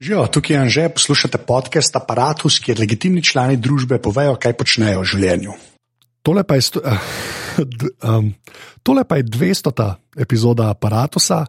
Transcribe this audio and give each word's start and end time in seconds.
Živijo, 0.00 0.26
tukaj 0.26 0.56
je 0.56 0.60
Anže, 0.60 0.88
poslušate 0.88 1.38
podcast 1.38 1.96
Apparatus, 1.96 2.60
kjer 2.62 2.78
legitimni 2.78 3.22
člani 3.22 3.56
družbe 3.56 3.98
povejo, 3.98 4.36
kaj 4.38 4.54
počnejo 4.54 5.00
v 5.02 5.08
življenju. 5.10 5.54
Tole 6.22 6.44
pa 6.46 6.54
je, 6.54 6.62
sto, 6.68 6.82
d, 7.58 7.90
um, 8.06 8.28
tole 8.86 9.02
pa 9.02 9.18
je 9.18 9.26
200. 9.26 9.88
epizoda 10.22 10.68
Apparatusa, 10.70 11.40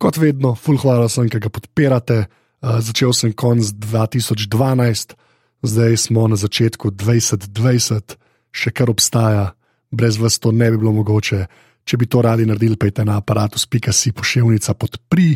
kot 0.00 0.16
vedno, 0.16 0.54
full 0.56 0.80
hvala 0.80 1.10
sem, 1.12 1.28
ki 1.28 1.42
ga 1.44 1.52
podpirate. 1.52 2.18
Uh, 2.62 2.80
začel 2.80 3.12
sem 3.12 3.36
konc 3.36 3.74
2012, 3.76 5.12
zdaj 5.60 5.96
smo 6.00 6.24
na 6.32 6.40
začetku 6.40 6.94
2020, 6.96 8.16
še 8.56 8.72
kar 8.72 8.88
obstaja, 8.88 9.50
brez 9.92 10.16
vas 10.16 10.40
to 10.40 10.48
ne 10.48 10.70
bi 10.72 10.80
bilo 10.80 10.96
mogoče. 10.96 11.44
Če 11.84 12.00
bi 12.00 12.08
to 12.08 12.24
radi 12.24 12.48
naredili, 12.48 12.80
pejte 12.80 13.04
na 13.04 13.20
aparatus.si 13.20 14.16
pošiljnica 14.16 14.80
podpri. 14.80 15.34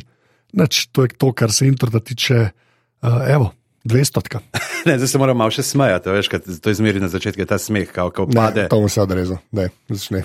Nač, 0.57 0.87
to 0.89 1.05
je 1.05 1.13
to, 1.13 1.33
kar 1.37 1.53
se 1.53 1.69
interneta 1.69 2.01
tiče, 2.01 2.49
uh, 3.05 3.21
evo, 3.29 3.53
200. 3.85 4.41
Ne, 4.87 4.99
zdaj 4.99 5.09
se 5.09 5.19
moramo 5.19 5.39
malo 5.43 5.51
še 5.51 5.65
smejati, 5.67 6.11
veš, 6.15 6.29
kad, 6.31 6.45
to 6.47 6.71
je 6.71 6.79
zmeri 6.79 7.03
na 7.03 7.09
začetku, 7.11 7.43
ta 7.43 7.59
smeh, 7.59 7.91
kako 7.91 8.29
pade. 8.31 8.67
Ne, 8.67 8.71
to 8.71 8.79
mu 8.81 8.89
se 8.89 9.03
odrezal, 9.03 9.41
da 9.51 9.67
začne. 9.91 10.23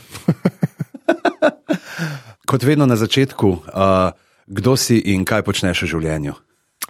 Kot 2.49 2.63
vedno 2.63 2.86
na 2.86 2.95
začetku, 2.95 3.49
uh, 3.73 4.13
kdo 4.45 4.77
si 4.77 4.99
in 5.16 5.25
kaj 5.25 5.41
počneš 5.48 5.81
v 5.88 5.91
življenju? 5.95 6.38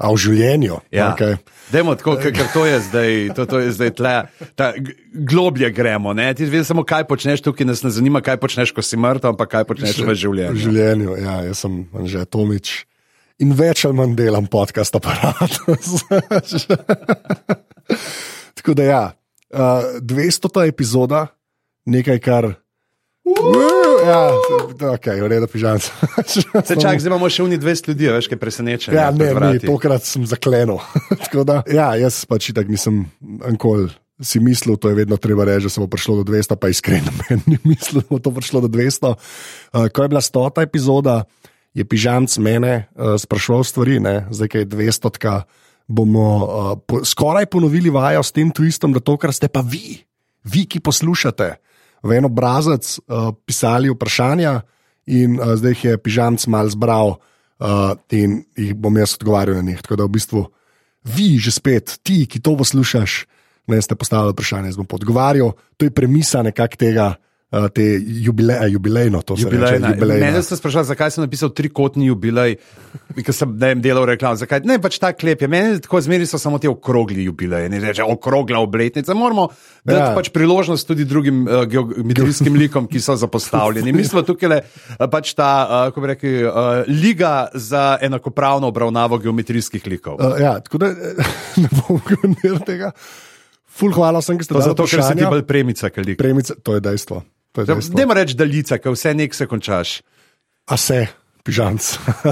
A 0.02 0.12
v 0.12 0.20
življenju? 0.20 0.82
Ja. 0.92 1.14
Okay. 1.14 1.38
Dajmo 1.72 1.96
tako, 2.00 2.18
ker 2.20 2.34
ker 2.36 2.48
to 2.52 2.66
je 2.66 2.78
zdaj, 2.90 3.10
to, 3.38 3.46
to 3.48 3.60
je 3.62 3.72
zdaj 3.76 3.92
tle, 3.96 4.14
ta, 4.60 4.72
globlje 5.14 5.70
gremo. 5.76 6.16
Ne? 6.18 6.32
Ti 6.36 6.48
veš 6.50 6.72
samo, 6.72 6.84
kaj 6.88 7.06
počneš 7.08 7.44
tukaj, 7.46 7.68
nas 7.70 7.84
ne 7.86 7.92
zanima, 7.94 8.24
kaj 8.26 8.40
počneš, 8.42 8.74
ko 8.76 8.84
si 8.84 9.00
mrtev, 9.00 9.36
ampak 9.36 9.52
kaj 9.52 9.68
počneš 9.70 10.00
v 10.02 10.12
V 10.12 10.16
življenju. 10.18 10.60
življenju, 10.60 11.16
ja, 11.22 11.36
jaz 11.52 11.64
sem 11.64 11.86
že 12.08 12.26
Tomič. 12.26 12.91
In 13.40 13.56
več 13.58 13.86
ali 13.88 13.98
manj 13.98 14.16
delam 14.20 14.48
podcast 14.52 14.96
aparat. 14.96 15.56
Tako 18.60 18.76
da, 18.78 18.84
ja, 18.84 19.04
uh, 19.54 20.02
200. 20.02 20.68
epizoda, 20.68 21.28
nekaj, 21.86 22.20
kar. 22.20 22.46
Uh, 23.22 24.06
ja, 24.06 24.20
ok, 24.92 25.08
v 25.22 25.28
redu, 25.30 25.48
pižam. 25.48 25.80
Se 26.28 26.76
čak, 26.76 27.00
zdaj 27.00 27.10
imamo 27.10 27.30
še 27.32 27.46
uni 27.46 27.60
200 27.62 27.94
ljudi, 27.94 28.10
veš, 28.18 28.30
kaj 28.32 28.40
preseneča. 28.42 28.94
Ja, 28.96 29.10
ne, 29.16 29.32
ne, 29.34 29.56
tokrat 29.64 30.08
sem 30.08 30.28
zaklenil. 30.30 30.82
Da, 31.48 31.62
ja, 31.72 31.94
jaz 31.98 32.22
pač 32.30 32.52
tako 32.54 32.74
nisem 32.74 33.06
ankoli 33.48 33.90
si 34.22 34.38
mislil, 34.40 34.78
to 34.78 34.92
je 34.92 34.96
vedno 34.96 35.18
treba 35.18 35.48
reči, 35.48 35.66
da 35.66 35.74
se 35.74 35.82
bo 35.82 35.88
prišlo 35.90 36.22
do 36.22 36.26
200, 36.30 36.56
pa 36.62 36.70
iskreno 36.70 37.10
meni 37.24 37.56
ni 37.56 37.58
mislil, 37.64 38.04
da 38.04 38.10
bo 38.10 38.20
to 38.22 38.34
prišlo 38.36 38.62
do 38.68 38.70
200. 38.70 39.16
Uh, 39.16 39.88
ko 39.90 40.06
je 40.06 40.12
bila 40.12 40.22
stota 40.22 40.62
epizoda, 40.62 41.24
je 41.74 41.86
pižamc 41.88 42.38
mene 42.44 42.88
uh, 42.96 43.16
sprašval 43.20 43.64
stvari, 43.64 44.00
ne? 44.04 44.28
zdaj 44.32 44.52
kaj 44.52 44.62
je 44.66 44.72
200. 44.76 45.42
Bomo 45.88 46.28
uh, 46.40 46.46
po, 46.88 47.02
skoraj 47.04 47.48
ponovili 47.52 47.92
vajo 47.92 48.24
s 48.24 48.32
tem 48.32 48.52
twistom, 48.52 48.96
da 48.96 49.00
to, 49.04 49.18
kar 49.20 49.34
ste 49.36 49.48
pa 49.52 49.64
vi, 49.64 50.04
vi, 50.44 50.66
ki 50.68 50.80
poslušate, 50.80 51.56
v 52.02 52.18
en 52.18 52.28
obrazec 52.28 52.98
uh, 53.00 53.32
pisali 53.46 53.92
vprašanja, 53.92 54.62
in 55.12 55.40
uh, 55.40 55.56
zdaj 55.60 55.76
jih 55.76 55.84
je 55.86 56.00
pižamc 56.00 56.48
mal 56.48 56.70
zbral, 56.72 57.18
uh, 57.60 57.94
in 58.12 58.44
jih 58.58 58.74
bom 58.76 58.96
jaz 58.98 59.18
odgovarjal 59.20 59.60
na 59.60 59.72
njih. 59.72 59.82
Tako 59.84 60.00
da 60.00 60.08
v 60.08 60.16
bistvu 60.16 60.46
vi, 61.04 61.36
že 61.42 61.52
spet, 61.52 62.00
ti, 62.04 62.26
ki 62.30 62.40
to 62.40 62.56
poslušaš, 62.58 63.26
ne 63.68 63.82
ste 63.82 63.96
postavili 63.96 64.36
vprašanje, 64.36 64.72
jaz 64.72 64.80
bom 64.80 64.88
odgovarjal. 64.88 65.54
To 65.78 65.86
je 65.86 65.94
premisa 65.94 66.44
nekak 66.46 66.78
tega, 66.78 67.16
te 67.52 67.84
jubile, 68.00 68.56
jubilejno, 68.70 69.20
to 69.22 69.36
se 69.36 69.44
reče, 69.44 69.56
Jubilejna. 69.56 69.90
jubilejna. 69.90 70.26
Mene 70.26 70.40
ste 70.40 70.56
sprašvali, 70.56 70.88
zakaj 70.88 71.12
sem 71.12 71.24
napisal 71.24 71.50
trikotni 71.52 72.06
jubilej, 72.08 72.54
ker 73.18 73.36
sem 73.36 73.52
ne 73.52 73.68
vem, 73.68 73.82
delal 73.84 74.06
reklam. 74.08 74.38
Zakaj? 74.40 74.62
Ne, 74.64 74.78
pač 74.80 74.96
ta 74.98 75.12
klep 75.12 75.42
je. 75.42 75.48
Meni 75.48 75.82
tako 75.84 76.00
zmeri 76.00 76.24
so 76.24 76.40
samo 76.40 76.58
ti 76.58 76.68
okrogli 76.68 77.26
jubileji, 77.26 77.68
ne 77.70 77.82
reče 77.82 78.04
okrogla 78.04 78.60
obletnica. 78.60 79.12
Moramo 79.14 79.50
dati 79.84 80.00
Ja. 80.00 80.16
pač 80.16 80.30
priložnost 80.30 80.88
tudi 80.88 81.04
drugim 81.04 81.44
uh, 81.44 81.66
geometrijskim 81.66 82.56
likom, 82.56 82.88
ki 82.88 83.02
so 83.04 83.16
zapostavljeni. 83.16 83.92
Mi 83.92 84.06
smo 84.06 84.22
tukaj 84.22 84.50
le 84.50 84.62
uh, 84.64 85.10
pač 85.12 85.34
ta, 85.34 85.50
uh, 85.62 85.90
kako 85.90 86.02
bi 86.02 86.08
rekli, 86.08 86.32
uh, 86.44 86.54
liga 86.88 87.34
za 87.54 87.98
enakopravno 88.02 88.68
obravnavo 88.68 89.18
geometrijskih 89.18 89.84
likov. 89.88 90.16
Uh, 90.16 90.40
ja, 90.40 90.56
tako 90.60 90.78
da 90.78 90.94
ne 91.62 91.68
bom 91.74 92.00
komentiral 92.00 92.64
tega. 92.64 92.94
Ful, 93.68 93.92
hvala 93.92 94.20
sem, 94.22 94.40
ki 94.40 94.44
ste 94.44 94.54
To 94.54 94.60
dali 94.60 94.72
zato, 94.72 94.88
ker 94.88 95.04
si 95.04 95.16
ti 95.16 95.28
bolj 95.28 95.44
premica, 95.44 95.90
kot 95.90 96.06
lik. 96.06 96.18
Premice, 96.20 96.56
to 96.64 96.76
je 96.76 96.82
dejstvo. 96.84 97.22
Moreš 97.56 97.90
reči 98.16 98.38
daljica, 98.40 98.78
ker 98.80 98.94
vse 98.96 99.14
nek 99.14 99.34
se 99.36 99.48
končaš. 99.48 99.98
A 100.72 100.78
se, 100.78 101.08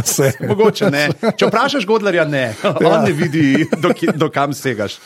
se. 0.05 0.29
Mogoče 0.47 0.87
ne. 0.93 1.07
Če 1.35 1.47
vprašaš 1.49 1.85
Godlerja, 1.89 2.27
ne. 2.29 2.53
On 2.85 2.85
Ja. 2.85 3.01
ne 3.01 3.11
vidi, 3.11 3.65
do, 3.81 3.89
ki- 3.89 4.13
do 4.15 4.29
kam 4.29 4.53
segaš. 4.53 4.99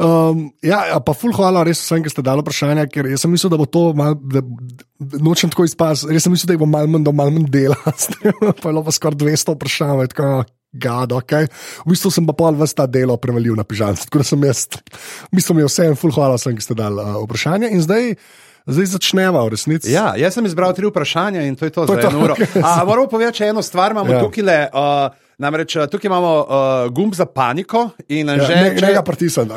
Um, 0.00 0.46
ja, 0.64 0.96
pa 1.04 1.12
ful, 1.14 1.30
hvala 1.36 1.62
res 1.68 1.82
vsem, 1.84 2.02
ki 2.02 2.10
ste 2.10 2.24
dali 2.24 2.40
vprašanja, 2.42 2.86
ker 2.90 3.10
jaz 3.12 3.20
sem 3.26 3.30
mislil, 3.30 3.52
da 3.52 3.60
bo 3.60 3.68
to 3.68 3.90
mal, 3.94 4.16
da, 4.16 4.40
nočem 5.20 5.52
tako 5.52 5.68
izpasti, 5.68 6.08
res 6.10 6.24
sem 6.24 6.32
mislil, 6.34 6.54
da 6.54 6.58
bo 6.62 6.70
malo 6.70 6.88
manj, 6.88 7.04
da 7.04 7.12
bo 7.12 7.18
malo 7.20 7.36
manj 7.36 7.50
dela, 7.52 7.76
pa 7.84 7.92
je 7.92 8.72
bilo 8.72 8.82
pa 8.88 8.96
skoraj 8.96 9.20
200 9.22 9.54
vprašanj, 9.58 10.06
tako, 10.16 10.30
gado, 10.72 11.20
ok. 11.20 11.36
V 11.84 11.92
bistvu 11.92 12.10
sem 12.16 12.26
pa 12.26 12.32
pol 12.32 12.56
vas 12.58 12.72
ta 12.74 12.88
delo 12.88 13.16
prevalil 13.20 13.54
na 13.60 13.64
pižamc, 13.68 14.08
tako 14.08 14.24
da 14.24 14.26
sem 14.32 14.48
jaz, 14.48 14.66
v 15.28 15.36
bistvu 15.36 15.56
mi 15.58 15.66
je 15.66 15.70
vsem, 15.70 15.96
ful, 16.00 16.16
hvala 16.16 16.40
vsem, 16.40 16.56
ki 16.56 16.64
ste 16.64 16.78
dali 16.80 16.96
uh, 17.02 17.20
vprašanja 17.28 17.68
in 17.76 17.82
zdaj, 17.84 18.14
zdaj 18.64 18.86
začneva 18.88 19.40
v 19.40 19.48
resnici. 19.50 19.88
Ja, 19.88 20.12
jaz 20.14 20.32
sem 20.32 20.44
izbral 20.44 20.72
tri 20.72 20.84
vprašanja 20.84 21.42
in 21.42 21.54
to 21.54 21.64
je 21.64 21.70
to, 21.70 21.84
To 21.84 21.92
je 21.92 22.02
za 22.02 22.10
to, 22.10 22.18
okej. 22.28 22.46
A, 22.60 22.82
moramo 22.82 23.06
povedati 23.06 23.44
eno 23.44 23.60
stvar, 23.60 23.90
imamo 23.90 24.10
Ja. 24.10 24.20
tukaj 24.20 24.42
le. 24.42 24.60
Uh, 24.68 25.08
Namreč 25.38 25.72
uh, 25.74 25.86
tukaj 25.86 26.06
imamo 26.06 26.30
uh, 26.38 26.46
gumb 26.90 27.14
za 27.14 27.24
paniko 27.24 27.88
in 28.06 28.28
Ja, 28.28 28.36
že 28.38 28.54
ne- 28.54 28.74
ne 28.76 28.92
ga 28.92 29.02
pritisnem, 29.02 29.48
Uh, 29.48 29.56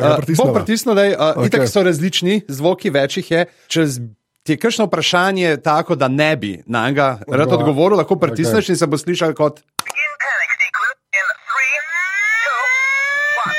pritisnil, 0.56 0.94
da 0.94 1.03
uh, 1.03 1.12
okay. 1.36 1.47
itak 1.47 1.68
so 1.68 1.81
različni, 1.81 2.42
zvoki 2.47 2.88
več 2.90 3.18
jih 3.18 3.28
je. 3.30 3.42
Če 3.68 3.81
z- 3.86 4.00
ti 4.42 4.52
je 4.52 4.58
kakšno 4.58 4.86
vprašanje 4.86 5.58
tako, 5.59 5.96
da 5.96 6.08
ne 6.08 6.36
bi 6.36 6.63
na 6.66 6.88
njega 6.88 7.19
rad 7.22 7.28
Odgovor- 7.42 7.59
odgovoril, 7.59 7.97
lahko 7.97 8.16
pritisneš 8.18 8.63
okay. 8.63 8.69
in 8.69 8.78
se 8.78 8.86
bo 8.86 8.97
slišal 8.97 9.34
kot. 9.34 9.59
In 9.59 10.12
panic 10.16 10.52
sequence 10.58 11.00
in 11.12 11.28
three, 11.42 11.75
two, 12.42 12.63
one. 13.42 13.56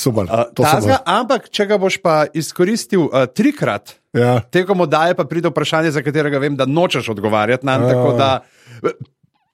Super. 0.00 0.24
Uh, 0.24 0.46
tazga, 0.56 0.96
ampak 1.04 1.50
če 1.52 1.66
ga 1.68 1.76
boš 1.78 1.98
pa 2.00 2.24
izkoristil 2.32 3.08
uh, 3.08 3.26
trikrat, 3.28 3.96
Ja. 4.16 4.40
tekom 4.50 4.80
oddaje 4.82 5.14
pa 5.14 5.22
pride 5.24 5.52
vprašanje, 5.52 5.92
za 5.94 6.02
katerega 6.02 6.40
vem, 6.42 6.56
da 6.58 6.64
nočeš 6.66 7.12
odgovarjati 7.12 7.66
na 7.68 7.76
Ja. 7.78 7.88
tako 7.92 8.12
da 8.18 8.30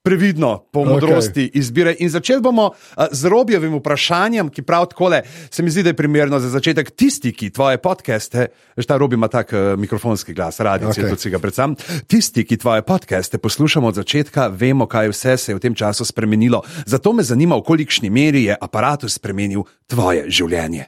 previdno, 0.06 0.62
po 0.71 0.84
modrosti 0.87 1.49
okay. 1.49 1.59
izbire. 1.59 1.94
In 1.99 2.11
začeli 2.11 2.39
bomo 2.43 2.71
z 3.11 3.27
robjevim 3.27 3.75
vprašanjem, 3.81 4.53
ki 4.55 4.62
prav 4.62 4.87
takole 4.93 5.22
se 5.50 5.62
mi 5.67 5.71
zdi, 5.75 5.83
da 5.83 5.91
je 5.91 5.99
primerno 5.99 6.39
za 6.39 6.53
začetek. 6.55 6.93
Tisti, 6.94 7.33
ki 7.34 7.50
tvoje 7.50 7.81
podcaste, 7.83 8.47
veš, 8.78 8.87
ta 8.87 8.99
robi 9.03 9.19
ima 9.19 9.27
tak 9.28 9.50
uh, 9.50 9.75
mikrofonski 9.75 10.34
glas, 10.34 10.61
radici, 10.61 10.91
Okej. 10.91 11.05
okay. 11.05 11.11
tudi 11.11 11.27
si 11.27 11.33
ga 11.34 11.43
predvsem. 11.43 11.75
Tisti, 12.06 12.47
ki 12.47 12.61
tvoje 12.62 12.87
podcaste 12.87 13.39
poslušamo 13.43 13.91
od 13.91 13.99
začetka, 13.99 14.47
vemo, 14.55 14.87
kaj 14.87 15.11
vse 15.11 15.37
se 15.37 15.53
je 15.53 15.59
v 15.59 15.65
tem 15.67 15.75
času 15.75 16.06
spremenilo. 16.06 16.62
Zato 16.87 17.12
me 17.12 17.27
zanima, 17.27 17.59
v 17.59 17.67
kolikšni 17.67 18.11
meri 18.11 18.47
je 18.47 18.55
aparatus 18.61 19.19
spremenil 19.19 19.67
tvoje 19.91 20.31
življenje. 20.31 20.87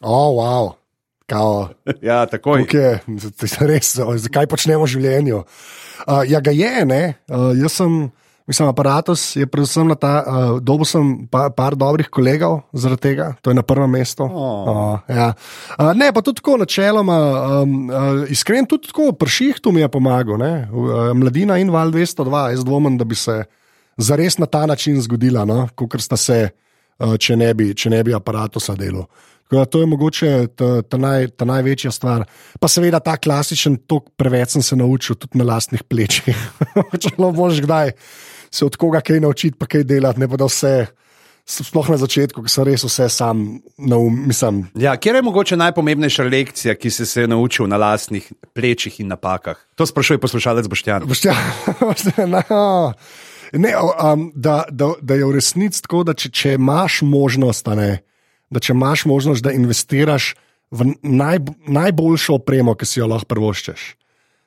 O, 0.00 0.14
oh, 0.14 0.30
wow. 0.38 0.72
Kao, 1.26 1.68
Ja, 2.08 2.26
takoj. 2.26 2.62
Okay, 2.62 2.98
res, 3.70 3.96
zakaj 3.98 4.46
počnemo 4.46 4.86
v 4.86 4.94
življenju? 4.94 5.44
Uh, 6.06 6.22
ja, 6.28 6.42
ga 6.42 6.54
je, 6.54 6.84
ne. 6.86 7.02
Uh, 7.30 7.52
jaz 7.58 7.78
sem, 7.78 8.10
mislim, 8.46 8.68
aparatus 8.68 9.36
je 9.36 9.46
predvsem 9.46 9.88
na 9.88 9.94
ta, 9.94 10.12
uh, 10.22 10.60
dobil 10.60 10.86
sem 10.88 11.26
pa, 11.30 11.48
par 11.50 11.76
dobrih 11.78 12.08
kolegov 12.12 12.60
zaradi 12.72 13.02
tega, 13.08 13.32
to 13.42 13.50
je 13.50 13.58
na 13.58 13.62
prvem 13.62 13.90
mestu. 13.90 14.24
Oh. 14.24 14.68
Uh, 14.68 15.00
ja. 15.08 15.32
uh, 15.78 15.92
ne, 15.94 16.12
pa 16.12 16.22
tudi 16.22 16.42
tako 16.42 16.56
načeloma, 16.62 17.18
um, 17.62 17.90
uh, 17.90 18.22
iskren, 18.32 18.66
tudi 18.66 18.90
tako 18.90 19.12
prših 19.12 19.60
tu 19.62 19.72
mi 19.72 19.80
je 19.80 19.88
pomagal, 19.88 20.38
ne. 20.38 20.68
Uh, 20.72 21.10
mladina 21.16 21.58
in 21.58 21.70
val 21.70 21.92
202, 21.94 22.48
jaz 22.56 22.64
dvomim, 22.64 22.98
da 22.98 23.04
bi 23.04 23.14
se 23.14 23.44
zares 23.96 24.38
na 24.38 24.46
ta 24.46 24.66
način 24.66 25.00
zgodila, 25.02 25.44
no, 25.44 25.66
kot 25.76 26.00
sta 26.00 26.16
se, 26.16 26.48
uh, 26.98 27.16
če 27.18 27.36
ne 27.36 27.52
bi, 27.54 27.72
če 27.74 27.90
ne 27.90 28.02
bi 28.04 28.14
aparatusa 28.14 28.76
delal. 28.78 29.06
Da 29.52 29.64
To 29.64 29.80
je 29.80 29.86
mogoče 29.86 30.46
ta, 30.56 30.82
ta, 30.82 30.96
naj, 30.96 31.28
ta 31.36 31.44
največja 31.44 31.90
stvar. 31.92 32.24
Pa 32.60 32.68
seveda 32.72 33.02
ta 33.04 33.18
klasičen, 33.20 33.76
to 33.86 34.00
preveč 34.16 34.54
sem 34.56 34.62
se 34.64 34.76
naučil 34.76 35.18
tudi 35.20 35.38
na 35.38 35.44
lastnih 35.44 35.84
plečih. 35.84 36.38
Če 37.02 37.12
lo 37.20 37.28
boš 37.36 37.60
kdaj 37.60 37.92
se 38.54 38.64
od 38.64 38.76
koga 38.76 39.00
kaj 39.00 39.20
naučiti, 39.20 39.58
pa 39.58 39.66
kaj 39.66 39.84
delati, 39.84 40.20
ne 40.20 40.28
pa 40.28 40.36
da 40.36 40.46
vse, 40.48 40.86
sploh 41.48 41.88
na 41.90 41.96
začetku, 41.98 42.44
ko 42.44 42.52
sem 42.52 42.66
res 42.68 42.84
vse 42.86 43.08
sam 43.10 43.42
naum, 43.78 44.18
mislim. 44.28 44.66
Ja, 44.78 44.94
kje 44.96 45.16
je 45.18 45.22
mogoče 45.22 45.56
najpomembnejša 45.56 46.28
lekcija, 46.28 46.74
ki 46.74 46.90
si 46.90 47.06
se 47.06 47.24
je 47.24 47.32
naučil 47.32 47.66
na 47.66 47.80
lastnih 47.80 48.28
plečih 48.54 49.00
in 49.00 49.10
napakah? 49.12 49.58
To 49.76 49.86
sprašuje 49.86 50.20
poslušalec 50.20 50.68
Boštjan. 50.68 51.08
Boštja, 51.08 51.34
boštja, 51.80 52.28
no. 52.28 52.92
Ne, 53.52 53.72
um, 53.76 54.30
da, 54.34 54.62
da, 54.70 54.92
da 55.00 55.14
je 55.14 55.26
v 55.28 55.34
resnici 55.36 55.82
tako, 55.84 56.04
da 56.08 56.14
če, 56.16 56.30
če 56.30 56.54
imaš 56.56 57.02
možnost, 57.04 57.66
ne, 57.76 58.00
da 58.52 58.60
če 58.60 58.72
imaš 58.72 59.04
možnost, 59.08 59.44
da 59.44 59.52
investiraš 59.52 60.34
v 60.72 60.94
naj, 61.02 61.42
najboljšo 61.68 62.38
opremo, 62.40 62.72
ki 62.76 62.88
si 62.88 63.00
jo 63.00 63.10
lahko 63.12 63.28
prvoščeš. 63.28 63.90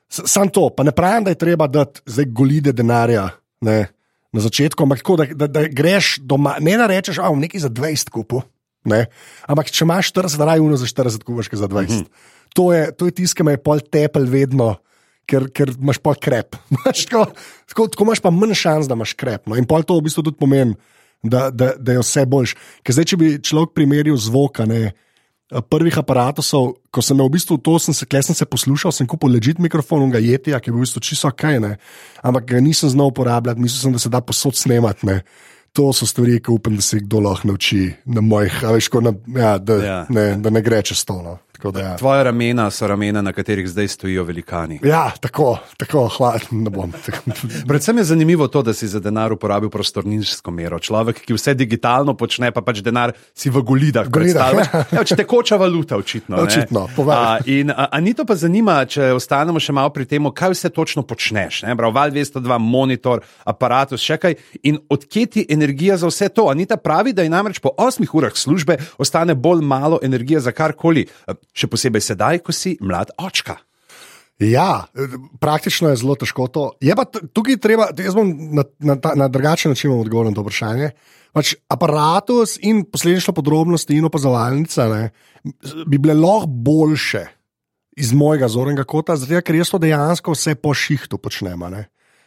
Sam 0.10 0.50
to, 0.54 0.72
pa 0.74 0.86
ne 0.86 0.94
pravim, 0.96 1.26
da 1.26 1.34
je 1.34 1.42
treba 1.42 1.68
dati 1.70 2.02
zdaj 2.10 2.30
golide 2.34 2.74
denarja 2.74 3.28
ne, 3.66 3.88
na 4.36 4.44
začetku, 4.44 4.84
ampak 4.84 5.00
tako, 5.00 5.16
da, 5.24 5.26
da, 5.32 5.48
da 5.48 5.64
greš 5.72 6.20
doma, 6.20 6.58
ne 6.60 6.76
da 6.76 6.90
rečeš, 6.92 7.22
a 7.24 7.32
v 7.32 7.46
neki 7.48 7.62
za 7.64 7.72
20 7.72 8.12
kupu. 8.12 8.44
Ne? 8.86 9.06
Ampak 9.50 9.72
če 9.74 9.86
imaš 9.88 10.12
40, 10.14 10.44
raje 10.46 10.62
uno 10.62 10.78
za 10.78 10.88
40, 10.90 11.24
kupaš 11.26 11.50
za 11.52 11.70
20. 11.72 11.90
Mm 11.90 12.04
-hmm. 12.04 12.34
To 12.56 12.72
je, 12.74 12.92
to 12.96 13.06
je 13.06 13.12
tisto, 13.12 13.36
ki 13.36 13.44
me 13.44 13.56
je 13.56 13.64
pol 13.64 13.80
tepel 13.80 14.28
vedno. 14.30 14.76
Ker, 15.26 15.50
ker 15.50 15.72
imaš 15.74 15.98
pa 15.98 16.14
krep. 16.14 16.56
Tako, 16.86 17.26
tako, 17.66 17.88
tako 17.88 18.04
imaš 18.04 18.20
pa 18.22 18.30
manj 18.30 18.54
šans, 18.54 18.88
da 18.88 18.94
imaš 18.94 19.14
krep. 19.18 19.48
No? 19.48 19.56
In 19.58 19.66
pol 19.66 19.82
to 19.82 19.98
v 19.98 20.06
bistvu 20.06 20.24
tudi 20.24 20.38
pomeni, 20.38 20.76
da, 21.24 21.50
da, 21.50 21.74
da 21.78 21.96
je 21.96 22.04
vse 22.04 22.26
boljš. 22.26 22.54
Ker 22.86 22.94
zdaj, 22.94 23.06
če 23.06 23.18
bi 23.18 23.30
človek 23.42 23.74
primerjal 23.74 24.18
zvoka, 24.22 24.66
ne, 24.70 24.94
prvih 25.50 25.98
aparatov, 25.98 26.74
ko 26.90 27.02
sem 27.06 27.18
v 27.18 27.30
bistvu 27.30 27.58
to, 27.62 27.78
sem 27.80 27.94
se, 27.94 28.06
sem 28.10 28.36
se 28.36 28.46
poslušal, 28.46 28.92
sem 28.92 29.08
kupil 29.08 29.30
ležit 29.30 29.60
mikrofon, 29.62 30.10
ga 30.10 30.18
jeti, 30.18 30.50
ki 30.52 30.70
je 30.70 30.74
bil 30.74 30.82
v 30.82 30.86
bistvu 30.88 31.02
čisto 31.06 31.30
kaj, 31.30 31.60
ne. 31.62 31.78
ampak 32.26 32.46
ga 32.50 32.60
nisem 32.60 32.90
znal 32.90 33.14
uporabljati, 33.14 33.62
mislil 33.62 33.82
sem, 33.82 33.94
da 33.94 34.00
se 34.00 34.10
da 34.10 34.22
posod 34.22 34.58
snemati. 34.58 35.06
Ne. 35.06 35.22
To 35.76 35.92
so 35.94 36.08
stvari, 36.08 36.40
ki 36.40 36.52
upam, 36.56 36.76
da 36.80 36.82
se 36.82 36.98
jih 36.98 37.04
kdo 37.04 37.20
lahko 37.20 37.52
nauči 37.52 37.94
na 38.06 38.22
mojih, 38.24 38.64
veš, 38.64 38.90
na, 39.04 39.12
ja, 39.36 39.58
da, 39.58 39.74
Ja. 39.84 40.06
ne, 40.10 40.36
da 40.40 40.50
ne 40.50 40.62
gre 40.64 40.82
čez 40.82 41.04
to. 41.06 41.38
Tako 41.56 41.72
da, 41.72 41.80
ja. 41.80 41.98
Tvoje 41.98 42.24
ramena 42.24 42.72
so 42.72 42.88
ramena, 42.88 43.22
na 43.22 43.32
katerih 43.34 43.68
zdaj 43.70 43.88
stojijo 43.88 44.24
velikani. 44.24 44.80
ja, 44.84 45.12
tako, 45.20 45.58
tako, 45.78 46.08
hvala, 46.18 46.40
ne 46.52 46.70
bom. 46.70 46.92
Predvsem 47.70 47.98
je 47.98 48.04
zanimivo 48.04 48.48
to, 48.48 48.62
da 48.62 48.74
si 48.74 48.88
za 48.88 49.00
denar 49.00 49.34
uporabil 49.34 49.70
prostorninsko 49.70 50.52
mero. 50.52 50.80
Človek, 50.80 51.22
ki 51.24 51.38
vse 51.38 51.54
digitalno 51.56 52.14
počne, 52.20 52.52
pa 52.52 52.60
pač 52.62 52.82
denar 52.84 53.14
si 53.34 53.50
v 53.50 53.64
golidah. 53.64 54.10
Golidah, 54.12 54.52
ja. 54.52 54.84
Ja, 54.92 55.06
tekoča 55.06 55.56
valuta, 55.56 55.96
očitno. 55.96 56.42
Očitno. 56.44 56.90
A, 57.08 57.40
in 57.46 57.72
a, 57.72 57.88
a 57.88 58.04
ni 58.04 58.12
to 58.14 58.28
pa 58.28 58.36
zanima, 58.36 58.82
če 58.84 59.14
ostanemo 59.16 59.60
še 59.60 59.72
malo 59.72 59.94
pri 59.96 60.10
tem, 60.12 60.28
kaj 60.28 60.52
vse 60.58 60.74
točno 60.76 61.06
počneš. 61.08 61.64
Val 61.64 62.12
202, 62.12 62.60
monitor, 62.60 63.24
aparatus, 63.48 64.04
še 64.04 64.20
kaj. 64.20 64.36
In 64.68 64.82
odkje 64.92 65.26
ti 65.26 65.48
energija 65.50 65.96
za 66.04 66.12
vse 66.12 66.28
to? 66.36 66.50
Anita 66.52 66.76
pravi, 66.76 67.16
da 67.16 67.24
je 67.24 67.32
namreč 67.32 67.64
po 67.64 67.72
osmih 67.80 68.12
urah 68.12 68.36
službe 68.36 68.76
ostane 69.00 69.40
bolj 69.40 69.64
malo 69.64 70.04
energije 70.04 70.44
za 70.44 70.52
karkoli, 70.52 71.08
še 71.56 71.70
posebej 71.72 72.04
sedaj, 72.04 72.44
ko 72.44 72.52
si 72.52 72.76
mlad 72.84 73.16
očka. 73.18 73.58
Ja, 74.44 74.84
praktično 75.40 75.94
je 75.94 76.02
zelo 76.02 76.18
težko 76.20 76.50
to. 76.52 76.66
Je 76.84 76.92
pa 76.92 77.06
tukaj 77.08 77.56
treba, 77.64 77.88
jaz 77.96 78.18
bom 78.18 78.28
na, 78.52 78.66
na, 78.84 78.96
ta- 79.00 79.16
na 79.16 79.30
drugačen 79.32 79.72
način 79.72 79.94
odgovoril 79.96 80.34
na 80.34 80.36
to 80.36 80.44
vprašanje. 80.44 80.90
Pač 81.32 81.54
aparatus 81.72 82.58
in 82.64 82.84
posledično 82.84 83.32
podrobnosti 83.36 83.96
in 83.96 84.08
opazovalnica 84.08 84.88
ne, 84.92 85.02
bi 85.88 86.00
bile 86.00 86.16
lahko 86.20 86.48
boljše 86.52 87.24
iz 87.96 88.12
mojega 88.12 88.48
zornega 88.52 88.84
kota, 88.84 89.16
zato 89.16 89.40
ker 89.40 89.56
jaz 89.56 89.72
to 89.72 89.80
dejansko 89.80 90.36
vse 90.36 90.56
po 90.60 90.74
šihtu 90.76 91.18
počnem. 91.18 91.64
a 91.64 91.70
ne. 91.72 91.86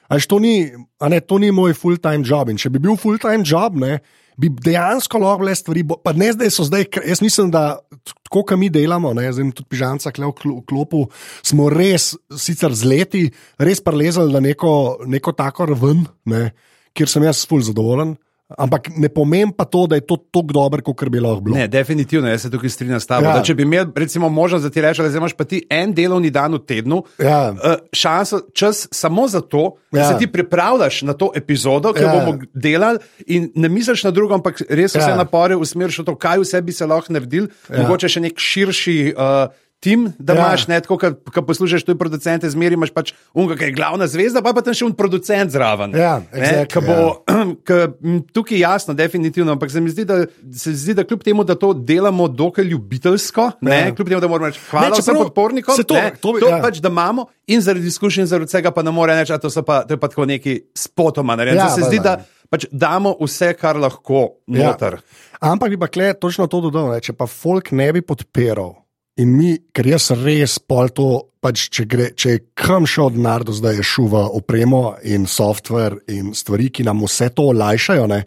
A 0.09 0.17
veš, 0.17 0.27
to, 0.27 0.39
ni, 0.41 0.73
ne, 1.13 1.21
to 1.21 1.37
ni 1.39 1.53
moj 1.53 1.75
full-time 1.77 2.25
job. 2.25 2.49
In 2.49 2.57
če 2.57 2.71
bi 2.73 2.81
bil 2.81 2.97
full-time 2.97 3.45
job, 3.45 3.77
ne, 3.77 3.99
bi 4.39 4.49
dejansko 4.51 5.19
lahko 5.19 5.43
bile 5.43 5.55
stvari. 5.59 5.83
bo- 5.83 5.99
Pa 6.03 6.13
ne 6.13 6.31
zdaj 6.33 6.51
so 6.55 6.65
zdaj, 6.65 6.87
jaz 7.07 7.21
mislim, 7.23 7.51
da 7.51 7.79
tako, 8.05 8.45
kot 8.45 8.59
mi 8.59 8.71
delamo, 8.71 9.13
ne, 9.15 9.33
zdaj 9.33 9.51
tudi 9.59 9.69
pižamca, 9.69 10.13
kle 10.15 10.31
v 10.31 10.35
klo- 10.39 10.59
v 10.61 10.65
klopu, 10.69 11.03
smo 11.43 11.69
res, 11.69 12.15
sicer 12.37 12.73
z 12.75 12.85
leti, 12.87 13.25
res 13.59 13.81
prelezali 13.83 14.33
na 14.33 14.41
neko, 14.41 15.03
neko 15.07 15.33
tako 15.33 15.67
raven, 15.67 16.07
ne, 16.25 16.53
kjer 16.95 17.09
sem 17.09 17.23
jaz 17.27 17.45
full 17.47 17.63
zadovoljen. 17.67 18.17
Ampak 18.49 18.89
ne 18.97 19.09
pomeni 19.09 19.53
pa 19.53 19.65
to, 19.65 19.87
da 19.87 19.95
je 19.95 20.01
to 20.01 20.17
tako 20.17 20.47
dobro, 20.49 20.81
kot 20.83 21.09
bi 21.09 21.21
lahko 21.21 21.41
bilo. 21.41 21.53
Ne, 21.55 21.67
definitivno, 21.69 22.29
jaz 22.29 22.43
se 22.43 22.51
tukaj 22.51 22.71
strinjam 22.71 23.01
s 23.01 23.07
tabo. 23.07 23.27
Ja. 23.27 23.37
Ja. 23.37 23.43
Če 23.43 23.55
bi 23.55 23.63
imel, 23.63 23.91
recimo, 23.95 24.29
možnost, 24.29 24.65
da 24.65 24.71
ti 24.71 24.81
rečeš, 24.81 25.05
da 25.05 25.19
imaš 25.19 25.35
pa 25.37 25.45
ti 25.45 25.67
en 25.71 25.93
delovni 25.93 26.31
dan 26.31 26.55
v 26.55 26.61
tednu, 26.61 27.03
Ja. 27.19 27.53
eh, 27.53 27.77
šanso, 27.93 28.41
čas 28.55 28.89
samo 28.91 29.29
za 29.29 29.41
to, 29.43 29.77
da 29.93 30.01
Ja. 30.01 30.09
se 30.09 30.19
ti 30.19 30.27
pripravljaš 30.29 31.03
na 31.03 31.13
to 31.13 31.29
epizodo, 31.35 31.93
ki 31.93 32.03
jo 32.03 32.09
Ja. 32.09 32.15
bomo 32.17 32.39
delali, 32.55 32.99
in 33.27 33.53
ne 33.55 33.69
misliš 33.69 34.05
na 34.05 34.11
drugo, 34.11 34.35
ampak 34.35 34.63
res 34.65 34.95
vse 34.95 35.11
Ja. 35.11 35.17
napore 35.17 35.53
usmeriš 35.55 35.99
v 35.99 36.05
to, 36.05 36.17
kaj 36.17 36.39
vse 36.39 36.63
bi 36.63 36.73
se 36.73 36.87
lahko 36.87 37.13
naredil, 37.13 37.49
Ja. 37.69 37.77
ja. 37.77 37.83
mogoče 37.83 38.09
še 38.09 38.21
nek 38.23 38.33
širši. 38.35 39.13
Uh, 39.13 39.53
Tim, 39.81 40.13
da 40.19 40.33
Ja. 40.33 40.37
ja. 40.37 40.45
imaš, 40.45 40.67
ne, 40.67 40.81
tako, 40.81 40.97
ko 41.25 41.43
poslušaš 41.43 41.85
tudi 41.85 41.99
producente, 41.99 42.51
zmeri 42.51 42.75
imaš 42.75 42.91
pač 42.91 43.13
unga, 43.33 43.55
ki 43.55 43.65
je 43.65 43.73
glavna 43.73 44.07
zvezda, 44.07 44.43
pa 44.43 44.51
pa 44.51 44.59
tam 44.61 44.75
še 44.75 44.83
un 44.83 44.93
producent 44.93 45.51
zraven. 45.51 45.95
Ja, 45.95 46.17
ne, 46.25 46.27
exactly, 46.35 46.67
ki 46.67 46.81
bo, 46.83 46.97
K, 47.63 47.71
m, 48.03 48.23
tukaj 48.25 48.57
je 48.57 48.61
jasno, 48.61 48.91
definitivno, 48.93 49.53
ampak 49.53 49.71
se 49.71 49.79
mi 49.79 49.87
zdi, 49.89 50.03
da, 50.03 50.17
se 50.53 50.75
zdi, 50.75 50.95
da 50.95 51.05
kljub 51.05 51.23
temu, 51.23 51.45
da 51.45 51.55
to 51.55 51.71
delamo 51.73 52.27
dokaj 52.29 52.65
ljubiteljsko, 52.65 53.51
ne, 53.61 53.79
Ja. 53.81 53.95
kljub 53.95 54.09
temu, 54.09 54.21
da 54.21 54.27
moramo 54.27 54.47
reči 54.47 54.59
hvala 54.67 54.89
Ne, 54.89 54.99
vsem 54.99 55.15
podpornikom, 55.17 55.79
to- 55.79 55.95
ne, 55.95 56.11
to 56.17 56.33
bi- 56.33 56.41
to 56.41 56.49
ja. 56.49 56.59
pač 56.59 56.79
da 56.79 56.89
imamo 56.89 57.29
in 57.47 57.61
zaradi 57.61 57.87
izkušenj, 57.87 58.27
zaradi 58.27 58.49
vsega 58.49 58.71
pa 58.71 58.83
ne 58.83 58.91
more 58.91 59.15
reči, 59.15 59.31
da 59.31 59.39
to, 59.39 59.63
pa- 59.63 59.85
to 59.85 59.95
je 59.95 59.99
pa 59.99 60.09
tako 60.09 60.27
neki 60.27 60.59
spotoma 60.75 61.37
narejeno. 61.37 61.61
Ja, 61.61 61.65
Ja, 61.65 61.71
se 61.71 61.83
zdi, 61.83 62.01
da 62.01 62.19
pač 62.49 62.67
damo 62.73 63.15
vse, 63.17 63.55
kar 63.55 63.77
lahko 63.77 64.43
Ja. 64.49 64.67
noter. 64.67 64.99
Ampak 65.39 65.71
bi 65.71 65.79
pa 65.79 65.87
kle 65.87 66.15
točno 66.15 66.47
to 66.47 66.61
dodal, 66.61 66.91
ne? 66.91 67.01
če 67.01 67.13
pa 67.13 67.27
folk 67.27 67.71
ne 67.71 67.93
bi 67.93 68.03
podpiral. 68.03 68.75
In 69.19 69.33
mi, 69.35 69.57
ker 69.75 69.89
jaz 69.91 70.13
res 70.15 70.61
pol 70.63 70.93
to, 70.95 71.09
pač 71.43 71.67
če, 71.75 71.85
gre, 71.91 72.13
če 72.15 72.35
je 72.37 72.43
kam 72.59 72.87
šel 72.87 73.17
denar 73.17 73.43
do 73.47 73.55
zdaj, 73.55 73.81
je 73.81 74.07
v 74.11 74.21
opremo 74.39 74.83
in 75.03 75.27
software 75.27 75.99
in 76.07 76.31
stvari, 76.39 76.71
ki 76.71 76.87
nam 76.87 77.03
vse 77.03 77.33
to 77.35 77.51
olajšajo, 77.55 78.07
ne? 78.11 78.23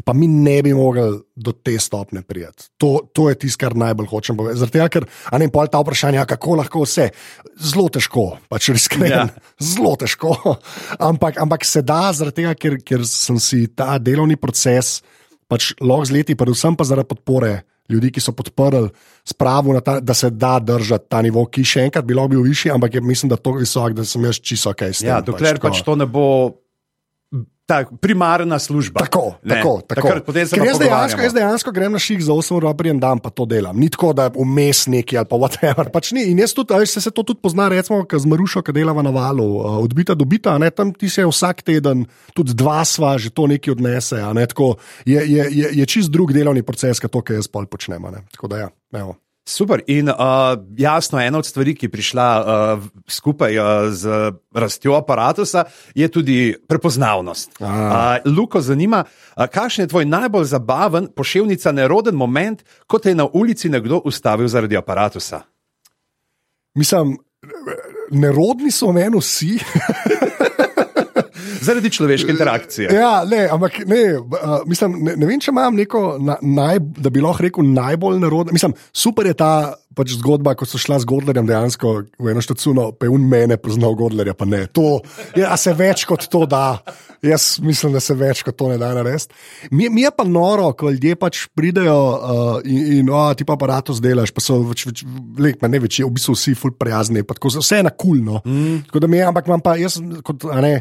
pa 0.00 0.14
mi 0.16 0.24
ne 0.28 0.62
bi 0.64 0.72
mogli 0.72 1.02
do 1.36 1.52
te 1.52 1.74
stopne 1.78 2.22
prijeti. 2.22 2.70
To, 2.80 3.10
to 3.12 3.28
je 3.28 3.36
tisto, 3.42 3.60
kar 3.60 3.76
najbolj 3.76 4.08
hočem 4.08 4.36
povedati. 4.36 4.60
Zaradi 4.62 4.78
tega, 4.78 4.88
ker, 4.88 5.06
ne 5.36 5.48
pol 5.52 5.68
ta 5.68 5.82
vprašanja, 5.82 6.24
kako 6.28 6.56
lahko 6.62 6.84
vse. 6.86 7.10
Zelo 7.60 7.88
težko, 7.92 8.24
pač. 8.48 8.70
Ja. 8.70 9.08
Ja. 9.10 9.24
Zelo 9.60 9.92
težko. 10.00 10.32
ampak, 11.10 11.40
ampak 11.42 11.68
se 11.68 11.84
da, 11.84 12.14
zaradi 12.16 12.42
tega, 12.42 12.54
ker, 12.56 12.78
ker 12.80 13.04
sem 13.08 13.36
si 13.42 13.66
ta 13.76 13.98
delovni 14.00 14.40
proces 14.40 15.00
pač 15.50 15.72
lahko 15.82 16.06
z 16.06 16.14
leti, 16.14 16.38
predvsem 16.38 16.78
pa 16.78 16.86
zaradi 16.86 17.10
podpore 17.10 17.52
ljudi, 17.90 18.12
ki 18.14 18.22
so 18.22 18.34
podprli, 18.36 18.88
spravil, 19.26 19.76
na 19.78 19.84
ta, 19.84 19.98
da 20.00 20.14
se 20.14 20.30
da 20.30 20.58
držati 20.62 21.10
ta 21.10 21.22
nivo, 21.26 21.44
ki 21.50 21.64
še 21.66 21.86
enkrat 21.88 22.06
bi 22.06 22.16
lahko 22.16 22.36
bil 22.36 22.46
višji, 22.46 22.72
ampak 22.74 22.96
je, 22.96 23.04
mislim, 23.04 23.32
da 23.32 23.38
je 23.38 23.44
to 23.46 23.56
visok, 23.58 23.94
da 23.98 24.06
sem 24.06 24.24
jaz 24.24 24.40
čisto 24.40 24.72
ok. 24.72 24.82
s 24.90 25.04
tem, 25.04 25.10
Ja, 25.10 25.20
dokler 25.24 25.58
pač, 25.58 25.80
pač 25.80 25.86
to 25.86 25.96
ne 25.98 26.06
bo 26.06 26.26
ta 27.70 27.84
primarna 28.00 28.58
služba. 28.58 29.00
Tako, 29.00 29.34
Ne, 29.42 29.54
tako, 29.54 29.80
tako. 29.86 30.08
Takrat 30.08 30.36
jaz 30.36 30.78
dejansko, 30.78 31.20
jaz 31.22 31.34
dejansko 31.34 31.70
grem 31.70 31.92
na 31.92 31.98
ših 32.02 32.24
za 32.24 32.34
8 32.34 32.56
ur, 32.56 32.66
prijem 32.76 32.98
dan, 33.00 33.22
pa 33.22 33.30
to 33.30 33.46
delam. 33.46 33.78
Ni 33.78 33.86
tako, 33.90 34.10
da 34.12 34.26
vmes 34.34 34.86
neki 34.90 35.18
ali 35.18 35.28
pa 35.30 35.38
whatever. 35.38 35.90
Pač 35.94 36.10
ni. 36.12 36.26
In 36.32 36.42
jaz 36.42 36.54
tudi, 36.56 36.74
veš, 36.74 36.96
se, 36.98 37.04
se 37.06 37.14
to 37.14 37.22
tudi 37.22 37.38
pozna, 37.42 37.68
recimo, 37.70 38.02
z 38.02 38.26
Marušo, 38.26 38.64
ki 38.66 38.74
delava 38.74 39.06
na 39.06 39.14
valu, 39.14 39.46
odbita 39.84 40.18
do 40.18 40.26
bita, 40.26 40.56
a 40.58 40.58
ne, 40.58 40.72
tam 40.74 40.90
ti 40.90 41.08
se 41.08 41.22
vsak 41.26 41.62
teden, 41.62 42.06
tudi 42.34 42.58
dva 42.58 42.82
sva, 42.84 43.14
že 43.22 43.30
to 43.30 43.46
nekaj 43.46 43.78
odnese. 43.78 44.18
a 44.18 44.34
Ne, 44.34 44.46
tako, 44.50 44.74
je, 45.06 45.22
je, 45.22 45.46
je, 45.50 45.70
je 45.78 45.86
čist 45.86 46.10
drug 46.10 46.34
delovni 46.34 46.66
proces, 46.66 46.98
kot 46.98 47.14
to, 47.14 47.22
kar 47.22 47.38
jaz 47.38 47.46
pol 47.46 47.70
počnem. 47.70 48.02
ne. 48.10 48.26
Tako 48.34 48.50
da 48.50 48.66
ja, 48.66 48.68
evo. 48.98 49.14
Super. 49.48 49.80
In 49.86 50.08
uh, 50.08 50.16
jasno, 50.76 51.20
ena 51.20 51.38
od 51.38 51.46
stvari, 51.46 51.74
ki 51.74 51.86
je 51.86 51.90
prišla 51.90 52.26
uh, 52.40 52.84
skupaj 53.08 53.58
uh, 53.58 53.64
z 53.90 54.32
rastjo 54.54 54.94
aparata, 54.94 55.64
je 55.94 56.08
tudi 56.08 56.54
prepoznavnost. 56.68 57.56
Uh, 57.60 57.66
Luko 58.36 58.60
zanima, 58.60 59.04
uh, 59.04 59.46
kakšen 59.46 59.84
je 59.84 59.88
tvoj 59.88 60.04
najbolj 60.04 60.44
zabaven, 60.44 61.08
poševnica, 61.16 61.72
neroden 61.72 62.14
moment, 62.14 62.62
ko 62.86 62.98
te 62.98 63.10
je 63.10 63.14
na 63.14 63.26
ulici 63.32 63.68
nekdo 63.68 64.02
ustavil 64.04 64.48
zaradi 64.48 64.76
aparata? 64.76 65.42
Mislim, 66.74 67.18
nerodni 68.10 68.70
so 68.70 68.92
meni 68.92 69.18
vsi. 69.18 69.58
Zaradi 71.70 71.90
človeške 71.94 72.34
interakcije. 72.34 72.90
Ja, 72.94 73.24
ne, 73.24 73.44
ampak 73.52 73.82
ne, 73.86 74.02
uh, 74.18 74.60
mislim, 74.66 74.98
ne, 75.06 75.16
ne 75.16 75.28
vem, 75.28 75.40
če 75.40 75.54
imam 75.54 75.78
neko, 75.78 76.02
na, 76.20 76.36
naj, 76.42 76.82
da 76.98 77.12
bi 77.14 77.22
lahko 77.22 77.46
rekel, 77.46 77.70
najbolj 77.74 78.18
nerodno. 78.22 78.56
Mislim, 78.56 78.74
super 78.92 79.30
je 79.30 79.36
ta 79.38 79.52
pač 79.96 80.14
zgodba, 80.14 80.54
ko 80.54 80.66
so 80.68 80.78
šla 80.78 81.00
z 81.02 81.08
Godlerjem 81.10 81.48
dejansko 81.48 81.92
v 82.22 82.32
eno 82.32 82.42
štacuno, 82.44 82.90
pa 82.94 83.08
je 83.08 83.14
un 83.14 83.24
mene 83.26 83.58
poznal 83.60 83.96
Godlerja, 83.98 84.36
pa 84.38 84.46
ne. 84.46 84.64
To, 84.76 85.00
je, 85.34 85.42
a 85.46 85.56
se 85.58 85.74
več 85.76 86.06
kot 86.08 86.28
to 86.30 86.44
da. 86.50 86.78
Jaz 87.26 87.58
mislim, 87.60 87.92
da 87.92 88.00
se 88.00 88.14
več 88.16 88.40
kot 88.46 88.56
to 88.56 88.70
ne 88.70 88.78
da 88.80 88.94
narediti. 88.96 89.34
Mi, 89.76 89.90
mi 89.92 90.06
je 90.06 90.12
pa 90.16 90.24
noro, 90.24 90.70
ko 90.78 90.92
ljudje 90.94 91.18
pač 91.20 91.42
pridejo 91.56 91.98
uh, 91.98 92.54
in, 92.64 93.00
in 93.00 93.10
oh, 93.12 93.28
ti 93.36 93.44
pa 93.44 93.58
aparatus 93.58 94.00
delaš, 94.00 94.32
pa 94.32 94.44
so 94.44 94.60
več, 94.70 94.86
več, 94.88 95.04
le, 95.36 95.52
ne 95.68 95.82
več, 95.82 96.00
v 96.00 96.14
bistvu 96.16 96.38
vsi 96.38 96.56
ful 96.56 96.72
prijazni, 96.78 97.26
pa 97.26 97.36
tako, 97.36 97.52
vse 97.58 97.82
je 97.82 97.88
na 97.90 97.92
kulno. 97.92 98.40
Mm. 98.46 98.86
Tako 98.88 99.04
da 99.04 99.10
mi 99.10 99.20
je, 99.20 99.28
ampak 99.28 99.50
imam 99.50 99.64
pa 99.64 99.76
jaz, 99.80 100.00
kot, 100.24 100.48
ne. 100.64 100.78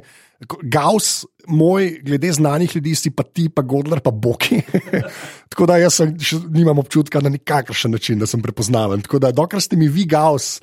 Gaus, 0.72 1.26
moj, 1.52 2.00
glede 2.06 2.32
znanih 2.32 2.76
ljudi, 2.76 2.94
si 2.96 3.12
pa 3.12 3.26
ti, 3.28 3.50
pa 3.52 3.62
Godler, 3.62 4.00
pa 4.00 4.12
Boki. 4.12 4.62
Tako 5.50 5.66
da 5.66 5.80
jaz 5.82 5.96
še, 6.22 6.38
nimam 6.48 6.78
občutka 6.78 7.18
na 7.20 7.30
nikakršen 7.30 7.92
način, 7.92 8.20
da 8.22 8.28
sem 8.30 8.42
prepoznaven. 8.42 9.02
Tako 9.02 9.18
da, 9.20 9.32
dokler 9.34 9.62
ste 9.62 9.76
mi 9.76 9.88
vi, 9.90 10.04
Gaus, 10.06 10.60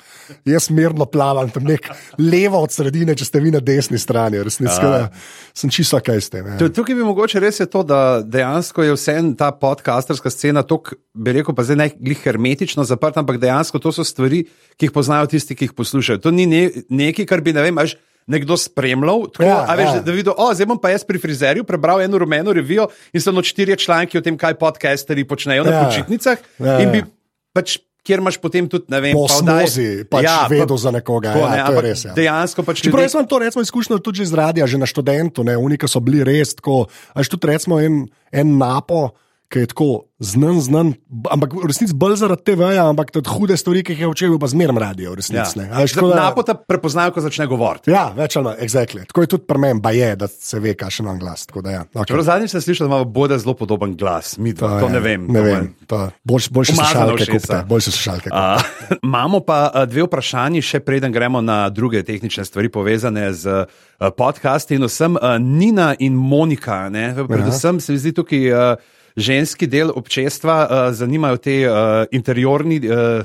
jaz 0.46 0.68
mirno 0.70 1.04
plavam 1.06 1.50
tam 1.50 1.66
nek 1.66 1.88
levo 2.16 2.60
od 2.62 2.70
sredine, 2.70 3.16
če 3.18 3.24
ste 3.24 3.42
vi 3.42 3.50
na 3.50 3.58
desni 3.58 3.98
strani. 3.98 4.38
Da 4.38 5.10
sem 5.52 5.70
čisto 5.70 5.98
kaj 5.98 6.20
s 6.20 6.30
tem. 6.30 6.46
Ja. 6.46 6.56
Tu- 6.56 6.70
Tukaj 6.70 6.94
bi 6.94 7.02
mogoče 7.02 7.42
res 7.42 7.58
je 7.58 7.66
to, 7.66 7.82
da 7.82 8.22
dejansko 8.22 8.86
je 8.86 8.94
vse 8.94 9.16
ta 9.34 9.50
podcasterska 9.50 10.30
scena 10.30 10.62
tako, 10.62 10.94
bi 11.12 11.34
rekel, 11.34 11.50
pa 11.50 11.66
zdaj 11.66 11.76
ne 11.76 11.90
glih 11.90 12.22
hermetično 12.22 12.86
zaprta, 12.86 13.20
ampak 13.20 13.42
dejansko 13.42 13.82
to 13.82 13.90
so 13.90 14.06
stvari, 14.06 14.44
ki 14.78 14.86
jih 14.86 14.94
poznajo 14.94 15.26
tisti, 15.26 15.58
ki 15.58 15.66
jih 15.66 15.74
poslušajo. 15.74 16.22
To 16.22 16.30
ni 16.30 16.46
ne, 16.46 16.70
nekaj, 16.88 17.26
kar 17.26 17.42
bi, 17.42 17.50
ne 17.52 17.66
vem, 17.66 17.78
až 17.82 17.98
nekdo 18.26 18.56
spremljal, 18.56 19.26
tako, 19.28 19.44
Ja, 19.44 19.62
ja, 19.62 19.74
veš, 19.74 19.86
ja. 19.86 19.94
ja. 19.94 20.02
da 20.02 20.12
videl, 20.12 20.34
o, 20.34 20.50
zdaj 20.50 20.66
bom 20.66 20.78
pa 20.78 20.90
jaz 20.90 21.04
pri 21.04 21.16
frizerju 21.16 21.64
prebral 21.64 22.00
eno 22.00 22.18
rumeno 22.18 22.52
revijo 22.52 22.86
in 23.12 23.20
so 23.20 23.30
no 23.30 23.40
štirje 23.40 23.76
članki 23.78 24.18
o 24.18 24.20
tem, 24.20 24.34
kaj 24.34 24.54
podcasteri 24.56 25.24
počnejo 25.24 25.62
na 25.62 25.70
Ja. 25.72 25.84
počitnicah. 25.84 26.38
Ja, 26.58 26.78
in 26.78 26.88
ja. 26.88 26.92
bi 26.92 27.04
pač, 27.52 27.76
kjer 28.02 28.18
imaš 28.18 28.36
potem 28.36 28.66
tudi, 28.66 28.86
ne 28.88 29.00
vem, 29.00 29.12
Po 29.12 29.24
pa 29.24 29.34
osmozi 29.36 30.04
pač 30.04 30.24
ja, 30.24 30.46
vedel 30.46 30.76
za 30.76 30.90
nekoga. 30.92 31.32
tako, 31.32 31.42
ja, 31.44 31.50
ne, 31.52 31.62
to 31.64 31.72
je 31.72 31.82
res. 31.82 32.04
Ja. 32.04 32.12
Dejansko 32.14 32.62
pač 32.62 32.76
Čeprav 32.78 32.92
ljudje- 32.92 33.04
jaz 33.04 33.14
imam 33.14 33.26
to 33.26 33.38
recimo, 33.38 33.62
izkušnjo 33.62 33.98
tudi 34.00 34.16
že 34.16 34.22
iz 34.22 34.34
radia, 34.34 34.64
že 34.64 34.76
na 34.76 34.86
študentu, 34.86 35.42
ne, 35.42 35.56
unika 35.56 35.86
so 35.86 35.98
bili 35.98 36.22
res 36.22 36.54
tako. 36.54 36.86
Až 37.12 37.26
tudi 37.28 37.46
recimo 37.46 37.78
en, 37.78 38.04
en 38.30 38.48
napo, 38.56 39.10
ki 39.48 39.58
je 39.58 39.66
tako 39.66 39.88
znan, 40.18 40.60
znan, 40.60 40.94
ampak 41.30 41.52
v 41.52 41.68
resnici 41.68 41.92
bolj 41.94 42.16
zaradi 42.16 42.42
TV-ja, 42.42 42.88
ampak 42.88 43.12
tudi 43.12 43.28
hude 43.28 43.56
stvari, 43.56 43.82
ki 43.84 43.92
jih 43.92 44.00
je 44.00 44.08
učil, 44.08 44.38
pa 44.40 44.48
zmeraj 44.48 44.78
radio, 44.80 45.12
v 45.12 45.20
resnici. 45.20 45.58
ne. 45.60 45.68
A 45.68 45.84
veš, 45.84 45.92
tako 45.92 46.08
da- 46.08 46.16
Napota 46.24 46.54
prepoznajo, 46.56 47.12
ko 47.12 47.20
začne 47.20 47.46
govoriti. 47.46 47.90
Ja, 47.90 48.10
več 48.16 48.36
ali 48.36 48.44
manj, 48.44 48.56
exactly. 48.58 49.04
tako 49.06 49.20
je 49.20 49.26
tudi 49.26 49.44
pri 49.44 49.58
meni, 49.58 49.82
pa 49.82 49.92
je, 49.92 50.16
da 50.16 50.26
se 50.26 50.60
ve, 50.60 50.74
kakšen 50.74 51.04
imam 51.06 51.18
glas. 51.18 51.46
Da, 51.46 51.70
ja. 51.70 51.82
okay. 51.94 52.22
Zadnjič 52.22 52.50
sem 52.50 52.60
slišal, 52.60 52.88
da 52.88 52.96
ima 52.96 53.04
Boda 53.04 53.38
zelo 53.38 53.54
podoben 53.54 53.94
glas. 53.96 54.38
Mi 54.38 54.52
dva, 54.52 54.80
to 54.80 54.86
je, 54.86 54.92
ne 54.92 55.00
vem. 55.00 55.26
Ne 55.28 55.38
to 55.38 55.44
vem. 55.44 55.74
to- 55.86 56.10
Boljše 56.24 56.50
Umazana 56.50 57.06
slušalke 57.06 57.26
kupite. 57.26 57.64
Boljše 57.68 57.90
slušalke. 57.90 58.30
kupite. 58.30 58.34
A, 58.34 58.58
imamo 59.02 59.40
pa 59.40 59.86
dve 59.86 60.02
vprašanji, 60.02 60.62
še 60.62 60.80
preden 60.80 61.12
gremo 61.12 61.40
na 61.40 61.68
druge 61.68 62.02
tehnične 62.02 62.44
stvari 62.44 62.68
povezane 62.68 63.32
z 63.32 63.66
a, 63.98 64.10
podcasti 64.10 64.74
in 64.74 64.84
vsem. 64.84 65.16
A, 65.16 65.38
Nina 65.38 65.94
in 65.98 66.12
Monika, 66.14 66.88
ne, 66.88 67.14
predvsem 67.28 67.80
se 67.80 67.92
mi 67.92 67.98
zdi 67.98 68.12
tukaj 68.12 68.52
a, 68.52 68.76
ženski 69.16 69.66
del 69.66 69.90
občestva, 69.94 70.56
a, 70.70 70.92
zanimajo 70.92 71.40
te 71.40 71.64
a, 71.64 72.04
interiorni. 72.10 72.82
A, 72.84 73.24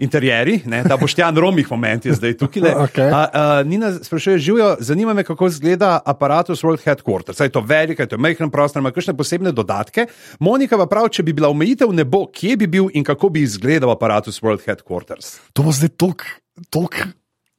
Interjeri, 0.00 0.62
ne, 0.64 0.78
ta 0.88 0.96
boštjan 0.96 1.36
romih 1.36 1.66
moment 1.68 2.06
je 2.08 2.14
zdaj 2.16 2.32
tukaj. 2.40 2.62
le. 2.64 2.70
Okej. 2.86 3.10
A, 3.12 3.18
a, 3.20 3.42
Nina 3.68 3.90
sprašuje, 3.92 4.38
živijo, 4.38 4.70
zanima 4.80 5.12
me, 5.12 5.24
kako 5.28 5.50
izgleda 5.52 5.98
aparatus 6.06 6.62
World 6.64 6.80
Headquarters. 6.80 7.36
Saj 7.36 7.50
je 7.50 7.52
to 7.52 7.60
velik, 7.60 7.98
je 8.00 8.08
to 8.08 8.18
majhen 8.18 8.48
prostor, 8.50 8.80
ima 8.80 8.94
kakšne 8.96 9.12
posebne 9.16 9.52
dodatke. 9.52 10.06
Monika 10.40 10.80
pa 10.80 10.88
pravi, 10.88 11.12
če 11.18 11.26
bi 11.28 11.36
bila 11.36 11.52
omejitev 11.52 11.92
nebo, 11.92 12.24
kje 12.32 12.56
bi 12.56 12.66
bil 12.66 12.88
in 12.96 13.04
kako 13.04 13.28
bi 13.28 13.44
izgledal 13.44 13.92
aparatus 13.92 14.40
World 14.40 14.64
Headquarters. 14.64 15.36
To 15.52 15.68
bo 15.68 15.76
zdaj 15.76 15.92
tok. 16.00 16.24
tok 16.72 16.96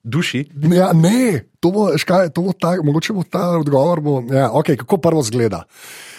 Duši. 0.03 0.47
Ja, 0.73 0.89
ne, 0.97 1.45
to 1.61 1.69
bo, 1.69 1.91
veš 1.93 2.07
kaj, 2.09 2.31
to 2.33 2.41
bo 2.41 2.57
ta, 2.57 2.73
mogoče 2.81 3.13
bo 3.13 3.21
ta 3.21 3.51
odgovor. 3.61 4.01
Bo, 4.01 4.17
ja, 4.33 4.49
okay, 4.49 4.73
kako 4.81 4.97
prvo 4.97 5.21
zgleda? 5.21 5.63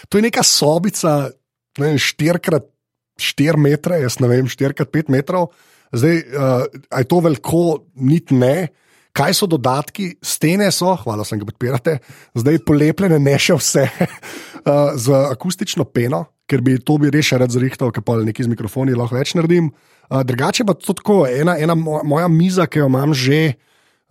To 0.08 0.18
je 0.18 0.22
neka 0.22 0.46
sobica, 0.46 1.32
vem, 1.78 1.96
4x4 1.96 3.60
metre, 3.60 4.02
jaz 4.04 4.18
ne 4.20 4.30
vem, 4.30 4.48
4x5 4.50 5.12
metrov. 5.12 5.50
Zdaj, 5.92 6.22
uh, 6.32 6.64
je 6.98 7.08
to 7.08 7.20
veliko, 7.20 7.64
niti 7.94 8.36
ne. 8.36 8.72
Kaj 9.12 9.34
so 9.36 9.46
dodatki, 9.50 10.14
stene 10.24 10.70
so, 10.72 10.94
hvala, 11.02 11.24
da 11.28 11.36
ga 11.36 11.48
podpirate, 11.50 11.98
zdaj 12.40 12.62
polepljene, 12.64 13.18
ne 13.20 13.34
še 13.36 13.58
vse, 13.58 13.84
uh, 13.92 14.94
z 15.04 15.18
akustično 15.28 15.84
peno, 15.84 16.24
ker 16.48 16.64
bi 16.64 16.78
to 16.80 16.96
bi 17.00 17.12
res 17.12 17.32
rad 17.36 17.52
zrihtal, 17.52 17.92
ker 17.92 18.04
pa 18.04 18.16
nekaj 18.24 18.48
z 18.48 18.52
mikrofoni 18.52 18.96
lahko 18.96 19.18
več 19.18 19.34
naredim. 19.36 19.68
Uh, 20.08 20.22
drugače 20.24 20.64
pa 20.68 20.76
to 20.76 20.96
tako, 20.96 21.26
ena, 21.28 21.58
ena 21.60 21.76
mo- 21.76 22.00
moja 22.08 22.30
miza, 22.32 22.66
ki 22.68 22.82
jo 22.82 22.88
imam 22.92 23.12
že. 23.12 23.42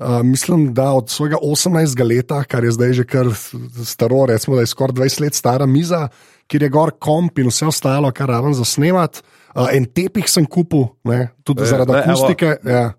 Uh, 0.01 0.23
mislim, 0.25 0.71
da 0.73 0.95
od 0.97 1.11
svojega 1.13 1.37
18. 1.45 1.99
leta, 2.01 2.39
kar 2.49 2.65
je 2.65 2.71
zdaj 2.73 2.93
že 2.97 3.03
kar 3.05 3.27
staro, 3.85 4.23
recimo, 4.25 4.55
da 4.57 4.63
je 4.65 4.71
skoraj 4.71 4.95
20 4.97 5.21
let 5.21 5.37
stara 5.37 5.67
miza, 5.69 6.07
kjer 6.51 6.67
je 6.67 6.71
gor 6.73 6.91
komp 6.99 7.39
in 7.39 7.47
vse 7.51 7.69
ostalo, 7.71 8.11
kar 8.15 8.31
raven 8.31 8.55
za 8.57 8.67
snemat. 8.67 9.21
Uh, 9.55 9.67
en 9.71 9.87
tepih 9.87 10.27
sem 10.31 10.45
kupil, 10.47 10.89
ne, 11.07 11.25
tudi 11.47 11.63
E, 11.65 11.69
zaradi 11.71 11.95
ne, 11.95 12.03
akustike. 12.03 12.55
Ja. 12.67 12.89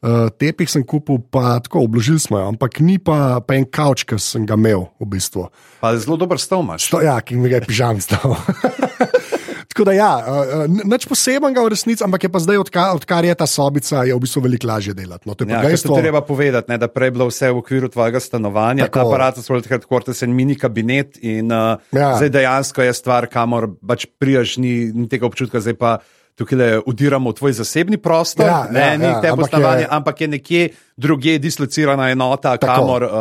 Uh, 0.00 0.28
tepih 0.40 0.68
sem 0.68 0.84
kupil, 0.88 1.18
pa 1.32 1.58
tako 1.60 1.84
obložili 1.84 2.20
smo 2.20 2.38
jo, 2.40 2.46
ampak 2.54 2.80
ni 2.80 2.96
pa, 2.96 3.40
pa 3.44 3.56
en 3.56 3.66
kavč, 3.68 4.06
ki 4.08 4.16
sem 4.20 4.46
ga 4.48 4.56
imel 4.56 4.86
v 5.00 5.08
bistvu. 5.12 5.48
Pa 5.80 5.92
zelo 6.00 6.16
dober 6.20 6.40
stav 6.40 6.64
imaš. 6.64 6.88
To, 6.92 7.02
ja, 7.04 7.18
ki 7.20 7.36
mi 7.36 7.52
ga 7.52 7.60
je 7.60 7.68
pižam 7.68 8.00
stal. 8.00 8.36
Tako 9.70 9.84
da, 9.86 9.92
ja, 9.94 10.10
uh, 10.18 10.66
nič 10.66 11.06
posebenega 11.06 11.62
v 11.62 11.70
resnici, 11.70 12.02
ampak 12.02 12.26
je 12.26 12.30
pa 12.34 12.42
zdaj, 12.42 12.58
odkar, 12.58 12.90
odkar 12.98 13.22
je 13.22 13.34
ta 13.38 13.46
sobica, 13.46 14.02
je 14.02 14.10
v 14.10 14.18
bistvu 14.18 14.42
veliko 14.42 14.66
lažje 14.66 14.94
delati. 14.98 15.22
No, 15.30 15.38
to 15.38 15.46
je 15.46 15.54
Ja, 15.54 15.62
dejstvo. 15.62 15.94
to 15.94 16.02
treba 16.02 16.20
povedati, 16.26 16.66
ne, 16.74 16.78
da 16.78 16.90
prej 16.90 17.06
je 17.06 17.14
bilo 17.14 17.30
vse 17.30 17.52
v 17.54 17.62
okviru 17.62 17.86
tvojega 17.86 18.18
stanovanja, 18.18 18.90
Tako. 18.90 18.98
ta 18.98 19.06
aparat 19.06 19.38
za 19.38 19.46
World 19.46 19.70
Headquarters 19.70 20.22
je 20.22 20.28
mini 20.28 20.58
kabinet 20.58 21.22
in 21.22 21.54
uh, 21.54 21.78
ja. 21.94 22.18
zdaj 22.18 22.34
dejansko 22.34 22.82
je 22.82 22.92
stvar, 22.98 23.30
kamor 23.30 23.70
pač 23.78 24.10
prijaš, 24.18 24.58
ni, 24.58 24.90
ni 24.90 25.06
tega 25.06 25.30
občutka, 25.30 25.62
zdaj 25.62 25.78
pa 25.78 25.92
tukaj 26.40 26.56
le 26.56 26.68
udiramo 26.82 27.30
v 27.30 27.36
tvoj 27.36 27.52
zasebni 27.54 27.96
prostor, 27.96 28.46
Ja, 28.46 28.64
ne, 28.66 28.80
ja, 28.82 28.96
ni 28.96 29.04
ja, 29.04 29.20
te 29.20 29.28
ampak 29.28 29.48
stanovanje, 29.48 29.82
je- 29.82 29.90
ampak 29.90 30.16
je 30.18 30.28
nekje 30.30 30.62
drugje 30.96 31.38
dislocirana 31.38 32.08
enota, 32.10 32.56
Tako. 32.56 32.72
kamor 32.74 33.02
uh, 33.02 33.12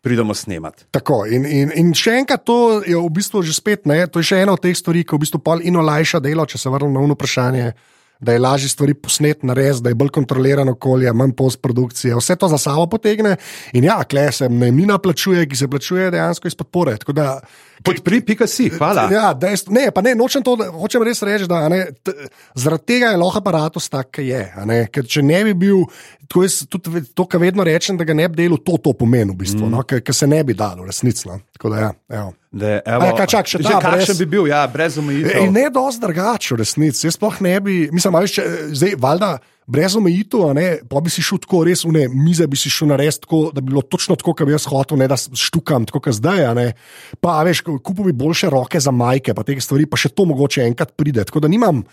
pridemo 0.00 0.34
snemati. 0.34 0.84
Tako, 0.90 1.22
in, 1.26 1.44
in, 1.44 1.72
in 1.74 1.92
še 1.92 2.16
enkrat, 2.18 2.42
to 2.42 2.56
je 2.82 2.96
v 2.96 3.10
bistvu 3.10 3.42
že 3.42 3.52
spet, 3.52 3.84
ne, 3.84 4.06
to 4.06 4.18
je 4.18 4.24
še 4.26 4.42
ena 4.42 4.52
od 4.52 4.60
teh 4.60 4.72
stvari, 4.72 5.04
ki 5.04 5.14
v 5.14 5.22
bistvu 5.22 5.38
pol 5.40 5.60
in 5.60 5.76
olajša 5.76 6.20
delo, 6.20 6.44
če 6.44 6.58
se 6.58 6.68
vrnem 6.68 6.92
na 6.92 7.00
uno 7.02 7.14
vprašanje. 7.14 7.72
Da 8.22 8.30
je 8.30 8.38
lažje 8.38 8.68
stvari 8.70 8.94
posneti, 8.94 9.42
narediti, 9.42 9.82
da 9.82 9.90
je 9.90 9.96
bolj 9.98 10.12
kontrolirano 10.14 10.76
okolje, 10.76 11.10
manj 11.12 11.32
postprodukcije, 11.34 12.14
vse 12.14 12.36
to 12.36 12.46
za 12.46 12.54
sabo 12.56 12.84
potegne. 12.86 13.32
In 13.72 13.82
ja, 13.82 13.96
kle 14.04 14.30
se 14.30 14.46
najemnina 14.46 14.94
plačuje, 14.98 15.42
ki 15.42 15.56
se 15.56 15.66
plačuje 15.66 16.06
dejansko 16.10 16.46
iz 16.46 16.54
podpore. 16.54 16.94
Tako 16.96 17.12
Da, 17.12 17.40
Podpri, 17.84 18.20
pika 18.24 18.46
si, 18.46 18.68
hvala. 18.70 19.06
ja, 19.12 19.32
dejstvo, 19.34 19.74
ne, 19.74 19.90
pa 19.94 20.02
ne, 20.04 20.14
nočem 20.18 20.44
to, 20.44 20.54
hočem 20.78 21.04
res 21.06 21.22
reči, 21.26 21.48
da 21.50 21.64
a 21.66 21.70
ne, 21.72 21.84
t, 22.04 22.14
zaradi 22.58 22.94
tega 22.94 23.12
je 23.12 23.20
lahko 23.20 23.42
aparatus 23.42 23.88
tak, 23.92 24.12
ki 24.18 24.26
je. 24.28 24.42
ker 24.92 25.08
če 25.08 25.24
ne 25.26 25.40
bi 25.48 25.54
bil, 25.64 25.82
to 26.30 26.44
je 26.44 26.66
tudi 26.70 27.02
to, 27.14 27.26
kar 27.26 27.42
vedno 27.42 27.66
rečem, 27.66 27.98
da 27.98 28.06
ga 28.08 28.16
ne 28.16 28.28
bi 28.30 28.42
delal, 28.44 28.60
to 28.62 28.78
to 28.82 28.94
pomeni 28.96 29.34
v 29.34 29.40
bistvu, 29.42 29.66
mm. 29.66 29.72
no, 29.72 29.82
ker 29.88 30.14
se 30.14 30.28
ne 30.30 30.42
bi 30.46 30.56
dalo, 30.58 30.86
resnično. 30.88 31.40
Tako 31.56 31.74
da, 31.74 31.80
ja, 31.86 31.90
evo. 32.20 32.30
Da, 32.52 32.74
evo, 32.84 33.08
ja, 33.08 33.16
kaj 33.16 33.30
čak, 33.32 33.48
še 33.48 33.62
ta, 33.64 33.78
kakšen 33.80 34.12
brez- 34.12 34.18
bi 34.20 34.28
bil, 34.28 34.46
ja, 34.50 34.66
brez 34.68 34.98
omejitev. 35.00 35.48
Ne 35.54 35.68
dosti 35.72 36.04
drugače, 36.04 36.52
v 36.52 36.60
resnici. 36.60 37.06
Jaz 37.06 37.16
sploh 37.16 37.40
ne 37.44 37.54
bi, 37.64 37.76
mislim, 37.94 38.18
ali 38.18 38.28
če 38.28 38.44
zdaj, 38.76 38.96
valjda, 39.00 39.30
brez 39.66 39.96
omejitev, 39.96 40.52
pa 40.90 41.00
bi 41.00 41.10
si 41.12 41.22
šel 41.24 41.40
tako 41.42 41.62
res, 41.68 41.84
ne, 41.84 42.06
mize 42.10 42.46
bi 42.50 42.58
si 42.58 42.70
šel 42.72 42.92
narediti 42.92 43.24
tako, 43.26 43.42
da 43.54 43.60
bi 43.60 43.70
bilo 43.72 43.82
točno 43.82 44.16
tako, 44.18 44.34
kot 44.34 44.48
bi 44.48 44.54
jaz 44.54 44.66
hotel, 44.70 44.98
ne 45.00 45.08
da 45.10 45.16
štukam, 45.16 45.86
tako 45.88 46.02
kot 46.06 46.18
zdaj. 46.18 46.46
Ne. 46.58 46.68
Pa, 47.20 47.40
veš, 47.46 47.64
kupil 47.66 48.10
bi 48.10 48.16
boljše 48.24 48.50
roke 48.52 48.80
za 48.80 48.94
majke, 48.94 49.34
pa 49.34 49.46
te 49.46 49.58
stvari, 49.60 49.86
pa 49.86 50.00
še 50.00 50.12
to 50.12 50.26
mogoče 50.28 50.66
enkrat 50.66 50.96
pride. 50.96 51.26
Tako 51.28 51.44
da 51.44 51.52
nimam. 51.52 51.84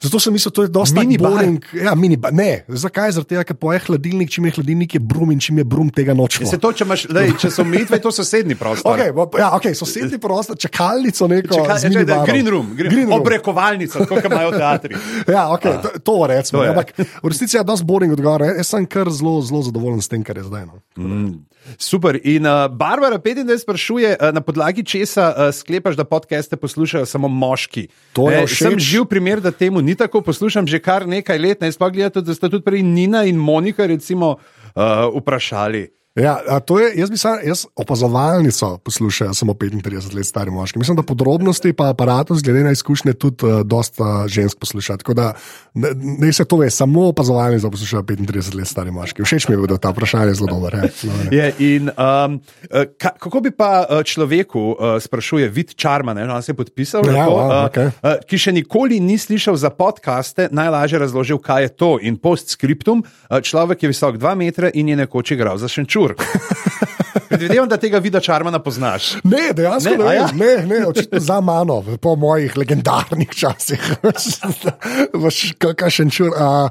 Zato 0.00 0.16
sem 0.16 0.32
mislil, 0.32 0.48
da 0.50 0.62
je 0.62 0.72
to 0.72 0.84
Minibar. 0.94 1.30
boring. 1.30 1.64
Ja, 1.74 1.94
minibar. 1.94 2.32
Ne, 2.32 2.64
zakaj? 2.66 3.12
Tega, 3.22 3.42
ker 3.42 3.52
poje 3.54 3.78
hladilnik, 3.80 4.30
čim 4.30 4.46
je 4.46 4.52
hladilnik, 4.52 4.94
je 4.94 5.00
brum 5.02 5.28
in 5.28 5.38
čim 5.38 5.58
je 5.58 5.64
brum, 5.66 5.90
tega 5.90 6.14
nočemo. 6.14 6.46
Se 6.46 6.56
to, 6.56 6.72
če, 6.72 6.84
imaš, 6.84 7.04
lej, 7.10 7.34
če 7.36 7.50
so 7.50 7.60
omejitve, 7.60 7.96
je 7.96 8.02
to 8.02 8.12
sosednji 8.12 8.54
prostor. 8.54 8.96
Okay, 8.96 9.12
ja, 9.36 9.50
okay, 9.50 9.74
sosednji 9.74 10.16
prostor, 10.16 10.56
čakalnico 10.56 11.28
neko. 11.28 11.52
Čakaj, 11.54 11.78
da, 11.78 11.88
minibarom. 11.90 12.24
green 12.24 12.48
room, 12.48 12.66
green, 12.72 12.90
Green 12.90 13.06
room. 13.06 13.20
obrekovalnica, 13.20 13.98
tako 13.98 14.16
kot 14.16 14.24
imajo 14.26 14.50
teatri. 14.52 14.96
Ja, 15.28 15.46
okay, 15.48 15.76
to, 15.76 15.88
to 15.94 16.10
To 16.10 16.26
recimo. 16.26 16.62
je. 16.62 16.70
Ampak 16.70 16.88
v 16.96 17.26
resnici 17.26 17.54
je 17.54 17.62
dosti 17.62 17.84
boring 17.84 18.10
odgovor. 18.10 18.42
Jaz 18.50 18.66
sem 18.66 18.86
kar 18.86 19.06
zelo, 19.10 19.36
zelo 19.42 19.62
zadovoljen 19.62 20.00
s 20.00 20.08
tem, 20.08 20.22
kar 20.22 20.34
je 20.34 20.44
zdaj. 20.44 20.64
No. 20.64 20.80
Super. 21.78 22.16
In 22.24 22.42
uh, 22.42 22.66
Barbara 22.68 23.18
25 23.18 23.58
sprašuje, 23.58 24.16
uh, 24.16 24.32
na 24.32 24.40
podlagi 24.40 24.82
česa 24.82 25.28
uh, 25.28 25.40
sklepaš, 25.50 25.94
da 25.94 26.04
podcaste 26.04 26.56
poslušajo 26.56 27.06
samo 27.06 27.28
moški. 27.28 27.86
To 28.12 28.26
je 28.26 28.36
Ne, 28.38 28.46
všeč. 28.46 28.58
sem 28.58 28.74
živ 28.76 29.04
primer, 29.04 29.40
da 29.40 29.50
temu 29.50 29.80
ni 29.80 29.89
tako. 29.94 30.22
Poslušam 30.22 30.66
že 30.66 30.78
kar 30.78 31.08
nekaj 31.08 31.38
let. 31.38 31.60
Ne 31.60 31.72
sploh 31.72 31.92
gledate, 31.92 32.20
da 32.20 32.34
sta 32.34 32.48
tudi 32.48 32.64
prej 32.64 32.82
Nina 32.82 33.24
in 33.24 33.36
Monika 33.36 33.86
recimo, 33.86 34.36
uh, 34.74 35.08
vprašali. 35.14 35.99
Ja, 36.14 36.60
to 36.66 36.80
je, 36.80 36.90
jaz 36.98 37.10
bi 37.10 37.16
sam, 37.16 37.38
jaz 37.46 37.66
opazovalnico 37.76 38.78
poslušal, 38.78 39.34
samo 39.34 39.52
35 39.52 40.14
let 40.16 40.26
stari 40.26 40.50
moški. 40.50 40.78
Mislim, 40.78 40.96
da 40.96 41.02
podrobnosti 41.02 41.72
pa 41.72 41.90
aparatus, 41.90 42.42
glede 42.42 42.64
na 42.64 42.70
izkušnje, 42.70 43.12
tudi 43.12 43.46
uh, 43.46 43.60
dosta 43.62 44.24
žensk 44.26 44.58
posluša. 44.58 44.96
Tako 44.96 45.14
da 45.14 45.32
ne, 45.74 45.88
ne 45.94 46.32
se 46.32 46.44
to 46.44 46.56
ve, 46.56 46.70
samo 46.70 47.06
opazovalnico 47.08 47.70
poslušajo 47.70 48.02
35 48.02 48.56
let 48.58 48.66
stari 48.68 48.90
moški. 48.90 49.22
Všeč 49.22 49.48
mi 49.48 49.54
je, 49.54 49.66
da 49.66 49.76
ta 49.76 49.90
vprašanje 49.90 50.34
zelo 50.34 50.48
dobro. 50.50 50.78
Ja. 50.78 51.44
Je, 51.44 51.54
in, 51.58 51.88
um, 51.88 52.34
uh, 52.34 52.82
ka, 52.98 53.14
kako 53.18 53.40
bi 53.40 53.50
pa 53.50 53.86
uh, 53.90 54.02
človeku, 54.02 54.60
uh, 54.60 54.98
sprašuje 55.02 55.48
Vid 55.48 55.74
Čarman, 55.74 56.16
ne, 56.16 56.26
on 56.34 56.42
se 56.42 56.52
je 56.52 56.56
podpisal, 56.56 57.06
Ja, 57.06 57.12
lepo, 57.12 57.38
wow, 57.38 57.46
uh, 57.46 57.66
okej. 57.70 57.86
uh, 57.86 58.18
ki 58.26 58.38
še 58.38 58.52
nikoli 58.52 58.98
ni 59.00 59.18
slišal 59.18 59.54
za 59.56 59.70
podkaste, 59.70 60.48
najlažje 60.50 60.98
razložil, 60.98 61.38
kaj 61.38 61.62
je 61.62 61.68
to. 61.68 61.92
In 62.02 62.18
postscriptum, 62.18 63.06
uh, 63.06 63.38
človek 63.38 63.86
je 63.86 63.94
visok 63.94 64.18
2 64.18 64.34
metra 64.34 64.74
in 64.74 64.90
je 64.90 64.98
nekoč 65.06 65.38
igral 65.38 65.54
za 65.54 65.70
šenčur. 66.00 66.14
Predvidevam, 67.28 67.68
da 67.68 67.76
tega 67.76 67.98
vida 67.98 68.20
Čarmana 68.20 68.58
poznaš. 68.58 69.14
Ne, 69.24 69.52
dejansko 69.54 69.90
Ne, 69.90 69.96
ne, 69.98 70.14
ja? 70.14 70.26
ne, 70.34 70.66
ne, 70.66 70.86
očitno 70.86 71.20
za 71.20 71.40
mano, 71.40 71.82
po 72.00 72.16
mojih 72.16 72.56
legendarnih 72.56 73.30
časih. 73.30 73.80
Kakšen 75.76 76.10
čur. 76.10 76.30
A, 76.34 76.68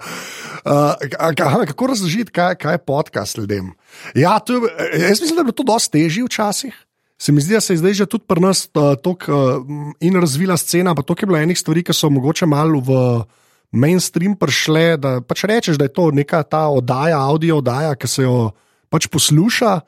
a, 0.66 0.96
a, 1.20 1.28
a, 1.30 1.66
kako 1.66 1.88
razložiti, 1.88 2.32
kaj, 2.32 2.56
kaj 2.56 2.74
je 2.74 2.78
podcast 2.78 3.38
ljudem? 3.38 3.72
Ja, 4.16 4.40
to, 4.40 4.54
je- 4.54 5.02
jaz 5.10 5.22
mislim, 5.22 5.36
da 5.36 5.42
je 5.42 5.44
bilo 5.44 5.52
to 5.56 5.64
dosti 5.64 5.92
težje 5.92 6.24
včasih. 6.26 6.76
Se 7.20 7.32
mi 7.32 7.42
zdi, 7.42 7.54
da 7.54 7.62
se 7.62 7.74
je 7.74 7.78
zdaj 7.78 7.94
že 7.94 8.06
tudi 8.06 8.24
pri 8.28 8.40
nas 8.40 8.70
uh, 8.74 8.96
tok, 8.96 9.28
uh, 9.28 9.60
in 10.00 10.16
razvila 10.16 10.58
scena, 10.58 10.96
pa 10.96 11.02
to 11.04 11.16
je 11.20 11.28
bilo 11.28 11.38
enih 11.40 11.58
stvari, 11.60 11.84
ki 11.84 11.94
so 11.94 12.08
mogoče 12.10 12.46
malo 12.48 12.80
v 12.80 13.24
mainstream 13.72 14.36
prišle. 14.40 14.98
Da 14.98 15.20
pač 15.22 15.44
rečeš, 15.44 15.76
da 15.76 15.90
je 15.90 15.94
to 15.94 16.12
neka 16.12 16.44
ta 16.44 16.68
oddaja, 16.72 17.20
audio 17.20 17.58
oddaja, 17.60 17.96
ki 17.96 18.08
se 18.08 18.24
jo 18.24 18.52
pač 18.90 19.10
posluša. 19.12 19.80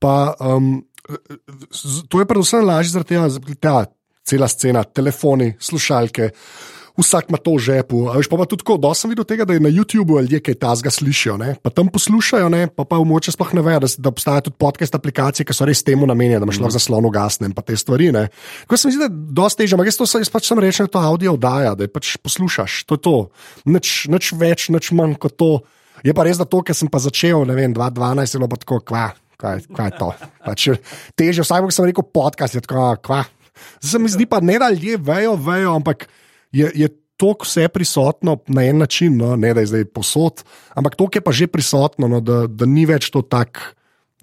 Pa, 0.00 0.34
um, 0.40 0.80
to 2.08 2.20
je 2.20 2.28
predvsem 2.28 2.64
lažje 2.64 2.94
zaradi 2.94 3.14
tega, 3.14 3.28
da 3.28 3.56
ta 3.60 3.76
cela 4.24 4.48
scena, 4.48 4.84
telefoni, 4.84 5.54
slušalke. 5.60 6.30
Vsak 7.00 7.30
ima 7.30 7.38
to 7.40 7.54
v 7.56 7.62
žepu. 7.64 7.98
A 8.12 8.18
Veš, 8.18 8.28
pa, 8.28 8.36
pa 8.36 8.44
tudi 8.44 8.60
tako, 8.60 8.76
da 8.76 8.90
sem 8.92 9.08
videl 9.08 9.24
tega, 9.24 9.46
da 9.48 9.54
je 9.56 9.62
na 9.62 9.70
YouTubu 9.72 10.20
ljudje 10.20 10.40
kaj 10.44 10.56
tazga 10.60 10.90
slišijo, 10.92 11.38
ne? 11.40 11.54
pa 11.62 11.72
tam 11.72 11.88
poslušajo, 11.88 12.50
ne? 12.52 12.66
pa 12.68 12.84
pa 12.84 12.98
vmoče 13.00 13.32
sploh 13.32 13.54
ne 13.56 13.62
vejo, 13.64 13.80
da, 13.80 13.88
da 13.88 14.12
obstajajo 14.12 14.50
tudi 14.50 14.58
podcast 14.60 14.98
aplikacije, 14.98 15.46
ki 15.48 15.56
so 15.56 15.64
res 15.64 15.80
temu 15.86 16.04
namenjene, 16.10 16.42
da 16.42 16.48
imaš 16.48 16.60
lahko 16.60 16.76
zaslon 16.76 17.08
ugasne 17.08 17.48
in 17.48 17.56
pa 17.56 17.64
te 17.64 17.78
stvari. 17.78 18.10
Ne? 18.12 18.26
Tako 18.66 18.76
se 18.76 18.90
mi 18.90 18.96
zdi, 18.98 19.00
da 19.00 19.08
je 19.08 19.34
dosti 19.40 19.62
težje, 19.62 19.78
ampak 19.78 19.88
jaz, 19.88 20.00
to, 20.02 20.10
sem- 20.10 20.24
jaz 20.26 20.32
pač 20.34 20.50
sem 20.50 20.60
rečen, 20.60 20.90
da 20.90 20.98
to 20.98 21.04
audio 21.08 21.38
oddaja, 21.38 21.72
da 21.78 21.88
je 21.88 21.94
pač 21.94 22.18
poslušaš, 22.20 22.84
to 22.84 23.00
je 23.00 23.04
to. 23.06 23.16
Nič, 23.64 24.10
nič 24.12 24.32
več, 24.36 24.68
nič 24.68 24.92
manj 24.92 25.16
kot 25.22 25.38
to. 25.40 25.52
Je 26.06 26.14
pa 26.16 26.24
res, 26.26 26.40
da 26.40 26.46
to, 26.48 26.62
ker 26.64 26.76
sem 26.76 26.90
pa 26.90 27.00
začel, 27.02 27.44
ne 27.48 27.56
vem, 27.56 27.74
2012 27.76 28.34
je 28.34 28.40
bilo 28.40 28.48
pa 28.50 28.60
tako, 28.60 28.80
kva, 28.84 29.04
kaj, 29.40 29.66
kaj 29.68 29.90
je 29.90 29.98
to. 29.98 30.08
Pač, 30.46 30.68
teže, 31.18 31.44
vsak, 31.44 31.68
ko 31.68 31.74
sem 31.74 31.90
rekel 31.90 32.06
podcast, 32.06 32.56
je 32.56 32.64
tako, 32.64 32.94
kva. 33.04 33.24
Zdaj 33.80 33.92
se 33.92 34.00
mi 34.00 34.08
zdi 34.08 34.26
pa 34.28 34.40
ne, 34.40 34.56
da 34.60 34.70
ljudje 34.72 35.00
vejo, 35.04 35.36
vejo, 35.36 35.74
ampak 35.76 36.08
je, 36.52 36.70
je 36.74 36.88
to 37.20 37.34
vse 37.42 37.68
prisotno 37.68 38.38
na 38.48 38.64
en 38.64 38.80
način, 38.80 39.16
no? 39.16 39.34
ne 39.36 39.52
da 39.54 39.60
je 39.60 39.72
zdaj 39.74 39.84
posod, 39.92 40.44
ampak 40.74 40.96
to 40.96 41.08
je 41.12 41.20
pa 41.20 41.32
že 41.32 41.46
prisotno, 41.52 42.08
no? 42.08 42.20
da, 42.24 42.46
da 42.48 42.66
ni 42.66 42.86
več 42.88 43.10
to 43.12 43.20
tak, 43.22 43.60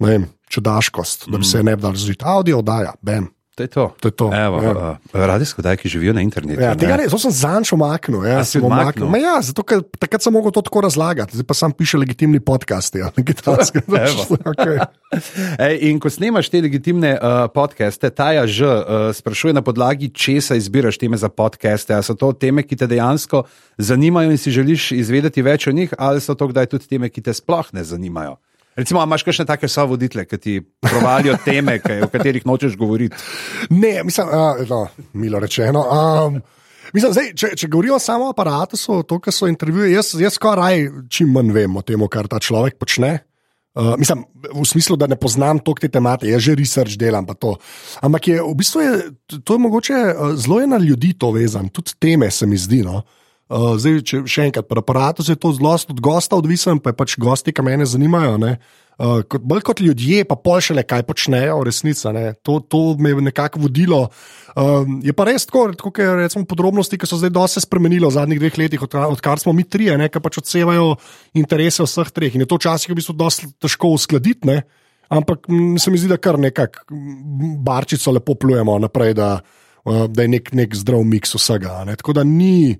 ne 0.02 0.10
vem, 0.10 0.26
čudaškost, 0.50 1.28
da 1.30 1.38
bi 1.38 1.46
se 1.46 1.62
ne 1.62 1.76
bi 1.76 1.82
dal 1.82 1.94
razložiti. 1.94 2.26
Audio 2.26 2.58
oddaja, 2.58 2.96
bam. 3.02 3.30
To 3.58 3.62
je 3.66 3.70
to. 3.74 3.84
To 3.98 4.06
je 4.08 4.14
to, 4.14 4.26
Evo, 4.30 4.62
ja. 4.62 4.70
uh, 4.70 4.96
radijsko 5.10 5.62
daj, 5.62 5.76
ki 5.82 5.90
živijo 5.90 6.12
na 6.14 6.22
internetu. 6.22 6.62
Ja, 6.62 6.76
tega 6.78 6.94
ne, 7.00 7.08
to 7.10 7.18
sem 7.18 7.32
zanč 7.34 7.72
omaknil. 7.74 8.22
Ja, 8.22 8.44
sem 8.46 8.62
omaknil. 8.62 9.10
Ma 9.10 9.18
Ja, 9.18 9.34
zato, 9.42 9.64
ker 9.66 9.82
takrat 9.98 10.22
sem 10.22 10.30
mogel 10.30 10.54
to 10.54 10.62
tako 10.62 10.84
razlagati, 10.86 11.34
zdaj 11.34 11.46
pa 11.48 11.56
sam 11.58 11.74
piše 11.74 11.98
legitimni 11.98 12.38
podcast. 12.38 12.94
Ja, 12.94 13.10
okay. 14.52 14.78
Ej, 15.58 15.90
in 15.90 15.98
ko 15.98 16.06
snemaš 16.06 16.52
te 16.54 16.62
legitimne 16.62 17.16
uh, 17.18 17.50
podcaste, 17.50 18.14
Taja 18.14 18.46
že 18.46 18.62
uh, 18.62 19.10
sprašuje 19.10 19.58
na 19.58 19.62
podlagi, 19.66 20.14
česa 20.14 20.54
izbiraš 20.54 21.02
teme 21.02 21.18
za 21.18 21.26
podcaste. 21.26 21.90
Ali 21.98 22.06
so 22.06 22.14
to 22.14 22.30
teme, 22.30 22.62
ki 22.62 22.78
te 22.78 22.86
dejansko 22.86 23.42
zanimajo 23.74 24.30
in 24.30 24.38
si 24.38 24.54
želiš 24.54 24.92
izvedeti 24.94 25.42
več 25.42 25.66
o 25.66 25.74
njih, 25.74 25.98
ali 25.98 26.22
so 26.22 26.38
to 26.38 26.46
kdaj 26.46 26.70
tudi 26.70 26.94
teme, 26.94 27.10
ki 27.10 27.26
te 27.26 27.34
sploh 27.34 27.74
ne 27.74 27.82
zanimajo? 27.82 28.38
Recimo, 28.78 29.00
a 29.02 29.08
imaš 29.08 29.24
kakšne 29.26 29.42
take 29.48 29.68
sovoditele, 29.68 30.22
ki 30.22 30.38
ti 30.38 30.52
provalijo 30.62 31.34
teme, 31.42 31.80
ki, 31.82 31.96
o 32.06 32.08
katerih 32.12 32.44
nočeš 32.46 32.76
govoriti? 32.78 33.16
Ne, 33.74 34.04
mislim, 34.06 34.28
uh, 34.30 34.60
no, 34.70 34.84
milo 35.18 35.40
rečeno. 35.42 35.82
Um, 35.82 36.38
mislim, 36.94 37.12
zdaj, 37.16 37.32
če, 37.34 37.50
če 37.58 37.70
govorimo 37.72 37.98
samo 37.98 38.28
o 38.28 38.34
aparatu, 38.36 38.78
to, 38.78 39.18
kar 39.24 39.34
so 39.34 39.50
intervjuje, 39.50 39.90
jaz, 39.96 40.12
jaz 40.22 40.38
skoraj 40.38 40.86
čim 41.10 41.34
manj 41.34 41.50
vem 41.56 41.74
o 41.74 41.82
tem, 41.82 42.06
kar 42.06 42.30
ta 42.30 42.38
človek 42.38 42.78
počne. 42.78 43.16
Uh, 43.74 43.96
mislim, 43.98 44.22
v 44.46 44.66
smislu, 44.66 44.94
da 44.98 45.10
ne 45.10 45.18
poznam 45.18 45.58
toliko 45.58 45.82
te 45.82 45.90
tematike, 45.98 46.30
jaz 46.36 46.46
že 46.46 46.54
research 46.58 46.98
delam. 46.98 47.26
Ampak 47.98 48.30
je 48.30 48.38
v 48.42 48.54
bistvu 48.62 48.86
je, 48.86 48.94
to 49.42 49.58
je 49.58 49.64
mogoče 49.66 49.98
uh, 50.06 50.32
zelo 50.38 50.62
je 50.62 50.70
na 50.70 50.78
ljudi 50.78 51.16
to 51.18 51.34
vezan, 51.34 51.66
tudi 51.68 51.98
teme 51.98 52.30
se 52.30 52.46
mi 52.46 52.54
zdi. 52.56 52.84
No. 52.86 53.02
Uh, 53.48 53.78
zdaj, 53.80 54.02
če 54.04 54.18
še 54.28 54.50
enkrat, 54.50 54.66
pri 54.68 54.82
aparatu 54.82 55.24
je 55.24 55.32
to 55.40 55.54
zelo 55.56 55.72
od 55.72 56.00
gosta 56.04 56.36
odvisen, 56.36 56.82
pa 56.84 56.92
je 56.92 56.98
pač 56.98 57.14
gosti, 57.16 57.54
ki 57.56 57.64
mene 57.64 57.86
zanimajo. 57.88 58.36
Ne. 58.42 58.58
Uh, 58.98 59.22
kot, 59.24 59.40
bolj 59.40 59.62
kot 59.64 59.80
ljudje, 59.80 60.26
pa 60.28 60.36
pol 60.36 60.60
šele 60.60 60.82
kaj 60.84 61.06
počnejo, 61.08 61.60
v 61.62 61.68
resnici. 61.70 62.04
ne. 62.12 62.34
To, 62.44 62.58
to 62.60 62.92
me 63.00 63.14
je 63.14 63.22
nekako 63.30 63.62
vodilo. 63.62 64.10
Um, 64.52 64.98
je 65.00 65.14
pa 65.16 65.24
res 65.30 65.48
tako, 65.48 65.70
tako 65.72 65.94
je, 65.96 66.08
recimo, 66.18 66.44
podrobnosti, 66.44 66.98
ki 67.00 67.08
so 67.08 67.16
zdaj 67.16 67.32
dosti 67.32 67.62
spremenile 67.64 68.10
v 68.10 68.16
zadnjih 68.18 68.42
dveh 68.42 68.58
letih, 68.58 68.84
odkar, 68.84 69.06
odkar 69.08 69.40
smo 69.40 69.56
mi 69.56 69.64
trije, 69.64 69.96
ne, 69.96 70.10
ki 70.12 70.20
pač 70.20 70.42
odsevajo 70.42 70.98
interese 71.32 71.86
vseh 71.86 72.12
treh. 72.12 72.36
In 72.36 72.44
je 72.44 72.50
to 72.50 72.60
včasih 72.60 72.92
v 72.92 72.98
bistvu 73.00 73.16
dosti 73.16 73.48
težko 73.56 73.94
uskladiti. 73.96 74.44
Ne. 74.44 74.60
Ampak 75.08 75.48
mm, 75.48 75.80
se 75.80 75.88
mi 75.88 75.96
zdi, 75.96 76.12
da 76.12 76.20
kar 76.20 76.36
nekako 76.36 76.84
barčico 77.64 78.12
lepo 78.12 78.36
plujemo 78.36 78.76
naprej, 78.82 79.16
da, 79.16 79.38
uh, 79.40 80.04
da 80.04 80.26
je 80.26 80.36
nek, 80.36 80.52
nek 80.52 80.76
zdrav 80.76 81.00
miks 81.00 81.32
vsega. 81.38 81.80
Ne. 81.88 81.96
Tako 81.96 82.18
da 82.20 82.28
ni, 82.28 82.76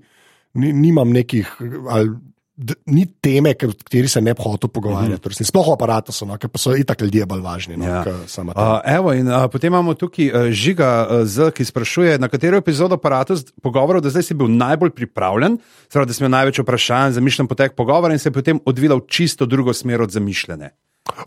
ni, 0.53 0.73
nimam 0.73 1.09
nekih. 1.09 1.47
Ali, 1.89 2.09
d- 2.55 2.75
Ni 2.85 3.05
teme, 3.07 3.53
o 3.53 3.71
kateri 3.73 4.07
se 4.07 4.19
ne 4.19 4.33
bi 4.33 4.41
hotel 4.43 4.69
pogovarjati. 4.69 5.21
Mm 5.21 5.31
-hmm. 5.31 5.43
Sploh 5.43 5.67
o 5.67 5.73
aparatu 5.73 6.11
no, 6.25 6.37
pa 6.37 6.57
so 6.57 6.75
itak 6.75 7.01
ljudje 7.01 7.25
bolj 7.25 7.41
važni. 7.41 7.77
No, 7.77 7.85
Ja. 7.85 8.03
Uh, 8.05 8.79
evo, 8.85 9.13
in, 9.13 9.27
uh, 9.27 9.47
potem 9.47 9.67
imamo 9.67 9.93
tukaj 9.93 10.27
uh, 10.27 10.51
Žiga 10.51 11.07
uh, 11.11 11.27
Z, 11.27 11.51
ki 11.51 11.65
sprašuje, 11.65 12.17
na 12.19 12.27
katero 12.27 12.57
epizodo 12.57 12.95
aparatu 12.95 13.33
pogovorov, 13.61 14.01
da 14.01 14.09
zdaj 14.09 14.23
si 14.23 14.33
bil 14.33 14.47
najbolj 14.47 14.89
pripravljen, 14.89 15.57
zdaj, 15.91 16.05
da 16.05 16.13
si 16.13 16.23
imel 16.23 16.31
največ 16.31 16.59
vprašanj, 16.59 17.11
zamišljen 17.11 17.47
potek 17.47 17.75
pogovora 17.75 18.13
in 18.13 18.19
se 18.19 18.29
je 18.29 18.33
potem 18.33 18.59
odvila 18.65 18.95
v 18.95 19.07
čisto 19.07 19.45
drugo 19.45 19.73
smer 19.73 20.01
od 20.01 20.11
zamišljene. 20.11 20.69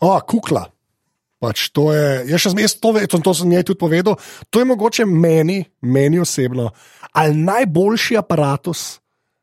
O, 0.00 0.20
kukla. 0.20 0.66
Pač 1.40 1.68
to 1.68 1.92
je, 1.92 2.24
jaz, 2.28 2.40
še, 2.40 2.48
zmeraj- 2.50 2.80
to, 2.80 2.92
ve- 2.92 3.06
to, 3.06 3.18
to 3.18 3.34
sem 3.34 3.48
njej 3.48 3.62
tudi 3.62 3.78
povedal. 3.78 4.14
To 4.50 4.58
je 4.58 4.64
mogoče 4.64 5.04
meni, 5.04 5.64
meni 5.80 6.18
osebno, 6.18 6.70
ali 7.12 7.34
najboljši 7.34 8.16
aparatus, 8.16 9.00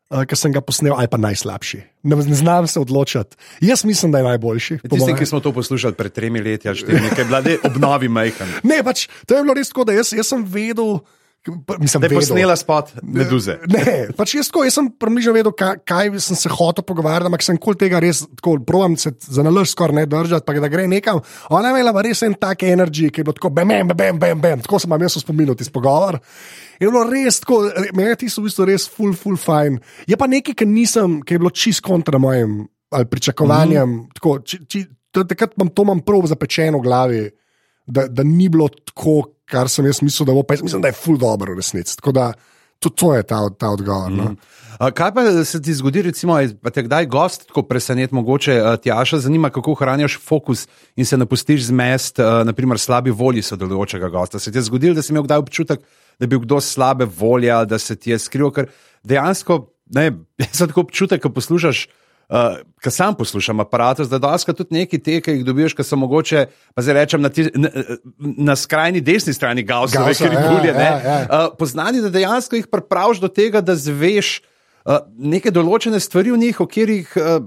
uh, 0.09 0.25
ki 0.25 0.37
sem 0.37 0.53
ga 0.53 0.61
posnel, 0.65 0.93
ali 0.97 1.09
pa 1.09 1.19
najslabši. 1.21 1.81
Ne, 2.03 2.15
ne 2.15 2.37
znam 2.37 2.67
se 2.67 2.79
odločiti. 2.79 3.37
Jaz 3.61 3.85
mislim, 3.85 4.11
da 4.11 4.21
je 4.21 4.29
najboljši. 4.31 4.79
Tisti, 4.89 5.15
ki 5.17 5.25
smo 5.25 5.39
to 5.39 5.53
poslušali 5.53 5.93
pred 5.93 6.13
tremi 6.13 6.41
leti, 6.41 6.69
ali 6.69 6.77
ki 6.77 7.21
je 7.21 7.25
bila 7.25 7.41
zdaj 7.41 7.57
obnovi 7.63 8.09
majhen. 8.09 8.59
Ne, 8.63 8.81
pač, 8.83 9.07
to 9.25 9.37
je 9.37 9.43
bilo 9.43 9.57
res 9.57 9.71
tako, 9.73 9.87
da 9.89 9.97
jaz, 9.97 10.13
jaz 10.15 10.33
sem 10.33 10.45
vedel. 10.45 10.99
Mislim, 11.79 12.01
Da 12.01 12.07
je 12.07 12.15
posnela 12.15 12.55
spot 12.55 12.89
meduze. 13.01 13.55
Ne, 13.71 14.09
pač 14.17 14.33
jaz, 14.35 14.49
tako, 14.51 14.65
jaz 14.67 14.75
sem 14.75 14.89
približno 14.91 15.33
vedel, 15.33 15.53
kaj, 15.55 15.77
kaj 15.87 16.11
sem 16.19 16.35
se 16.35 16.51
hotel 16.51 16.83
pogovarjati, 16.83 17.29
ampak 17.31 17.45
sem 17.45 17.57
kol 17.61 17.77
tega 17.79 18.01
res 18.03 18.25
tako, 18.27 18.57
provam 18.67 18.97
se 18.99 19.13
za 19.23 19.43
nalož 19.45 19.71
skoraj 19.71 20.01
ne 20.01 20.05
držati, 20.09 20.45
pa 20.45 20.57
da 20.59 20.71
gre 20.71 20.87
nekam. 20.91 21.21
Ona 21.55 21.71
je 21.71 21.79
imela 21.79 22.03
res 22.05 22.25
en 22.27 22.35
tak 22.39 22.67
energij, 22.67 23.13
ki 23.15 23.23
je 23.23 23.29
bilo 23.29 23.37
tako, 23.39 23.53
bam, 23.55 23.71
bam, 23.71 23.95
bam, 23.95 24.19
bam, 24.19 24.43
bam. 24.43 24.65
tako 24.65 24.81
sem 24.83 24.91
vam 24.91 25.07
jaz 25.07 25.17
spominjal 25.23 25.55
tisti 25.55 25.73
pogovor. 25.73 26.19
Je 26.79 26.87
bilo 26.87 27.05
res 27.07 27.39
tako, 27.45 27.63
meni 27.95 28.11
je 28.11 28.21
tisto 28.25 28.43
v 28.43 28.49
bistvu 28.49 28.67
res 28.69 28.89
full, 28.91 29.15
full 29.15 29.39
fine. 29.39 29.79
Je 30.11 30.19
pa 30.19 30.27
nekaj, 30.27 30.59
kar 30.59 30.67
nisem, 30.67 31.21
ki 31.23 31.37
je 31.37 31.45
bilo 31.45 31.55
čist 31.55 31.85
kontra 31.85 32.19
mojim 32.19 32.65
ali 32.91 33.05
pričakovanjem. 33.05 33.89
Mm 33.89 33.99
-hmm. 33.99 34.13
tako, 34.13 34.39
či, 34.43 34.65
či, 34.67 34.87
Takrat 35.11 35.55
imam 35.57 35.69
to 35.73 35.81
imam 35.81 35.99
prav 36.05 36.25
zapečeno 36.29 36.77
v 36.77 36.81
glavi, 36.81 37.21
da, 37.89 38.07
da 38.07 38.23
ni 38.23 38.49
bilo 38.49 38.69
tako, 38.69 39.23
kar 39.49 39.69
sem 39.69 39.85
jaz 39.89 40.03
mislil, 40.05 40.29
da 40.29 40.37
bo. 40.37 40.43
Pa 40.45 40.53
jaz 40.53 40.63
mislim, 40.63 40.81
da 40.81 40.91
je 40.91 40.97
full 40.97 41.17
dobro 41.17 41.53
v 41.53 41.63
resnici. 41.63 41.97
Tako 41.97 42.11
da 42.15 42.31
to, 42.79 42.89
to 42.89 43.13
je 43.15 43.23
ta, 43.23 43.41
ta 43.49 43.69
odgovor. 43.75 44.11
No. 44.11 44.35
A 44.79 44.91
Kaj 44.95 45.11
pa 45.13 45.25
se 45.45 45.61
ti 45.61 45.73
zgodi, 45.75 46.01
recimo, 46.01 46.37
pa 46.61 46.71
te 46.71 46.85
kdaj 46.85 47.05
gost 47.11 47.47
tako 47.49 47.65
presenet, 47.67 48.11
mogoče 48.15 48.53
a, 48.63 48.77
Tjaša, 48.77 49.19
zanima, 49.25 49.49
kako 49.49 49.73
ohranjaš 49.75 50.19
fokus 50.23 50.67
in 50.95 51.05
se 51.05 51.17
ne 51.17 51.25
pustiš 51.25 51.65
zmest, 51.67 52.19
a, 52.19 52.43
naprimer, 52.47 52.79
slabi 52.79 53.11
volji 53.11 53.41
sodelujočega 53.41 54.09
gosta. 54.09 54.39
Se 54.39 54.51
ti 54.51 54.57
je 54.57 54.67
zgodilo, 54.69 54.95
da 54.95 55.01
si 55.01 55.11
imel 55.13 55.25
kdaj 55.27 55.43
občutek, 55.43 55.81
da 56.19 56.23
je 56.23 56.27
bil 56.27 56.39
kdo 56.39 56.61
slabe 56.61 57.05
volje 57.05 57.51
da 57.65 57.79
se 57.79 57.95
ti 57.95 58.11
je 58.11 58.19
skril, 58.19 58.51
ker 58.55 58.69
dejansko, 59.03 59.65
ne, 59.95 60.11
jaz 60.45 60.53
sem 60.53 60.71
tako 60.71 60.87
občutek, 60.87 61.21
ko 61.23 61.33
poslušaš. 61.35 61.87
Uh, 62.29 62.59
Ker 62.79 62.93
sam 62.93 63.15
poslušam 63.17 63.59
aparat, 63.59 63.99
da 64.05 64.19
doska 64.21 64.53
tudi 64.53 64.75
neki 64.77 64.99
te, 65.01 65.15
ki 65.21 65.33
jih 65.39 65.45
dobiš, 65.47 65.73
ki 65.73 65.83
so 65.83 65.97
mogoče, 65.97 66.43
pa 66.77 66.83
zdaj 66.85 66.95
rečem, 66.95 67.23
na, 67.25 67.31
ti, 67.33 67.47
na, 67.57 67.71
na 68.37 68.55
skrajni 68.55 69.01
desni 69.01 69.33
strani 69.33 69.63
Gaussove, 69.65 70.05
Gaussa, 70.05 70.29
ki 70.29 70.29
ja, 70.29 70.35
ribulje, 70.35 70.75
ja, 70.75 70.99
ja. 71.03 71.15
uh, 71.25 71.47
poznani, 71.57 72.03
da 72.05 72.11
dejansko 72.13 72.59
jih 72.59 72.69
pripraviš 72.69 73.23
do 73.23 73.31
tega, 73.33 73.63
da 73.65 73.73
zveš 73.75 74.35
uh, 74.39 75.01
neke 75.17 75.51
določene 75.51 75.99
stvari 75.99 76.35
v 76.35 76.43
njih, 76.45 76.61
o 76.61 76.69
katerih 76.69 77.17
uh, 77.17 77.39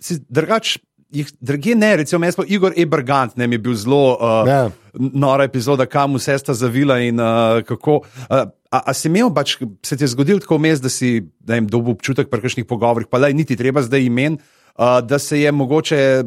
si 0.00 0.20
drugače. 0.30 0.78
Jih, 1.10 1.28
drugi 1.40 1.72
ne, 1.74 1.96
recimo, 1.96 2.24
jaz 2.24 2.36
pa 2.36 2.44
Igor 2.46 2.74
Ebergant, 2.76 3.32
ne 3.36 3.46
je 3.46 3.58
bil 3.58 3.74
zelo 3.74 4.12
uh, 4.12 4.44
Ja. 4.44 4.70
nora 4.92 5.44
epizoda, 5.44 5.86
kam 5.86 6.14
vse 6.14 6.36
sta 6.38 6.52
zavila 6.54 6.98
in 7.00 7.16
uh, 7.16 7.62
kako. 7.64 8.02
Uh, 8.26 8.42
a, 8.68 8.82
a 8.84 8.92
si 8.92 9.08
imel, 9.08 9.30
pač, 9.32 9.54
se 9.82 9.96
ti 9.96 10.04
je 10.04 10.08
zgodil 10.08 10.38
tako 10.38 10.58
vmes, 10.58 10.80
da 10.80 10.88
si 10.88 11.14
vem, 11.40 11.64
dobil 11.66 11.94
občutek 11.94 12.28
pri 12.28 12.40
kakšnih 12.40 12.66
pogovorih, 12.66 13.08
pa 13.08 13.18
da 13.18 13.28
niti 13.28 13.56
treba 13.56 13.80
zdaj 13.80 14.04
imen, 14.04 14.36
uh, 14.74 15.00
da 15.00 15.16
se 15.18 15.40
je 15.40 15.52
mogoče 15.52 15.96
eh, 15.96 16.22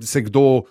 se 0.00 0.20
kdo. 0.22 0.62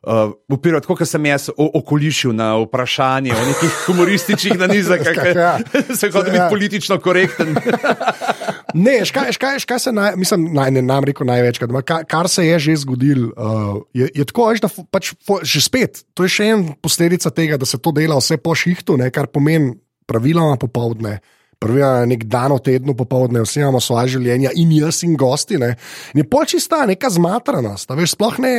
Uh, 0.00 0.32
Upiral, 0.48 0.80
kot 0.80 1.02
sem 1.04 1.26
jaz 1.26 1.50
o- 1.52 1.70
okolišil 1.74 2.32
na 2.32 2.54
vprašanje 2.56 3.32
o 3.32 3.42
nekih 3.44 3.74
humorističnih 3.86 4.56
nanizah, 4.58 4.96
Ja. 5.36 5.58
kako 5.76 5.94
se 5.94 6.08
biti 6.08 6.36
Ja. 6.36 6.48
politično 6.48 6.96
korekten. 6.98 7.52
Ne, 8.74 9.00
škaj, 9.04 9.32
škaj, 9.36 9.58
škaj 9.64 9.80
se 9.82 9.92
naj, 9.92 10.14
mislim, 10.20 10.48
naj, 10.54 10.70
ne 10.76 10.82
nam 10.82 11.04
rekel 11.06 11.26
največkrat, 11.26 11.72
kar, 11.88 12.04
kar 12.08 12.28
se 12.28 12.46
je 12.46 12.58
že 12.58 12.76
zgodilo, 12.84 13.30
uh, 13.34 13.82
je, 13.96 14.10
je 14.14 14.24
tako, 14.24 14.50
veš, 14.50 14.62
da 14.64 14.70
pač, 14.90 15.12
fo, 15.26 15.40
že 15.42 15.62
spet, 15.64 16.02
to 16.14 16.26
je 16.26 16.34
še 16.36 16.48
ena 16.54 16.76
posledica 16.82 17.32
tega, 17.34 17.58
da 17.60 17.68
se 17.68 17.78
to 17.78 17.92
dela 17.96 18.18
vse 18.20 18.38
po 18.42 18.54
šihtu, 18.54 18.98
ne, 19.00 19.10
kar 19.14 19.30
pomeni 19.32 19.74
praviloma 20.06 20.58
popovdne. 20.60 21.18
Prvi 21.60 21.82
je 21.82 22.06
nek 22.08 22.22
dan 22.24 22.54
v 22.56 22.62
tednu 22.64 22.94
popovdne, 22.96 23.42
vsi 23.44 23.60
imamo 23.60 23.82
svoje 23.84 24.14
življenja, 24.14 24.48
in 24.56 24.70
jaz, 24.72 25.02
in 25.04 25.12
gosti. 25.20 25.58
Ne. 25.60 25.74
In 26.14 26.22
je 26.22 26.24
počista 26.24 26.78
neka 26.88 27.10
zmatranost, 27.12 27.90
a 27.92 27.96
veš, 27.98 28.14
sploh 28.14 28.38
ne, 28.40 28.52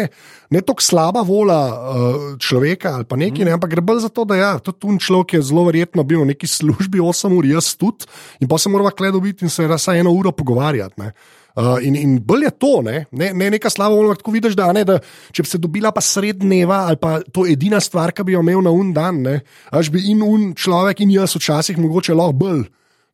ne 0.53 0.61
tako 0.61 0.85
slaba 0.85 1.23
vola 1.25 1.57
uh, 1.73 2.19
človeka 2.37 2.91
ali 2.99 3.07
pa 3.09 3.17
nekaj, 3.17 3.47
ne, 3.47 3.55
ampak 3.57 3.71
gre 3.73 3.81
bolj 3.81 4.03
za 4.03 4.11
to, 4.13 4.21
da 4.29 4.37
ja, 4.37 4.51
tudi 4.61 4.77
tu 4.85 4.93
človek 5.07 5.33
je 5.33 5.41
zelo 5.49 5.63
verjetno 5.65 6.05
bil 6.05 6.21
v 6.21 6.35
neki 6.35 6.45
službi 6.45 7.01
8 7.01 7.33
ur, 7.39 7.47
jaz 7.49 7.71
tudi, 7.73 8.05
in 8.37 8.45
pa 8.51 8.59
se 8.61 8.69
moramo 8.69 8.91
kle 8.93 9.09
dobiti 9.15 9.47
in 9.47 9.49
se 9.49 9.65
vsaj 9.65 10.03
eno 10.03 10.13
uro 10.13 10.29
pogovarjati. 10.37 11.01
Ne. 11.01 11.09
Uh, 11.57 11.81
in, 11.81 11.97
in 11.97 12.11
bolj 12.21 12.45
je 12.45 12.51
to, 12.61 12.73
ne, 12.85 12.99
ne, 13.09 13.31
ne 13.33 13.47
neka 13.55 13.71
slava 13.73 13.97
volja, 13.97 14.19
tako 14.19 14.35
vidiš, 14.35 14.53
da, 14.59 14.69
ne, 14.77 14.83
da 14.85 14.99
če 15.33 15.41
bi 15.41 15.49
se 15.49 15.57
dobila 15.57 15.89
pa 15.89 16.03
sred 16.05 16.45
dneva 16.45 16.83
ali 16.91 17.01
pa 17.01 17.17
to 17.33 17.47
edina 17.49 17.81
stvar, 17.81 18.13
ki 18.13 18.27
bi 18.29 18.37
jo 18.37 18.45
imel 18.45 18.61
na 18.61 18.69
un 18.69 18.93
dan, 18.93 19.23
ne, 19.25 19.39
až 19.73 19.89
bi 19.89 20.05
in 20.13 20.21
un 20.21 20.51
človek 20.53 21.01
in 21.01 21.17
jaz 21.17 21.33
včasih 21.39 21.81
mogoče 21.81 22.13
lahko 22.13 22.37
bolj. 22.45 22.69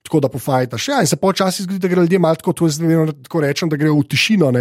Tako 0.07 0.21
da 0.23 0.29
pofajtaš. 0.31 0.87
Ja, 0.87 1.01
in 1.03 1.07
se 1.07 1.17
počasi 1.19 1.63
zgodi, 1.63 1.81
da 1.83 1.89
gre 1.91 2.01
ljudje 2.01 2.19
malo 2.19 2.35
tako, 2.39 2.53
jaz 2.65 2.79
vedno 2.79 3.11
tako 3.11 3.41
rečem, 3.43 3.69
da 3.69 3.75
gre 3.75 3.91
v 3.91 4.03
tišino. 4.07 4.53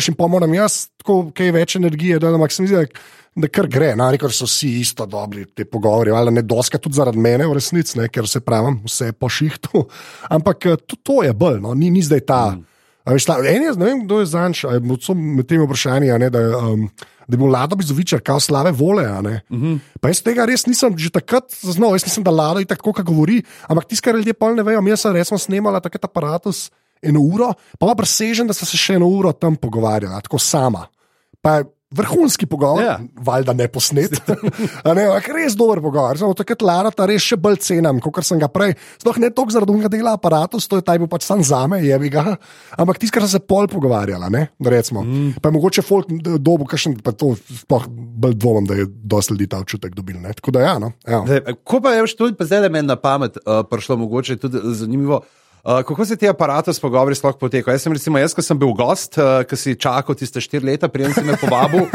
Še 0.00 0.14
pa 0.16 0.28
moram 0.32 0.54
jaz 0.56 0.86
tako 0.96 1.26
kaj 1.36 1.52
več 1.52 1.76
energije, 1.76 2.16
da, 2.22 2.30
da, 2.32 2.48
zdi, 2.48 2.86
da, 3.36 3.50
kar 3.52 3.68
gre. 3.68 3.90
No, 4.00 4.08
rekel 4.12 4.32
so 4.32 4.48
vsi 4.48 4.78
isto 4.80 5.04
dobri 5.06 5.44
te 5.52 5.66
pogovori, 5.68 6.14
ali 6.16 6.32
ne 6.38 6.42
doska 6.42 6.80
tudi 6.80 6.96
zaradi 6.96 7.20
mene 7.20 7.46
v 7.48 7.58
resnici, 7.58 8.00
ker 8.12 8.28
se 8.28 8.40
pravim, 8.40 8.80
vse 8.88 9.12
po 9.12 9.28
šihtu. 9.28 9.84
Ampak 10.32 10.66
eh, 10.72 10.80
to, 10.86 10.96
to 11.02 11.20
je 11.26 11.36
bolj, 11.36 11.60
no? 11.64 11.76
ni, 11.76 11.92
ni 11.92 12.04
zdaj 12.04 12.24
ta. 12.24 12.42
Mm. 12.56 12.64
Veš, 13.08 13.24
ta, 13.24 13.38
en 13.40 13.62
je, 13.62 13.74
ne 13.76 13.84
vem, 13.84 14.02
kdo 14.04 14.20
je 14.20 14.26
zanč, 14.28 14.64
med 14.64 15.46
temi 15.48 15.64
vprašanji, 15.64 16.10
a 16.12 16.18
ne, 16.20 16.28
da, 16.32 16.42
um, 16.58 16.88
da 17.24 17.36
je 17.36 17.40
bil 17.40 17.52
Lado 17.52 17.76
Bizovičar, 17.76 18.20
kao 18.24 18.40
slave 18.40 18.72
vole. 18.72 19.06
Uh 19.08 19.58
-huh. 19.58 19.78
Pa 20.00 20.08
jaz 20.08 20.22
tega 20.22 20.44
res 20.44 20.66
nisem 20.66 20.98
že 20.98 21.10
takrat 21.10 21.52
zaznal, 21.62 21.92
jaz 21.92 22.04
nisem 22.04 22.24
da 22.24 22.30
Lado 22.30 22.60
in 22.60 22.66
tako, 22.66 22.92
kako 22.92 23.12
govori, 23.12 23.42
ampak 23.68 23.84
tisti, 23.88 24.04
kar 24.04 24.14
ljudje 24.14 24.34
pol 24.34 24.54
ne 24.54 24.62
vejo, 24.62 24.80
jaz 24.80 25.00
sem 25.00 25.12
resno 25.12 25.38
snimala 25.38 25.80
takrat 25.80 26.04
aparatus 26.04 26.70
eno 27.02 27.20
uro, 27.20 27.52
pa 27.78 27.86
pa 27.86 27.94
presežen, 27.94 28.46
da 28.46 28.52
sem 28.52 28.66
se 28.66 28.76
še 28.76 28.94
eno 28.94 29.06
uro 29.06 29.32
tam 29.32 29.56
pogovarjala, 29.56 30.20
tako 30.20 30.38
sama. 30.38 30.86
Pa 31.40 31.56
je 31.56 31.64
Vrhunski 31.88 32.46
pogovor, 32.46 32.82
Ja. 32.84 32.98
valjda 33.16 33.52
ne 33.52 33.68
posnet. 33.68 34.12
A 34.84 34.92
ne, 34.92 35.06
ampak 35.08 35.28
res 35.32 35.54
dober 35.56 35.80
pogovor. 35.80 36.18
Samo 36.20 36.34
takrat 36.36 36.60
Lara 36.62 36.90
ta 36.92 37.06
res 37.08 37.24
še 37.24 37.38
bolj 37.40 37.56
cenim, 37.64 37.96
kot 38.04 38.20
sem 38.28 38.36
ga 38.40 38.50
prej. 38.52 38.74
Sploh 39.00 39.16
ne 39.22 39.30
toliko 39.32 39.56
zaradi 39.56 39.72
unga 39.72 39.88
dela 39.88 40.12
aparatus, 40.18 40.68
to 40.68 40.76
je 40.76 40.84
taj 40.84 41.00
bil 41.00 41.08
pač 41.08 41.24
sam 41.24 41.40
zame, 41.40 41.80
je 41.80 41.96
bi 42.02 42.12
ga. 42.12 42.36
Ampak 42.76 43.00
tiskar 43.00 43.24
sem 43.24 43.38
se 43.38 43.40
pol 43.40 43.70
pogovarjala, 43.72 44.28
ne, 44.28 44.50
recimo. 44.60 45.00
Mm. 45.00 45.40
Pa 45.40 45.48
je 45.48 45.56
mogoče 45.56 45.86
folk 45.86 46.12
dobu, 46.36 46.68
kakšen, 46.68 47.00
pa 47.00 47.16
to 47.16 47.32
sploh 47.62 47.88
bolj 47.88 48.36
dvomim, 48.36 48.68
da 48.68 48.76
je 48.82 48.84
dosti 48.88 49.32
ljudi 49.32 49.48
ta 49.48 49.64
občutek 49.64 49.96
dobil. 49.96 50.20
Ne. 50.20 50.36
Tako 50.36 50.58
da 50.58 50.68
ja, 50.68 50.76
no. 50.82 50.92
evo. 51.08 51.24
Zdaj, 51.24 51.56
ko 51.64 51.80
pa 51.80 51.96
je 51.96 52.04
še 52.12 52.20
tudi, 52.20 52.36
pa 52.36 52.44
zdaj 52.44 52.66
le 52.68 52.74
meni 52.76 52.92
na 52.92 53.00
pamet 53.00 53.40
uh, 53.40 53.64
prišlo, 53.64 53.96
mogoče 54.04 54.36
tudi 54.36 54.60
zanimivo. 54.76 55.24
Uh, 55.24 55.47
kako 55.62 56.04
se 56.04 56.16
ti 56.16 56.28
aparati 56.28 56.74
s 56.74 56.80
pogovori 56.80 57.14
sploh 57.14 57.36
potekajo? 57.40 57.74
Jaz 57.74 57.82
sem, 57.82 57.92
recimo, 57.92 58.18
jaz, 58.18 58.34
ko 58.34 58.42
sem 58.42 58.58
bil 58.58 58.72
gost, 58.72 59.18
uh, 59.18 59.42
ki 59.42 59.56
si 59.56 59.74
čakal 59.74 60.14
tiste 60.14 60.40
štiri 60.40 60.66
leta, 60.66 60.88
prijem 60.88 61.12
si 61.12 61.22
me 61.22 61.36
povabil 61.36 61.82
uh, 61.82 61.90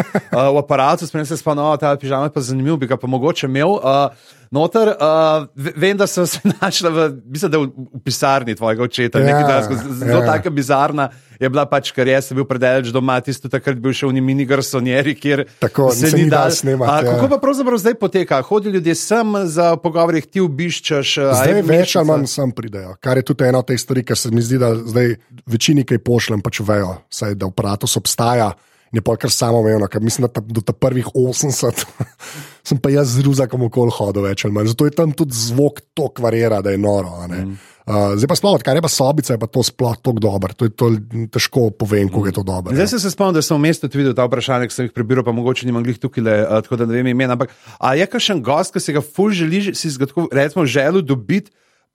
v 0.56 0.58
aparatu, 0.58 1.08
spremem 1.08 1.26
se 1.26 1.38
spanoval, 1.38 1.78
ta 1.78 1.95
pižama 1.95 2.28
je 2.28 2.34
pa 2.34 2.41
zanimiv, 2.41 2.78
bi 2.78 2.88
ga 2.88 2.97
pa 2.97 3.08
mogoče 3.08 3.47
imel. 3.47 3.80
Uh, 3.80 4.13
Noter, 4.54 4.91
uh, 4.93 5.47
ve- 5.56 5.73
vem, 5.76 5.97
da 5.97 6.06
sem 6.08 6.28
se 6.28 6.38
znašla 6.54 6.89
v, 6.89 7.08
mislim, 7.26 7.52
da 7.52 7.58
v, 7.58 7.71
v 7.73 8.02
pisarni 8.06 8.54
tvojega 8.56 8.84
očeta. 8.84 9.19
Ja, 9.19 9.39
Ja, 9.39 9.62
zelo 9.73 10.19
ja. 10.19 10.26
tako 10.28 10.52
bizarna 10.54 11.10
je 11.43 11.51
bila, 11.51 11.65
pač, 11.69 11.91
ker 11.95 12.08
jaz 12.08 12.29
sem 12.29 12.38
bil 12.39 12.47
predaleč 12.49 12.89
doma, 12.95 13.19
tisto 13.23 13.51
takrat 13.51 13.79
bil 13.84 13.93
še 13.95 14.10
v 14.10 14.23
mini 14.23 14.45
garsonjeri, 14.49 15.15
kjer 15.19 15.45
Tako, 15.62 15.91
se 15.95 16.12
ni 16.15 16.25
dal 16.32 16.51
snemati, 16.56 16.91
A, 16.91 16.97
ja. 17.03 17.15
Kako 17.15 17.29
pa 17.36 17.39
pravzaprav 17.43 17.79
zdaj 17.82 17.97
poteka? 17.99 18.41
Hodijo 18.47 18.73
ljudje 18.77 18.95
sem 18.99 19.38
za 19.51 19.73
pogovore, 19.82 20.21
jih 20.23 20.29
ti 20.32 20.43
obiščeš. 20.43 21.15
a 21.23 21.32
Zdaj 21.43 21.63
več 21.67 21.95
ali 21.99 22.12
manj 22.12 22.27
sem 22.32 22.53
pridejo, 22.56 22.97
kar 23.03 23.19
je 23.19 23.27
tudi 23.27 23.47
ena 23.47 23.63
od 23.63 23.71
teh 23.71 23.79
stvari, 23.79 24.06
ki 24.08 24.17
se 24.17 24.32
mi 24.34 24.43
zdi, 24.43 24.62
da 24.62 24.73
zdaj 24.75 25.17
večini 25.49 25.88
kaj 25.88 26.01
pošljem, 26.06 26.43
pač 26.45 26.63
vejo, 26.65 26.95
saj, 27.12 27.36
da 27.39 27.51
aparatus 27.51 27.97
obstaja. 27.99 28.53
Je 28.93 29.01
pa 29.01 29.15
kar 29.17 29.32
samo 29.34 29.63
umevno, 29.63 29.88
ker 29.89 30.03
mislim, 30.06 30.27
da 30.27 30.36
ta, 30.38 30.41
do 30.45 30.62
ta 30.62 30.73
prvih 30.73 31.08
80 31.17 31.82
sem 32.67 32.77
pa 32.77 32.91
jaz 32.93 33.15
z 33.17 33.25
ruzakom 33.25 33.65
okoli 33.65 33.91
hodil 33.95 34.27
več 34.27 34.45
ali 34.45 34.53
manj. 34.53 34.69
Zato 34.75 34.86
je 34.86 34.93
tam 34.93 35.15
tudi 35.17 35.34
zvok 35.34 35.82
to 35.97 36.12
kvarira, 36.13 36.62
da 36.62 36.69
je 36.69 36.77
noro. 36.77 37.15
Mhm. 37.25 37.56
Uh, 37.84 38.15
zdaj 38.15 38.30
pa 38.32 38.36
sploh, 38.39 38.62
kar 38.63 38.78
je 38.80 38.84
pa 38.86 38.88
sobica, 38.88 39.34
je 39.36 39.39
pa 39.41 39.48
to 39.52 39.60
sploh 39.60 39.98
tako 40.00 40.22
dobro. 40.24 40.56
To 40.56 40.69
je 40.69 40.72
to 40.72 40.88
težko 41.36 41.67
povem, 41.76 42.08
kako 42.08 42.30
je 42.30 42.36
to 42.39 42.43
dobro. 42.48 42.76
Zdaj 42.76 42.93
sem 42.96 43.02
se 43.04 43.12
spomnil, 43.12 43.36
da 43.36 43.43
sem 43.43 43.58
v 43.58 43.63
mestu 43.65 43.89
tudi 43.89 44.00
videl 44.00 44.15
ta 44.15 44.24
vprašanja, 44.24 44.69
ki 44.72 44.76
sem 44.76 44.88
jih 44.88 44.93
prebiral, 44.96 45.26
pa 45.28 45.36
mogoče 45.36 45.67
nimam 45.67 45.84
glih 45.84 46.00
tukaj, 46.00 46.24
le, 46.24 46.38
uh, 46.48 46.62
tako 46.63 46.80
da 46.80 46.88
ne 46.88 47.02
vem 47.02 47.12
imena. 47.12 47.36
Ampak 47.36 47.52
je 48.00 48.08
kakšen 48.08 48.39
gost, 48.46 48.72
ki 48.72 48.80
si 48.80 48.96
ga 48.96 49.04
ful 49.04 49.36
želiš, 49.36 49.74
si 49.76 49.91
ga 50.00 50.08
tako 50.08 50.30
recimo 50.32 50.63
želel 50.63 51.04
dobiti? 51.04 51.52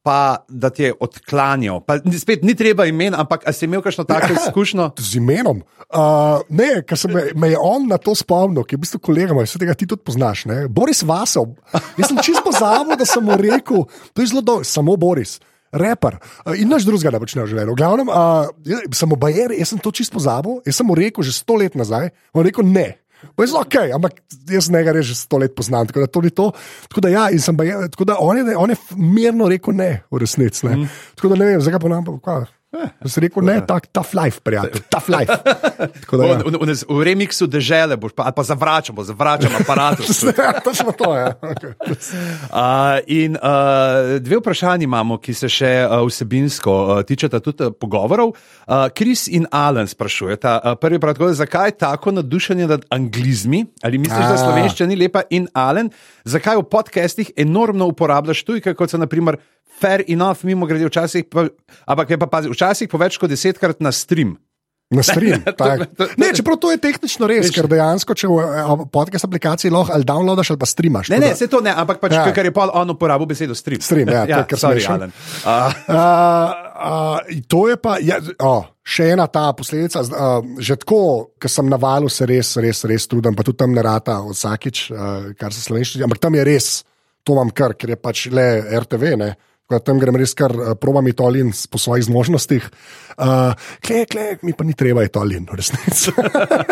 Pa 0.06 0.44
da 0.48 0.70
ti 0.70 0.84
je 0.86 0.92
odklanjal. 1.00 1.80
Pa, 1.84 1.98
spet 1.98 2.44
ni 2.46 2.54
treba 2.56 2.86
imen, 2.86 3.16
ampak 3.18 3.42
si 3.52 3.66
imel 3.66 3.82
kakšno 3.82 4.06
tako 4.08 4.36
izkušnjo? 4.38 4.92
Z 4.96 5.18
imenom. 5.18 5.64
Uh, 5.90 6.44
ne, 6.48 6.84
ker 6.86 7.00
se 7.00 7.10
me, 7.10 7.26
me 7.34 7.50
je 7.50 7.58
on 7.60 7.88
na 7.90 7.98
to 7.98 8.14
spomnil, 8.16 8.62
ki 8.62 8.76
je 8.76 8.78
v 8.78 8.84
bistvu 8.86 9.02
kolega 9.10 9.36
moj, 9.36 9.48
vse 9.48 9.60
tega 9.60 9.74
ti 9.74 9.88
tudi 9.90 10.04
poznaš. 10.06 10.46
Ne? 10.48 10.62
Boris 10.68 11.02
Vasov. 11.02 11.56
Jaz 11.98 12.12
sem 12.12 12.20
čisto 12.22 12.46
pozabil, 12.46 12.94
da 12.96 13.08
sem 13.08 13.24
mu 13.24 13.36
rekel, 13.36 13.88
to 14.14 14.22
je 14.22 14.30
zelo 14.30 14.44
dobro, 14.44 14.64
samo 14.64 14.96
Boris. 14.96 15.40
Reper 15.72 16.18
in 16.56 16.70
nič 16.70 16.86
drugega 16.88 17.12
ne 17.12 17.20
počne 17.20 17.44
v 17.44 17.50
življenju. 17.52 17.74
V 17.74 17.78
glavnem, 17.78 18.08
mu 19.08 19.16
bajer, 19.20 19.52
jaz 19.58 19.74
sem 19.74 19.82
to 19.82 19.92
čisto 19.92 20.16
pozabil, 20.16 20.62
jaz 20.64 20.80
sem 20.80 20.88
mu 20.88 20.96
rekel 20.96 21.26
že 21.26 21.34
sto 21.36 21.58
let 21.60 21.76
nazaj, 21.76 22.10
on 22.32 22.46
rekel 22.46 22.64
ne. 22.64 22.96
Pa 23.34 23.42
je 23.42 23.50
zelo 23.50 23.64
ok, 23.66 23.76
ampak 23.94 24.20
jaz 24.46 24.68
njega 24.70 24.94
res 24.94 25.08
že 25.10 25.16
sto 25.18 25.40
let 25.42 25.54
poznam, 25.54 25.88
tako 25.90 26.04
da 26.04 26.06
to 26.06 26.22
ni 26.22 26.30
to. 26.30 26.52
Tako 26.86 27.02
da, 27.02 27.08
ja, 27.10 27.24
in 27.34 27.42
sem 27.42 27.56
bajer, 27.56 27.88
tako 27.90 28.06
da 28.06 28.18
on, 28.22 28.38
je, 28.38 28.56
on 28.56 28.70
je 28.70 28.76
mirno 28.94 29.48
rekel 29.50 29.74
ne, 29.74 29.90
v 30.10 30.22
resnici. 30.22 30.66
Ne. 30.68 30.76
Mm. 30.76 30.92
Tako 31.18 31.34
da 31.34 31.40
ne 31.42 31.50
vem, 31.50 31.60
zakaj 31.60 31.82
ponavljam. 31.82 32.06
pa 32.06 32.22
kaj. 32.22 32.46
Jaz 32.68 33.14
sem 33.14 33.24
rekel, 33.24 33.46
ne, 33.48 33.54
tak, 33.64 33.86
tough 33.96 34.12
life, 34.12 34.42
prijatelj, 34.44 34.82
tough 34.92 35.08
life. 35.08 35.32
Da, 36.18 36.24
ja. 36.26 36.36
V, 36.42 36.50
v, 36.52 36.74
v, 36.74 37.00
remiksu 37.06 37.46
dežele 37.48 37.96
boš 38.00 38.12
pa, 38.16 38.26
ali 38.28 38.34
pa 38.36 38.42
zavračamo, 38.44 39.04
zavračamo 39.08 39.60
aparat. 39.62 40.02
Ja, 40.38 40.52
točno 40.60 40.92
to 40.92 41.14
je. 41.16 41.24
Okay. 41.40 41.72
Uh, 42.50 42.98
in 43.06 43.36
uh, 43.36 44.18
dve 44.20 44.40
vprašanji 44.40 44.84
imamo, 44.84 45.16
ki 45.22 45.34
se 45.36 45.48
še 45.52 45.70
uh, 45.86 46.02
vsebinsko 46.08 46.74
uh, 46.74 47.02
tičeta 47.06 47.40
tudi 47.44 47.68
uh, 47.68 47.72
pogovorov. 47.72 48.34
Uh, 48.34 48.88
Kris 48.92 49.28
in 49.32 49.46
Alan 49.54 49.88
sprašujeta. 49.88 50.58
Uh, 50.58 50.76
prvi 50.80 51.00
prav 51.00 51.16
tako, 51.16 51.30
zakaj 51.32 51.76
tako 51.78 52.12
nadušenje 52.18 52.66
nad 52.68 52.84
anglizmi? 52.92 53.64
Ali 53.82 54.00
misliš, 54.02 54.24
da 54.24 54.34
A. 54.34 54.42
slovenščina 54.44 54.90
ni 54.92 54.98
lepa? 54.98 55.24
In 55.30 55.48
Alan, 55.56 55.92
zakaj 56.28 56.60
v 56.60 56.66
podcestih 56.68 57.32
enormno 57.36 57.88
uporabljaš 57.92 58.44
tujke, 58.44 58.74
kot 58.76 58.92
so 58.92 59.00
naprimer 59.00 59.40
Fair 59.78 60.02
enough, 60.08 60.44
mimo 60.44 60.66
grede, 60.66 60.86
včasih 60.88 61.24
pa, 61.30 61.46
ampak 61.86 62.10
je 62.10 62.18
pa 62.18 62.26
pazi, 62.26 62.50
včasih 62.58 62.90
po 62.90 62.98
več 62.98 63.16
kot 63.22 63.30
desetkrat 63.30 63.78
na 63.80 63.94
stream. 63.94 64.34
Na 64.88 65.02
stream. 65.04 65.42
Ne, 66.20 66.30
čeprav 66.32 66.56
to 66.56 66.70
je 66.72 66.78
tehnično 66.80 67.28
res, 67.28 67.50
ker 67.52 67.66
dejansko, 67.68 68.14
če 68.16 68.28
v 68.30 68.36
eh, 68.40 68.70
podcast 68.88 69.26
aplikaciji 69.28 69.68
lahko 69.68 69.92
ali 69.92 70.06
downloadaš 70.08 70.54
ali 70.54 70.60
pa 70.62 70.68
streamaš. 70.70 71.10
Ne, 71.12 71.18
ne, 71.20 71.34
se 71.36 71.44
to 71.52 71.60
ne, 71.60 71.74
ampak 71.76 72.00
pač, 72.00 72.14
Ja. 72.16 72.22
ja. 72.24 72.32
ker 72.32 72.48
je 72.48 72.52
pa 72.56 72.70
on 72.72 72.94
uporabil 72.94 73.28
besedo 73.28 73.52
stream. 73.52 73.82
Stream, 73.84 74.08
ja, 74.08 74.24
to 74.32 74.46
kar 74.48 74.62
sorry, 74.62 74.80
smešno. 74.80 74.94
Alan. 74.96 75.12
Uh, 75.44 75.76
Uh, 75.98 77.18
uh, 77.28 77.42
to 77.52 77.68
je 77.68 77.76
pa, 77.76 77.98
ja, 78.00 78.16
oh, 78.40 78.64
še 78.80 79.10
ena 79.12 79.26
ta 79.28 79.50
posledica. 79.52 80.00
Uh, 80.08 80.56
že 80.56 80.78
tako, 80.80 81.00
ko 81.36 81.50
sem 81.52 81.68
na 81.68 81.76
valu, 81.76 82.08
se 82.08 82.24
res, 82.28 82.54
res, 82.56 82.80
res 82.88 83.08
trudim, 83.12 83.36
pa 83.36 83.44
tudi 83.44 83.60
tam 83.60 83.76
ne 83.76 83.84
rata 83.84 84.22
vsakič, 84.24 84.82
uh, 84.88 85.28
kar 85.36 85.52
se 85.52 85.68
slovenščine. 85.68 86.08
Ampak 86.08 86.22
tam 86.22 86.38
je 86.38 86.48
res, 86.48 86.70
to 87.28 87.36
vam 87.36 87.52
kar, 87.52 87.76
ker 87.76 87.92
je 87.92 88.00
pač 88.00 88.24
le 88.32 88.48
RTV. 88.80 89.12
Ne? 89.20 89.30
Tam 89.68 89.98
grem 90.00 90.16
res 90.16 90.32
kar, 90.32 90.48
uh, 90.56 90.72
probam 90.80 91.04
iti 91.10 91.20
olin 91.20 91.50
po 91.68 91.76
svojih 91.76 92.06
zmožnostih. 92.08 92.64
Uh, 93.20 93.52
kle, 93.84 94.06
kle, 94.08 94.38
mi 94.40 94.54
pa 94.56 94.64
ni 94.64 94.72
treba 94.72 95.04
iti 95.04 95.20
olin, 95.20 95.44
v 95.44 95.58
resnici. 95.60 96.14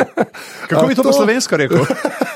kako 0.71 0.87
bi 0.89 0.97
to 0.97 1.05
to- 1.05 1.11
po 1.11 1.13
slovensko 1.13 1.61
rekel? 1.61 1.85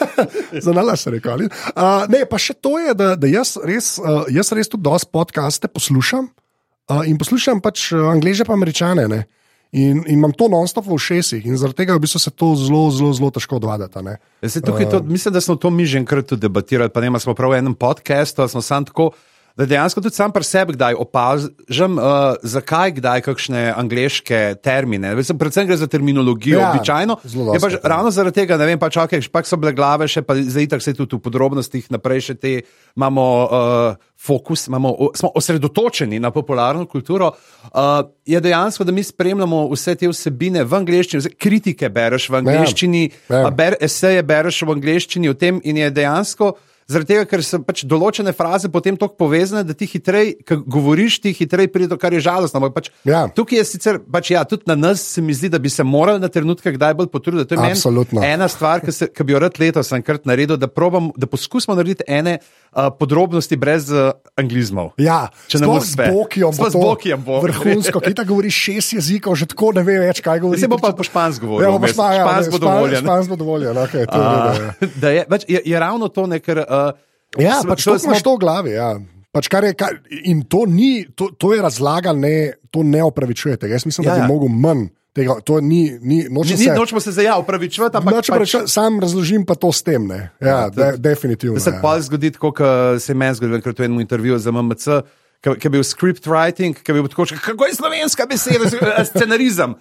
Za 0.66 0.74
nalaš 0.76 1.06
rekel. 1.08 1.48
Uh, 1.48 2.04
ne, 2.12 2.26
pa 2.28 2.36
še 2.36 2.52
to 2.60 2.76
je, 2.76 2.92
da, 2.92 3.14
da 3.16 3.30
jaz, 3.30 3.56
res, 3.64 3.96
uh, 4.04 4.28
jaz 4.28 4.52
res 4.52 4.68
tudi 4.68 4.84
dosti 4.84 5.08
podcaste 5.08 5.72
poslušam 5.72 6.28
uh, 6.28 7.08
in 7.08 7.16
poslušam 7.16 7.64
pač 7.64 7.94
angliže 7.96 8.44
pa 8.44 8.52
američane. 8.52 9.08
Ne? 9.08 9.24
In, 9.72 10.04
in 10.04 10.18
imam 10.18 10.36
to 10.36 10.50
non-stop 10.52 10.84
v 10.84 10.98
ušesih, 10.98 11.46
in 11.46 11.56
zaradi 11.56 11.86
tega 11.86 11.96
v 11.96 12.04
bistvu 12.04 12.20
se 12.20 12.34
to 12.36 12.52
zelo, 12.58 12.90
zelo, 12.92 13.14
zelo 13.16 13.32
težko 13.32 13.56
odvaditi. 13.56 13.96
a 13.96 14.04
ne. 14.04 14.20
Jaz 14.44 14.58
se 14.58 14.64
tukaj, 14.66 14.92
to, 14.92 15.00
mislim, 15.08 15.32
da 15.32 15.40
smo 15.40 15.56
to 15.56 15.70
mi 15.72 15.88
že 15.88 16.02
enkrat 16.02 16.36
debatirali, 16.36 16.92
pa 16.92 17.00
ne 17.00 17.14
smo 17.16 17.32
prav 17.38 17.54
v 17.54 17.64
enem 17.64 17.72
podkastu, 17.78 18.44
ali 18.44 18.52
smo 18.52 18.60
sam 18.60 18.84
tako. 18.84 19.14
Da 19.60 19.66
dejansko 19.68 20.00
tudi 20.00 20.16
sam 20.16 20.32
pri 20.32 20.44
sebi 20.44 20.72
kdaj 20.72 20.96
opažam, 20.96 21.98
uh, 22.00 22.38
zakaj 22.42 22.94
kdaj 22.96 23.20
kakšne 23.26 23.66
angliške 23.76 24.38
termine. 24.64 25.12
Vem, 25.18 25.38
predvsem 25.38 25.68
gre 25.68 25.76
za 25.76 25.88
terminologijo. 25.90 26.56
Ja, 26.56 26.70
Ja, 26.70 26.76
Običajno 26.76 27.16
je 27.54 27.60
pač 27.60 27.74
ravno 27.82 28.10
zaradi 28.10 28.40
tega, 28.40 28.56
ne 28.60 28.68
vem, 28.68 28.78
pač, 28.80 28.96
okay, 29.00 29.22
pač 29.32 29.50
so 29.50 29.58
bile 29.60 29.72
glave, 29.76 30.08
še 30.10 30.22
pa 30.26 30.36
zdaj 30.38 30.70
tako 30.74 30.86
se 30.86 30.94
tudi 30.96 31.18
v 31.18 31.24
podrobnostih 31.24 31.90
naprej 31.92 32.24
še 32.30 32.36
te 32.40 32.54
imamo 32.96 33.26
uh, 33.44 33.98
fokus, 34.20 34.66
imamo, 34.68 34.94
smo 35.16 35.32
osredotočeni 35.36 36.20
na 36.20 36.32
popularno 36.34 36.86
kulturo. 36.88 37.32
Uh, 37.70 38.08
je 38.28 38.40
dejansko, 38.40 38.84
da 38.84 38.92
mi 38.92 39.04
spremljamo 39.04 39.66
vse 39.72 39.96
te 40.00 40.08
vsebine 40.10 40.64
v 40.64 40.80
angleščini, 40.80 41.34
kritike 41.40 41.92
bereš 41.92 42.30
v 42.30 42.40
angleščini, 42.42 43.04
ja. 43.28 43.44
a 43.46 43.52
ber, 43.54 43.78
eseje 43.80 44.24
bereš 44.26 44.64
v 44.64 44.76
angleščini 44.76 45.32
o 45.32 45.36
tem 45.36 45.60
in 45.64 45.84
je 45.84 45.92
dejansko. 46.00 46.52
Zaradi 46.90 47.06
tega, 47.06 47.22
ker 47.24 47.42
so 47.46 47.60
pač 47.62 47.84
določene 47.86 48.32
fraze 48.34 48.66
potem 48.66 48.96
tako 48.98 49.14
povezane, 49.16 49.62
da 49.62 49.72
ti 49.72 49.86
hitreje, 49.86 50.40
ko 50.42 50.56
govoriš, 50.58 51.20
ti 51.22 51.30
hitreje 51.30 51.70
pride 51.70 51.86
do 51.86 51.96
kar 51.96 52.10
je 52.10 52.18
žalostno. 52.20 52.58
ampak 52.58 52.74
Pač, 52.74 52.88
Ja. 53.04 53.28
Tukaj 53.30 53.58
je 53.58 53.64
sicer, 53.64 54.00
pač, 54.02 54.30
ja, 54.30 54.42
tudi 54.42 54.66
na 54.66 54.74
nas 54.74 54.98
se 54.98 55.22
mi 55.22 55.30
zdi, 55.30 55.46
da 55.48 55.58
bi 55.58 55.70
se 55.70 55.84
morali 55.84 56.18
na 56.18 56.26
trenutke 56.26 56.72
kdaj 56.72 56.94
bolj 56.94 57.06
potruditi. 57.06 57.46
To 57.46 57.54
je 57.54 57.60
meni 57.60 57.78
Absolutno. 57.78 58.18
ena 58.20 58.48
stvar, 58.48 58.82
ki, 58.82 58.90
se, 58.90 59.06
ki 59.06 59.22
bi 59.22 59.32
jo 59.32 59.38
rad 59.38 59.54
letos 59.54 59.92
enkrat 59.92 60.26
naredil, 60.26 60.56
da, 60.56 60.66
probam, 60.66 61.12
da 61.14 61.26
poskusimo 61.26 61.78
narediti 61.78 62.02
ene 62.08 62.40
uh, 62.40 62.90
podrobnosti 62.90 63.54
brez 63.54 63.86
uh, 63.88 64.10
anglizmov. 64.34 64.90
Ja, 64.98 65.28
Če 65.46 65.62
sploh 65.62 65.78
uspe. 65.78 66.08
z 66.08 66.10
Bokijem. 66.10 66.50
Bo 66.50 66.66
z 66.66 66.74
Bokijem 66.76 67.22
bo. 67.22 67.38
Vrhunsko, 67.46 68.02
ki 68.02 68.14
ta 68.18 68.26
govori 68.26 68.50
šest 68.50 68.98
jezikov, 68.98 69.38
že 69.38 69.46
tako 69.46 69.70
ne 69.78 69.86
ve 69.86 70.00
več, 70.02 70.18
kaj 70.18 70.42
govori. 70.42 70.58
Se 70.58 70.66
bo 70.66 70.80
pa 70.82 70.90
po 70.90 71.06
špansko 71.06 71.46
govoril. 71.46 71.70
Ja, 71.70 71.78
bo 71.78 71.86
ja, 71.86 71.94
Špansko 71.94 72.50
bo 72.50 72.58
špan- 72.58 72.66
dovoljen. 72.66 73.00
Špansko 73.04 73.34
dovoljen, 73.38 73.78
okay, 73.78 74.04
to 74.10 74.18
je. 74.18 74.90
Uh, 74.90 75.14
je, 75.14 75.22
več, 75.30 75.42
je, 75.46 75.62
je 75.70 75.76
ravno 75.78 76.10
to, 76.10 76.26
ne, 76.26 76.42
ker. 76.42 76.64
Uh, 76.66 76.79
Ja, 77.36 77.60
smo- 77.60 77.70
pač 77.70 77.84
to 77.84 77.94
smo- 77.94 78.10
imaš 78.10 78.22
to 78.22 78.34
v 78.34 78.38
glavi. 78.38 78.70
Ja. 78.72 78.90
Pač 79.30 79.46
kar 79.46 79.62
je, 79.62 79.74
kar, 79.74 79.94
in 80.24 80.42
to, 80.44 80.64
ni, 80.66 81.06
to, 81.08 81.28
to 81.32 81.52
je 81.52 81.60
razlaga, 81.60 82.10
ne, 82.12 82.34
to 82.68 82.82
ne 82.84 82.98
opravičuje 83.00 83.56
tega. 83.56 83.72
Jaz 83.72 83.86
mislim, 83.86 84.02
Ja, 84.02 84.10
da 84.10 84.16
bi 84.16 84.24
ja. 84.24 84.28
mogel 84.28 84.48
manj 84.50 84.88
tega. 85.12 85.36
To 85.40 85.60
ni, 85.60 85.80
ni, 86.00 86.24
nočem 86.28 86.56
ni, 86.56 86.64
se, 86.64 86.72
nočemo 86.72 87.00
se 87.00 87.12
zdaj 87.12 87.24
ja, 87.24 87.36
upravičevati, 87.36 87.96
ampak 87.96 88.14
nočem 88.16 88.34
pač, 88.34 88.40
reči, 88.52 88.68
sam 88.68 88.98
razložim 88.98 89.44
pa 89.44 89.54
to 89.54 89.70
s 89.70 89.82
tem. 89.82 90.02
Ne. 90.04 90.30
Ja, 90.36 90.48
Ja, 90.48 90.58
de, 90.68 90.98
definitivno. 90.98 91.54
da 91.54 91.60
se 91.60 91.70
ja. 91.70 91.78
pa 91.78 91.94
zgodi, 92.00 92.32
kot 92.32 92.58
se 92.98 93.08
je 93.08 93.16
meni 93.16 93.34
zgodilo, 93.34 93.60
ker 93.60 93.72
to 93.72 93.82
je 93.82 93.86
en 93.86 94.00
intervju 94.00 94.38
za 94.38 94.50
MMC. 94.50 94.86
Ki 95.40 95.56
je 95.58 95.70
bil 95.70 95.80
script 95.82 96.26
writing, 96.26 96.74
ki 96.74 96.84
je 96.84 96.94
bil 96.94 97.06
tako, 97.06 97.24
kako 97.34 97.64
je 97.64 97.74
slovenska 97.74 98.26
beseda, 98.26 98.66
scenarizem. 99.06 99.72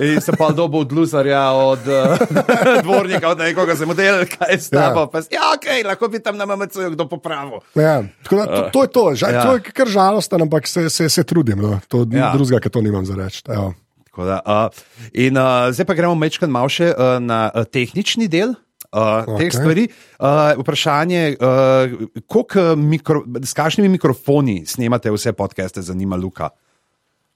In 0.00 0.20
se 0.20 0.32
pa 0.32 0.50
dobo 0.50 0.78
od 0.82 0.92
luzarja, 0.92 1.50
od 1.50 1.78
uh, 1.86 2.18
dvornika, 2.84 3.28
od 3.28 3.38
nekoga 3.38 3.74
za 3.74 3.86
model, 3.86 4.24
kaj 4.26 4.50
je 4.52 4.58
s 4.58 4.70
tabo. 4.70 5.06
Ja. 5.14 5.22
ja, 5.30 5.42
ok, 5.54 5.86
lahko 5.86 6.08
bi 6.08 6.18
tam 6.18 6.36
na 6.36 6.46
MMC 6.46 6.92
kdo 6.92 7.08
popravil. 7.08 7.62
Ja, 7.74 8.02
tako 8.22 8.36
da, 8.36 8.46
to, 8.46 8.62
to 8.72 8.82
je 8.82 8.88
to. 8.88 9.04
Žal, 9.14 9.30
Ja. 9.30 9.36
ja. 9.36 9.42
to 9.46 9.52
je 9.54 9.60
kar 9.60 9.88
žalostno, 9.88 10.38
ampak 10.42 10.66
se, 10.66 10.90
se, 10.90 11.08
se 11.08 11.24
trudim. 11.24 11.58
No. 11.58 11.80
To 11.88 12.06
Ja. 12.10 12.18
ja. 12.18 12.32
drugega, 12.34 12.60
ki 12.60 12.70
to 12.70 12.80
nimam 12.80 13.06
za 13.06 13.14
reči. 13.14 13.42
Tako 13.42 13.74
Da, 14.12 14.42
uh, 14.44 14.68
in 15.16 15.38
uh, 15.40 15.72
zdaj 15.72 15.86
pa 15.88 15.94
gremo 15.96 16.12
mečkan 16.14 16.50
malo 16.52 16.68
še 16.68 16.90
uh, 16.92 17.16
na 17.16 17.48
uh, 17.48 17.64
tehnični 17.64 18.28
del. 18.28 18.52
Uh, 18.92 19.24
okay. 19.24 19.48
Teh 19.48 19.56
stvari. 19.56 19.86
Uh, 20.20 20.52
vprašanje, 20.60 21.40
uh, 21.40 22.76
mikro, 22.76 23.24
s 23.40 23.56
kakšnimi 23.56 23.88
mikrofoni 23.88 24.66
snemate 24.68 25.08
vse 25.08 25.32
podcaste, 25.32 25.80
zanima 25.80 26.20
Luka? 26.20 26.50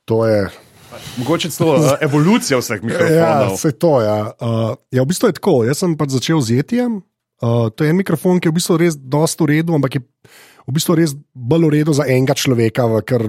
To 0.04 0.26
je. 0.28 0.52
Mogoče 1.18 1.50
celo 1.50 1.76
uh, 1.78 1.92
evolucija 2.00 2.58
vseh 2.60 2.80
Ja, 2.80 2.86
mikrofonov. 2.86 3.54
vse 3.56 3.72
to. 3.72 3.92
Ja. 4.02 4.18
Uh, 4.40 4.74
ja, 4.92 5.02
v 5.02 5.08
bistvu 5.12 5.30
je 5.30 5.36
tako. 5.38 5.54
Jaz 5.68 5.82
sem 5.84 5.96
pač 5.98 6.16
začel 6.16 6.40
z 6.40 6.60
Etijem. 6.62 7.00
Uh, 7.42 7.68
to 7.68 7.84
je 7.84 7.92
en 7.92 7.98
mikrofon, 8.00 8.40
ki 8.40 8.48
je 8.48 8.52
v 8.54 8.58
bistvu 8.60 8.76
res 8.80 8.96
dosta 8.96 9.44
v 9.44 9.58
redu, 9.58 9.74
ampak 9.76 9.98
je 9.98 10.02
v 10.66 10.72
bistvu 10.74 10.96
res 10.98 11.12
bolj 11.34 11.68
v 11.68 11.72
redu 11.78 11.92
za 11.94 12.06
enega 12.08 12.34
človeka 12.34 12.86
v 12.90 13.02
kar 13.06 13.22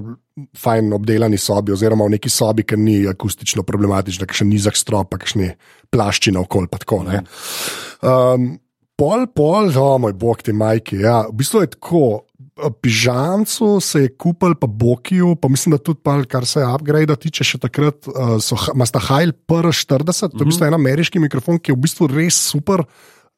fajn 0.57 0.93
obdelani 0.95 1.37
sobi, 1.37 1.73
oziroma 1.75 2.07
v 2.07 2.15
neki 2.15 2.29
sobi, 2.31 2.63
ki 2.63 2.77
ni 2.79 2.95
akustično 3.09 3.65
problematična, 3.67 4.25
kakšen 4.29 4.49
nizek 4.49 4.77
strop, 4.79 5.11
pa 5.11 5.19
kakšni 5.21 5.51
plašči 5.93 6.31
na 6.33 6.41
okol. 6.45 6.69
Pa 6.71 6.79
tako, 6.81 7.03
ne. 7.03 7.23
um, 8.01 8.55
pol, 8.97 9.27
pol, 9.33 9.69
o 9.75 9.97
moj 10.01 10.15
bog, 10.17 10.41
ti 10.41 10.53
majki. 10.53 11.01
Ja. 11.03 11.25
V 11.29 11.37
bistvu 11.43 11.65
je 11.65 11.73
tako. 11.77 12.03
Pižamcu 12.81 13.77
se 13.83 14.01
je 14.01 14.11
kupil, 14.17 14.55
pa 14.57 14.67
Bokiju, 14.67 15.35
pa 15.37 15.49
mislim, 15.49 15.75
da 15.75 15.81
tudi, 15.81 16.01
pal, 16.03 16.23
kar 16.29 16.45
se 16.49 16.63
upgrade 16.65 17.15
tiče, 17.21 17.45
še 17.45 17.59
takrat 17.61 18.09
uh, 18.09 18.37
so 18.41 18.57
Masta 18.77 19.01
Hajl 19.03 19.35
PR40, 19.49 20.33
to 20.33 20.41
je 20.41 20.45
v 20.45 20.49
bistvu 20.49 20.67
en 20.69 20.77
ameriški 20.77 21.21
mikrofon, 21.21 21.61
ki 21.61 21.73
je 21.73 21.77
v 21.77 21.83
bistvu 21.85 22.09
res 22.11 22.39
super, 22.49 22.81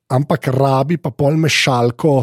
ampak 0.09 0.47
rabi 0.55 0.97
pa 1.01 1.11
pol 1.11 1.35
mešalko, 1.41 2.13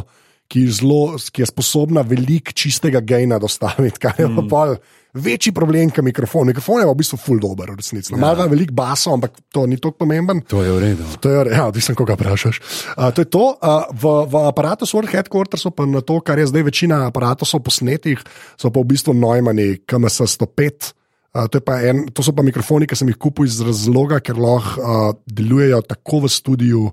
ki 0.49 0.63
je, 0.65 0.77
zelo, 0.79 1.01
ki 1.19 1.43
je 1.43 1.51
sposobna 1.51 2.05
veliko 2.07 2.55
čistega 2.57 3.03
gejna 3.05 3.41
dostaviti, 3.43 4.01
kar 4.01 4.17
je 4.19 4.29
mm. 4.31 4.39
pa 4.41 4.47
pol. 4.49 4.77
Večji 5.17 5.53
problem 5.57 5.91
kot 5.91 6.05
mikrofon. 6.05 6.51
Mikrofon 6.51 6.83
je 6.83 6.87
v 6.89 6.95
bistvu 6.99 7.19
full 7.21 7.41
dober, 7.41 7.71
v 7.73 7.81
resnici. 7.81 8.13
Ja. 8.13 8.19
Malo 8.21 8.45
velik 8.51 8.73
baso, 8.77 9.15
ampak 9.17 9.39
to 9.53 9.65
ni 9.67 9.79
tako 9.81 10.05
pomemben. 10.05 10.43
To 10.53 10.61
je 10.61 10.75
v 10.75 10.83
redu. 10.83 11.07
To 11.25 11.33
je, 11.33 11.45
ja, 11.55 11.65
odvisno, 11.71 11.95
koga 11.97 12.19
vprašaš. 12.19 12.61
Uh, 12.97 13.09
to 13.17 13.25
je 13.25 13.31
to. 13.33 13.45
Uh, 13.57 13.89
v, 13.97 14.13
v 14.29 14.43
aparatu 14.45 14.85
World 14.85 15.13
Headquartersu, 15.13 15.73
pa 15.73 15.89
na 15.89 16.05
to, 16.05 16.21
kar 16.21 16.39
je 16.39 16.51
zdaj 16.53 16.67
večina 16.69 17.07
aparatov 17.09 17.49
posnetih, 17.65 18.21
so 18.61 18.69
pa 18.69 18.83
v 18.83 18.93
bistvu 18.93 19.17
Neumani 19.17 19.81
KMS 19.89 20.21
105. 20.37 20.93
Uh, 21.37 21.49
to, 21.49 21.61
en, 21.65 22.07
to 22.13 22.21
so 22.21 22.37
pa 22.37 22.45
mikrofoni, 22.45 22.89
ki 22.89 22.97
sem 22.97 23.09
jih 23.09 23.21
kupil 23.21 23.49
iz 23.49 23.61
razloga, 23.65 24.21
ker 24.21 24.37
lahko 24.37 24.81
uh, 24.81 25.11
delujejo 25.25 25.81
tako 25.89 26.27
v 26.27 26.33
studiu, 26.33 26.87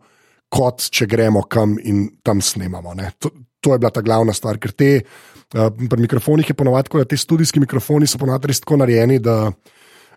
kot 0.53 0.87
če 0.93 1.09
gremo 1.09 1.43
kam 1.49 1.75
in 1.81 2.07
tam 2.23 2.39
snemamo. 2.39 2.95
ne. 2.95 3.11
To, 3.19 3.31
to 3.63 3.73
je 3.73 3.79
bila 3.79 3.91
ta 3.91 4.03
glavna 4.03 4.35
stvar, 4.35 4.59
ker 4.59 4.75
te. 4.75 4.91
Uh, 5.53 5.69
pri 5.89 6.01
mikrofonih 6.01 6.49
je 6.49 6.57
ponovadi 6.57 6.89
tako, 6.89 7.03
da 7.03 7.05
ti 7.05 7.17
studijski 7.17 7.59
mikrofoni 7.59 8.07
so 8.07 8.17
ponovadi 8.17 8.49
res 8.49 8.59
tako 8.63 8.79
narejeni, 8.81 9.19
da 9.19 9.51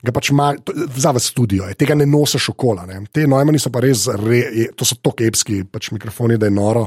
ga 0.03 0.13
pač 0.13 0.31
ima, 0.31 0.53
za 0.97 1.11
v 1.13 1.21
studio, 1.21 1.67
je, 1.69 1.75
tega 1.75 1.95
ne 1.95 2.07
nosiš 2.07 2.51
okola. 2.55 2.87
Ne. 2.87 3.03
Te 3.13 3.27
nojmani 3.29 3.61
so 3.61 3.73
pa 3.73 3.83
res, 3.85 4.07
re, 4.23 4.71
to 4.77 4.89
so 4.89 4.97
tako 5.03 5.27
epski 5.27 5.63
pač 5.69 5.91
mikrofoni, 5.93 6.39
da 6.41 6.49
je 6.49 6.57
noro. 6.57 6.87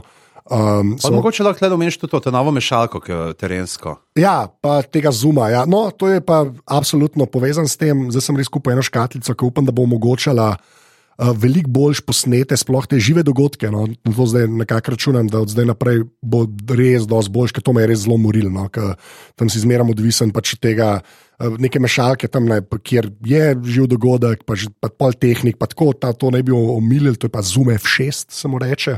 Um, 0.49 0.95
Pa 0.97 1.11
mogoče 1.13 1.43
lahko 1.45 1.61
le 1.61 1.75
omeniš 1.75 1.99
tudi 2.01 2.11
to, 2.15 2.23
to 2.25 2.31
novo 2.33 2.49
mešalko, 2.51 3.03
ki 3.05 3.11
je 3.11 3.33
terensko. 3.37 3.99
Ja, 4.17 4.47
pa 4.49 4.79
tega 4.81 5.11
zuma. 5.13 5.51
Ja. 5.53 5.65
No, 5.69 5.91
to 5.93 6.09
je 6.09 6.23
pa 6.25 6.41
absolutno 6.65 7.27
povezan 7.29 7.69
s 7.69 7.77
tem. 7.77 8.07
Zdaj 8.09 8.25
sem 8.25 8.39
res 8.39 8.49
kupil 8.49 8.73
eno 8.73 8.81
škatlico, 8.81 9.35
ki 9.37 9.45
upam, 9.45 9.67
da 9.67 9.75
bo 9.75 9.85
omogočala 9.85 10.55
uh, 10.55 10.79
veliko 11.19 11.69
boljš 11.69 12.01
posnete, 12.07 12.57
sploh 12.57 12.85
te 12.87 12.99
žive 12.99 13.23
dogodke. 13.27 13.71
No. 13.71 13.87
To 14.07 14.25
zdaj 14.25 14.47
nekako 14.47 14.95
računam, 14.95 15.27
da 15.27 15.41
od 15.43 15.51
zdaj 15.51 15.67
naprej 15.73 16.03
bo 16.21 16.45
res 16.75 17.07
dosti 17.07 17.33
boljš, 17.35 17.55
ker 17.55 17.65
to 17.65 17.73
me 17.75 17.83
je 17.83 17.89
res 17.91 18.05
zelo 18.05 18.17
morilo. 18.17 18.51
No. 18.53 18.69
ker 18.71 18.95
Tam 19.35 19.51
si 19.51 19.59
zmeram 19.59 19.91
odvisen 19.91 20.31
pač 20.35 20.55
od 20.55 20.63
tega. 20.63 20.99
Neke 21.39 21.79
mešalke 21.79 22.27
tam, 22.27 22.49
ne, 22.51 22.57
kjer 22.59 23.05
je 23.23 23.43
živ 23.63 23.85
dogodek, 23.87 24.41
pa, 24.43 24.57
pa 24.83 24.89
pol 24.91 25.13
tehnik, 25.15 25.55
pa 25.55 25.69
tako, 25.71 25.93
ta, 25.95 26.11
to 26.11 26.33
ne 26.35 26.41
bi 26.43 26.51
omilili, 26.51 27.15
to 27.15 27.29
je 27.29 27.31
pa 27.31 27.39
Zoom 27.39 27.71
F6, 27.71 28.25
se 28.35 28.51
mu 28.51 28.59
reče. 28.59 28.97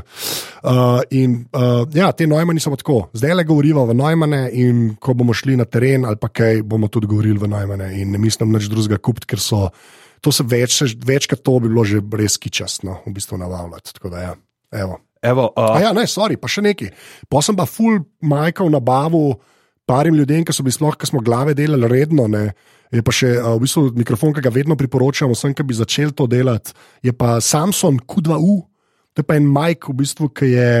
Uh, 0.66 0.98
in 1.14 1.44
uh, 1.54 1.86
ja, 1.94 2.10
te 2.10 2.26
Neumani 2.26 2.58
so 2.58 2.74
tako, 2.74 3.12
zdaj 3.14 3.36
le 3.38 3.46
govorimo 3.46 3.86
v 3.86 3.94
Neumane, 3.94 4.42
in 4.58 4.96
ko 4.98 5.14
bomo 5.14 5.30
šli 5.30 5.54
na 5.60 5.70
teren 5.70 6.02
ali 6.02 6.18
pa 6.18 6.32
kaj, 6.34 6.64
bomo 6.66 6.90
tudi 6.90 7.06
govorili 7.06 7.38
v 7.38 7.46
Neumane. 7.46 7.92
In 8.02 8.10
ne 8.10 8.18
mislim 8.18 8.50
nič 8.50 8.66
drugega 8.66 8.98
kupiti, 8.98 9.30
ker 9.30 9.38
so 9.38 9.68
to 10.22 10.32
se 10.34 10.46
več, 10.46 10.78
večkrat 11.02 11.42
to 11.42 11.58
bi 11.60 11.70
bilo 11.70 11.84
že 11.88 12.02
res 12.18 12.38
kičasno, 12.38 13.02
v 13.06 13.14
bistvu 13.16 13.40
navavljati. 13.42 13.96
Tako 13.98 14.12
da 14.12 14.26
ja, 14.28 14.34
evo. 14.84 15.00
Evo, 15.22 15.52
uh, 15.54 15.76
A 15.76 15.78
ja, 15.78 15.90
ne, 15.94 16.02
sorry, 16.10 16.34
pa 16.34 16.50
še 16.50 16.64
nekaj. 16.66 16.88
Pa 17.30 17.38
sem 17.46 17.54
pa 17.54 17.62
full 17.70 18.00
majkal 18.26 18.66
nabavu 18.72 19.36
parim 19.86 20.16
ljudem, 20.18 20.42
ki 20.46 20.54
so 20.54 20.64
bili 20.66 20.74
sploh, 20.74 20.96
ki 20.98 21.08
smo 21.10 21.22
glave 21.22 21.54
delali 21.58 21.90
redno. 21.90 22.26
Ne. 22.30 22.52
Je 22.92 23.02
pa 23.06 23.14
še 23.14 23.36
v 23.38 23.60
bistvu 23.62 23.86
mikrofon, 23.96 24.34
ki 24.34 24.44
ga 24.44 24.52
vedno 24.52 24.76
priporočam 24.78 25.30
vsem, 25.32 25.54
ki 25.56 25.66
bi 25.66 25.78
začeli 25.78 26.14
to 26.16 26.26
delati, 26.30 26.74
je 27.06 27.14
pa 27.16 27.38
Samsung 27.40 28.02
Q2U, 28.04 28.56
to 29.14 29.22
je 29.22 29.28
pa 29.28 29.38
en 29.38 29.46
majk, 29.48 29.88
v 29.92 29.96
bistvu, 30.02 30.28
ki 30.34 30.50
je. 30.52 30.72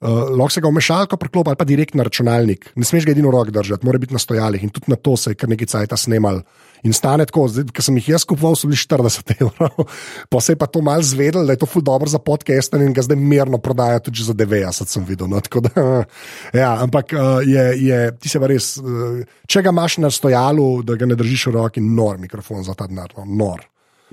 Uh, 0.00 0.30
lahko 0.32 0.48
se 0.54 0.60
ga 0.64 0.70
v 0.70 0.78
mešalko 0.78 1.16
priklopi 1.20 1.52
ali 1.52 1.58
pa 1.60 1.64
direkt 1.68 1.92
na 1.94 2.06
računalnik. 2.06 2.70
Ne 2.72 2.86
smeš 2.88 3.04
ga 3.04 3.12
edino 3.12 3.28
rok 3.28 3.50
držati, 3.52 3.84
mora 3.84 3.98
biti 4.00 4.16
na 4.16 4.20
stojalih. 4.22 4.62
In 4.64 4.72
tudi 4.72 4.88
na 4.88 4.96
to 4.96 5.12
se 5.20 5.34
je 5.34 5.36
kar 5.36 5.50
nekaj 5.52 5.68
cajt 5.68 5.92
snimal. 6.00 6.40
In 6.88 6.94
stane 6.96 7.26
tako, 7.28 7.44
ki 7.68 7.84
sem 7.84 7.98
jih 8.00 8.08
jaz 8.14 8.24
kupoval, 8.24 8.56
so 8.56 8.70
bili 8.70 8.80
40 8.80 9.34
evrov. 9.36 9.90
Pa 10.32 10.40
se 10.40 10.54
je 10.54 10.56
pa 10.56 10.64
to 10.64 10.80
mal 10.80 11.02
zvedel, 11.04 11.44
da 11.44 11.52
je 11.52 11.60
to 11.60 11.68
ful 11.68 11.84
dobro 11.84 12.08
za 12.08 12.16
podcast 12.18 12.72
in 12.80 12.94
ga 12.96 13.04
zdaj 13.04 13.18
mirno 13.20 13.58
prodaja 13.60 13.98
tudi 14.00 14.24
za 14.24 14.32
90, 14.32 14.88
sem 14.88 15.04
videl. 15.04 15.28
No, 15.28 15.40
tako 15.44 15.60
da, 15.68 15.84
ja, 16.62 16.70
ampak 16.80 17.12
uh, 17.12 17.44
je, 17.44 17.64
je, 17.84 17.98
ti 18.16 18.32
se 18.32 18.40
pa 18.40 18.48
res, 18.48 18.78
uh, 18.80 19.20
če 19.44 19.60
ga 19.66 19.74
imaš 19.74 19.98
na 20.00 20.08
stojalu, 20.08 20.80
da 20.80 20.96
ga 20.96 21.10
ne 21.10 21.18
držiš 21.18 21.50
v 21.50 21.58
roki, 21.58 21.84
nor 21.84 22.16
mikrofon 22.16 22.64
za 22.64 22.72
ta 22.72 22.88
denar, 22.88 23.12
no, 23.18 23.28
nor. 23.28 23.66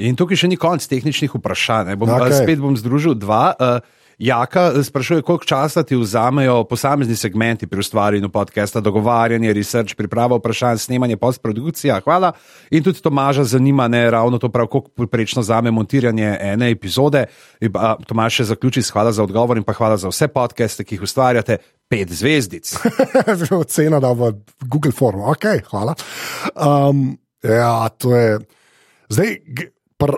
In 0.03 0.19
tukaj 0.19 0.43
še 0.43 0.51
ni 0.51 0.59
konc 0.59 0.83
tehničnih 0.83 1.31
vprašanj. 1.39 1.95
Bom, 1.95 2.11
okay. 2.11 2.35
Spet 2.43 2.59
bom 2.59 2.75
združil 2.75 3.15
dva. 3.15 3.55
Uh, 3.55 3.95
Jaka 4.17 4.71
eh, 4.75 4.83
sprašuje, 4.83 5.21
koliko 5.21 5.45
časa 5.45 5.83
ti 5.83 5.95
vzamejo 5.95 6.63
posamezni 6.63 7.15
segmenti 7.15 7.67
pri 7.67 7.79
ustvarjanju 7.79 8.29
podcasta, 8.29 8.81
dogovarjanje, 8.81 9.53
research, 9.53 9.95
priprava 9.95 10.37
vprašanj, 10.37 10.77
snemanje, 10.77 11.17
postprodukcija. 11.17 11.99
Hvala. 12.03 12.31
In 12.71 12.83
tudi 12.83 13.01
Tomaža 13.01 13.43
zanima, 13.43 13.87
ne 13.87 14.11
ravno 14.11 14.37
to 14.37 14.49
prav, 14.49 14.67
koliko 14.67 15.07
prečno 15.07 15.41
zame 15.43 15.71
montiranje 15.71 16.37
ene 16.41 16.71
epizode. 16.71 17.25
Tomaž 18.07 18.41
še 18.41 18.43
zaključi 18.43 18.81
s 18.81 18.91
hvala 18.91 19.11
za 19.11 19.23
odgovor 19.23 19.57
in 19.57 19.63
pa 19.63 19.73
hvala 19.73 19.97
za 19.97 20.09
vse 20.09 20.27
podcaste, 20.27 20.83
ki 20.83 20.95
jih 20.95 21.05
ustvarjate. 21.05 21.57
Pet 21.89 22.09
zvezdic. 22.09 22.73
Cena, 23.73 23.99
da 23.99 24.11
v 24.11 24.33
Google 24.65 24.91
formu. 24.91 25.29
Ok, 25.31 25.45
hvala. 25.69 25.93
Um, 26.55 27.19
ja, 27.43 27.89
to 27.89 28.15
je. 28.15 28.39
Zdaj, 29.09 29.37
pr, 29.97 30.17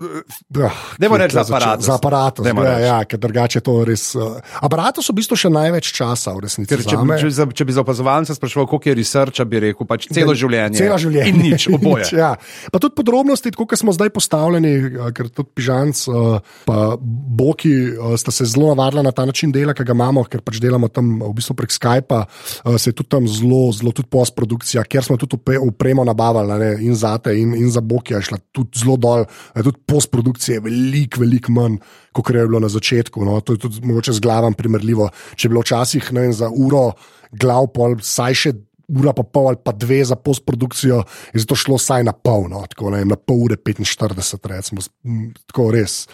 uh, 0.00 0.72
Dajmo 0.98 1.16
reči 1.16 1.34
za 1.34 1.40
aparatus. 1.40 1.86
Za 1.86 1.94
aparatus. 1.94 2.46
Ja, 2.46 2.78
ja, 2.78 2.98
ker 3.04 3.18
drugače 3.18 3.60
to 3.60 3.84
res. 3.84 4.14
Uh, 4.14 4.38
aparatus 4.60 5.06
so 5.08 5.14
v 5.14 5.20
bistvu 5.22 5.38
še 5.38 5.50
največ 5.52 5.92
časa, 5.96 6.34
v 6.36 6.44
resnici. 6.46 6.70
Ker 6.72 6.84
če, 6.84 6.96
če, 7.22 7.30
za- 7.30 7.48
če 7.48 7.64
bi 7.64 7.76
za 7.76 7.84
opazovalce 7.84 8.36
spraševal, 8.36 8.68
koliko 8.70 8.92
je 8.92 8.96
researcha, 9.00 9.46
bi 9.48 9.62
rekel 9.68 9.88
pač 9.88 10.08
celo 10.12 10.34
življenje. 10.36 10.80
Celo 10.80 10.98
življenje. 11.00 11.30
In 11.32 11.40
nič, 11.40 11.68
oboje. 11.76 12.04
nič, 12.04 12.12
ja. 12.18 12.34
Pa 12.72 12.82
tudi 12.82 12.96
podrobnosti, 12.98 13.52
kot 13.56 13.76
smo 13.78 13.94
zdaj 13.96 14.12
postavljeni, 14.12 14.74
eh, 14.92 15.10
ker 15.16 15.30
tudi 15.30 15.50
Pižanc 15.56 16.04
in 16.06 16.96
Boki 17.36 17.72
eh, 17.96 18.16
sta 18.16 18.30
se 18.30 18.44
zelo 18.44 18.74
navadila 18.74 19.02
na 19.02 19.12
ta 19.12 19.24
način 19.24 19.52
dela, 19.52 19.74
ki 19.74 19.84
ga 19.84 19.92
imamo, 19.96 20.24
ker 20.24 20.40
pač 20.44 20.60
delamo 20.62 20.88
tam 20.88 21.18
v 21.22 21.32
bistvu 21.36 21.56
prek 21.56 21.72
Skypa, 21.72 22.24
eh, 22.26 22.78
se 22.78 22.90
je 22.90 22.96
tudi 22.96 23.08
tam 23.08 23.28
zelo, 23.28 23.72
zelo 23.72 23.92
tudi 23.92 24.08
postprodukcija, 24.12 24.84
ker 24.84 25.04
smo 25.04 25.16
tudi 25.16 25.38
upremo 25.60 26.04
nabavili 26.04 26.58
ne, 26.58 26.70
in 26.84 26.94
za 26.94 27.16
te, 27.18 27.34
in, 27.38 27.54
in 27.54 27.70
za 27.70 27.80
Boki 27.80 28.14
je 28.14 28.22
šla 28.30 28.38
tudi 28.52 28.78
zelo 28.82 28.96
dol, 28.96 29.24
eh, 29.54 29.62
tudi 29.62 29.78
postprodukcije 29.86 30.58
je 30.58 30.64
veliko, 30.64 31.20
veliko 31.22 31.52
manj, 31.52 31.80
kot 32.12 32.30
je 32.34 32.46
bilo 32.46 32.60
na 32.60 32.68
začetku. 32.68 33.24
No. 33.24 33.40
To 33.40 33.54
je 33.54 33.62
tudi 33.62 33.82
mogoče 33.86 34.12
z 34.12 34.20
glavom 34.20 34.54
primerljivo. 34.54 35.10
Če 35.34 35.46
je 35.46 35.52
bilo 35.54 35.64
včasih 35.64 36.12
vem, 36.12 36.32
za 36.32 36.50
uro 36.50 36.90
glav, 37.32 37.70
pol, 37.74 37.98
saj 38.02 38.40
še 38.42 38.54
ura 38.86 39.12
pa 39.12 39.24
pol 39.26 39.50
ali 39.50 39.58
pa 39.64 39.72
dve 39.74 40.04
za 40.04 40.16
postprodukcijo, 40.16 41.02
je 41.34 41.42
zato 41.42 41.56
šlo 41.58 41.78
saj 41.78 42.04
na 42.06 42.12
pol, 42.12 42.46
no, 42.50 42.62
tako 42.70 42.92
ne, 42.94 43.02
na 43.04 43.16
pol 43.18 43.46
ure 43.48 43.56
45, 43.58 44.46
recimo, 44.46 44.84
tako 45.46 45.70
res. 45.74 46.04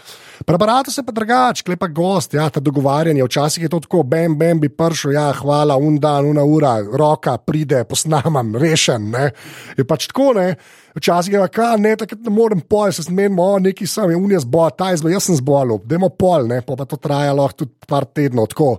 Preparatu 0.46 0.90
se 0.90 1.02
pa 1.02 1.12
drugače, 1.12 1.62
klepa 1.62 1.86
gost, 1.88 2.34
ja, 2.34 2.48
ta 2.50 2.60
dogovarjanje. 2.60 3.24
Včasih 3.24 3.62
je 3.62 3.68
to 3.68 3.80
tako, 3.80 4.02
bam, 4.02 4.36
bam, 4.38 4.60
bi 4.60 4.68
prišel, 4.68 5.12
ja, 5.12 5.32
hvala, 5.32 5.76
un 5.76 5.98
dan, 6.00 6.26
una 6.26 6.44
ura, 6.44 6.76
roka 6.98 7.36
pride, 7.38 7.84
posnamem, 7.84 8.56
rešen. 8.56 9.10
Ne. 9.10 9.30
Je 9.76 9.86
pač 9.86 10.08
tako, 10.10 10.32
ne. 10.38 10.54
Včasih 10.96 11.32
je 11.34 11.46
pa, 11.54 11.76
ne, 11.80 11.94
takrat 11.96 12.20
ne 12.20 12.30
morem 12.30 12.60
pol, 12.60 12.92
se 12.92 13.06
smenimo, 13.06 13.54
neki 13.64 13.86
sem, 13.88 14.10
je 14.12 14.18
unija 14.18 14.42
zbol, 14.44 14.68
ta 14.76 14.90
je 14.90 15.00
zbol, 15.00 15.14
jaz 15.14 15.30
sem 15.30 15.38
zbolel, 15.38 15.80
dajmo 15.88 16.10
pol, 16.20 16.44
ne, 16.50 16.60
pa, 16.66 16.76
pa 16.76 16.84
to 16.88 16.98
traja 17.00 17.32
lahko 17.32 17.64
tudi 17.64 17.88
par 17.88 18.04
tednov, 18.04 18.50
tako. 18.52 18.74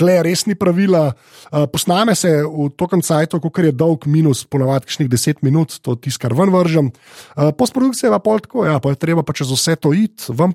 Kle, 0.00 0.14
res 0.24 0.46
ni 0.48 0.54
pravila. 0.56 1.10
Uh, 1.50 1.66
posname 1.68 2.14
se 2.16 2.30
v 2.46 2.68
tokem 2.78 3.02
cajtu, 3.04 3.40
kot 3.42 3.58
je 3.60 3.72
dolg, 3.76 4.06
minus 4.08 4.46
ponovadi 4.48 4.88
kakšnih 4.88 5.10
10 5.12 5.42
minut, 5.44 5.74
to 5.84 5.96
je 5.96 6.06
tisto, 6.06 6.22
kar 6.22 6.32
ven 6.38 6.52
vržem. 6.54 6.88
Uh, 7.34 7.50
Postprodukcija 7.58 8.08
je 8.08 8.14
pa 8.14 8.20
pol 8.22 8.40
tako, 8.40 8.64
ja, 8.68 8.78
pa 8.80 8.94
je 8.94 9.00
treba 9.02 9.24
pa 9.26 9.34
čez 9.36 9.50
vse 9.52 9.76
to 9.76 9.92
iti, 9.92 10.30
ven 10.32 10.54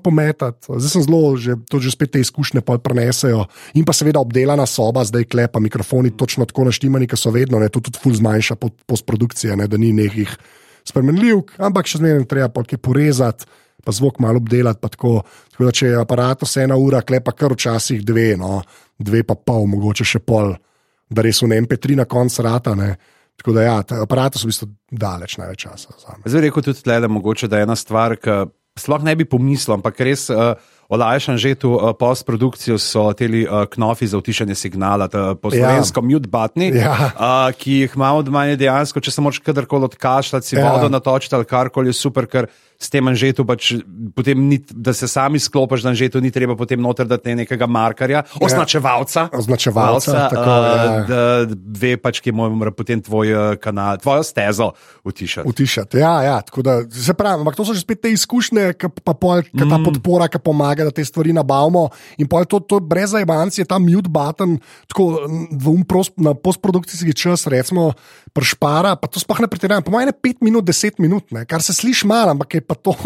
pometati. 0.52 0.80
Zdaj 0.80 0.90
sem 0.90 1.02
zelo, 1.02 1.36
že, 1.36 1.56
to 1.68 1.80
že 1.80 1.90
spet 1.90 2.12
te 2.12 2.20
izkušnje 2.20 2.60
prenesejo. 2.62 3.46
In 3.74 3.84
pa 3.84 3.92
seveda 3.92 4.20
obdelana 4.20 4.66
soba, 4.66 5.04
zdaj 5.04 5.24
klepa, 5.24 5.60
mikrofoni 5.60 6.16
točno 6.16 6.44
tako 6.44 6.64
naštimani, 6.64 7.06
ki 7.06 7.16
so 7.16 7.30
vedno, 7.30 7.58
ne, 7.58 7.68
to 7.68 7.80
tudi 7.80 7.98
ful 7.98 8.14
zmanjša 8.14 8.56
postprodukcija, 8.86 9.56
ne, 9.56 9.66
da 9.66 9.76
ni 9.76 9.92
nekih 9.92 10.30
spremenljivk, 10.86 11.58
ampak 11.58 11.86
še 11.86 11.98
zmeraj 11.98 12.26
treba 12.30 12.48
pol 12.48 12.64
kaj 12.64 12.78
porezati. 12.78 13.46
Pa 13.86 13.92
zvok 13.94 14.18
malo 14.18 14.40
obdelati. 14.42 14.80
pa 14.82 14.88
Tako, 14.90 15.22
tako 15.52 15.64
da, 15.64 15.70
če 15.70 15.86
je 15.86 15.98
aparat 16.00 16.40
vse 16.42 16.64
ena 16.66 16.74
ura, 16.74 17.04
klepa 17.06 17.30
kar 17.30 17.52
včasih 17.54 18.00
dve, 18.02 18.34
no, 18.34 18.64
dve 18.98 19.22
pa 19.22 19.36
pol, 19.38 19.68
mogoče 19.70 20.02
še 20.02 20.18
pol, 20.26 20.56
da 21.06 21.22
res 21.22 21.38
v 21.38 21.54
MP3 21.54 21.94
na 21.94 22.06
koncu 22.10 22.42
rata. 22.42 22.74
Ne. 22.74 22.96
Tako 23.38 23.54
da, 23.54 23.62
ja, 23.62 23.76
aparat 24.02 24.34
so 24.34 24.48
v 24.48 24.50
bistvu 24.50 24.68
daleč 24.90 25.36
največ 25.38 25.68
časa. 25.68 25.94
Zame. 26.02 26.26
Zdaj 26.26 26.48
rekel 26.48 26.66
tudi 26.66 26.82
tle, 26.82 26.98
da 26.98 27.06
mogoče 27.06 27.46
da 27.46 27.60
je 27.60 27.68
ena 27.68 27.76
stvar, 27.78 28.16
ki 28.18 28.48
sploh 28.78 29.02
ne 29.02 29.14
bi 29.16 29.24
pomislil, 29.24 29.74
ampak 29.78 30.00
res 30.00 30.28
uh, 30.30 30.54
olajšan 30.88 31.38
že 31.40 31.54
tu 31.58 31.72
uh, 31.74 31.90
postprodukcijo 31.98 32.76
so 32.78 33.08
teli 33.16 33.42
uh, 33.42 33.64
knofi 33.66 34.06
za 34.06 34.18
utišanje 34.18 34.54
signala, 34.54 35.08
ta 35.08 35.34
po 35.34 35.48
Ja. 35.48 35.66
slovensko 35.66 36.00
ja. 36.00 36.06
mute 36.06 36.28
butni, 36.28 36.68
Ja. 36.76 36.92
uh, 37.16 37.50
ki 37.56 37.80
jih 37.86 37.96
imamo 37.96 38.22
doma 38.22 38.46
in 38.46 38.58
dejansko, 38.58 39.00
če 39.00 39.10
se 39.10 39.20
moraš 39.20 39.40
kadarkoli 39.40 39.84
odkašljati, 39.84 40.46
si 40.46 40.56
Ja. 40.56 40.72
vodo 40.72 40.88
natočiti 40.88 41.34
ali 41.34 41.44
karkoli, 41.44 41.88
je 41.88 41.92
super, 41.98 42.26
ker 42.26 42.46
s 42.78 42.92
tem 42.92 43.08
anžetu 43.08 43.44
pač 43.48 43.72
ni, 44.36 44.58
da 44.70 44.92
se 44.96 45.08
sami 45.08 45.40
sklopiš 45.40 45.84
na 45.86 45.92
anžetu, 45.94 46.20
ni 46.20 46.30
treba 46.30 46.56
potem 46.56 46.80
noter 46.80 47.08
dati 47.08 47.34
nekega 47.34 47.66
markarja, 47.66 48.22
označevalca. 48.40 49.28
Označevalca, 49.32 50.12
Valca, 50.12 50.28
tako, 50.32 50.50
ja. 50.50 51.00
da 51.08 51.20
ve 51.80 51.94
pač, 52.00 52.20
ki 52.24 52.34
mora 52.36 52.72
potem 52.76 53.00
tvoj 53.00 53.32
uh, 53.32 53.46
kanal, 53.60 54.00
tvojo 54.02 54.24
stezo 54.26 54.70
utišati. 55.08 55.48
Utišati. 55.48 56.00
Ja, 56.02 56.14
ja, 56.22 56.36
tako 56.44 56.64
da, 56.66 56.78
se 56.90 57.16
pravi, 57.16 57.40
ampak 57.40 57.56
to 57.56 57.64
so 57.64 57.76
že 57.76 57.84
spet 57.84 58.04
te 58.04 58.12
izkušnje, 58.12 58.74
ki 58.76 58.92
pa 59.00 59.16
pol, 59.16 59.44
ki 59.48 59.64
ta 59.64 59.80
podpora, 59.80 60.28
ki 60.32 60.42
pomaga, 60.44 60.88
da 60.88 60.94
te 60.94 61.04
stvari 61.04 61.32
nabavimo. 61.36 61.88
In 62.20 62.28
pol 62.30 62.44
to, 62.44 62.60
to 62.60 62.80
brez 62.84 63.14
zajbanci 63.16 63.62
je 63.64 63.68
ta 63.68 63.80
mute 63.82 64.12
button, 64.12 64.58
tako 64.92 65.26
um 65.26 65.82
pros, 65.88 66.12
na 66.20 66.34
postprodukcijski 66.36 67.16
čas, 67.16 67.46
recimo, 67.50 67.92
prešpara, 68.36 68.96
pa 69.00 69.08
to 69.08 69.22
sploh 69.22 69.40
ne 69.40 69.48
pretiravam, 69.48 69.84
po 69.86 69.94
mojem, 69.94 70.12
5 70.12 70.44
minut, 70.44 70.66
10 70.68 71.00
minut, 71.00 71.32
ne, 71.32 71.46
kar 71.48 71.64
se 71.64 71.72
sliši 71.72 72.08
malo, 72.08 72.34
ampak 72.36 72.58
je 72.58 72.65
pa 72.66 72.74
to. 72.74 72.94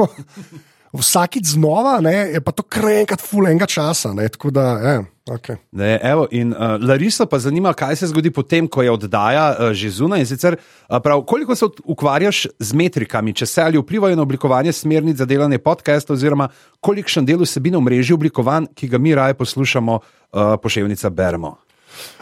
Vsakič 0.90 1.54
znova 1.54 2.00
ne, 2.02 2.34
je 2.34 2.40
pa 2.42 2.50
to 2.50 2.64
krenkrat 2.66 3.22
fulenga 3.22 3.66
časa. 3.66 4.10
Ne, 4.10 4.26
da, 4.50 4.64
ja, 4.82 4.94
okay. 5.30 5.60
Ne, 5.70 6.00
evo, 6.02 6.26
in 6.34 6.50
uh, 6.50 6.82
Larisa 6.82 7.26
pa 7.30 7.38
zanima, 7.38 7.70
kaj 7.78 7.96
se 7.96 8.08
zgodi 8.10 8.32
potem, 8.34 8.66
ko 8.66 8.82
je 8.82 8.90
oddaja 8.90 9.44
uh, 9.54 9.70
že 9.70 9.92
zunaj. 9.94 10.26
Sicer, 10.26 10.58
uh, 10.58 10.98
prav, 10.98 11.22
koliko 11.22 11.54
se 11.54 11.68
ukvarjaš 11.84 12.46
z 12.58 12.74
metrikami, 12.74 13.34
če 13.34 13.46
se 13.46 13.62
ali 13.62 13.78
vplivajo 13.78 14.18
na 14.18 14.26
oblikovanje 14.26 14.72
smernic 14.72 15.22
za 15.22 15.30
delanje 15.30 15.62
podcasta, 15.62 16.12
oziroma 16.18 16.50
kolikšen 16.82 17.22
del 17.22 17.46
vsebine 17.46 17.78
v 17.78 17.86
mreži 17.86 18.18
oblikovan, 18.18 18.66
ki 18.74 18.90
ga 18.90 18.98
mi 18.98 19.14
raje 19.14 19.38
poslušamo, 19.38 20.00
uh, 20.00 20.56
poševnica 20.62 21.10
beremo. 21.10 21.54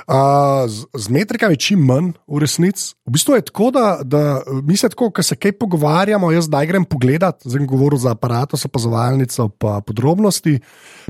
Uh, 0.09 0.65
z, 0.65 0.89
z 0.97 1.13
metrikami 1.13 1.59
čim 1.61 1.83
manj, 1.85 2.15
v 2.25 2.41
resnici. 2.41 2.95
V 3.05 3.13
bistvu 3.13 3.37
je 3.37 3.45
tako, 3.51 3.69
da, 3.75 4.01
da 4.01 4.41
mi 4.65 4.77
se 4.77 4.89
tako, 4.89 5.11
ko 5.13 5.23
se 5.23 5.37
kaj 5.37 5.53
pogovarjamo, 5.61 6.33
jaz 6.33 6.49
zdaj 6.49 6.67
grem 6.71 6.87
pogledat, 6.89 7.45
zdaj 7.45 7.61
sem 7.61 7.69
govoril 7.69 8.01
za 8.01 8.15
aparat, 8.17 8.57
opazovalnico, 8.57 9.51
pa 9.61 9.81
podrobnosti, 9.85 10.59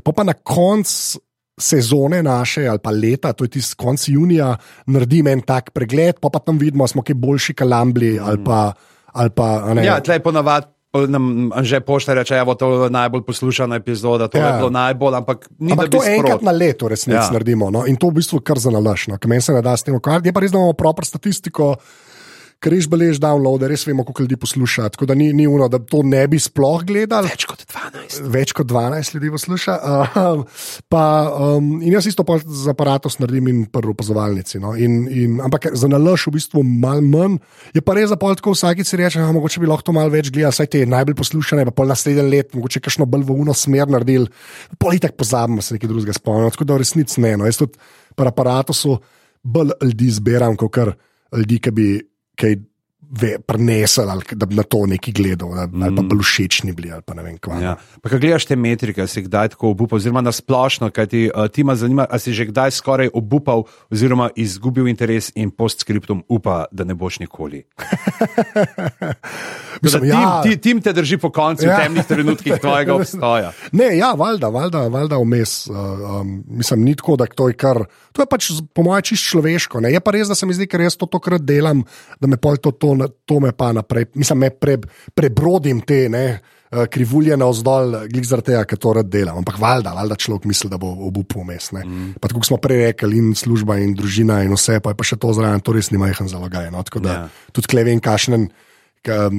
pa 0.02 0.12
pa 0.12 0.26
na 0.26 0.35
koncu. 0.35 1.22
Sezone 1.59 2.20
naše 2.22 2.68
ali 2.70 2.78
pa 2.78 2.92
leta, 2.94 3.33
to 3.35 3.42
je 3.42 3.50
tisti 3.57 3.74
konec 3.74 4.04
junija, 4.07 4.52
naredim 4.87 5.26
en 5.26 5.40
tak 5.42 5.72
pregled, 5.74 6.20
pa, 6.22 6.31
pa 6.31 6.38
tam 6.38 6.54
vidimo, 6.54 6.87
smo 6.87 7.02
kaj 7.02 7.18
boljši 7.18 7.54
kalambli 7.59 8.12
ali 8.22 8.38
pa. 8.46 8.70
Ali 9.18 9.31
pa 9.35 9.74
ne, 9.74 9.83
Ja, 9.83 9.98
tleh 9.98 10.22
ponavadi. 10.22 10.77
Nam 10.88 11.22
že 11.62 11.81
pošta 11.81 12.14
reče, 12.14 12.35
da 12.35 12.40
je 12.40 12.57
to 12.57 12.88
najbolj 12.88 13.22
poslušana 13.22 13.77
epizoda, 13.77 14.29
to 14.29 14.38
ja. 14.38 14.46
Je 14.46 14.53
bilo 14.57 14.70
najbolj, 14.70 15.14
ampak 15.14 15.48
ni 15.59 15.72
Ampak 15.72 15.90
to 15.90 16.01
enkrat 16.01 16.27
sprot. 16.31 16.42
na 16.42 16.51
leto, 16.51 16.88
resnici, 16.88 17.18
Ja. 17.18 17.31
naredimo. 17.31 17.68
No? 17.70 17.85
In 17.87 17.96
to 17.96 18.09
v 18.09 18.14
bistvu 18.14 18.40
kar 18.40 18.59
za 18.59 18.70
nalaš. 18.70 19.09
No? 19.09 19.18
Ker 19.18 19.29
meni 19.29 19.40
se 19.40 19.53
ne 19.53 19.61
da 19.61 19.77
s 19.77 19.83
tem 19.83 19.94
ukvarjati. 19.94 20.29
Je 20.29 20.33
pa 20.33 20.40
res, 20.40 20.51
da 20.51 20.57
imamo 20.57 20.72
proper 20.72 21.05
statistiko, 21.05 21.77
ker 22.58 22.74
res 22.74 22.88
belež 22.90 23.20
download, 23.22 23.62
res 23.70 23.84
vemo, 23.86 24.02
koliko 24.06 24.24
ljudi 24.24 24.36
posluša. 24.42 24.88
Tako 24.94 25.06
da 25.06 25.14
ni, 25.18 25.30
ni 25.36 25.46
uno, 25.46 25.68
da 25.70 25.78
to 25.78 26.00
ne 26.02 26.24
bi 26.30 26.40
sploh 26.42 26.82
gledali. 26.86 27.30
Več 27.30 27.46
kot 27.46 27.62
12. 27.62 28.18
Več 28.34 28.54
kot 28.56 28.66
12 28.70 29.14
ljudi 29.14 29.30
posluša. 29.34 29.76
Uh, 29.78 30.64
pa, 30.90 31.02
um, 31.30 31.76
in 31.78 31.94
jaz 31.94 32.08
isto 32.10 32.26
pa 32.26 32.40
z 32.42 32.72
aparatom 32.72 33.14
naredim 33.22 33.50
in 33.52 33.62
prvo 33.70 33.94
opazovalnici. 33.94 34.58
No? 34.62 34.74
In, 34.74 35.06
in, 35.06 35.38
ampak 35.44 35.70
za 35.78 35.90
nalaš 35.90 36.26
v 36.28 36.34
bistvu 36.38 36.64
malo 36.66 37.04
manj. 37.06 37.38
Je 37.76 37.84
pa 37.84 37.94
res, 37.98 38.10
da 38.10 38.18
pol 38.18 38.34
tako 38.38 38.56
vsakič 38.56 38.90
si 38.90 38.98
reče, 38.98 39.22
da 39.22 39.30
mogoče 39.36 39.62
bi 39.62 39.70
lahko 39.70 39.88
to 39.88 39.94
malo 39.94 40.10
več 40.12 40.32
gledal, 40.34 40.54
saj 40.54 40.72
te 40.74 40.82
najbolj 40.88 41.18
poslušane, 41.22 41.68
pa 41.70 41.76
pol 41.78 41.94
naslednji 41.94 42.26
let, 42.26 42.52
mogoče 42.58 42.82
kakšno 42.82 43.06
bolj 43.06 43.28
v 43.30 43.38
uno 43.46 43.54
smer 43.54 43.86
naredil. 43.94 44.26
Pol 44.82 44.98
itak 44.98 45.14
pozabimo 45.18 45.62
se 45.62 45.78
nekaj 45.78 45.94
drugega 45.94 46.18
spomniti. 46.18 46.58
Tako 46.58 46.66
da 46.66 46.74
v 46.74 46.82
resnici 46.82 47.22
ne. 47.22 47.36
No. 47.38 47.46
Jaz 47.46 47.62
tudi 47.62 47.78
pri 48.18 48.34
aparatu 48.34 48.74
bolj 49.46 49.76
ljudi 49.78 50.10
zbiram, 50.10 50.58
kot 50.58 50.74
kar 50.74 50.96
ljudi, 51.38 51.62
ki 51.62 51.70
bi 51.74 51.90
kaj 52.38 52.53
ve- 52.55 52.77
prenesel 53.46 54.08
da 54.32 54.46
bi 54.46 54.54
na 54.54 54.62
to 54.62 54.86
neki 54.86 55.12
gledal, 55.12 55.52
ali, 55.52 55.68
mm. 55.68 55.82
ali 55.82 55.96
pa 55.96 56.02
bolj 56.02 56.22
všečni 56.22 56.72
bili 56.72 56.92
pa 57.06 57.14
ne 57.14 57.22
vem 57.22 57.38
kva. 57.38 57.60
Ja. 57.60 57.76
Pa, 58.02 58.08
kaj 58.08 58.20
gledaš 58.20 58.46
te 58.46 58.56
metrike, 58.56 59.06
si 59.06 59.22
kdaj 59.22 59.48
tako 59.54 59.70
obupal, 59.72 59.96
oziroma 59.96 60.20
na 60.20 60.32
splošno, 60.32 60.90
kaj 60.90 61.06
ti, 61.06 61.30
uh, 61.34 61.48
ti 61.48 61.64
me 61.64 61.76
zanima, 61.76 62.06
ali 62.10 62.20
si 62.20 62.32
že 62.32 62.48
kdaj 62.48 62.70
skoraj 62.70 63.10
obupal, 63.14 63.64
oziroma 63.90 64.30
izgubil 64.36 64.88
interes 64.88 65.32
in 65.34 65.50
postskriptum 65.50 66.24
upa, 66.28 66.64
da 66.72 66.84
ne 66.84 66.94
boš 66.94 67.20
nikoli. 67.24 67.64
Mislim, 69.82 70.02
Tim, 70.02 70.10
ja. 70.10 70.42
ti, 70.42 70.56
tim 70.56 70.82
te 70.82 70.92
drži 70.92 71.18
po 71.18 71.30
koncu 71.30 71.66
ja. 71.66 71.76
V 71.76 71.82
temnih 71.82 72.06
trenutkih 72.06 72.54
tvojega 72.60 72.94
obstoja. 72.98 73.52
Ne, 73.72 73.92
ja, 73.96 74.12
valjda, 74.18 74.48
valjda, 74.48 74.86
valjda 74.88 75.18
vmes. 75.22 75.66
Uh, 75.70 75.76
um, 75.76 76.44
mislim, 76.48 76.84
ni 76.84 76.96
tako, 76.98 77.16
da 77.16 77.26
to 77.26 77.48
je 77.48 77.54
kar. 77.54 77.84
To 78.12 78.22
je 78.22 78.26
pač, 78.26 78.50
po 78.74 78.82
mojem, 78.82 79.06
čist 79.12 79.30
človeško. 79.30 79.82
Ne? 79.84 79.92
Je 79.94 80.02
pa 80.02 80.14
res, 80.14 80.28
da 80.28 80.34
se 80.34 80.46
mi 80.46 80.56
zdi, 80.56 80.66
ker 80.66 80.82
jaz 80.82 80.98
to 80.98 81.06
tokrat 81.06 81.44
delam, 81.46 81.84
da 82.20 82.30
me 82.30 82.40
pol 82.40 82.58
to, 82.58 82.72
to, 82.74 82.94
to 83.24 83.40
me 83.40 83.52
pa 83.52 83.72
naprej, 83.72 84.06
mislim, 84.14 84.38
me 84.38 84.50
pre, 84.50 84.78
prebrodim 85.14 85.80
te. 85.80 86.08
Ne? 86.08 86.40
eh, 86.68 86.87
Krivulje 86.92 87.37
na 87.37 87.46
vzdolj, 87.48 87.94
glej 88.12 88.24
zaradi 88.28 88.50
tega, 88.50 88.64
ker 88.68 88.76
to 88.78 88.92
rad 88.92 89.06
delam. 89.08 89.38
Ampak 89.40 89.56
valjda, 89.56 89.94
valjda 89.96 90.16
človek 90.20 90.44
misli, 90.44 90.68
da 90.68 90.76
bo 90.76 90.90
obupal 91.06 91.40
vmes. 91.46 91.70
Mm. 91.72 92.11
Pa 92.20 92.28
tako 92.28 92.42
smo 92.44 92.58
prej 92.61 92.82
rekli, 92.90 93.16
in 93.16 93.30
služba, 93.34 93.78
in 93.80 93.94
družina, 93.96 94.42
in 94.44 94.52
vse, 94.52 94.76
pa 94.84 94.92
je 94.92 94.98
pa 94.98 95.04
še 95.04 95.16
to 95.16 95.32
zraven, 95.32 95.61
to 95.64 95.72
res 95.72 95.88
ni 95.90 95.96
majhen 95.98 96.28
zalogaj. 96.28 96.68
No? 96.70 96.82
Tako 96.84 97.00
da 97.00 97.08
Ja. 97.08 97.16
yeah. 97.24 97.52
tudi 97.56 97.70
kleven 97.72 98.00
kašnen. 98.04 98.50
Ka, 99.00 99.30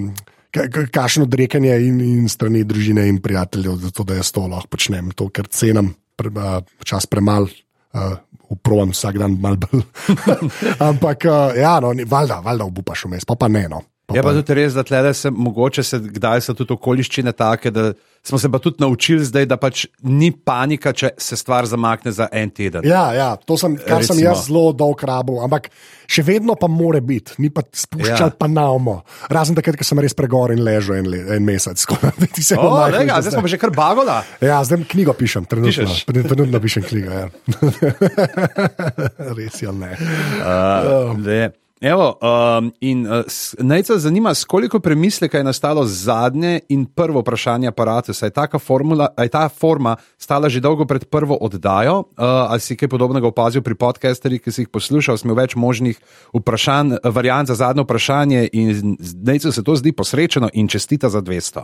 ka- 0.50 0.88
Kakšno 0.90 1.28
odrekanje 1.30 1.76
in, 1.86 2.02
in 2.02 2.26
strani 2.30 2.64
družine 2.66 3.06
in 3.06 3.22
prijateljev, 3.22 3.78
zato 3.86 4.04
da 4.04 4.16
jaz 4.18 4.32
to 4.34 4.48
lahko 4.48 4.68
počnem, 4.74 5.12
to, 5.14 5.30
ker 5.30 5.46
cenim 5.54 5.94
pre, 6.18 6.32
uh, 6.34 6.64
čas 6.84 7.06
premalo, 7.06 7.46
uh, 7.94 8.18
uprovam 8.50 8.92
vsak 8.96 9.18
dan 9.22 9.38
malo 9.42 9.58
bolj. 9.62 9.84
Ampak, 10.90 11.26
uh, 11.30 11.56
ja, 11.58 11.78
no, 11.80 11.94
valjda, 12.10 12.40
valjda 12.46 12.66
obupaš 12.66 13.06
vmes, 13.06 13.26
pa 13.26 13.36
pa 13.40 13.48
ne. 13.48 13.68
No. 13.70 13.82
Pa, 14.10 14.16
Je 14.18 14.24
pa 14.26 14.34
tudi 14.34 14.58
res, 14.58 14.74
da 14.74 14.82
tlede 14.84 15.14
se 15.14 15.30
mogoče 15.30 15.84
se, 15.86 16.00
kdaj 16.02 16.42
so 16.42 16.56
tudi 16.58 16.74
okoliščine 16.74 17.30
take, 17.38 17.70
da 17.70 17.92
smo 18.26 18.40
se 18.42 18.50
pa 18.52 18.58
tudi 18.60 18.82
naučili 18.82 19.22
zdaj, 19.26 19.46
da 19.48 19.56
pač 19.62 19.86
ni 20.04 20.32
panika, 20.34 20.92
če 20.94 21.12
se 21.22 21.38
stvar 21.40 21.68
zamakne 21.70 22.12
za 22.12 22.26
en 22.36 22.50
teden. 22.52 22.84
Ja, 22.90 23.04
ja, 23.16 23.28
to 23.38 23.56
sem, 23.58 23.78
kar 23.80 24.02
sem 24.04 24.20
jaz 24.20 24.48
zelo 24.50 24.74
dolg 24.76 25.04
rabo, 25.08 25.38
ampak 25.46 25.70
še 26.10 26.26
vedno 26.28 26.58
pa 26.60 26.68
more 26.68 27.00
biti, 27.06 27.38
ni 27.40 27.52
pa 27.54 27.62
spuščati 27.64 28.34
Ja. 28.34 28.40
pa 28.42 28.50
na 28.52 28.66
umo. 28.76 28.98
Razen 29.32 29.56
takrat, 29.56 29.78
ko 29.80 29.86
sem 29.88 30.02
res 30.04 30.18
pregor 30.18 30.52
in 30.58 30.66
ležal 30.66 30.98
en, 31.00 31.08
le, 31.14 31.22
en 31.38 31.46
mesec. 31.46 31.80
da 31.86 32.60
O, 32.60 32.74
lega, 32.90 33.22
zdaj 33.22 33.38
smo 33.38 33.48
že 33.48 33.62
kar 33.62 33.72
bagola. 33.78 34.20
Ja, 34.42 34.60
zdaj 34.66 34.84
knjigo 34.90 35.14
pišem, 35.14 35.46
trenutno, 35.46 35.70
Pišeš? 35.86 36.04
trenutno 36.10 36.60
pišem 36.66 36.84
knjigo. 36.90 37.14
Ja. 37.14 37.30
Res 39.38 39.62
je, 39.62 39.70
ali 39.70 39.78
ne. 39.86 39.92
Uh, 40.42 41.14
le, 41.24 41.42
Evo, 41.82 42.18
um, 42.20 42.74
in 42.80 43.08
uh, 43.08 43.24
najca 43.60 43.98
zanima, 43.98 44.34
s 44.34 44.44
koliko 44.44 44.80
premisleka 44.80 45.38
je 45.38 45.44
nastalo 45.44 45.86
zadnje 45.86 46.60
in 46.70 46.86
prvo 46.86 47.20
vprašanje 47.20 47.68
aparata. 47.68 48.12
Je, 48.12 48.60
formula, 48.60 49.08
je 49.18 49.30
ta 49.30 49.50
forma 49.50 49.96
stala 50.18 50.50
že 50.50 50.60
dolgo 50.60 50.86
pred 50.86 51.06
prvo 51.06 51.38
oddajo, 51.42 52.00
uh, 52.00 52.06
ali 52.20 52.60
si 52.60 52.76
kaj 52.76 52.90
podobnega 52.90 53.28
opazil 53.28 53.62
pri 53.62 53.76
podcasterjih, 53.76 54.42
ki 54.42 54.52
si 54.52 54.62
jih 54.62 54.70
poslušal, 54.70 55.18
smo 55.18 55.34
več 55.34 55.56
možnih 55.56 56.00
vprašanj, 56.36 56.98
variant 57.04 57.48
za 57.48 57.56
zadnje 57.56 57.84
vprašanje 57.84 58.50
in 58.52 58.98
najca 59.24 59.52
se 59.52 59.64
to 59.64 59.76
zdi 59.76 59.92
posrečeno 59.92 60.50
in 60.54 60.68
čestita 60.68 61.10
za 61.10 61.22
200. 61.22 61.64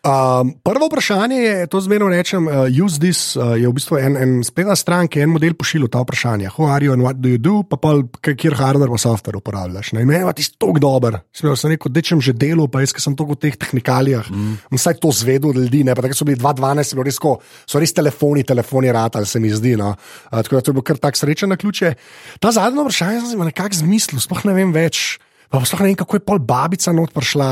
Um, 0.00 0.54
prvo 0.64 0.86
vprašanje 0.88 1.36
je, 1.36 1.66
to 1.66 1.80
zmerno 1.84 2.08
rečem, 2.08 2.46
uh, 2.48 2.64
use 2.84 2.96
this, 2.96 3.36
uh, 3.36 3.52
je 3.60 3.68
v 3.68 3.72
bistvu 3.76 3.98
en, 4.00 4.14
en 4.16 4.30
spletna 4.40 4.72
stran, 4.72 5.04
ki 5.04 5.20
je 5.20 5.26
en 5.26 5.34
model 5.34 5.52
pošiljal 5.60 5.90
ta 5.92 6.00
vprašanja. 6.00 6.54
Who 6.56 6.70
are 6.72 6.80
you 6.80 6.94
and 6.96 7.04
what 7.04 7.20
do 7.20 7.28
you 7.28 7.36
do, 7.36 7.60
pa 7.68 7.76
pa 7.76 7.92
kjer 8.24 8.56
hardware 8.56 8.88
pa 8.88 8.96
software 8.96 9.36
uporabljaš. 9.36 9.92
Ne, 9.92 10.06
ne, 10.08 10.22
ti 10.32 10.46
si 10.48 10.56
tako 10.56 10.80
dober. 10.80 11.20
Smel 11.36 11.52
sem 11.52 11.74
rekel, 11.74 11.92
da 11.92 12.00
sem 12.00 12.24
že 12.24 12.32
delal, 12.32 12.72
pa 12.72 12.80
jaz 12.80 12.96
sem 12.96 13.12
toliko 13.12 13.36
v 13.36 13.44
teh 13.44 13.60
tehnikalijah. 13.60 14.32
Mm. 14.32 14.56
Vsaj 14.72 14.96
to 15.04 15.12
zvedel 15.12 15.52
od 15.52 15.60
ljudi, 15.68 15.84
ne, 15.84 15.92
pa 15.92 16.08
tako 16.08 16.16
so 16.16 16.24
bili 16.24 16.40
2012, 16.40 16.96
bilo 16.96 17.04
res, 17.04 17.20
ko, 17.20 17.36
so 17.68 17.76
res 17.76 17.92
telefoni, 17.92 18.48
telefoni 18.48 18.88
ratali, 18.96 19.28
se 19.28 19.36
mi 19.36 19.52
zdi. 19.52 19.76
No. 19.76 19.92
Uh, 20.32 20.40
tako 20.40 20.56
da 20.56 20.64
to 20.64 20.72
je 20.72 20.80
bil 20.80 20.86
kar 20.94 20.96
tak 20.96 21.20
srečen 21.20 21.52
na 21.52 21.60
ključe. 21.60 21.92
Ta 22.40 22.56
zadnja 22.56 22.88
vprašanja 22.88 23.20
sem 23.20 23.36
si 23.36 23.48
nekako 23.52 23.84
zmislil, 23.84 24.24
sploh 24.24 24.48
ne 24.48 24.56
vem 24.56 24.72
več. 24.72 25.20
Pa 25.50 25.58
sploh 25.66 25.80
ne 25.82 25.88
vem, 25.90 25.96
kako 25.98 26.14
je 26.14 26.22
pol 26.22 26.38
babica 26.38 26.92
not 26.94 27.10
prišla. 27.10 27.46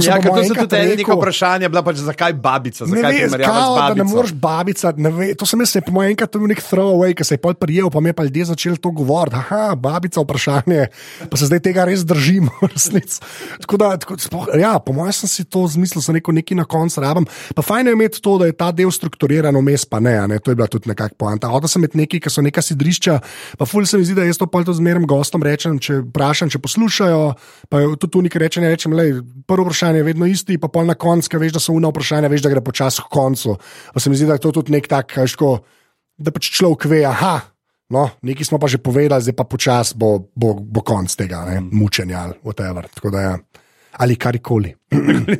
Ja, 0.00 0.16
ker 0.24 0.32
to 0.32 0.44
so 0.48 0.54
tudi 0.56 0.76
ene 0.78 0.94
neko 0.96 1.18
vprašanje, 1.18 1.68
bila 1.68 1.82
pač 1.84 1.98
zakaj 2.00 2.32
babica, 2.40 2.86
zakaj 2.88 3.12
ne 3.12 3.26
veš, 3.28 3.34
kao, 3.44 3.74
da 3.76 3.96
ne 3.98 4.06
moreš 4.08 4.32
babica. 4.40 4.92
Ne 4.96 5.12
ve, 5.12 5.26
to 5.36 5.44
sem 5.44 5.60
jaz, 5.60 5.74
po 5.84 5.92
mojem, 5.92 6.14
enkrat 6.14 6.32
bil 6.32 6.48
nek 6.48 6.62
throwaway, 6.64 7.12
ki 7.12 7.26
se 7.28 7.36
je 7.36 7.42
pol 7.42 7.52
prijel, 7.60 7.90
pa 7.92 8.00
mi 8.00 8.08
je 8.08 8.16
pa 8.16 8.24
ljudje 8.24 8.46
začeli 8.54 8.80
to 8.80 8.94
govoriti. 8.96 9.36
Aha, 9.36 9.76
babica 9.76 10.24
vprašanje, 10.24 10.86
pa 11.28 11.36
se 11.36 11.50
zdaj 11.50 11.60
tega 11.68 11.84
res 11.90 12.06
držimo, 12.08 12.54
resnic. 12.72 13.18
Tako 13.66 13.80
da, 13.84 13.90
tako, 14.00 14.16
sploh, 14.16 14.48
ja, 14.56 14.72
po 14.80 14.96
mojem 14.96 15.12
sem 15.20 15.34
si 15.34 15.44
to 15.44 15.66
zmislil, 15.68 16.00
sem 16.00 16.16
rekel, 16.16 16.32
neki 16.40 16.56
na 16.56 16.64
koncu 16.64 17.04
rabim. 17.04 17.28
Pa 17.52 17.60
fajn 17.60 17.92
je 17.92 17.96
imeti 17.98 18.24
to, 18.24 18.38
da 18.40 18.48
je 18.48 18.56
ta 18.56 18.70
del 18.72 18.88
strukturiran, 18.88 19.60
vmes 19.60 19.84
pa 19.84 20.00
ne, 20.00 20.16
ne, 20.24 20.40
to 20.40 20.56
je 20.56 20.56
bila 20.56 20.70
tudi 20.72 20.88
nekakšna 20.88 21.20
poanta. 21.20 21.52
Oda 21.52 21.68
sem 21.68 21.84
med 21.84 22.00
neki, 22.00 22.16
ki 22.16 22.32
so 22.32 22.40
neka 22.40 22.64
sidrišča, 22.64 23.20
pa 23.60 23.68
ful 23.68 23.84
se 23.84 24.00
mi 24.00 24.08
zdi, 24.08 24.16
da 24.16 24.24
jaz 24.24 24.40
to 24.40 24.48
pol 24.48 24.64
to 24.64 24.72
zmerem 24.72 25.04
gostom 25.04 25.44
rečem, 25.44 25.76
če 25.76 26.00
vprašam, 26.08 26.48
če 26.48 26.64
poslušajo. 26.64 27.41
Pa 27.68 27.80
tudi 27.96 28.10
tu 28.12 28.22
nekaj 28.26 28.42
reče, 28.42 28.60
ne 28.60 28.72
rečem, 28.72 28.96
le, 28.96 29.06
prvo 29.48 29.68
vprašanje 29.68 30.02
je 30.02 30.08
vedno 30.08 30.26
isti, 30.28 30.58
pa 30.60 30.68
pol 30.68 30.84
na 30.88 30.94
koncu, 30.94 31.38
veš, 31.40 31.54
da 31.56 31.62
so 31.62 31.76
uno 31.76 31.92
vprašanja, 31.92 32.28
veš, 32.32 32.44
da 32.44 32.52
gre 32.52 32.64
počasi 32.64 33.04
k 33.04 33.12
koncu. 33.12 33.56
Pa 33.94 34.00
se 34.00 34.10
mi 34.10 34.18
zdi, 34.18 34.28
da 34.28 34.36
je 34.36 34.44
to 34.44 34.52
tudi 34.60 34.74
nek 34.74 34.88
tak, 34.90 35.16
ško, 35.26 35.54
da 36.20 36.34
pač 36.34 36.50
človek 36.52 36.84
ve, 36.90 37.04
aha, 37.08 37.38
no, 37.92 38.08
nekaj 38.22 38.48
smo 38.48 38.60
pa 38.60 38.68
že 38.68 38.80
povedali, 38.82 39.24
zdaj 39.24 39.36
pa 39.36 39.48
počasi 39.48 39.96
bo, 39.96 40.18
bo, 40.34 40.54
bo 40.56 40.84
konc 40.84 41.12
tega, 41.16 41.44
ne, 41.48 41.60
mučenja 41.72 42.28
ali 42.28 42.38
whatever. 42.44 42.88
Tako 42.92 43.14
da 43.14 43.20
ja. 43.20 43.34
Ali 43.92 44.16
karkoli. 44.16 44.70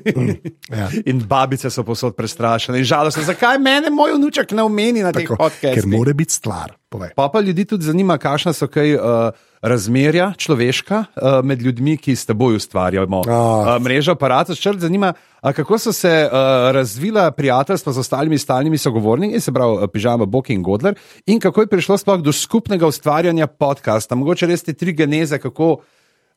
ja. 0.81 0.89
In 1.09 1.23
babice 1.29 1.71
so 1.73 1.85
posod 1.89 2.13
prestrašene 2.17 2.83
in 2.83 2.85
žalostne. 2.85 3.25
Zakaj 3.25 3.57
mene 3.59 3.89
moj 3.91 4.19
vnuček 4.19 4.53
ne 4.53 4.67
omeni 4.69 5.01
na 5.01 5.13
teh 5.13 5.25
podcastih? 5.25 5.81
Ker 5.81 5.89
mora 5.89 6.13
biti 6.13 6.37
stvar. 6.37 6.77
Pa 7.17 7.31
pa 7.33 7.41
ljudi 7.41 7.65
tudi 7.65 7.89
zanima, 7.89 8.19
kakšna 8.21 8.53
so 8.53 8.69
kaj. 8.69 8.95
Uh, 9.01 9.49
razmerja 9.63 10.33
človeška 10.37 10.99
uh, 10.99 11.45
med 11.45 11.63
ljudmi, 11.63 11.97
ki 11.97 12.17
s 12.17 12.27
teboj 12.27 12.57
ustvarjamo 12.59 13.23
oh. 13.27 13.29
uh, 13.31 13.83
mrežo 13.83 14.13
aparatov. 14.13 14.57
Črl 14.59 14.79
zanima, 14.79 15.13
uh, 15.43 15.53
kako 15.53 15.79
so 15.79 15.93
se 15.93 16.11
uh, 16.27 16.39
razvila 16.75 17.31
prijateljstva 17.31 17.93
z 17.93 17.99
ostalimi 17.99 18.39
stalnimi 18.39 18.79
sogovorniki, 18.79 19.41
se 19.41 19.53
pravi 19.53 19.89
Pižama, 19.93 20.27
Bok 20.27 20.51
in 20.51 20.63
Godler, 20.63 20.95
in 21.27 21.41
kako 21.41 21.61
je 21.61 21.67
prišlo 21.67 21.99
sploh 21.99 22.21
do 22.21 22.33
skupnega 22.33 22.87
ustvarjanja 22.87 23.47
podcasta. 23.47 24.15
Mogoče 24.15 24.47
res 24.47 24.63
te 24.63 24.73
tri 24.73 24.93
geneze, 24.93 25.39
kako. 25.39 25.79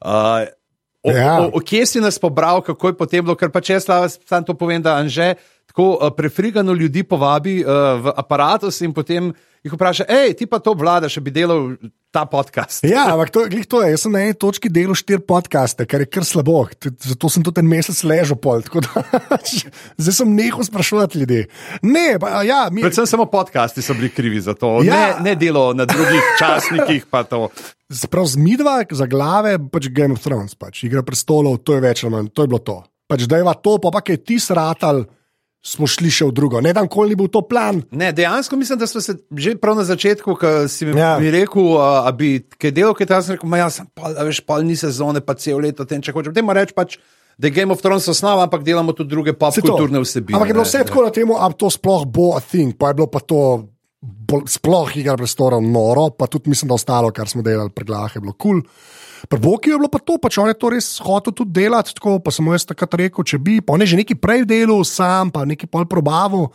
Uh, 0.05 0.45
O, 1.05 1.11
ja. 1.13 1.41
o, 1.41 1.51
o, 1.53 1.59
kje 1.61 1.85
si 1.85 1.99
nas 2.01 2.17
pobral, 2.17 2.63
kako 2.65 2.89
je 2.89 2.95
potem 2.97 3.21
bilo, 3.21 3.35
ker 3.37 3.51
pa 3.53 3.61
če 3.61 3.75
jaz 3.75 3.85
sam 4.25 4.41
to 4.41 4.55
povem, 4.57 4.81
da 4.81 4.95
Anže 4.97 5.35
tako 5.69 5.91
uh, 5.99 6.09
prefrigano 6.17 6.73
ljudi 6.73 7.03
povabi 7.03 7.59
uh, 7.61 7.69
v 8.01 8.13
aparatus 8.17 8.81
in 8.81 8.93
potem 8.93 9.29
jih 9.65 9.73
vpraša, 9.73 10.05
hej, 10.09 10.35
ti 10.37 10.45
pa 10.45 10.59
to 10.61 10.75
vladaš, 10.77 11.17
bi 11.25 11.33
delal 11.33 11.73
ta 12.13 12.23
podcast. 12.29 12.85
Ja, 12.85 13.09
ampak 13.11 13.31
to, 13.33 13.43
to 13.67 13.81
je. 13.83 13.91
Jaz 13.95 14.05
sem 14.05 14.13
na 14.13 14.21
eni 14.23 14.35
točki 14.37 14.69
delal 14.71 14.95
štiri 14.95 15.23
podcaste, 15.25 15.87
kar 15.89 16.05
je 16.05 16.07
kar 16.07 16.23
slabo. 16.27 16.61
Zato 16.79 17.31
sem 17.33 17.43
tudi 17.43 17.63
en 17.63 17.67
mesec 17.67 17.97
ležal 18.07 18.37
pol. 18.39 18.61
Da, 18.61 19.03
zdaj 20.01 20.15
sem 20.21 20.35
nehal 20.37 20.63
sprašovati 20.63 21.23
ljudi. 21.23 21.41
Ne, 21.81 22.15
pa, 22.21 22.45
ja, 22.47 22.67
mi... 22.71 22.85
Predvsem 22.85 23.09
samo 23.09 23.25
podcasti 23.31 23.83
so 23.83 23.97
bili 23.97 24.11
krivi 24.13 24.39
za 24.39 24.53
to, 24.53 24.77
ja. 24.85 24.93
ne, 24.93 25.31
ne 25.31 25.35
delo 25.39 25.71
na 25.73 25.89
drugih 25.89 26.31
časnikih. 26.39 27.09
Sprav 27.91 28.29
z 28.31 28.41
midva, 28.41 28.79
za 28.85 29.09
glave, 29.09 29.57
pač 29.73 29.89
Game 29.89 30.15
of 30.15 30.23
Thrones, 30.23 30.55
pač 30.55 30.85
igra 30.85 31.03
prestolov, 31.05 31.59
to 31.65 31.75
je 31.75 31.83
več 31.83 32.05
ali 32.05 32.15
manj, 32.15 32.31
to 32.37 32.45
je 32.45 32.53
bilo 32.53 32.61
to. 32.63 32.79
Pač 33.09 33.27
da 33.29 33.41
je 33.41 33.59
to, 33.65 33.77
pa, 33.81 33.91
pa 33.91 34.05
kaj 34.05 34.23
ti 34.23 34.39
sratal 34.41 35.03
smo 35.65 35.89
šli 35.89 36.11
še 36.13 36.27
v 36.29 36.35
drugo. 36.35 36.61
Ne 36.61 36.71
vem, 36.77 36.85
koliko 36.85 37.11
je 37.11 37.19
bil 37.23 37.29
to 37.33 37.41
plan. 37.49 37.81
Ne, 37.91 38.11
dejansko 38.15 38.57
mislim, 38.59 38.79
da 38.79 38.87
smo 38.87 39.01
se 39.01 39.17
že 39.33 39.55
prav 39.57 39.79
na 39.79 39.83
začetku, 39.87 40.37
ko 40.37 40.53
si 40.69 40.85
mi, 40.85 40.99
ja. 40.99 41.15
mi 41.19 41.33
rekel, 41.33 41.73
da 42.05 42.13
bi 42.15 42.37
kaj 42.45 42.73
delal, 42.75 42.93
kaj 42.97 43.09
tam 43.09 43.25
sem 43.25 43.37
rekel, 43.37 43.57
ja, 43.57 43.69
sem 43.73 43.89
pa, 43.97 44.13
veš, 44.27 44.43
pol 44.45 44.65
ni 44.67 44.77
sezone, 44.77 45.25
pa 45.25 45.33
cel 45.39 45.63
leto 45.65 45.87
tem, 45.89 46.03
če 46.05 46.13
hočeš. 46.13 46.35
Potem 46.35 46.55
reč 46.55 46.75
pač. 46.77 46.99
Da 47.35 47.49
je 47.49 47.51
Game 47.51 47.73
of 47.73 47.81
Thrones 47.83 48.05
osnova, 48.07 48.45
ampak 48.47 48.61
delamo 48.63 48.93
tudi 48.95 49.11
druge 49.11 49.33
popkulturne 49.35 49.99
vsebine. 49.99 50.37
Ampak 50.37 50.53
je 50.53 50.55
bilo 50.55 50.63
vse 50.63 50.85
tako 50.87 51.01
na 51.03 51.11
tem, 51.11 51.27
da 51.27 51.49
to 51.51 51.67
sploh 51.67 52.05
bo 52.07 52.29
a 52.31 52.39
thing, 52.39 52.71
pa 52.79 52.93
je 52.93 53.01
bilo 53.01 53.09
pa 53.11 53.19
to 53.19 53.41
sploh 54.49 54.91
igra 54.97 55.17
prostora 55.17 55.59
noro, 55.61 56.09
pa 56.15 56.27
tudi 56.27 56.49
mislim, 56.49 56.69
da 56.69 56.77
ostalo, 56.79 57.11
kar 57.15 57.29
smo 57.29 57.43
delali 57.45 57.69
pri 57.69 57.85
glavah, 57.85 58.15
je 58.15 58.21
bilo 58.21 58.33
kul. 58.33 58.61
Cool. 58.61 58.93
Pri 59.29 59.39
Boki 59.39 59.69
je 59.69 59.77
bilo 59.79 59.89
pa 59.89 59.99
to, 59.99 60.17
pač 60.21 60.37
on 60.37 60.49
je 60.51 60.57
to 60.59 60.69
res 60.69 60.87
hotel 61.01 61.33
tudi 61.33 61.55
delati, 61.55 61.95
tako 61.97 62.19
pa 62.21 62.33
sem 62.33 62.45
jaz 62.53 62.67
takrat 62.69 62.97
rekel, 62.99 63.25
če 63.25 63.39
bi, 63.41 63.59
pa 63.63 63.75
on 63.75 63.81
je 63.81 63.93
že 63.93 64.01
nekaj 64.01 64.19
prej 64.21 64.45
delal, 64.49 64.83
sam 64.85 65.33
pa 65.33 65.45
nekaj 65.47 65.69
pol 65.71 65.87
probavu. 65.89 66.49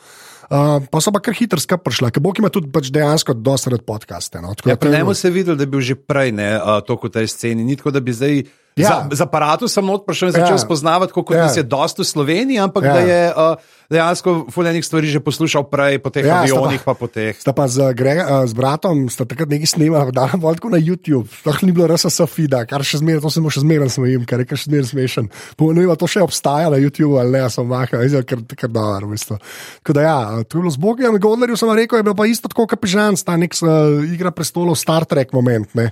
Uh, 0.50 0.82
pa 0.90 0.98
so 0.98 1.12
pa 1.14 1.22
kar 1.22 1.34
hitro 1.38 1.62
skupaj 1.62 1.82
prišla, 1.86 2.10
ker 2.10 2.22
Bog 2.22 2.38
ima 2.42 2.50
tudi 2.50 2.72
pač 2.74 2.90
dejansko 2.90 3.36
dosta 3.38 3.70
rad 3.70 3.84
podcaste. 3.86 4.42
No? 4.42 4.54
Ja, 4.66 4.74
ne 4.74 5.02
bomo 5.06 5.14
se 5.14 5.30
videli, 5.30 5.54
da 5.58 5.66
bi 5.66 5.78
bil 5.78 5.84
že 5.86 5.94
prej 5.94 6.34
ne, 6.34 6.50
uh, 6.58 6.80
to 6.82 6.98
kot 6.98 7.14
tej 7.14 7.30
sceni, 7.30 7.66
ni 7.66 7.78
tako, 7.78 7.94
da 7.94 8.02
bi 8.02 8.14
zdaj. 8.14 8.42
Ja. 8.80 9.06
Za, 9.10 9.22
za 9.22 9.24
aparatu 9.28 9.68
sem 9.68 9.84
odprašal 9.84 10.30
in 10.30 10.34
začel 10.38 10.56
ja. 10.56 10.62
spoznavati, 10.62 11.12
kako 11.12 11.36
ja. 11.36 11.50
je 11.52 11.62
dosto 11.62 12.02
v 12.02 12.08
Sloveniji, 12.08 12.58
ampak 12.58 12.84
ja. 12.84 12.94
da 12.96 13.00
je 13.00 13.20
uh, 13.30 13.68
dejansko 13.90 14.46
fulejnih 14.54 14.84
stvari 14.86 15.10
že 15.10 15.20
poslušal 15.20 15.66
prej, 15.66 15.98
po 15.98 16.10
teh 16.14 16.24
ja, 16.24 16.40
avionih, 16.42 16.80
pa, 16.80 16.94
pa 16.94 16.98
po 16.98 17.10
teh. 17.10 17.34
Sta 17.34 17.52
pa 17.52 17.66
z, 17.68 17.90
Gre, 17.98 18.22
uh, 18.22 18.46
z 18.46 18.54
bratom, 18.54 19.10
sta 19.12 19.26
takrat 19.26 19.50
nekaj 19.50 19.74
snimali, 19.74 20.14
da 20.14 20.30
je 20.30 20.38
bilo 20.38 20.70
na 20.70 20.80
YouTube, 20.80 21.28
sploh 21.28 21.58
ni 21.66 21.74
bilo 21.74 21.90
res 21.90 22.06
Sofida, 22.10 22.62
kar 22.64 22.86
še 22.86 23.02
zmeraj, 23.02 23.22
to 23.26 23.30
se 23.34 23.42
mu 23.42 23.50
še 23.52 23.64
zmeraj 23.66 23.92
smejim, 23.94 24.24
ker 24.24 24.42
je 24.42 24.48
kar 24.48 24.58
še 24.58 24.70
zmeraj 24.70 24.88
smešen. 24.94 25.30
Ne 25.60 25.84
vem, 25.84 25.94
to 25.98 26.08
še 26.10 26.24
obstaja 26.24 26.70
na 26.72 26.78
YouTube 26.80 27.18
ali 27.20 27.36
ne, 27.36 27.44
sem 27.50 27.66
mahal, 27.66 28.06
je 28.06 28.22
kar, 28.24 28.42
kar 28.54 28.70
dobro, 28.70 29.10
v 29.10 29.18
bistvu. 29.18 29.38
Tako 29.82 29.98
da 29.98 30.06
ja, 30.06 30.18
to 30.46 30.58
je 30.58 30.62
bilo 30.62 30.74
z 30.74 30.80
Bogom, 30.80 31.20
Gondlerju 31.20 31.58
sem 31.58 31.70
rekel, 31.74 32.00
je 32.00 32.06
bilo 32.06 32.16
pa 32.18 32.26
isto 32.30 32.50
tako, 32.50 32.66
kot 32.70 32.80
Pižan, 32.80 33.18
sta 33.18 33.36
nek 33.40 33.54
uh, 33.62 34.00
igra 34.06 34.32
prestolov, 34.34 34.78
Star 34.78 35.06
Trek 35.08 35.34
moment. 35.36 35.70
Ne. 35.78 35.90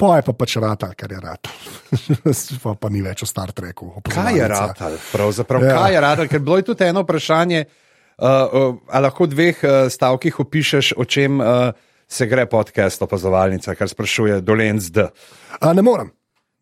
Pa 0.00 0.16
je 0.16 0.24
pa 0.24 0.32
pač 0.32 0.56
rata, 0.56 0.88
kar 0.96 1.12
je 1.12 1.20
rata. 1.20 1.52
pa, 2.64 2.72
pa 2.74 2.88
ni 2.88 3.02
več 3.04 3.24
o 3.24 3.28
Star 3.28 3.52
Treku. 3.52 3.92
Kaj 4.08 4.32
je 4.38 4.48
rata? 4.48 4.88
Pravzaprav, 5.12 5.66
ja. 5.66 5.76
kaj 5.76 5.94
je 5.94 6.00
rata? 6.06 6.26
Ker 6.30 6.40
bilo 6.44 6.56
je 6.56 6.66
tudi 6.70 6.88
eno 6.88 7.04
vprašanje, 7.04 7.60
uh, 7.66 8.24
uh, 8.24 8.80
ali 8.88 9.04
lahko 9.04 9.28
v 9.28 9.32
dveh 9.34 9.62
uh, 9.62 9.76
stavkih 9.92 10.40
opišeš, 10.46 10.94
o 10.96 11.04
čem 11.04 11.36
uh, 11.44 11.70
se 12.08 12.26
gre 12.26 12.48
podcast 12.50 13.04
opazovalnica, 13.04 13.76
kar 13.76 13.92
sprašuje 13.92 14.40
Dolenc 14.40 14.88
D. 14.88 15.04
A, 15.60 15.74
ne 15.76 15.84
morem, 15.84 16.08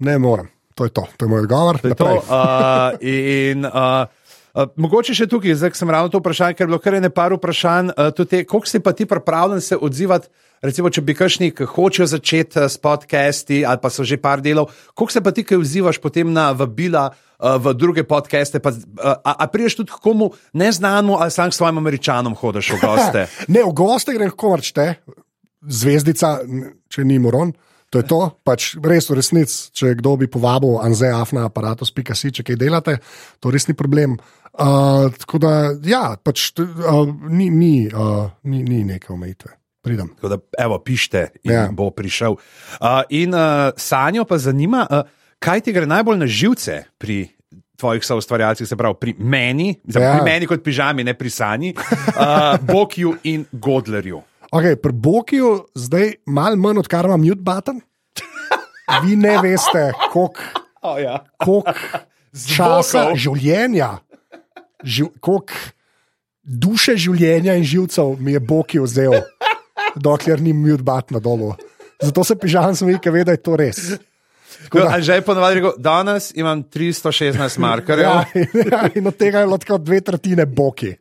ne 0.02 0.18
morem. 0.18 0.50
To 0.74 0.86
je 0.86 0.94
to, 0.94 1.06
to 1.18 1.26
je 1.26 1.30
moj 1.30 1.46
odgovor. 1.46 1.78
To 1.82 1.90
je 1.90 1.98
to, 1.98 2.14
uh, 2.18 2.98
in, 3.02 3.66
uh, 3.66 4.06
Uh, 4.58 4.64
mogoče 4.80 5.14
še 5.14 5.28
tukaj, 5.30 5.52
zdaj 5.60 5.76
sem 5.76 5.90
ravno 5.92 6.10
to 6.10 6.18
vprašanje, 6.18 6.56
ker 6.56 6.64
je 6.64 6.70
bilo 6.72 6.78
kar 6.82 6.96
nekaj 6.98 7.34
vprašanj. 7.36 7.90
Uh, 7.94 8.08
Kako 8.48 8.66
si 8.66 8.80
pa 8.82 8.90
ti 8.96 9.04
pripravljen 9.06 9.60
se 9.62 9.76
odzivati 9.76 10.32
recimo, 10.62 10.90
če 10.90 11.04
bi 11.04 11.16
kakšni 11.16 11.50
hočejo 11.52 12.08
začeti 12.14 12.60
eh, 12.60 12.68
s 12.68 12.80
podcasti 12.82 13.62
ali 13.66 13.82
pa 13.82 13.90
so 13.92 14.04
že 14.04 14.18
par 14.20 14.42
delov, 14.44 14.72
koliko 14.94 15.12
se 15.12 15.22
pa 15.24 15.32
ti 15.34 15.44
kaj 15.46 15.60
odzivaš 15.62 16.00
potem 16.02 16.32
na 16.32 16.50
vabila 16.52 17.08
uh, 17.10 17.56
v 17.62 17.74
druge 17.74 18.04
podcaste? 18.08 18.60
Pa, 18.62 18.72
uh, 18.72 19.14
a, 19.22 19.32
a 19.44 19.46
priješ 19.52 19.82
tudi 19.82 19.94
komu 19.94 20.32
neznanemu 20.52 21.18
ali 21.18 21.30
sam 21.30 21.52
s 21.52 21.60
svojim 21.60 21.78
američanom 21.78 22.34
hodiš 22.34 22.74
v 22.76 22.80
goste? 22.82 23.26
ne, 23.54 23.62
v 23.62 23.72
goste 23.72 24.14
gre 24.16 24.30
lahko 24.30 24.56
vrčte, 24.56 24.90
zvezdica, 25.62 26.38
če 26.88 27.04
ni 27.04 27.18
moron. 27.18 27.54
To 27.88 28.02
je 28.02 28.04
to, 28.04 28.20
pač 28.44 28.74
res 28.84 29.06
v 29.08 29.16
resnici, 29.16 29.70
če 29.72 29.94
kdo 29.96 30.18
bi 30.20 30.26
povabil 30.28 30.76
Anzeaf 30.76 31.32
na 31.32 31.46
aparatus.si, 31.48 32.34
če 32.36 32.44
kaj 32.44 32.58
delate, 32.60 32.98
to 33.40 33.48
res 33.48 33.64
ni 33.64 33.72
problem. 33.72 34.18
Uh, 34.52 35.08
tako 35.16 35.40
da, 35.40 35.52
ja, 35.88 36.02
pač 36.20 36.50
uh, 36.60 37.08
ni, 37.32 37.48
ni, 37.48 37.88
uh, 37.88 38.28
ni, 38.44 38.60
ni 38.60 38.82
neke 38.84 39.08
omejitve 39.14 39.56
pridem. 39.88 40.12
Da, 40.22 40.38
evo, 40.60 40.78
pišite 40.84 41.24
in 41.48 41.54
ja. 41.54 41.64
bo 41.72 41.88
prišel. 41.94 42.36
Uh, 42.36 43.00
in 43.08 43.34
uh, 43.34 43.72
Sanjo 43.80 44.26
pa 44.28 44.38
zanima, 44.38 44.84
uh, 44.84 45.08
kaj 45.40 45.64
ti 45.64 45.74
gre 45.76 45.88
najbolj 45.88 46.20
na 46.20 46.28
živce 46.28 46.82
pri 47.00 47.24
tvojih 47.78 48.04
soustvarjalcih, 48.04 48.68
se 48.68 48.76
pravi 48.76 48.98
pri 49.00 49.14
meni, 49.18 49.72
ja. 49.86 50.18
pri 50.18 50.24
meni 50.26 50.48
kot 50.50 50.64
pižami, 50.66 51.06
ne 51.06 51.14
pri 51.14 51.30
Sanji, 51.30 51.74
uh, 51.78 52.58
Bokiju 52.72 53.16
in 53.30 53.46
Godlerju. 53.52 54.22
Okay, 54.52 54.76
pri 54.80 54.92
Bokiju 54.92 55.52
zdaj 55.76 56.18
malo 56.26 56.56
manj, 56.56 56.84
odkar 56.84 57.06
imam 57.06 57.20
mute 57.22 57.44
button. 57.44 57.80
vi 59.04 59.16
ne 59.16 59.36
veste, 59.42 59.92
koliko 60.12 60.66
Oh, 60.82 61.00
ja. 61.00 61.24
koliko 61.36 61.72
časa 62.32 63.10
Zvokov. 63.10 63.16
življenja, 63.18 63.90
živ, 64.84 65.10
koliko 65.20 65.54
duše 66.42 66.96
življenja 66.96 67.58
in 67.58 67.66
živcev 67.66 68.16
mi 68.22 68.36
je 68.36 68.40
Bog 68.40 68.72
vzel, 68.72 69.18
dokler 69.96 70.40
ni 70.40 70.52
mute 70.52 70.82
bat 70.82 71.10
na 71.10 71.18
dolu. 71.18 71.54
Zato 71.98 72.24
se 72.24 72.36
pižam, 72.36 72.74
sem 72.74 72.88
rekel, 72.88 73.24
da 73.24 73.32
je 73.32 73.36
to 73.38 73.56
res. 73.56 73.98
Tako 74.64 74.78
da- 74.80 75.00
Že 75.00 75.14
je 75.14 75.22
ponovadi 75.22 75.54
rekel, 75.54 75.72
danes 75.78 76.32
imam 76.34 76.62
316 76.64 77.58
markerjev. 77.58 78.08
Ja, 78.08 78.24
ja, 78.72 78.88
in 78.94 79.06
od 79.06 79.16
tega 79.16 79.40
je 79.40 79.58
tako 79.58 79.78
dve 79.78 80.00
tretjine 80.00 80.46
boki. 80.46 80.96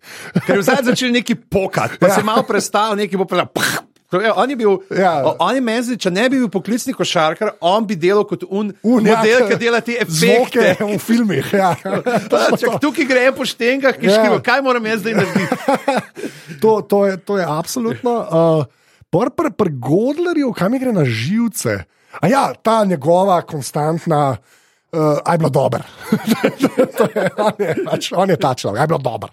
Ker 0.45 0.55
je 0.55 0.63
zdaj 0.63 0.83
začel 0.85 1.11
neki 1.11 1.35
pokati, 1.35 1.97
pa 1.97 2.07
ja. 2.07 2.15
se 2.15 2.23
malo 2.23 2.43
prestal, 2.43 2.95
neki 2.95 3.17
bo. 3.17 3.25
Ja, 4.13 4.33
on 4.35 4.49
je 4.49 4.55
bil, 4.55 4.77
Ja. 4.89 5.19
ja. 5.19 5.33
on 5.39 5.51
je 5.51 5.61
meni, 5.61 5.97
če 5.97 6.07
ne 6.09 6.29
bi 6.29 6.37
bil 6.37 6.47
poklicni 6.47 6.93
košarkar, 6.93 7.57
on 7.59 7.83
bi 7.83 7.95
delal 7.95 8.23
kot 8.23 8.45
un, 8.47 8.71
Un, 8.83 9.03
ja, 9.05 9.17
model, 9.17 9.41
ke- 9.41 9.49
ki 9.49 9.59
dela 9.59 9.81
te 9.81 9.97
Zvoke 10.07 10.59
efekte. 10.61 10.85
v 10.85 10.97
filmih. 10.97 11.45
Ja. 11.53 11.73
Čak, 12.61 12.79
tukaj 12.79 13.03
gre 13.05 13.25
po 13.35 13.43
štengah, 13.43 13.97
ki 13.99 14.07
Ja. 14.07 14.11
ja. 14.11 14.15
škrivo, 14.15 14.39
kaj 14.39 14.61
moram 14.63 14.85
jaz 14.85 15.03
zdaj 15.03 15.13
narediti. 15.13 15.55
To, 16.61 16.81
to, 16.81 17.05
je, 17.05 17.17
to 17.17 17.37
je 17.37 17.45
absolutno. 17.45 18.13
Uh, 18.23 18.63
Pri 19.07 19.31
pr, 19.31 19.51
pr 19.51 19.69
Godlerju, 19.71 20.51
kam 20.51 20.71
mi 20.71 20.79
gre 20.79 20.91
na 20.91 21.05
živce. 21.05 21.83
A 22.17 22.27
ja, 22.27 22.53
ta 22.53 22.83
njegova 22.83 23.41
konstantna. 23.41 24.37
Uh, 24.87 25.19
aj 25.25 25.37
bilo 25.37 25.49
dobro. 25.51 25.83
Je- 26.63 27.31
on 27.37 27.53
je 27.59 27.73
pač- 27.83 28.13
on 28.15 28.29
je 28.31 28.37
ta 28.39 28.55
človek, 28.55 28.79
aj 28.79 28.87
bilo 28.87 28.99
dobro. 29.03 29.29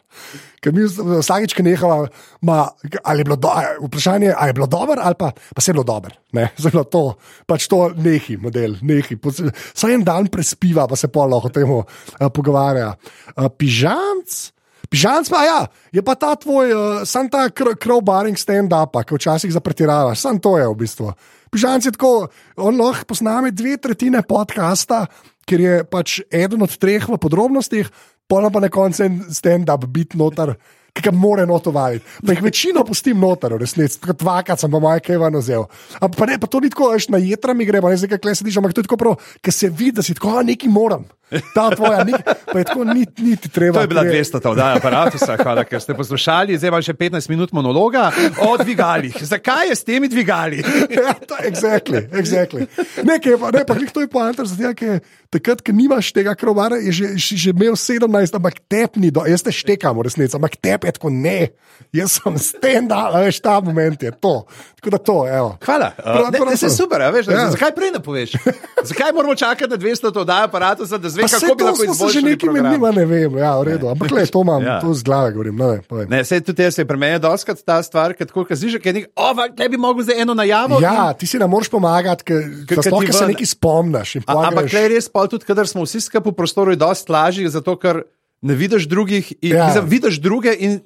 Ker 0.58 0.74
mi 0.74 0.82
vsakič, 0.82 1.54
ki 1.54 1.62
nehava, 1.62 2.08
ma, 2.42 2.66
ali 3.06 3.22
je 3.22 3.24
bilo 3.24 3.36
do, 3.38 3.48
a- 3.48 3.78
vprašanje 3.78 4.26
je, 4.26 4.34
ali 4.34 4.50
je 4.50 4.56
bilo 4.58 4.66
dobro, 4.66 4.98
ali 4.98 5.14
pa, 5.14 5.30
pa 5.30 5.60
se 5.62 5.70
je 5.70 5.78
bilo 5.78 5.86
dobro. 5.86 6.10
Ne, 6.34 6.50
zelo 6.58 6.82
to, 6.84 7.14
pač 7.46 7.70
to 7.70 7.94
nehi 7.94 8.34
model, 8.36 8.74
nehi. 8.82 9.14
Vsaj 9.14 9.94
en 9.94 10.02
dan 10.02 10.26
prespiva, 10.26 10.88
pa 10.90 10.98
se 10.98 11.06
pol 11.06 11.30
lahko 11.30 11.46
o 11.46 11.54
tem 11.54 11.70
uh, 11.70 11.86
pogovarja. 12.34 12.98
Uh, 13.38 13.46
pižamc. 13.48 14.53
Pižamc 14.94 15.26
pa 15.26 15.42
ja, 15.42 15.60
je 15.90 15.98
pa 16.06 16.14
ta 16.14 16.36
tvoj, 16.38 16.70
uh, 16.70 17.02
sam 17.02 17.26
ta 17.26 17.48
kr 17.50 17.72
crowbaring 17.74 18.38
stand-up, 18.38 18.94
ki 18.94 19.16
včasih 19.18 19.50
zapretiravaš, 19.50 20.22
sam 20.22 20.38
to 20.38 20.54
je 20.54 20.68
v 20.70 20.76
bistvu. 20.78 21.10
Pižamc 21.50 21.82
je 21.82 21.92
tako, 21.96 22.30
on 22.54 22.78
lahko 22.78 23.10
posname 23.10 23.50
dve 23.50 23.74
tretjine 23.74 24.22
podcasta, 24.22 25.08
ker 25.50 25.58
je 25.58 25.80
pač 25.82 26.20
eden 26.30 26.62
od 26.62 26.78
treh 26.78 27.02
v 27.10 27.18
podrobnostih, 27.18 27.90
polno 28.30 28.54
pa 28.54 28.62
na 28.62 28.70
koncu 28.70 29.02
en 29.02 29.18
stand-up 29.34 29.82
bit 29.90 30.14
noter. 30.14 30.54
Ki 30.94 31.02
ga 31.02 31.10
mora 31.10 31.42
notovati. 31.42 31.98
Pa 32.22 32.36
jih 32.36 32.42
večino 32.44 32.84
pustim 32.86 33.18
noter, 33.18 33.56
v 33.56 33.64
resnici, 33.64 33.98
tako 33.98 34.14
dvakrat 34.20 34.62
sem 34.62 34.70
pa 34.70 34.78
moj 34.78 35.00
kaj 35.02 35.18
van 35.18 35.34
vzel. 35.40 35.66
Ampak 35.98 36.18
pa, 36.20 36.28
ne, 36.30 36.38
pa 36.38 36.46
to 36.46 36.60
ni 36.62 36.70
tako, 36.70 36.92
veš, 36.92 37.08
na 37.10 37.18
jedra 37.18 37.54
mi 37.54 37.66
gre, 37.66 37.82
pa 37.82 37.90
ne 37.90 37.98
zdaj, 37.98 38.14
kaj 38.14 38.38
sediš, 38.38 38.60
ampak 38.62 38.76
to 38.76 38.84
je 38.84 38.86
tako 38.86 39.00
prav, 39.02 39.18
ker 39.42 39.56
se 39.56 39.72
vidi, 39.74 39.96
da 39.98 40.06
si 40.06 40.14
tako, 40.14 40.36
a 40.38 40.46
neki 40.46 40.70
moram. 40.70 41.02
Ta 41.54 41.70
tvoja, 41.70 42.04
ni, 42.04 42.12
pa 42.52 42.58
je 42.58 42.64
tako, 42.64 42.84
ni, 42.84 43.06
ni 43.18 43.36
ti 43.36 43.48
treba. 43.48 43.78
To 43.78 43.80
je 43.80 43.90
bila 43.90 44.04
Ker 44.04 44.12
200 44.12 44.50
oddaja 44.50 44.76
aparata, 44.78 45.36
hvala, 45.40 45.64
ker 45.64 45.80
ste 45.82 45.96
poslušali. 45.96 46.58
Zdaj 46.58 46.70
imam 46.70 46.84
še 46.84 46.94
15 46.94 47.32
minut 47.32 47.54
monologa 47.56 48.10
o 48.44 48.52
dvigalih. 48.60 49.16
Zakaj 49.24 49.72
je 49.72 49.78
s 49.80 49.86
temi 49.88 50.10
dvigali? 50.12 50.60
ja, 50.94 51.16
to 51.18 51.38
je 51.40 51.48
exactly, 51.50 52.04
exactly. 52.12 52.68
Nekaj, 53.02 53.38
pa, 53.40 53.50
ne, 53.56 53.64
pa 53.66 53.74
to 53.74 54.04
je 54.04 54.10
poanta, 54.12 54.46
zato 54.46 54.74
ker 54.78 55.00
takrat, 55.34 55.64
ko 55.64 55.74
nimaš 55.74 56.12
tega 56.14 56.36
krovara, 56.38 56.78
je 56.78 56.92
že, 56.92 57.06
si 57.18 57.40
že 57.40 57.50
imel 57.50 57.74
17, 57.74 58.38
ampak 58.38 58.60
tepni, 58.70 59.10
do, 59.10 59.24
jaz 59.26 59.42
te 59.42 59.50
štekam 59.50 59.96
v 59.98 60.06
resnici, 60.06 60.36
ampak 60.38 60.54
tep 60.84 60.86
je 60.86 60.92
tako 60.92 61.10
ne. 61.10 61.48
Jaz 61.90 62.18
sem 62.18 62.34
stand-up, 62.34 63.14
a 63.14 63.20
veš, 63.20 63.40
ta 63.40 63.58
moment 63.58 63.98
je 63.98 64.10
to. 64.12 64.46
Tako 64.76 64.90
da 64.90 64.98
to, 64.98 65.28
evo. 65.28 65.58
Hvala. 65.60 65.90
Prav- 65.96 66.14
Uh, 66.16 66.30
ne, 66.30 66.38
prav 66.38 66.50
ne, 66.50 66.56
se 66.56 66.70
super, 66.70 67.02
a 67.02 67.10
veš, 67.10 67.26
Ja. 67.26 67.50
zakaj 67.50 67.74
prej 67.74 67.90
ne 67.90 68.00
poveš? 68.00 68.34
Zakaj 68.90 69.12
moramo 69.12 69.34
čakati 69.34 69.70
na 69.70 69.76
200 69.76 70.18
oddaja 70.18 70.44
aparata, 70.44 70.84
da 70.84 70.98
Pa 70.98 71.08
zveš, 71.08 71.32
kako 71.32 71.54
bi 71.54 71.64
lahko 71.64 71.76
se 71.76 71.82
že 71.82 71.90
izboljšali 71.90 72.24
nekaj 72.24 72.50
med 72.50 72.64
njima, 72.64 72.90
ne 72.90 73.04
vem, 73.04 73.38
ja, 73.38 73.58
v 73.58 73.62
redu. 73.64 73.88
Ampak 73.88 74.10
le, 74.10 74.26
to 74.26 74.40
imam, 74.40 74.62
ja. 74.70 74.80
To 74.80 74.94
z 74.94 75.02
glave 75.02 75.32
govorim. 75.32 75.56
No, 75.56 75.72
ne, 75.72 75.82
povej. 75.82 76.06
Ne, 76.06 76.24
sej 76.24 76.40
tudi 76.40 76.62
jaz 76.62 76.74
se 76.74 76.84
pri 76.84 76.96
meni 76.96 77.18
doskrat 77.18 77.58
ta 77.58 77.82
stvar, 77.82 78.14
ker 78.14 78.26
tako 78.26 78.44
kaziš, 78.44 78.78
ker 78.78 78.94
nek, 78.94 79.10
oh, 79.16 79.34
ne 79.34 79.68
bi 79.68 79.76
mogel 79.76 80.02
zdaj 80.02 80.20
eno 80.20 80.34
najavo. 80.34 80.78
Ja, 80.80 81.12
ti 81.12 81.26
si 81.26 81.38
nam 81.38 81.50
moraš 81.50 81.68
pomagati, 81.68 82.24
ker 82.24 82.42
sploh, 82.80 83.02
se 83.10 83.26
nekaj 83.26 83.46
spomniš. 83.46 84.14
in 84.14 84.22
ampak 84.26 84.72
le 84.72 84.88
res 84.88 85.08
pa 85.08 85.26
tudi, 85.26 85.44
kadar 85.44 85.66
smo 85.66 85.82
vsi 85.82 86.00
skupaj 86.00 86.30
v 86.30 86.34
prostoru, 86.34 86.70
je 86.70 86.76
dosti 86.76 87.12
lažje, 87.12 87.48
zato 87.48 87.76
ker 87.76 88.02
ne 88.44 88.54
vidiš 88.54 88.88
drugih, 88.88 89.32
in, 89.40 89.56
Ja. 89.56 89.66
mislim, 89.66 89.88
vidiš 89.88 90.20
druge 90.20 90.52
in 90.52 90.80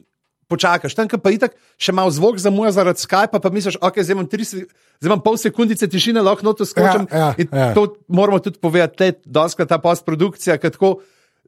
počakaš. 0.48 0.94
Tam, 0.96 1.08
ko 1.10 1.18
pa 1.20 1.32
itak 1.34 1.54
še 1.76 1.92
malo 1.92 2.10
zvok 2.14 2.40
zamuja 2.40 2.72
zaradi 2.72 3.02
Skypa, 3.04 3.40
pa 3.42 3.50
misliš, 3.52 3.76
ok, 3.84 4.00
zdaj 4.00 4.16
imam, 4.16 4.28
tri, 4.30 4.46
zdaj 4.48 5.10
imam 5.10 5.20
pol 5.20 5.36
sekundice 5.36 5.88
tišine, 5.90 6.22
lahko 6.24 6.46
noto 6.46 6.64
skočim. 6.68 7.04
Ja, 7.12 7.34
ja, 7.36 7.48
ja. 7.52 7.68
to 7.76 8.00
moramo 8.08 8.40
tudi 8.40 8.62
povedati, 8.62 8.96
te 8.96 9.08
doskrat 9.28 9.68
ta 9.68 9.78
postprodukcija, 9.82 10.58
ker 10.62 10.74
tako. 10.74 10.98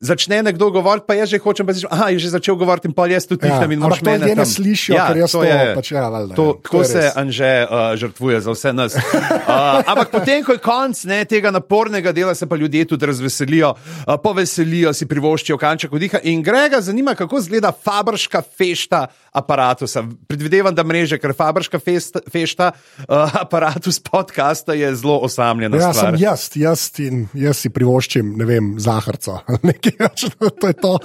Začne 0.00 0.40
nekdo 0.40 0.70
govoriti, 0.72 1.04
pa 1.04 1.12
jaz 1.12 1.28
že 1.28 1.36
hočem, 1.36 1.68
pa 1.68 1.76
si 1.76 1.84
aha, 1.84 2.08
je 2.08 2.24
že 2.24 2.32
začel 2.32 2.56
govoriti, 2.56 2.88
in 2.88 2.96
pa 2.96 3.04
jaz 3.04 3.28
tudi 3.28 3.44
Ja, 3.44 3.60
tihnem 3.60 3.76
in 3.76 3.84
moraš 3.84 4.00
to 4.00 4.08
ljudje 4.08 4.32
ne 4.32 4.46
slišijo, 4.48 4.96
ker 4.96 5.16
jaz 5.20 5.32
to 5.36 5.40
pač, 5.76 5.90
ja, 5.92 6.08
valjda, 6.08 6.34
to, 6.34 6.46
ja, 6.46 6.52
to 6.56 6.60
tako 6.64 6.80
je 6.80 6.88
se 6.88 7.02
res. 7.04 7.16
Anže 7.20 7.50
uh, 7.68 7.92
žrtvuje 8.00 8.38
za 8.40 8.54
vse 8.56 8.72
nas. 8.72 8.96
Uh, 8.96 9.84
ampak 9.92 10.08
potem, 10.08 10.40
ko 10.40 10.56
je 10.56 10.62
konc 10.64 11.04
ne, 11.04 11.20
tega 11.28 11.52
napornega 11.52 12.16
dela, 12.16 12.32
se 12.32 12.48
pa 12.48 12.56
ljudje 12.56 12.88
tudi 12.96 13.12
razveselijo, 13.12 13.74
uh, 13.76 14.16
poveselijo, 14.24 14.94
si 14.96 15.04
privoščijo 15.04 15.60
kanček 15.60 15.92
vdiha. 15.92 16.24
In 16.32 16.40
Grega 16.40 16.80
zanima, 16.80 17.12
kako 17.12 17.36
izgleda 17.36 17.68
fabrška 17.68 18.40
fešta 18.40 19.04
aparatusa. 19.36 20.00
Predvidevam, 20.26 20.74
da 20.74 20.80
mreže, 20.80 21.20
ker 21.20 21.36
fabrška 21.36 21.76
festa, 21.76 22.24
fešta 22.24 22.72
uh, 22.72 23.36
aparatus 23.44 24.00
podcasta 24.00 24.72
je 24.72 24.88
zelo 24.96 25.20
osamljena 25.28 25.76
Ja, 25.76 25.92
stvar. 25.92 26.16
sem 26.16 26.24
jaz, 26.24 26.48
jaz, 26.56 26.88
in, 27.04 27.28
jaz 27.36 27.60
si 27.62 27.68
privoščim, 27.68 28.32
ne 28.40 28.48
vem, 28.48 28.72
zahrca. 28.80 29.42
Nekaj 29.68 29.89
več, 30.00 30.26
to 30.60 30.70
je 30.70 30.76
to. 30.76 30.98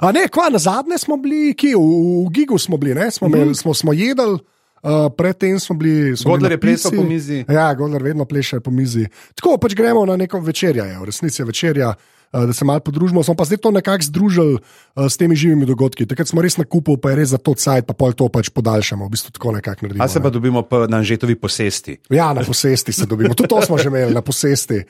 A 0.00 0.12
ne, 0.12 0.26
kva, 0.32 0.48
na 0.52 0.58
zadnje 0.62 0.98
smo 1.02 1.16
bili, 1.20 1.54
ki 1.58 1.74
v, 1.74 1.84
v 2.26 2.32
Gigu 2.34 2.58
smo 2.58 2.80
bili, 2.80 2.94
ne? 2.98 3.10
smo, 3.10 3.30
imeli, 3.30 3.54
smo, 3.54 3.74
smo 3.74 3.92
jedli. 3.92 4.40
Uh, 4.84 5.08
predtem 5.16 5.60
smo 5.60 5.76
bili. 5.80 6.16
Smo 6.16 6.34
Godler 6.34 6.58
bili 6.58 6.72
je 6.72 6.76
plesal 6.76 6.92
po 6.92 7.04
mizi. 7.08 7.44
Ja, 7.48 7.74
Godler 7.74 8.02
vedno 8.02 8.24
pleše 8.28 8.60
po 8.60 8.70
mizi. 8.70 9.06
Tako 9.34 9.56
pač 9.56 9.72
gremo 9.74 10.04
na 10.04 10.16
neko 10.20 10.40
večerjo, 10.44 10.84
je, 10.84 10.98
v 10.98 11.08
resnici 11.08 11.40
je 11.42 11.46
večerja. 11.46 11.88
uh, 11.88 12.46
Da 12.46 12.52
se 12.52 12.64
malo 12.64 12.80
podružimo, 12.80 13.22
smo 13.22 13.34
pa 13.34 13.44
zdaj 13.44 13.56
to 13.56 13.70
nekako 13.70 14.02
združili 14.02 14.54
uh, 14.54 15.06
s 15.08 15.16
temi 15.16 15.36
živimi 15.36 15.66
dogodki. 15.66 16.06
Takrat 16.06 16.28
smo 16.28 16.42
res 16.42 16.56
na 16.56 16.64
kupu, 16.64 16.96
pa 16.96 17.10
je 17.10 17.16
res 17.16 17.28
za 17.28 17.38
to 17.38 17.54
cajt, 17.54 17.86
pa 17.86 17.94
pol 17.94 18.12
to 18.12 18.28
pač 18.28 18.50
podaljšamo, 18.50 19.06
v 19.06 19.14
bistvu 19.14 19.32
tako 19.32 19.52
nekako 19.56 19.86
naredimo. 19.86 20.04
A 20.04 20.08
se 20.08 20.18
ne. 20.18 20.22
pa 20.22 20.30
dobimo 20.30 20.62
pa 20.62 20.84
na 20.90 21.00
Anžetovi 21.00 21.38
posesti. 21.38 21.96
Ja, 22.10 22.32
na 22.34 22.44
posesti 22.44 22.92
se 22.92 23.06
dobimo. 23.06 23.34
Tudi 23.34 23.48
to 23.48 23.62
smo 23.62 23.78
že 23.78 23.88
imeli, 23.88 24.14
na 24.14 24.20
posesti 24.20 24.82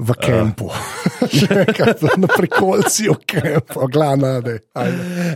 v 0.00 0.16
kampu. 0.16 0.70
Še 1.36 1.64
enkrat, 1.66 2.00
na 2.16 2.28
prekolci 2.30 3.10
v 3.12 3.18
kampu, 3.28 3.84
glavna. 3.92 4.40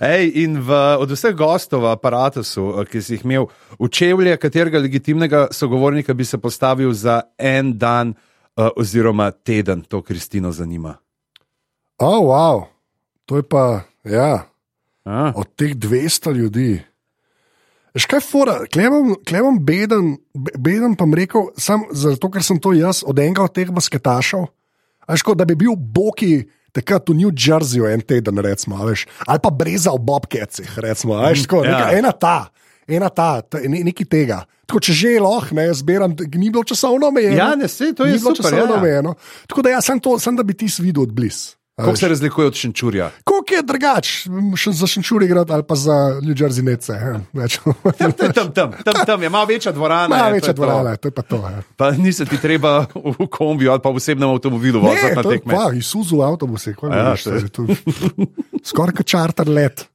Ej, 0.01 0.25
in 0.41 0.57
v, 0.65 0.79
od 0.97 1.13
vseh 1.13 1.37
gostov 1.37 1.85
v 1.85 1.93
aparatusu, 1.93 2.81
eh, 2.81 2.89
ki 2.89 3.05
si 3.05 3.19
jih 3.19 3.27
imel, 3.29 3.49
v 3.77 3.89
čevlje, 3.93 4.41
katerega 4.41 4.81
legitimnega 4.81 5.53
sogovornika 5.53 6.17
bi 6.17 6.25
se 6.25 6.41
postavil 6.41 6.97
za 6.97 7.21
en 7.37 7.77
dan 7.77 8.17
uh, 8.17 8.73
oziroma 8.81 9.31
teden, 9.31 9.85
to 9.85 10.01
Kristino 10.01 10.53
zanima. 10.53 10.97
Oh, 12.01 12.33
wow, 12.33 12.65
to 13.29 13.39
je 13.39 13.45
pa, 13.45 13.85
ja, 14.03 14.49
A? 15.05 15.33
od 15.37 15.47
teh 15.55 15.77
200 15.77 16.33
ljudi. 16.33 16.81
Veš 17.95 18.09
kaj, 18.11 18.21
fora, 18.27 18.57
klemam 18.67 19.59
beden, 19.63 20.17
be- 20.35 20.57
beden 20.59 20.97
pa 20.99 21.07
mi 21.07 21.21
rekel, 21.21 21.47
sam 21.55 21.85
zato, 21.95 22.27
ker 22.31 22.43
sem 22.43 22.59
to 22.59 22.73
jaz 22.75 23.05
od 23.07 23.19
enega 23.23 23.45
od 23.47 23.55
teh 23.55 23.71
basketašov. 23.71 24.49
Veš, 25.07 25.23
kot 25.23 25.39
da 25.39 25.47
bi 25.47 25.55
bil 25.55 25.77
Boki 25.79 26.43
takrat 26.75 27.07
v 27.07 27.15
New 27.15 27.31
Jerseyju 27.31 27.87
en 27.87 28.03
teden, 28.03 28.41
recimo, 28.43 28.81
veš, 28.83 29.07
ali 29.31 29.39
pa 29.39 29.51
brezal 29.55 30.01
Bobkecih, 30.03 30.75
recimo, 30.83 31.15
a 31.23 31.31
veš, 31.31 31.47
tako, 31.47 31.63
Ja. 31.65 31.71
neka, 31.71 31.99
ena 31.99 32.13
ta. 32.13 32.37
Ena 32.85 33.09
ta, 33.09 33.41
ta 33.41 33.63
ne, 33.65 33.79
nekaj 33.81 34.05
tega. 34.13 34.43
Tako, 34.69 34.81
če 34.85 34.93
že 34.93 35.11
lahko, 35.17 35.55
ne, 35.57 35.71
zbiram, 35.73 36.13
ni 36.35 36.51
bilo 36.53 36.65
časovno 36.69 37.09
omejeno. 37.09 37.37
Ja, 37.39 37.55
ne, 37.57 37.65
saj, 37.65 37.95
to 37.97 38.05
je 38.05 38.19
super, 38.19 38.43
časovno 38.43 38.75
ja. 38.75 38.81
omejeno. 38.81 39.15
Tako 39.49 39.63
da, 39.65 39.71
ja, 39.73 39.81
sem 39.81 39.97
to, 40.01 40.19
sem 40.21 40.37
da 40.37 40.43
bi 40.45 40.53
ti 40.53 40.69
videl 40.83 41.07
od 41.07 41.13
blizu. 41.17 41.57
Kako 41.77 41.97
se 41.97 42.09
razlikuje 42.09 42.47
od 42.47 42.55
Šenčurja? 42.55 43.11
Koliko 43.25 43.55
je 43.55 43.63
drugač, 43.63 44.09
za 44.69 44.87
Šenčuri 44.87 45.25
igrati 45.25 45.53
ali 45.53 45.63
pa 45.63 45.75
za 45.75 45.93
New 46.23 46.31
Jersey 46.33 46.63
nece? 46.63 46.93
ja, 46.95 47.21
več. 47.33 47.59
Tam, 47.99 48.13
tam, 48.13 48.53
tam, 48.53 48.73
tam, 48.85 48.95
tam 49.07 49.23
je 49.23 49.29
malo 49.29 49.47
večja 49.47 49.73
dvorana. 49.73 50.09
Malo 50.09 50.25
je, 50.25 50.31
to 50.31 50.35
večja 50.37 50.49
je 50.49 50.55
to. 50.55 50.63
dvorana, 50.63 50.97
to 50.97 51.09
je 51.09 51.13
pa 51.13 51.23
to. 51.23 51.37
Ja. 51.37 51.63
Pa 51.77 51.91
nisi 51.91 52.27
ti 52.27 52.39
treba 52.39 52.87
v 52.95 53.27
kombiju 53.29 53.71
ali 53.71 53.81
pa 53.81 53.91
v 53.91 53.97
osebnem 53.97 54.31
avtomobilu 54.31 54.81
voziti 54.81 55.17
na 55.17 55.23
to 55.23 55.33
je 55.33 55.39
tekme. 55.39 55.55
pa, 55.55 55.73
Isuzu 55.75 56.21
avtobuse, 56.23 56.75
kaj 56.75 56.91
Ja, 56.91 57.11
veš, 57.11 57.23
to 57.23 57.31
to 57.31 57.37
je- 57.37 57.43
je 57.43 57.49
tu. 57.49 57.63
Skoraj 58.65 58.95
kot 58.95 59.07
čarter 59.07 59.49
let. 59.49 59.87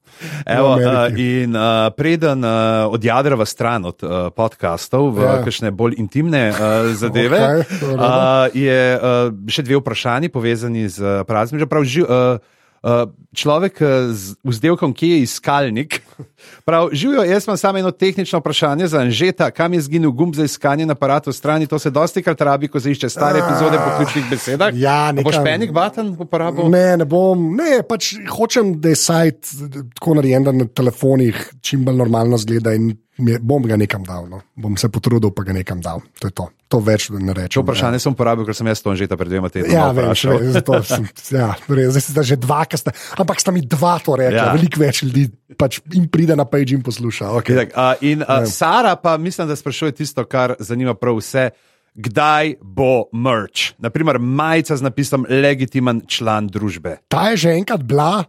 Evo, 0.45 0.75
v 0.75 0.85
Ameriki. 0.85 1.27
in 1.43 1.55
uh, 1.55 1.89
preden 1.91 2.43
uh, 2.43 2.51
odjadrava 2.87 3.45
stran 3.45 3.85
od 3.85 4.03
uh, 4.03 4.29
podkastov 4.29 5.15
v 5.15 5.19
Ja. 5.21 5.39
kakšne 5.43 5.71
bolj 5.71 5.95
intimne 5.97 6.49
uh, 6.49 6.57
zadeve, 7.01 7.39
v 7.39 7.63
redu. 7.63 7.95
uh, 7.95 8.47
je 8.51 8.81
uh, 8.93 9.01
še 9.47 9.61
dve 9.63 9.79
vprašanji 9.79 10.29
povezani 10.29 10.89
z 10.89 10.97
uh, 10.99 11.23
praznikom. 11.23 11.69
Prav, 11.69 11.83
ži, 11.83 12.03
uh, 12.03 12.37
Uh, 12.79 13.11
človek 13.35 13.81
uh, 13.81 13.87
z 14.09 14.35
vzdelkom, 14.39 14.93
ki 14.93 15.07
je 15.09 15.17
iskalnik. 15.21 15.99
Prav, 16.67 16.89
živijo, 16.91 17.23
jaz 17.23 17.47
imam 17.47 17.57
samo 17.57 17.77
eno 17.77 17.91
tehnično 17.91 18.39
vprašanje 18.39 18.87
za 18.87 18.99
Anžeta, 18.99 19.51
kam 19.51 19.73
je 19.73 19.81
zginil 19.81 20.11
gumb 20.11 20.35
za 20.35 20.43
iskanje 20.43 20.85
na 20.85 20.95
aparatu 20.95 21.31
strani. 21.31 21.67
To 21.67 21.79
se 21.79 21.89
dosti 21.89 22.23
krat 22.23 22.41
rabi, 22.41 22.67
ko 22.67 22.79
se 22.79 22.91
išče 22.91 23.09
stare 23.09 23.39
epizode 23.39 23.77
po 23.77 23.97
ključnih 23.97 24.25
besedah. 24.29 24.71
Ja, 24.73 25.09
A 25.09 25.13
Boš 25.13 25.23
nekam- 25.25 25.43
penik 25.43 25.71
button 25.71 26.15
uporabil? 26.19 26.69
Ne, 26.69 26.97
ne 26.97 27.05
bom, 27.05 27.55
ne, 27.55 27.83
pač 27.83 28.13
hočem, 28.31 28.79
da 28.81 28.89
je 28.89 28.95
sajt 28.95 29.51
tako 29.99 30.13
narejen, 30.13 30.43
da 30.43 30.51
na 30.51 30.65
telefonih 30.65 31.49
čim 31.61 31.85
bolj 31.85 31.95
normalno 31.95 32.37
zgleda 32.37 32.73
in 32.73 32.93
je- 33.19 33.39
bom 33.39 33.59
ga 33.61 33.75
nekam 33.75 34.03
dal. 34.03 34.25
No. 34.25 34.39
Bom 34.55 34.77
se 34.77 34.87
potrudil, 34.87 35.29
pa 35.29 35.43
ga 35.43 35.53
nekam 35.53 35.81
dal. 35.83 35.99
To 36.19 36.27
je 36.27 36.31
to. 36.31 36.47
To 36.69 36.79
več 36.79 37.09
ne 37.09 37.33
To 37.33 37.41
rečem. 37.41 37.59
vprašanje 37.61 37.99
sem 37.99 38.13
uporabil, 38.13 38.45
ker 38.45 38.55
sem 38.55 38.67
jaz 38.67 38.79
to 38.81 38.89
Anžeta 38.89 39.17
pred 39.17 39.27
dvema 39.27 39.49
tednoma 39.49 39.73
Ja, 39.73 39.89
vprašal. 39.91 40.37
še, 40.39 40.51
zato 40.53 40.71
sem, 40.83 41.03
ja, 41.33 41.55
res, 41.67 41.91
zdaj 41.91 42.01
ste 42.01 42.23
že 42.23 42.37
dva, 42.37 42.61
ste, 42.69 42.91
ampak 43.17 43.41
sta 43.41 43.51
mi 43.51 43.61
dva 43.61 43.97
to 43.99 44.15
rekla. 44.15 44.31
Ja. 44.31 44.45
Ja. 44.45 44.53
Veliko 44.53 44.79
več 44.79 45.03
ljudi 45.03 45.27
pač 45.57 45.81
in 45.93 46.07
pride 46.07 46.37
na 46.37 46.45
page 46.45 46.71
in 46.71 46.81
posluša. 46.81 47.33
Okay. 47.41 47.57
Itak, 47.57 47.69
uh, 47.73 47.97
in 48.01 48.21
uh, 48.21 48.45
Sara 48.45 48.95
pa 48.95 49.17
mislim, 49.17 49.49
da 49.49 49.55
sprašuje 49.57 49.91
tisto, 49.97 50.23
kar 50.25 50.55
zanima 50.59 50.93
prav 50.93 51.17
vse. 51.17 51.49
Kdaj 51.97 52.61
bo 52.61 53.09
merch? 53.11 53.73
Naprimer, 53.81 54.19
majica 54.21 54.77
z 54.77 54.85
napisom 54.85 55.25
legitimen 55.27 56.05
član 56.07 56.47
družbe. 56.47 57.01
Ta 57.09 57.33
je 57.33 57.37
že 57.37 57.49
enkrat 57.57 57.81
bila, 57.83 58.23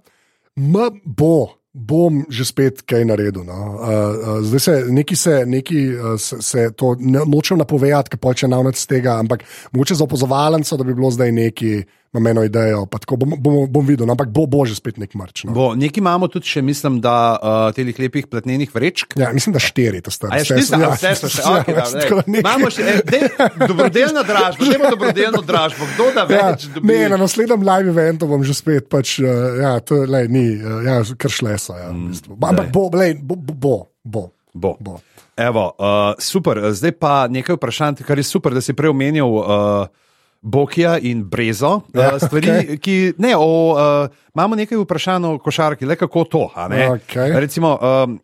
m 0.56 0.72
bo. 1.04 1.59
Bom 1.72 2.24
že 2.26 2.44
spet 2.44 2.82
kaj 2.82 3.04
naredil. 3.06 3.44
No. 3.46 3.54
Uh, 3.54 3.78
uh, 3.78 4.42
zdaj 4.42 4.60
se 4.60 4.74
neki, 4.90 5.16
se, 5.16 5.44
neki 5.46 5.80
uh, 5.94 6.18
se, 6.18 6.42
se 6.42 6.70
to 6.74 6.96
ne, 6.98 7.22
nočem 7.26 7.58
napovedati, 7.62 8.10
ker 8.10 8.18
poče 8.18 8.48
navnet 8.50 8.76
z 8.76 8.90
tega, 8.90 9.20
ampak 9.22 9.44
mogoče 9.72 9.94
za 9.94 10.04
opozovalnico, 10.04 10.76
da 10.76 10.84
bi 10.84 10.94
bilo 10.98 11.10
zdaj 11.14 11.32
neki, 11.32 11.84
imam 12.12 12.26
eno 12.26 12.44
idejo. 12.44 12.86
pa 12.86 12.98
Tako, 12.98 13.16
bom, 13.16 13.34
bom, 13.38 13.72
bom 13.72 13.86
videl, 13.86 14.06
no, 14.06 14.12
ampak 14.12 14.28
bo, 14.34 14.46
bo 14.46 14.64
že 14.66 14.74
spet 14.74 14.98
nek 14.98 15.14
mrč. 15.14 15.44
No. 15.46 15.54
Bo, 15.54 15.66
nekaj 15.78 16.02
imamo 16.02 16.28
tudi, 16.28 16.50
še, 16.50 16.62
mislim, 16.62 16.98
da 17.04 17.14
uh, 17.38 17.70
teh 17.74 17.86
lepih 17.86 18.26
platnenih 18.30 18.72
vrečk. 18.74 19.14
Ja, 19.20 19.30
mislim, 19.34 19.54
da 19.54 19.62
štiri 19.62 20.02
to 20.02 20.10
sta. 20.10 20.30
A 20.32 20.40
je 20.40 20.48
štiri, 20.50 20.82
a 20.82 20.90
vse 20.96 21.14
so 21.20 21.30
še 21.30 21.44
okay, 21.46 21.76
da, 21.76 21.86
lej. 21.94 22.42
Imamo 22.42 22.70
še 22.72 22.86
eh, 22.86 23.00
dej, 23.06 23.28
dobrodelno 23.62 24.24
dražbo, 24.26 24.66
ne 24.66 24.80
bo 24.82 24.90
dobrodelno 24.96 25.44
dražbo, 25.46 25.86
kdo 25.94 26.10
da 26.16 26.26
Ja, 26.30 26.50
več 26.50 26.66
dobi. 26.74 26.90
ne, 26.90 26.98
na 27.14 27.20
naslednjem 27.20 27.62
live 27.66 27.94
eventu 27.94 28.28
bom 28.30 28.42
že 28.46 28.58
spet, 28.58 28.90
pač, 28.90 29.16
uh, 29.22 29.62
ja, 29.62 29.76
to 29.78 30.02
lej, 30.02 30.26
ni, 30.32 30.44
uh, 30.58 30.82
ja, 30.86 30.98
kar 31.14 31.30
šlesa. 31.30 31.78
Ja, 31.78 31.94
v 31.94 32.10
bistvu. 32.10 32.36
Ampak 32.42 32.74
bo, 32.74 32.88
lej, 32.94 33.16
bo, 33.22 33.38
bo, 33.38 33.54
bo, 33.54 33.76
bo. 34.04 34.26
Bo. 34.50 34.74
bo. 34.82 34.98
Evo, 35.38 35.70
uh, 35.78 36.18
super, 36.18 36.58
zdaj 36.74 36.92
pa 36.98 37.14
nekaj 37.30 37.54
vprašanj, 37.54 38.02
kar 38.02 38.18
je 38.18 38.26
super, 38.26 38.50
da 38.50 38.60
si 38.64 38.74
prej 38.74 38.90
omenil. 38.90 39.30
Uh, 39.30 40.09
Bokija 40.40 40.98
in 40.98 41.24
Brezo, 41.28 41.80
Ja, 41.94 42.02
ja, 42.02 42.18
stvari, 42.18 42.48
okay. 42.48 42.78
ki 42.80 42.96
ne, 43.18 43.34
o, 43.36 43.74
uh, 43.74 44.08
imamo 44.34 44.56
nekaj 44.56 44.78
vprašanj 44.80 45.26
o 45.26 45.38
košarki, 45.38 45.86
le 45.86 45.96
kako 45.96 46.24
to. 46.24 46.46
Okej. 46.94 47.34
Recimo, 47.40 47.76
um, 47.76 48.16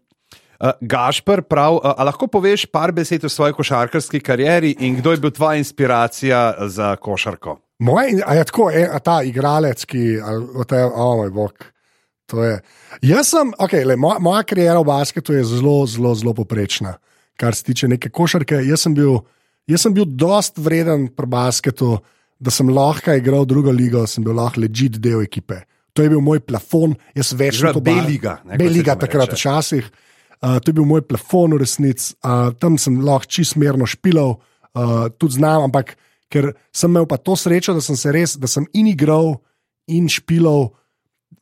uh, 0.61 0.71
Gašpr, 0.81 1.43
prav, 1.49 1.77
uh, 1.77 1.93
a 1.93 2.09
lahko 2.09 2.27
poveš 2.27 2.67
par 2.73 2.93
besed 2.93 3.25
o 3.25 3.29
svoji 3.29 3.53
košarkarski 3.53 4.21
karieri 4.21 4.75
in 4.81 4.97
kdo 4.97 5.13
je 5.13 5.23
bil 5.27 5.31
tvoja 5.31 5.61
inspiracija 5.61 6.55
za 6.73 6.97
košarko? 6.97 7.59
Moj, 7.79 8.23
a 8.27 8.35
je 8.35 8.45
tako, 8.45 8.71
e, 8.73 8.89
a 8.89 8.99
ta 8.99 9.21
igralec, 9.23 9.85
ki, 9.85 10.21
ali, 10.25 10.65
te, 10.69 10.85
oh 10.85 11.17
moj 11.21 11.31
bog. 11.31 11.67
To 12.33 12.45
je. 12.45 12.61
Jaz 13.03 13.29
sem, 13.31 13.53
okay, 13.59 13.85
le, 13.85 13.97
moja, 14.01 14.19
moja 14.19 14.43
karijera 14.43 14.81
v 14.81 14.89
basketu 14.89 15.37
je 15.37 15.45
zelo, 15.45 15.85
zelo, 15.87 16.15
zelo 16.15 16.33
poprečna, 16.35 16.97
kar 17.37 17.55
se 17.55 17.65
tiče 17.69 17.89
neke 17.89 18.11
košarke. 18.11 18.63
Jaz 18.65 18.87
sem 18.87 18.97
bil, 18.97 19.21
jaz 19.67 19.87
sem 19.87 19.95
bil 19.95 20.07
dost 20.07 20.59
vreden 20.63 21.09
pri 21.15 21.27
basketu, 21.31 21.97
da 22.39 22.53
sem 22.53 22.69
lahko 22.69 23.15
igral 23.17 23.47
drugo 23.49 23.73
ligo, 23.73 24.05
sem 24.07 24.25
bil 24.25 24.37
lahko 24.37 24.61
ležit 24.61 25.01
del 25.03 25.25
ekipe. 25.25 25.63
To 25.97 26.05
je 26.05 26.13
bil 26.13 26.21
moj 26.21 26.43
plafon, 26.45 26.97
jaz 27.17 27.33
več 27.33 27.63
Že 27.63 27.79
to 27.79 27.81
ba- 27.81 27.95
B-liga, 27.95 28.41
ne, 28.45 28.57
kot 28.57 28.61
B-liga 28.61 28.93
temu 28.95 29.05
takrat 29.07 29.33
včasih. 29.33 29.87
Uh, 30.37 30.59
to 30.61 30.69
je 30.69 30.77
bil 30.77 30.85
moj 30.85 31.01
plafon 31.09 31.57
v 31.57 31.63
resnici, 31.65 32.13
uh, 32.21 32.53
tam 32.61 32.77
sem 32.77 33.01
lahko 33.01 33.25
čistmerno 33.33 33.89
špilal, 33.89 34.37
uh, 34.37 35.09
tudi 35.17 35.41
znam, 35.41 35.71
ampak 35.71 35.97
ker 36.29 36.53
sem 36.75 36.93
imel 36.93 37.07
pa 37.09 37.17
to 37.17 37.33
srečo, 37.39 37.73
da 37.73 37.81
sem 37.81 37.97
se 37.97 38.13
res, 38.13 38.37
da 38.37 38.51
sem 38.51 38.67
in 38.77 38.91
igral 38.93 39.39
in 39.89 40.11
špilal 40.13 40.75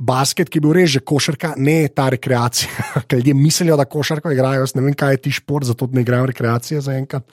basket, 0.04 0.50
ki 0.52 0.60
je 0.60 0.64
bil 0.64 0.74
res 0.76 0.94
že 0.94 1.02
košarka, 1.04 1.54
ne 1.56 1.88
ta 1.88 2.10
rekreacija. 2.12 2.88
Ker 3.08 3.20
ljudje 3.20 3.34
mislijo, 3.38 3.78
da 3.80 3.88
košarko 3.88 4.32
igrajo, 4.34 4.64
jaz 4.64 4.74
ne 4.76 4.84
vem, 4.86 4.96
kaj 4.96 5.16
je 5.16 5.22
ti 5.26 5.36
šport, 5.40 5.66
zato 5.68 5.88
ne 5.92 6.04
igrajo 6.04 6.28
rekreacije 6.32 6.82
za 6.84 6.96
enkrat. 6.98 7.26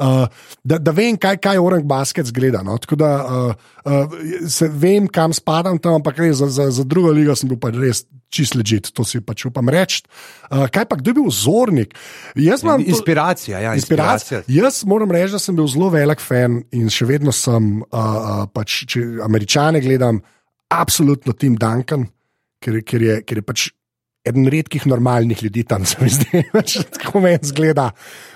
Uh, 0.00 0.24
da, 0.64 0.78
da 0.80 0.94
vem, 0.96 1.18
kaj, 1.20 1.36
kaj 1.44 1.58
orang 1.60 1.84
basket 1.84 2.30
zgleda. 2.30 2.62
No? 2.64 2.78
Tako 2.80 2.96
da 2.96 3.10
uh, 3.20 3.50
uh, 3.84 4.70
vem, 4.80 5.04
kam 5.12 5.34
spadam 5.36 5.76
tam, 5.76 5.98
ampak 6.00 6.22
res 6.22 6.38
za, 6.40 6.48
za, 6.48 6.70
za 6.72 6.86
drugo 6.88 7.12
ligo 7.12 7.36
sem 7.36 7.50
bil 7.50 7.60
pa 7.60 7.68
res 7.74 8.06
čist 8.32 8.54
ležit, 8.56 8.88
to 8.96 9.04
si 9.04 9.20
pač 9.20 9.44
upam 9.50 9.68
reči. 9.68 10.00
Uh, 10.48 10.64
kaj 10.72 10.88
pa, 10.88 10.96
kdo 10.96 11.12
je 11.12 11.18
bil 11.20 11.28
vzornik? 11.28 11.92
To- 11.92 12.78
Inspiracija, 12.80 13.60
ja, 13.60 13.74
Inspiracija. 13.76 14.40
inspiracija. 14.40 14.62
Jaz 14.62 14.84
moram 14.88 15.12
reči, 15.12 15.34
da 15.36 15.42
sem 15.42 15.58
bil 15.58 15.68
zelo 15.68 15.90
velik 15.92 16.22
fan 16.24 16.62
in 16.72 16.88
še 16.88 17.04
vedno 17.10 17.34
sem, 17.34 17.82
uh, 17.82 18.00
uh, 18.00 18.44
pač, 18.54 18.84
če 18.88 19.04
američane 19.26 19.84
gledam, 19.84 20.22
absolutno 20.70 21.34
Tim 21.34 21.58
Duncan, 21.58 22.06
ker, 22.62 22.80
ker, 22.86 23.02
je, 23.02 23.20
ker 23.26 23.42
je 23.42 23.46
pač 23.46 23.68
eden 24.26 24.48
redkih 24.52 24.84
normalnih 24.86 25.42
ljudi 25.42 25.64
tam, 25.64 25.84
se 25.88 25.96
mi 26.00 26.10
zdi, 26.12 26.44
pač 26.52 26.76
tako 26.96 27.22
meni 27.24 27.40
zgleda. 27.50 27.90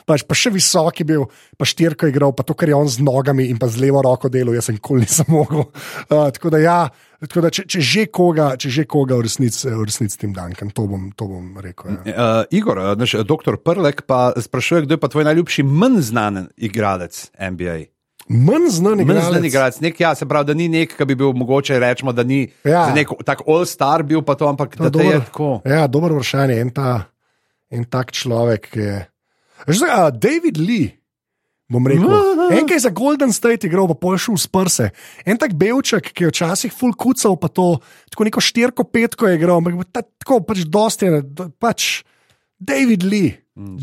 Pač, 0.09 0.25
pa 0.29 0.37
še 0.37 0.53
visok 0.53 1.01
je 1.01 1.07
bil, 1.09 1.25
pa 1.61 1.69
štirko 1.69 2.09
je 2.09 2.13
igral, 2.13 2.35
pa 2.37 2.45
to, 2.45 2.57
kar 2.57 2.69
je 2.69 2.77
on 2.77 2.89
z 2.91 3.05
nogami 3.05 3.49
in 3.53 3.61
pa 3.61 3.69
z 3.73 3.81
levo 3.85 4.03
roko 4.05 4.29
delal, 4.33 4.57
jaz 4.57 4.69
sem 4.69 4.79
nikoli 4.79 5.05
nisem 5.05 5.29
mogel. 5.33 5.65
Uh, 6.09 6.29
tako 6.35 6.53
da, 6.53 6.61
ja, 6.61 6.79
tako 7.25 7.47
da 7.47 7.53
če, 7.55 7.65
če 7.69 7.85
že 7.85 8.05
koga, 8.13 8.51
če 8.61 8.73
že 8.73 8.85
koga 8.89 9.17
v 9.21 9.29
resnici, 9.29 9.65
v 9.71 9.89
resnici 9.89 10.21
Tim 10.21 10.37
Duncan, 10.37 10.73
to 10.77 10.85
bom, 10.91 11.09
to 11.17 11.29
bom 11.31 11.57
rekel. 11.65 11.97
Ja. 12.05 12.45
Uh, 12.45 12.53
Igor, 12.53 12.81
naš 13.01 13.17
doktor 13.25 13.61
Prlek 13.61 14.05
pa 14.09 14.31
sprašuje, 14.37 14.85
kdo 14.85 14.99
je 14.99 15.05
pa 15.05 15.13
tvoj 15.13 15.29
najljubši, 15.31 15.65
manj 15.69 16.01
znan 16.13 16.47
igralec 16.57 17.27
NBA. 17.41 17.94
Manj 18.29 18.71
znan 18.79 18.97
Manj 18.97 19.05
igralec. 19.05 19.29
znan 19.29 19.45
igralec, 19.45 19.77
nek, 19.85 20.01
ja, 20.01 20.15
se 20.17 20.25
pravi, 20.27 20.47
da 20.49 20.55
ni 20.57 20.69
nek, 20.73 20.97
ki 20.97 21.05
bi 21.05 21.15
bil 21.15 21.35
mogoče 21.37 21.77
rečemo, 21.79 22.13
da 22.13 22.25
ni 22.25 22.49
Ja. 22.65 22.89
ja. 22.89 22.95
nek 22.97 23.13
tak 23.25 23.43
all-star 23.47 24.03
bil, 24.03 24.23
pa 24.25 24.35
to, 24.35 24.49
ampak 24.49 24.77
da 24.81 24.91
te 24.91 25.05
je 25.05 25.21
tako. 25.21 25.61
Ja, 25.69 25.87
dobro 25.87 26.17
vprašanje. 26.17 26.57
En, 26.61 26.71
ta, 26.73 27.11
en 27.71 27.85
tak 27.85 28.13
človek 28.17 28.71
je. 28.77 28.95
Zdaj, 29.69 29.91
a, 29.93 30.09
David 30.11 30.57
Lee, 30.57 30.97
bom 31.69 31.85
rekel. 31.87 32.09
En, 32.53 32.65
ki 32.65 32.77
je 32.77 32.81
za 32.87 32.93
Golden 32.93 33.33
State 33.33 33.69
igral, 33.69 33.89
pa 33.93 33.95
pol 33.97 34.17
šel 34.17 34.41
s 34.41 34.49
prse. 34.49 34.89
En 35.25 35.37
tak 35.41 35.53
belček, 35.57 36.09
ki 36.13 36.25
je 36.25 36.33
včasih 36.33 36.73
full 36.73 36.97
kucal, 36.97 37.37
pa 37.37 37.49
to 37.53 37.77
tako 38.09 38.25
neko 38.25 38.41
štirko, 38.41 38.85
petko 38.89 39.29
je 39.29 39.37
igral, 39.37 39.61
ampak 39.61 39.85
ta, 39.93 40.01
tako 40.01 40.41
pač 40.45 40.65
dosti 40.65 41.09
je, 41.13 41.23
pač 41.61 42.05
David 42.57 43.05
Lee. 43.05 43.37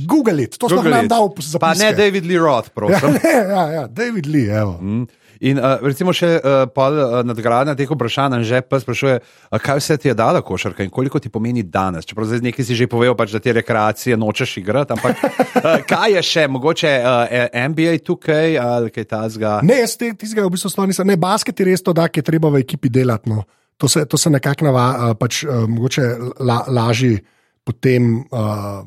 Google 0.06 0.44
it, 0.44 0.58
to 0.60 0.68
sem 0.68 0.78
Google 0.78 0.92
nam 0.92 1.06
it. 1.06 1.10
dal 1.10 1.32
za 1.40 1.60
Pa 1.60 1.74
ne 1.74 1.94
David 1.96 2.26
Lee 2.28 2.38
Roth, 2.38 2.68
Ja, 2.76 2.76
prosim. 2.76 3.14
ne, 3.16 3.32
ja, 3.50 3.64
ja, 3.72 3.84
David 3.88 4.26
Lee, 4.28 4.52
evo. 4.52 4.78
Mm. 4.82 5.08
In 5.42 5.58
uh, 5.58 5.80
recimo 5.82 6.14
še 6.14 6.38
uh, 6.38 6.68
pol 6.70 6.94
uh, 6.94 7.14
nadgradnja 7.26 7.74
teh 7.74 7.90
vprašanj, 7.90 8.44
že 8.46 8.60
pa 8.62 8.78
sprašuje, 8.78 9.16
uh, 9.18 9.58
kaj 9.58 9.80
vse 9.80 9.96
ti 9.98 10.12
je 10.12 10.14
dala 10.14 10.44
košarka 10.46 10.84
in 10.86 10.92
koliko 10.94 11.18
ti 11.18 11.32
pomeni 11.34 11.64
danes. 11.64 12.06
Čeprav 12.06 12.28
zdaj 12.30 12.44
nekaj 12.46 12.62
si 12.62 12.78
že 12.78 12.86
povedal, 12.86 13.16
pač, 13.18 13.34
da 13.34 13.42
te 13.42 13.50
rekreacije 13.50 14.20
nočeš 14.22 14.60
igrati, 14.62 14.94
ampak 14.94 15.18
uh, 15.18 15.82
kaj 15.92 16.20
je 16.20 16.22
še, 16.22 16.44
mogoče 16.46 16.92
uh, 17.02 17.34
NBA 17.74 18.04
tukaj 18.06 18.60
ali 18.60 18.94
kaj 18.94 19.08
tasga. 19.10 19.56
Ne, 19.66 19.80
jaz 19.82 19.96
te- 19.98 20.14
tistega 20.14 20.46
v 20.46 20.54
bistvu 20.54 20.70
sploh 20.70 20.86
nisem. 20.92 21.10
Ne, 21.10 21.18
basket 21.18 21.58
je 21.58 21.66
res 21.66 21.82
to, 21.82 21.90
da 21.90 22.06
je 22.06 22.22
treba 22.22 22.52
v 22.54 22.62
ekipi 22.62 22.92
delati. 22.94 23.26
No. 23.32 23.48
To 23.82 23.90
se, 23.90 24.06
to 24.06 24.20
se 24.22 24.30
nekako 24.30 24.70
nava, 24.70 24.86
a, 24.94 25.14
pač, 25.18 25.42
a, 25.42 25.64
mogoče 25.66 26.06
la, 26.38 26.60
lažje 26.70 27.18
potem, 27.66 28.22
a, 28.30 28.86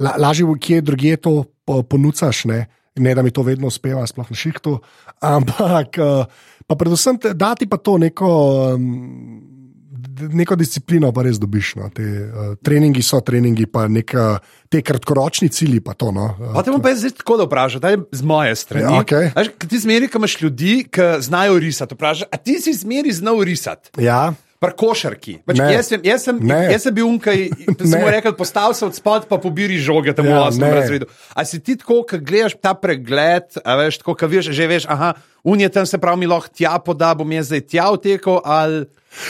la, 0.00 0.16
lažje 0.18 0.48
kje 0.58 0.80
drugje 0.80 1.16
to 1.18 1.32
po- 1.64 1.82
ponucaš. 1.82 2.44
Ne. 2.44 2.66
ne, 2.96 3.14
da 3.14 3.22
mi 3.22 3.30
to 3.30 3.42
vedno 3.42 3.68
uspeva, 3.68 4.02
sploh 4.06 4.26
na 4.28 4.36
šihtu. 4.36 4.80
Ampak, 5.20 5.98
a, 5.98 6.24
pa 6.66 6.74
predvsem 6.74 7.16
te, 7.18 7.34
dati 7.34 7.66
pa 7.66 7.76
to 7.76 7.98
neko. 7.98 8.28
Um, 8.74 9.46
Neko 10.20 10.52
disciplino 10.52 11.08
pa 11.12 11.22
res 11.22 11.38
dobiš. 11.40 11.70
No. 11.76 11.86
Te, 11.88 12.02
uh, 12.02 12.52
treningi 12.60 13.00
so 13.00 13.22
treningi, 13.24 13.64
pa 13.64 13.86
neka, 13.88 14.34
te 14.68 14.82
kratkoročni 14.84 15.48
cilji. 15.48 15.80
Pa 15.80 15.94
to, 15.94 16.10
no. 16.12 16.26
Pa 16.52 16.60
te 16.60 16.68
bom 16.68 16.82
pa 16.82 16.92
zdaj 16.92 17.14
tako 17.16 17.38
da 17.40 17.46
vprašal, 17.46 17.80
daj 17.80 17.96
z 18.12 18.22
moje 18.22 18.52
strani. 18.56 19.00
Ja. 19.00 19.30
Veš, 19.32 19.48
k- 19.56 19.68
ti 19.68 19.80
zmeri, 19.80 20.10
ko 20.12 20.20
imaš 20.20 20.34
ljudi, 20.42 20.74
ki 20.84 21.08
znajo 21.20 21.56
risati. 21.58 21.96
Vprašaj, 21.96 22.28
a 22.28 22.36
ti 22.36 22.58
si 22.60 22.74
zmeri 22.74 23.12
znal 23.12 23.40
risati? 23.40 23.96
ja. 23.96 24.34
Pri 24.60 24.74
košarki. 24.76 25.38
Pač 25.48 25.56
Ne. 25.56 25.70
jaz, 25.72 25.86
sem, 25.88 26.00
jaz, 26.04 26.24
sem, 26.28 26.36
Ne. 26.36 26.68
jaz 26.68 26.82
sem 26.84 26.92
bil 26.92 27.06
unkaj, 27.08 27.48
sem 27.90 28.04
rekel, 28.06 28.34
postav 28.36 28.74
se 28.76 28.84
od 28.84 28.92
spod, 28.92 29.24
pa 29.24 29.40
pobiri 29.40 29.80
žoge 29.80 30.12
tam 30.12 30.28
v 30.28 30.36
Ja, 30.36 30.42
osmem 30.44 30.68
ne. 30.68 30.76
razredu. 30.76 31.08
A 31.32 31.44
si 31.44 31.58
ti 31.58 31.78
tako, 31.80 32.04
ko 32.04 32.20
gledaš 32.20 32.58
ta 32.60 32.74
pregled, 32.76 33.56
veš, 33.56 33.98
tako, 33.98 34.14
ko 34.14 34.28
veš, 34.28 34.52
že 34.52 34.68
veš, 34.68 34.84
aha, 34.86 35.14
unije 35.42 35.70
tam 35.70 35.88
se 35.88 35.96
pravi, 35.96 36.20
mi 36.20 36.28
lahko 36.28 36.52
tja 36.52 36.76
poda, 36.76 37.14
bom 37.14 37.24
jaz 37.32 37.48
zdaj 37.48 37.62
tja 37.66 37.88
vtekel, 37.90 38.40
ali 38.44 38.84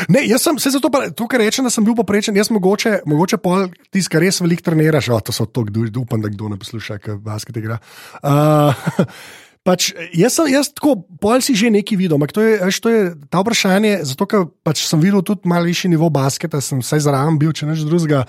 Ne, 0.08 0.20
jaz 0.28 0.42
sem 0.44 0.58
se 0.60 0.74
zato, 0.74 0.90
pa, 0.92 1.08
to, 1.08 1.24
kar 1.24 1.40
rečem, 1.40 1.64
da 1.64 1.70
sem 1.72 1.80
bil 1.80 1.94
poprečen, 1.96 2.36
jaz 2.36 2.50
mogoče, 2.52 2.98
mogoče 3.08 3.38
pol 3.40 3.70
tisti, 3.88 4.10
ki 4.12 4.20
res 4.20 4.42
veliko 4.44 4.60
treniraš, 4.60 5.08
o, 5.08 5.20
to 5.24 5.32
so 5.32 5.46
to, 5.48 5.64
kdo, 5.64 5.86
upam, 6.02 6.20
da 6.20 6.28
kdo 6.28 6.50
ne 6.52 6.58
posluša, 6.60 6.98
ker 7.00 7.16
basket 7.16 7.56
igra. 7.56 7.78
Uh, 8.20 8.76
Pač, 9.70 9.92
jaz, 10.18 10.34
sem, 10.34 10.48
jaz 10.50 10.72
tako, 10.74 10.96
pol 11.22 11.38
si 11.44 11.54
že 11.54 11.70
nekaj 11.70 11.94
videl, 11.94 12.18
ampak 12.18 12.34
to 12.34 12.42
je, 12.42 12.58
veš, 12.58 12.78
to 12.82 12.90
je 12.90 13.02
ta 13.30 13.38
vprašanje, 13.38 14.00
zato 14.10 14.26
ker 14.26 14.48
pač 14.66 14.82
sem 14.82 14.98
videl 14.98 15.22
tudi 15.22 15.46
malo 15.46 15.68
višji 15.68 15.92
nivo 15.92 16.10
basketa, 16.10 16.58
sem 16.58 16.82
vsaj 16.82 17.06
zraven 17.06 17.38
bil, 17.38 17.54
če 17.54 17.70
neč 17.70 17.84
drugega. 17.86 18.24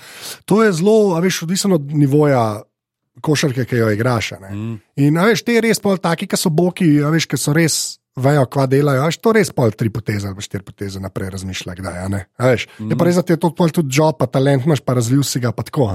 To 0.46 0.62
je 0.62 0.70
zelo, 0.78 1.16
a 1.18 1.24
veš, 1.24 1.42
odvisno 1.48 1.82
od 1.82 1.96
nivoja 1.98 2.62
košarke, 3.26 3.66
ki 3.66 3.82
jo 3.82 3.90
igraš. 3.90 4.38
a 4.38 4.40
ne. 4.46 4.52
Mm. 4.54 4.78
In 5.02 5.18
veš, 5.18 5.42
te 5.48 5.58
res 5.66 5.82
pol 5.82 5.98
taki, 5.98 6.30
ki 6.30 6.38
so 6.38 6.54
boki, 6.54 7.02
a 7.02 7.10
veš, 7.10 7.26
ki 7.26 7.42
so 7.42 7.58
res. 7.58 7.98
Vejo, 8.20 8.44
kva 8.52 8.66
delajo, 8.68 9.06
a 9.06 9.08
veš, 9.08 9.22
to 9.24 9.32
res 9.32 9.54
pol 9.56 9.72
tri 9.72 9.88
poteze 9.88 10.28
ali 10.28 10.44
štiri 10.44 10.66
poteze 10.68 11.00
naprej 11.00 11.30
razmišlja, 11.32 11.76
kdaj. 11.80 12.00
veš, 12.44 12.66
mm. 12.68 12.90
Je 12.92 12.98
pa 13.00 13.08
res, 13.08 13.16
da 13.16 13.24
ti 13.24 13.32
je 13.32 13.40
to 13.40 13.54
pol 13.56 13.72
tudi 13.72 13.96
job, 13.96 14.18
pa 14.20 14.28
talent 14.28 14.68
imaš, 14.68 14.82
pa 14.84 14.98
razvil 14.98 15.24
si 15.24 15.40
ga, 15.40 15.54
pa 15.56 15.64
tako. 15.64 15.88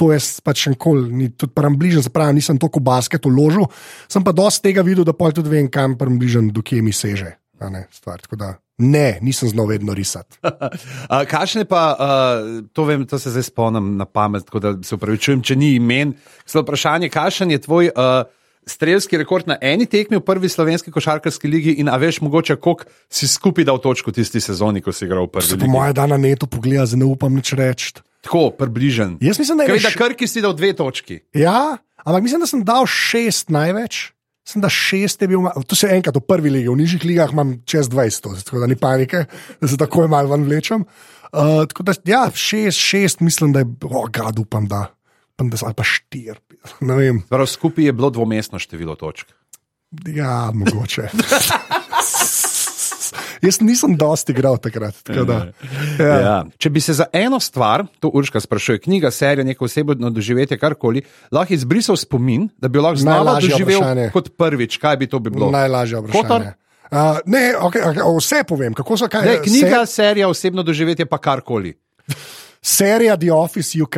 To 0.00 0.08
jaz 0.08 0.40
pač 0.40 0.70
nikoli, 0.72 1.12
ni 1.12 1.28
tudi 1.28 1.52
param 1.52 1.76
bližen, 1.76 2.00
se 2.00 2.12
pravi, 2.12 2.38
nisem 2.40 2.56
toliko 2.56 2.80
v 2.80 2.88
basket 2.88 3.28
uložil, 3.28 3.68
sem 4.08 4.24
pa 4.24 4.32
dosti 4.32 4.70
tega 4.70 4.86
videl, 4.86 5.04
da 5.04 5.12
pol 5.12 5.36
tudi 5.36 5.52
vem, 5.52 5.68
kam 5.68 5.98
param 6.00 6.16
bližen, 6.16 6.48
do 6.48 6.64
kje 6.64 6.80
mi 6.80 6.96
seže. 6.96 7.36
a 7.60 7.68
Ne, 7.68 7.84
stvar, 7.92 8.24
da 8.40 8.54
ne, 8.80 9.18
nisem 9.20 9.48
znal 9.52 9.66
vedno 9.66 9.94
risati. 9.94 10.40
Kakšne 11.32 11.66
pa, 11.68 11.82
uh, 11.92 12.64
to, 12.72 12.88
vem, 12.88 13.04
to 13.04 13.18
se 13.20 13.30
zdaj 13.30 13.50
spomnim 13.52 13.96
na 14.00 14.08
pamet, 14.08 14.48
tako 14.48 14.64
da 14.64 14.72
se 14.82 14.96
upravičujem, 14.96 15.42
če 15.44 15.56
ni 15.60 15.74
imen. 15.76 16.16
Vprašanje, 16.48 17.12
kakšen 17.12 17.52
je 17.52 17.60
tvoj 17.60 17.92
uh, 17.92 18.24
strelski 18.70 19.18
rekord 19.18 19.46
na 19.46 19.58
eni 19.60 19.84
tekmi 19.84 20.16
v 20.16 20.22
prvi 20.22 20.48
slovenski 20.48 20.90
košarkarski 20.90 21.48
ligi 21.48 21.72
in 21.74 21.88
a 21.88 21.96
veš, 21.96 22.20
mogoče 22.20 22.56
koliko 22.56 22.84
si 23.08 23.26
skupaj 23.26 23.64
dal 23.64 23.78
točko 23.78 24.10
tisti 24.10 24.40
sezoni, 24.40 24.80
ko 24.80 24.92
si 24.92 25.04
igral 25.04 25.26
v 25.26 25.32
prvi 25.32 25.46
Se 25.46 25.54
po 25.54 25.64
ligi? 25.64 25.72
moje 25.72 25.92
dana 25.92 26.16
neto 26.16 26.46
pogleda, 26.46 26.86
zdaj 26.86 26.98
ne 26.98 27.06
upam 27.06 27.34
nič 27.34 27.52
reči. 27.52 27.92
Tako, 28.20 28.50
približen. 28.52 29.16
Jaz 29.18 29.38
mislim, 29.38 29.56
da 29.56 29.64
je 29.64 29.68
Kaj, 29.70 29.78
da 29.80 29.88
š- 29.88 29.98
Krki 29.98 30.26
si 30.26 30.40
dal 30.40 30.52
dve 30.52 30.72
točki. 30.72 31.20
Ja, 31.32 31.76
ampak 31.98 32.22
mislim, 32.22 32.40
da 32.40 32.46
sem 32.46 32.62
dal 32.62 32.84
šest 32.86 33.48
največ. 33.48 34.12
Sem 34.42 34.60
da 34.60 34.68
šest 34.68 35.20
je 35.20 35.28
bil, 35.28 35.40
to 35.62 35.76
se 35.76 35.88
enkrat 35.88 36.16
v 36.16 36.22
prvi 36.22 36.50
ligi, 36.50 36.68
v 36.68 36.76
nižjih 36.76 37.04
ligah 37.04 37.30
imam 37.30 37.60
čez 37.62 37.88
20, 37.88 38.42
tako 38.42 38.58
da 38.58 38.66
ni 38.66 38.76
panike, 38.76 39.24
da 39.56 39.68
se 39.68 39.76
takoj 39.76 40.08
malo 40.08 40.28
ven 40.28 40.44
vlečem. 40.44 40.84
Uh, 41.30 41.62
tako 41.64 41.82
da, 41.82 41.94
ja, 42.04 42.22
šest, 42.28 42.74
šest, 42.76 43.20
mislim, 43.20 43.52
da 43.52 43.60
je, 43.60 43.68
oh, 43.84 44.08
gad, 44.10 44.38
upam, 44.38 44.66
da, 44.66 44.88
upam, 45.40 45.50
da 45.50 45.56
so, 45.56 45.66
ali 45.66 45.74
pa 45.74 45.84
štiri, 45.84 46.38
Prav 47.30 47.46
skupaj 47.46 47.84
je 47.84 47.92
bilo 47.92 48.10
dvomestno 48.10 48.58
število 48.58 48.94
točk. 48.94 49.32
ja, 50.06 50.50
mogoče. 50.54 51.08
Jaz 53.40 53.60
nisem 53.60 53.96
dosti 53.96 54.32
igral 54.32 54.58
takrat. 54.60 54.94
tako 55.02 55.24
Da, 55.24 55.52
ja. 56.04 56.20
Ja. 56.20 56.44
Če 56.58 56.70
bi 56.70 56.80
se 56.80 56.92
za 56.92 57.06
eno 57.12 57.40
stvar, 57.40 57.86
to 58.00 58.10
Urška 58.12 58.40
sprašuje, 58.40 58.78
knjiga, 58.78 59.10
serija, 59.10 59.44
neko 59.44 59.64
osebno 59.64 60.10
doživetje, 60.10 60.58
karkoli, 60.58 61.02
lahko 61.32 61.54
izbrisal 61.54 61.96
spomin, 61.96 62.50
da 62.58 62.68
bi 62.68 62.78
lahko 62.78 63.00
znova 63.00 63.24
Najlažje 63.24 63.50
doživel 63.50 63.80
vprašanje. 63.80 64.10
kot 64.12 64.28
prvič, 64.36 64.76
kaj 64.76 64.96
bi 64.96 65.06
to 65.06 65.18
bi 65.18 65.30
bilo? 65.30 65.50
Najlažje 65.50 66.00
vprašanje. 66.04 66.52
Uh, 66.90 67.16
ne, 67.24 67.54
okay, 67.56 67.80
okay, 67.86 68.02
vse 68.18 68.44
povem, 68.44 68.74
kako 68.74 68.96
so 68.98 69.08
kaj. 69.08 69.24
Ne, 69.24 69.38
knjiga, 69.42 69.86
se- 69.86 70.02
serija, 70.02 70.28
osebno 70.28 70.62
doživetje, 70.62 71.06
pa 71.06 71.18
karkoli. 71.18 71.72
Serija 72.62 73.16
The 73.16 73.32
Office 73.32 73.82
UK, 73.82 73.96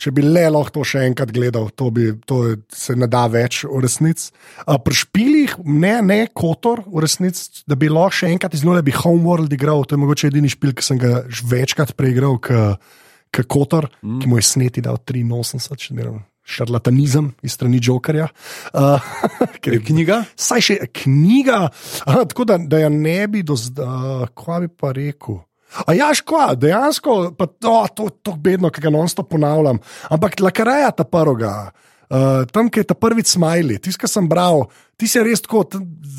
če 0.00 0.10
bi 0.14 0.24
le 0.26 0.42
lahko 0.50 0.78
to 0.78 0.84
še 0.86 1.04
enkrat 1.08 1.30
gledal, 1.34 1.68
to, 1.76 1.90
bi, 1.94 2.10
to 2.26 2.40
je- 2.48 2.58
se 2.74 2.96
ne 2.96 3.06
da 3.06 3.26
več 3.30 3.64
v 3.64 3.80
resnici. 3.84 4.32
Uh, 4.66 4.78
Pri 4.78 4.94
špilih, 4.94 5.56
ne, 5.64 6.02
ne 6.02 6.26
Kotor, 6.34 6.84
v 6.86 7.04
resnici, 7.04 7.62
da 7.66 7.78
bi 7.78 7.88
lahko 7.88 8.24
še 8.24 8.32
enkrat 8.34 8.54
iz 8.54 8.64
nule 8.64 8.82
bi 8.82 8.92
Homeworld 8.92 9.52
igral, 9.52 9.84
to 9.84 9.94
je 9.94 10.02
mogoče 10.02 10.28
edini 10.28 10.50
špil, 10.50 10.74
ki 10.74 10.82
sem 10.82 10.98
ga 10.98 11.22
večkrat 11.24 11.94
preigral, 11.96 12.38
kot 12.42 13.46
Kotor, 13.48 13.88
mm. 14.02 14.20
ki 14.20 14.28
mu 14.28 14.38
je 14.38 14.46
sneti 14.46 14.82
dal 14.84 14.98
83, 14.98 15.76
če 15.76 15.94
ne 15.94 16.02
vem. 16.02 16.22
Šarlatanizem 16.44 17.30
iz 17.42 17.54
strani 17.56 17.78
Jokerja. 17.80 18.28
Uh, 18.74 19.00
je 19.64 19.80
Knjiga? 19.80 20.24
Saj 20.36 20.60
še 20.60 20.76
knjiga, 20.92 21.70
Aha, 22.04 22.26
tako 22.28 22.44
da, 22.44 22.58
da 22.58 22.82
jo 22.82 22.90
ne 22.92 23.22
bi 23.32 23.40
do 23.42 23.56
zdaj, 23.56 24.28
kva 24.36 24.60
bi 24.60 24.68
pa 24.68 24.92
rekel. 24.92 25.40
A 25.86 25.94
ja, 25.96 26.10
škoda, 26.14 26.54
dejansko, 26.54 27.34
pa 27.38 27.48
to, 27.50 27.74
to, 27.96 28.08
to 28.22 28.34
bedno, 28.38 28.70
ki 28.70 28.84
ga 28.84 28.92
non-stop 28.94 29.28
ponavljam. 29.32 29.80
Ampak 30.14 30.38
lakaraja 30.40 30.92
ta 30.94 31.04
prvoga. 31.08 31.72
Uh, 32.04 32.44
tam, 32.52 32.68
ki 32.70 32.82
je 32.82 32.88
ta 32.92 32.94
prvi 32.94 33.24
smajli, 33.26 33.80
tisti, 33.82 33.98
ki 34.04 34.08
sem 34.10 34.26
bral, 34.30 34.66
ti 35.00 35.08
si 35.10 35.18
res 35.24 35.40
tako, 35.42 35.64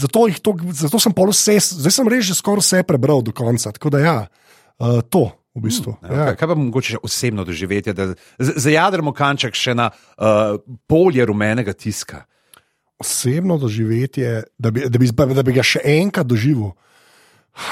zato, 0.01 0.25
jih 0.27 0.39
to, 0.43 0.55
zato 0.75 0.99
sem 0.99 1.13
pol 1.15 1.29
vse, 1.31 1.55
zdaj 1.77 1.93
sem 1.93 2.09
res 2.11 2.25
že 2.27 2.35
skoraj 2.35 2.65
vse 2.65 2.83
prebral 2.89 3.21
do 3.23 3.31
konca. 3.31 3.71
Tako 3.71 3.93
da 3.93 4.01
ja, 4.03 4.15
uh, 4.81 4.99
to 5.07 5.29
v 5.55 5.63
bistvu. 5.69 5.93
Ja. 6.03 6.09
Ja. 6.09 6.29
Kaj 6.35 6.51
pa 6.51 6.57
mogoče 6.59 6.97
še 6.97 7.03
osebno 7.05 7.45
doživetje, 7.47 7.93
da 7.95 8.09
z- 8.11 8.57
zajadremo 8.65 9.13
kanček 9.15 9.55
še 9.55 9.77
na 9.77 9.91
uh, 9.93 10.57
polje 10.89 11.23
rumenega 11.25 11.71
tiska? 11.71 12.25
osebno 12.99 13.57
doživetje, 13.59 14.43
da 14.57 14.71
bi, 14.71 14.85
da, 14.87 14.99
bi, 14.99 15.33
da 15.35 15.43
bi 15.43 15.53
ga 15.53 15.63
še 15.67 15.81
enkrat 15.83 16.27
doživel. 16.27 16.71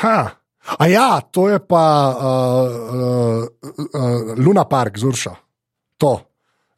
Ha. 0.02 0.36
A 0.64 0.88
ja, 0.88 1.22
to 1.22 1.50
je 1.50 1.60
pa 1.60 1.86
uh, 2.16 2.72
uh, 2.96 3.44
uh, 3.94 4.36
Luna 4.40 4.64
Park, 4.66 4.98
Zurša. 4.98 5.36
To. 6.00 6.20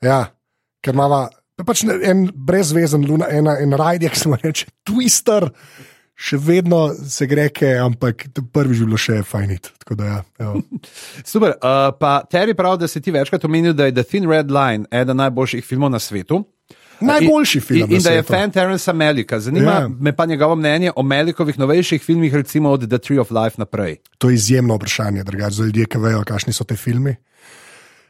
Ja, 0.01 0.25
ker 0.81 0.93
imamo 0.97 1.25
pač 1.63 1.85
en 1.87 2.25
brezvezen, 2.33 3.05
luna, 3.07 3.29
ena, 3.31 3.55
en 3.61 3.75
rajd, 3.77 4.07
ki 4.11 4.19
se 4.19 4.31
mu 4.31 4.39
reče 4.41 4.71
Twister. 4.87 5.49
Še 6.15 6.37
vedno 6.39 6.93
se 6.95 7.25
greke, 7.27 7.73
ampak 7.75 8.29
prvi 8.55 8.77
že 8.79 8.85
bilo 8.87 8.99
še 8.99 9.17
fajnit. 9.27 9.73
Da, 9.99 10.21
ja. 10.39 10.51
Super, 11.31 11.57
uh, 11.59 11.89
pa 11.99 12.21
Terry 12.31 12.55
pravi, 12.55 12.85
da 12.85 12.87
si 12.87 13.01
ti 13.03 13.11
večkrat 13.11 13.43
omenil, 13.45 13.75
da 13.75 13.89
je 13.89 13.97
The 13.97 14.05
Thin 14.07 14.29
Red 14.31 14.51
Line 14.51 14.87
eden 14.95 15.19
najboljših 15.19 15.65
filmov 15.67 15.91
na 15.91 15.99
svetu. 15.99 16.39
Najboljši 16.99 17.57
In- 17.57 17.61
film 17.63 17.89
In, 17.89 17.95
in 17.95 18.03
na 18.03 18.09
da 18.09 18.15
je 18.15 18.23
fan 18.23 18.51
Terence 18.51 18.93
Melika. 18.93 19.39
Zanima 19.39 19.71
Ja. 19.71 19.79
yeah. 19.81 19.95
me 19.99 20.15
pa 20.15 20.25
njegovo 20.25 20.55
mnenje 20.55 20.91
o 20.95 21.03
Melikovih 21.03 21.59
novejših 21.59 22.03
filmih, 22.03 22.33
recimo 22.33 22.71
od 22.71 22.87
The 22.89 22.97
Tree 22.97 23.19
of 23.19 23.31
Life 23.31 23.55
naprej. 23.57 23.97
To 24.17 24.29
je 24.29 24.35
izjemno 24.35 24.75
vprašanje, 24.75 25.23
drugače 25.23 25.55
za 25.55 25.63
ljudje, 25.63 25.85
ki 25.85 25.97
vejo, 25.97 26.23
kakšni 26.23 26.53
so 26.53 26.63
ti 26.63 26.75
filmi. 26.75 27.15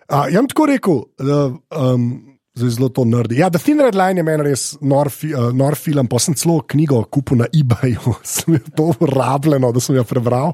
Uh, 0.10 0.26
jaz 0.30 0.36
bom 0.36 0.48
tako 0.48 0.66
rekel, 0.66 1.00
da 1.18 1.46
um, 1.82 2.36
zdaj 2.56 2.70
zelo 2.70 2.90
to 2.90 3.06
naredi. 3.06 3.40
Ja, 3.40 3.50
The 3.50 3.60
Thin 3.60 3.80
Red 3.82 3.96
Line 3.96 4.20
je 4.20 4.24
meni 4.24 4.44
res 4.44 4.78
nor, 4.82 5.10
fi, 5.10 5.32
uh, 5.34 5.50
nor 5.54 5.76
film, 5.76 6.08
pa 6.08 6.20
sem 6.22 6.36
celo 6.38 6.60
knjigo 6.62 7.02
kupil 7.10 7.42
na 7.42 7.48
eBayu, 7.50 8.14
sem 8.36 8.54
jo 8.54 8.60
to 8.78 9.08
rabljeno, 9.10 9.72
da 9.72 9.82
sem 9.82 9.96
jo 9.98 10.04
prebral. 10.04 10.54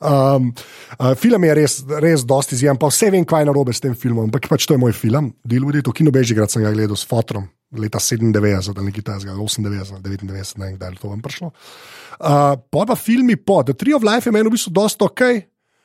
Um, 0.00 0.52
uh, 0.98 1.10
film 1.18 1.44
je 1.44 1.54
res, 1.54 1.76
res 2.00 2.24
dosti 2.24 2.54
izjemen, 2.54 2.78
pa 2.78 2.86
vse 2.92 3.10
vem, 3.10 3.26
kaj 3.26 3.42
je 3.42 3.50
narobe 3.50 3.74
s 3.74 3.82
tem 3.82 3.94
filmom, 3.98 4.30
ampak 4.30 4.46
pač 4.48 4.66
to 4.66 4.74
je 4.74 4.78
moj 4.78 4.94
film. 4.94 5.32
Del 5.44 5.66
ljudi, 5.66 5.82
to 5.82 5.92
kino 5.92 6.14
Bežigrad 6.14 6.50
sem 6.54 6.62
ga 6.62 6.72
gledal 6.72 6.96
s 6.96 7.06
fotrom. 7.06 7.50
Leta 7.74 7.98
97, 7.98 8.74
ali 8.76 8.86
nekaj 8.86 9.02
takega, 9.02 9.34
98, 9.34 9.98
99, 10.02 10.58
ne 10.58 10.66
vem, 10.66 10.76
kdaj 10.76 10.94
je 10.94 11.00
to 11.02 11.10
vam 11.10 11.22
prišlo. 11.22 11.50
Uh, 11.50 12.54
pa 12.70 12.86
pa 12.86 12.94
filmi 12.94 13.36
po, 13.36 13.62
The 13.66 13.74
Tree 13.74 13.94
of 13.96 14.06
Life 14.06 14.30
je 14.30 14.32
meni 14.32 14.48
v 14.48 14.54
bistvu 14.54 14.72
dosta 14.74 15.08
ok. 15.08 15.22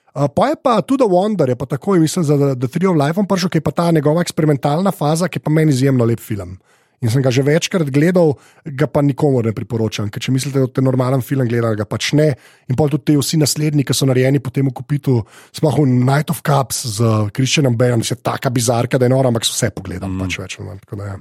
Uh, 0.10 0.26
pa 0.30 0.50
je 0.52 0.56
pa 0.62 0.80
tudi 0.82 1.06
Wonder, 1.06 1.50
je 1.50 1.58
pa 1.58 1.66
takoj, 1.66 2.02
mislim, 2.02 2.26
za 2.26 2.38
The, 2.38 2.56
The 2.56 2.70
Tree 2.70 2.90
of 2.90 2.98
Life, 2.98 3.26
prišel, 3.30 3.50
ki 3.50 3.62
je 3.62 3.66
pa 3.66 3.74
ta 3.74 3.92
njegova 3.92 4.22
eksperimentalna 4.22 4.92
faza, 4.92 5.30
ki 5.30 5.42
je 5.42 5.46
pa 5.46 5.54
meni 5.54 5.74
izjemno 5.74 6.06
lep 6.06 6.22
film. 6.22 6.58
In 7.00 7.12
sem 7.12 7.24
ga 7.24 7.32
že 7.32 7.45
večkrat 7.45 7.88
gledal, 7.95 8.34
ga 8.66 8.88
pa 8.91 9.04
nikomor 9.06 9.47
ne 9.47 9.54
priporočam, 9.56 10.10
ker 10.12 10.20
če 10.24 10.34
mislite, 10.36 10.66
da 10.66 10.82
je 10.82 10.84
normalen 10.84 11.24
film, 11.24 11.47
gledal 11.47 11.78
ga 11.80 11.88
pač 11.88 12.12
ne. 12.20 12.34
In 12.68 12.76
pa 12.80 12.89
tudi 12.91 13.16
vsi 13.16 13.39
naslednji, 13.39 13.86
ki 13.88 13.95
so 13.95 14.08
narejeni 14.10 14.41
po 14.43 14.52
tem 14.52 14.68
kupitu, 14.68 15.22
sploh 15.56 15.80
v 15.80 15.88
Night 15.88 16.34
of 16.34 16.43
Cups 16.43 16.84
z 17.00 17.30
Christianom 17.36 17.78
Baleom, 17.80 18.04
se 18.04 18.20
taka 18.20 18.52
bizarka, 18.52 19.00
da 19.00 19.08
je 19.08 19.16
nora, 19.16 19.32
ampak 19.32 19.47
so 19.47 19.56
vse 19.56 19.72
pogledam, 19.76 20.12
mm. 20.18 20.26
pač 20.26 20.39
več 20.43 20.60
manj. 20.60 20.84
ja. 21.00 21.16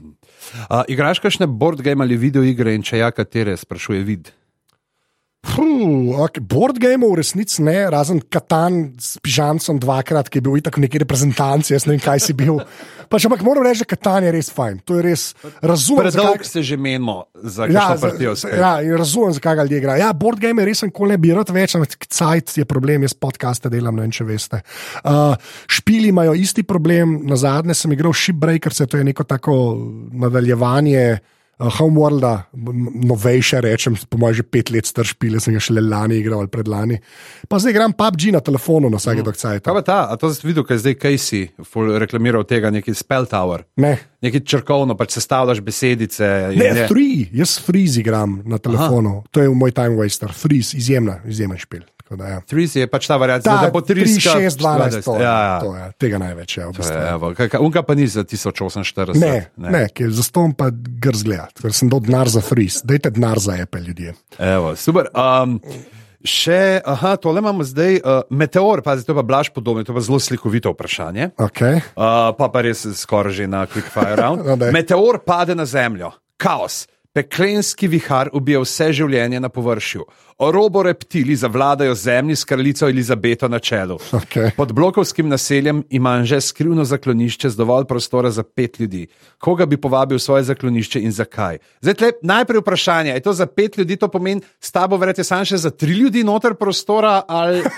Uh, 0.66 0.82
igraš 0.90 1.22
kakšne 1.22 1.46
board 1.46 1.82
game 1.86 2.02
ali 2.02 2.18
video 2.18 2.42
igre 2.42 2.74
in 2.74 2.82
če 2.82 3.02
ja, 3.02 3.12
katere, 3.14 3.56
sprašuje 3.58 4.02
vid. 4.06 4.34
Okay. 5.56 6.40
Board 6.44 6.78
game 6.78 7.06
v 7.06 7.16
resnici 7.18 7.62
ne, 7.64 7.88
razen 7.90 8.20
Katan 8.20 8.94
s 9.00 9.16
pižamcem 9.22 9.78
dvakrat, 9.80 10.28
ki 10.28 10.38
je 10.38 10.44
bil 10.44 10.58
itak 10.60 10.76
v 10.76 10.84
neki 10.84 11.00
reprezentanci, 11.02 11.72
jaz 11.74 11.86
ne 11.88 11.96
vem, 11.96 12.02
kaj 12.04 12.20
si 12.20 12.34
bil. 12.36 12.60
Pač, 13.08 13.24
ampak 13.24 13.40
moram 13.40 13.64
reči, 13.64 13.82
da 13.82 13.88
Katan 13.88 14.26
je 14.28 14.32
res 14.34 14.50
fajn. 14.52 14.82
To 14.84 14.98
je 14.98 15.02
res 15.06 15.22
razumem. 15.64 16.04
Predolg 16.10 16.42
zakaj- 16.44 16.50
se 16.50 16.62
že 16.62 16.76
menimo 16.76 17.24
za 17.34 17.64
Ja, 17.66 17.96
partijo. 17.96 18.34
za- 18.36 18.48
ja, 18.52 18.82
in 18.82 18.92
razumem, 18.92 19.32
zakaj 19.32 19.56
ga 19.56 19.62
ljudje 19.64 19.78
igrajo. 19.78 19.98
Ja, 19.98 20.12
board 20.12 20.38
game 20.40 20.62
je 20.62 20.66
res 20.66 20.82
nikoli 20.82 21.08
ne 21.10 21.18
bi 21.18 21.32
rad 21.32 21.48
več, 21.48 21.74
ampak 21.74 21.96
cajt 22.06 22.58
je 22.58 22.64
problem, 22.64 23.02
jaz 23.02 23.14
podcaste 23.14 23.70
delam, 23.70 23.96
ne 23.96 24.02
vem, 24.02 24.10
če 24.12 24.24
veste. 24.24 24.60
Uh, 25.04 25.34
špili 25.66 26.08
imajo 26.08 26.34
isti 26.34 26.62
problem, 26.62 27.24
na 27.24 27.36
zadnje 27.36 27.74
sem 27.74 27.92
igral 27.92 28.12
Shipbreakers, 28.12 28.84
to 28.86 28.96
je 28.96 29.04
neko 29.04 29.24
tako 29.24 29.78
nadaljevanje. 30.12 31.18
Homeworlda, 31.58 32.46
novejše 33.02 33.58
rečem, 33.60 33.98
po 34.08 34.14
mojem 34.14 34.34
že 34.34 34.44
pet 34.46 34.70
let 34.70 34.86
star 34.86 35.02
špil, 35.02 35.40
sem 35.42 35.54
ga 35.54 35.60
šele 35.60 35.82
lani 35.82 36.22
igral 36.22 36.38
ali 36.38 36.48
predlani. 36.48 36.98
Pa 37.50 37.58
zdaj 37.58 37.74
igram 37.74 37.92
PUBG 37.92 38.30
na 38.30 38.40
telefonu 38.40 38.86
na 38.86 38.96
vsake 38.96 39.18
mm. 39.18 39.24
Kaj 39.24 39.26
dokcajt. 39.26 39.62
pa 39.64 39.82
ta, 39.82 40.06
a 40.06 40.14
to 40.14 40.30
si 40.30 40.46
videl, 40.46 40.62
kaj 40.62 40.78
zdaj 40.78 40.94
Casey 40.94 41.50
reklamiral 41.98 42.46
tega, 42.46 42.70
neki 42.70 42.94
Spell 42.94 43.26
Tower. 43.26 43.66
Ne, 43.76 43.98
Neki 44.18 44.40
črkovno, 44.40 44.94
pač 44.98 45.14
sestavljaš 45.14 45.60
besedice. 45.60 46.50
ne, 46.54 46.64
je- 46.64 46.86
free, 46.86 47.26
jaz 47.32 47.58
freeze 47.58 48.00
igram 48.00 48.42
na 48.46 48.58
telefonu, 48.58 49.22
Aha. 49.22 49.28
to 49.30 49.42
je 49.42 49.48
moj 49.48 49.70
time 49.70 49.94
waster, 49.94 50.30
freeze, 50.30 50.76
izjemna, 50.76 51.20
izjemen 51.26 51.58
špil. 51.58 51.82
Da, 52.10 52.24
ja. 52.26 52.40
Threes 52.40 52.72
je 52.72 52.86
pač 52.86 53.06
ta 53.06 53.16
varianta, 53.16 53.44
Ta, 53.44 53.62
da 53.62 53.70
bo 53.70 53.80
3, 53.80 54.00
3, 54.00 54.20
6, 54.48 54.56
12, 54.56 55.04
to, 55.04 55.16
Ja, 55.20 55.36
ja. 55.42 55.56
to 55.60 55.74
je, 55.76 55.84
tega 55.98 56.18
največ 56.18 56.56
je. 56.56 56.62
Evo, 57.12 57.34
kaj- 57.34 57.48
kaj- 57.48 57.60
Unka 57.60 57.82
pa 57.82 57.94
ni 57.94 58.06
za 58.06 58.24
1048. 58.24 59.20
Ne, 59.20 59.50
ne. 59.56 59.70
ne 59.70 59.82
ker 59.88 60.08
za 60.10 60.22
ston 60.22 60.52
pa 60.52 60.70
grz 60.72 61.22
gleda, 61.22 61.48
ker 61.52 61.72
sem 61.72 61.88
dal 61.88 62.00
denar 62.00 62.28
za 62.28 62.40
fris, 62.40 62.80
dajte 62.82 63.10
denar 63.10 63.38
za 63.38 63.58
Apple 63.60 63.80
ljudje. 63.80 64.14
Evo, 64.38 64.72
super. 64.76 65.10
Um, 65.12 65.60
še, 66.24 66.80
aha, 66.84 67.16
tole 67.16 67.38
imamo 67.38 67.64
zdaj. 67.64 68.00
Uh, 68.00 68.22
meteor, 68.30 68.82
pazi, 68.82 69.04
to 69.06 69.12
je 69.12 69.16
pa 69.16 69.22
blaž 69.22 69.50
podobno, 69.50 69.84
to 69.84 69.92
je 69.92 69.96
pa 69.96 70.02
zelo 70.02 70.18
slikovito 70.18 70.72
vprašanje. 70.72 71.30
Okay. 71.38 71.78
Uh, 71.92 72.32
pa 72.34 72.48
pa 72.48 72.60
res 72.60 72.86
skoraj 72.98 73.32
že 73.32 73.46
na 73.46 73.66
Quickfire 73.66 74.16
round. 74.16 74.42
No, 74.48 74.56
daj. 74.56 74.72
Meteor 74.72 75.20
pade 75.22 75.54
na 75.54 75.66
zemljo, 75.66 76.10
kaos. 76.36 76.86
Peklenski 77.12 77.88
vihar 77.88 78.28
ubija 78.32 78.60
vse 78.60 78.92
življenje 78.92 79.40
na 79.40 79.48
površju. 79.48 80.04
Orobo 80.38 80.82
reptili 80.84 81.34
zavladajo 81.34 81.94
zemlji 81.96 82.36
s 82.36 82.44
kraljico 82.44 82.86
Elizabeto 82.86 83.48
na 83.48 83.58
čelu. 83.58 83.96
Okej. 84.12 84.50
Pod 84.52 84.72
blokovskim 84.72 85.28
naseljem 85.28 85.80
ima 85.90 86.22
že 86.22 86.38
skrivno 86.40 86.84
zaklonišče 86.84 87.50
z 87.50 87.56
dovolj 87.56 87.84
prostora 87.84 88.30
za 88.30 88.42
pet 88.44 88.78
ljudi. 88.78 89.06
Koga 89.38 89.66
bi 89.66 89.76
povabil 89.76 90.14
v 90.14 90.22
svoje 90.22 90.44
zaklonišče 90.44 91.00
in 91.00 91.10
zakaj? 91.12 91.58
Zdaj, 91.80 91.94
tle, 91.94 92.10
najprej 92.24 92.60
vprašanje, 92.60 93.10
je 93.10 93.20
to 93.20 93.32
za 93.32 93.46
pet 93.48 93.78
ljudi, 93.78 93.96
to 93.96 94.08
pomeni, 94.08 94.40
s 94.60 94.70
tabo 94.70 94.96
verjete 94.96 95.24
samo 95.24 95.44
še 95.44 95.56
za 95.58 95.70
tri 95.72 95.92
ljudi 95.94 96.22
noter 96.22 96.54
prostora 96.54 97.22
ali 97.26 97.64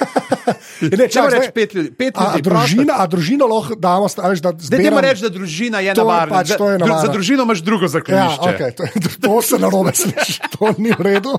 Ne, 0.83 0.97
če 0.99 1.09
čakaj, 1.11 1.31
reč 1.31 1.43
zdaj- 1.43 1.53
pet 1.53 1.75
ljudi? 1.75 1.91
Pet 1.93 2.15
A, 2.15 2.25
ljudi 2.27 2.39
a, 2.39 2.43
družina, 2.43 2.95
a 2.95 3.07
družino 3.07 3.47
lahko 3.47 3.75
damo, 3.77 4.05
sta- 4.07 4.23
a 4.23 4.29
veš, 4.29 4.41
da 4.41 4.53
Zdaj 4.53 4.79
ti 4.79 4.91
reči, 4.93 5.23
da 5.23 5.29
družina 5.31 5.79
je 5.79 5.87
je 5.87 5.95
navarna. 5.95 6.35
pač, 6.35 6.49
to 6.51 6.67
je 6.67 6.75
Za- 6.75 6.79
navarno. 6.79 7.03
Za 7.03 7.11
družino 7.11 7.43
imaš 7.43 7.61
drugo 7.61 7.85
Ja, 7.85 7.89
zaklonišče. 7.91 8.51
okay, 8.51 8.71
to, 9.21 9.35
je- 9.37 9.43
se 9.43 9.59
narobe 9.59 9.93
sliši, 9.93 10.41
to 10.51 10.75
ni 10.79 10.91
v 10.91 11.01
redu. 11.01 11.35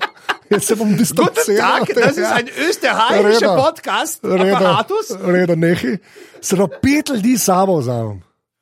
Jaz 0.50 0.64
se 0.64 0.74
bom 0.74 0.90
distanciral. 0.92 1.86
Das 1.86 2.12
ist 2.14 2.28
ein 2.28 2.48
österreichischer 2.60 3.48
Redo. 3.48 3.56
Podcast, 3.56 4.20
Redo, 4.22 4.56
Apparatus. 4.56 5.10
redo, 5.18 5.54
nehi. 5.56 5.98
Se 6.40 6.56
pravi, 6.56 6.70
pet 6.82 7.08
ljudi 7.08 7.38
samo 7.38 7.76
vzamem. 7.76 8.20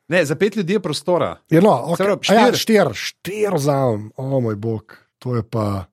Ne, 0.09 0.25
za 0.25 0.35
pet 0.35 0.57
ljudi 0.57 0.73
je 0.73 0.81
prostora. 0.81 1.37
Ja, 1.49 1.61
no, 1.61 1.71
okay. 1.89 2.15
A 2.29 2.35
ja, 2.35 2.47
štir. 2.47 2.55
štir, 2.55 2.89
štir 2.95 3.51
vzamem. 3.55 4.11
O 4.17 4.41
moj 4.41 4.55
bog, 4.57 4.85
to 5.19 5.37
je 5.37 5.43
pa. 5.43 5.85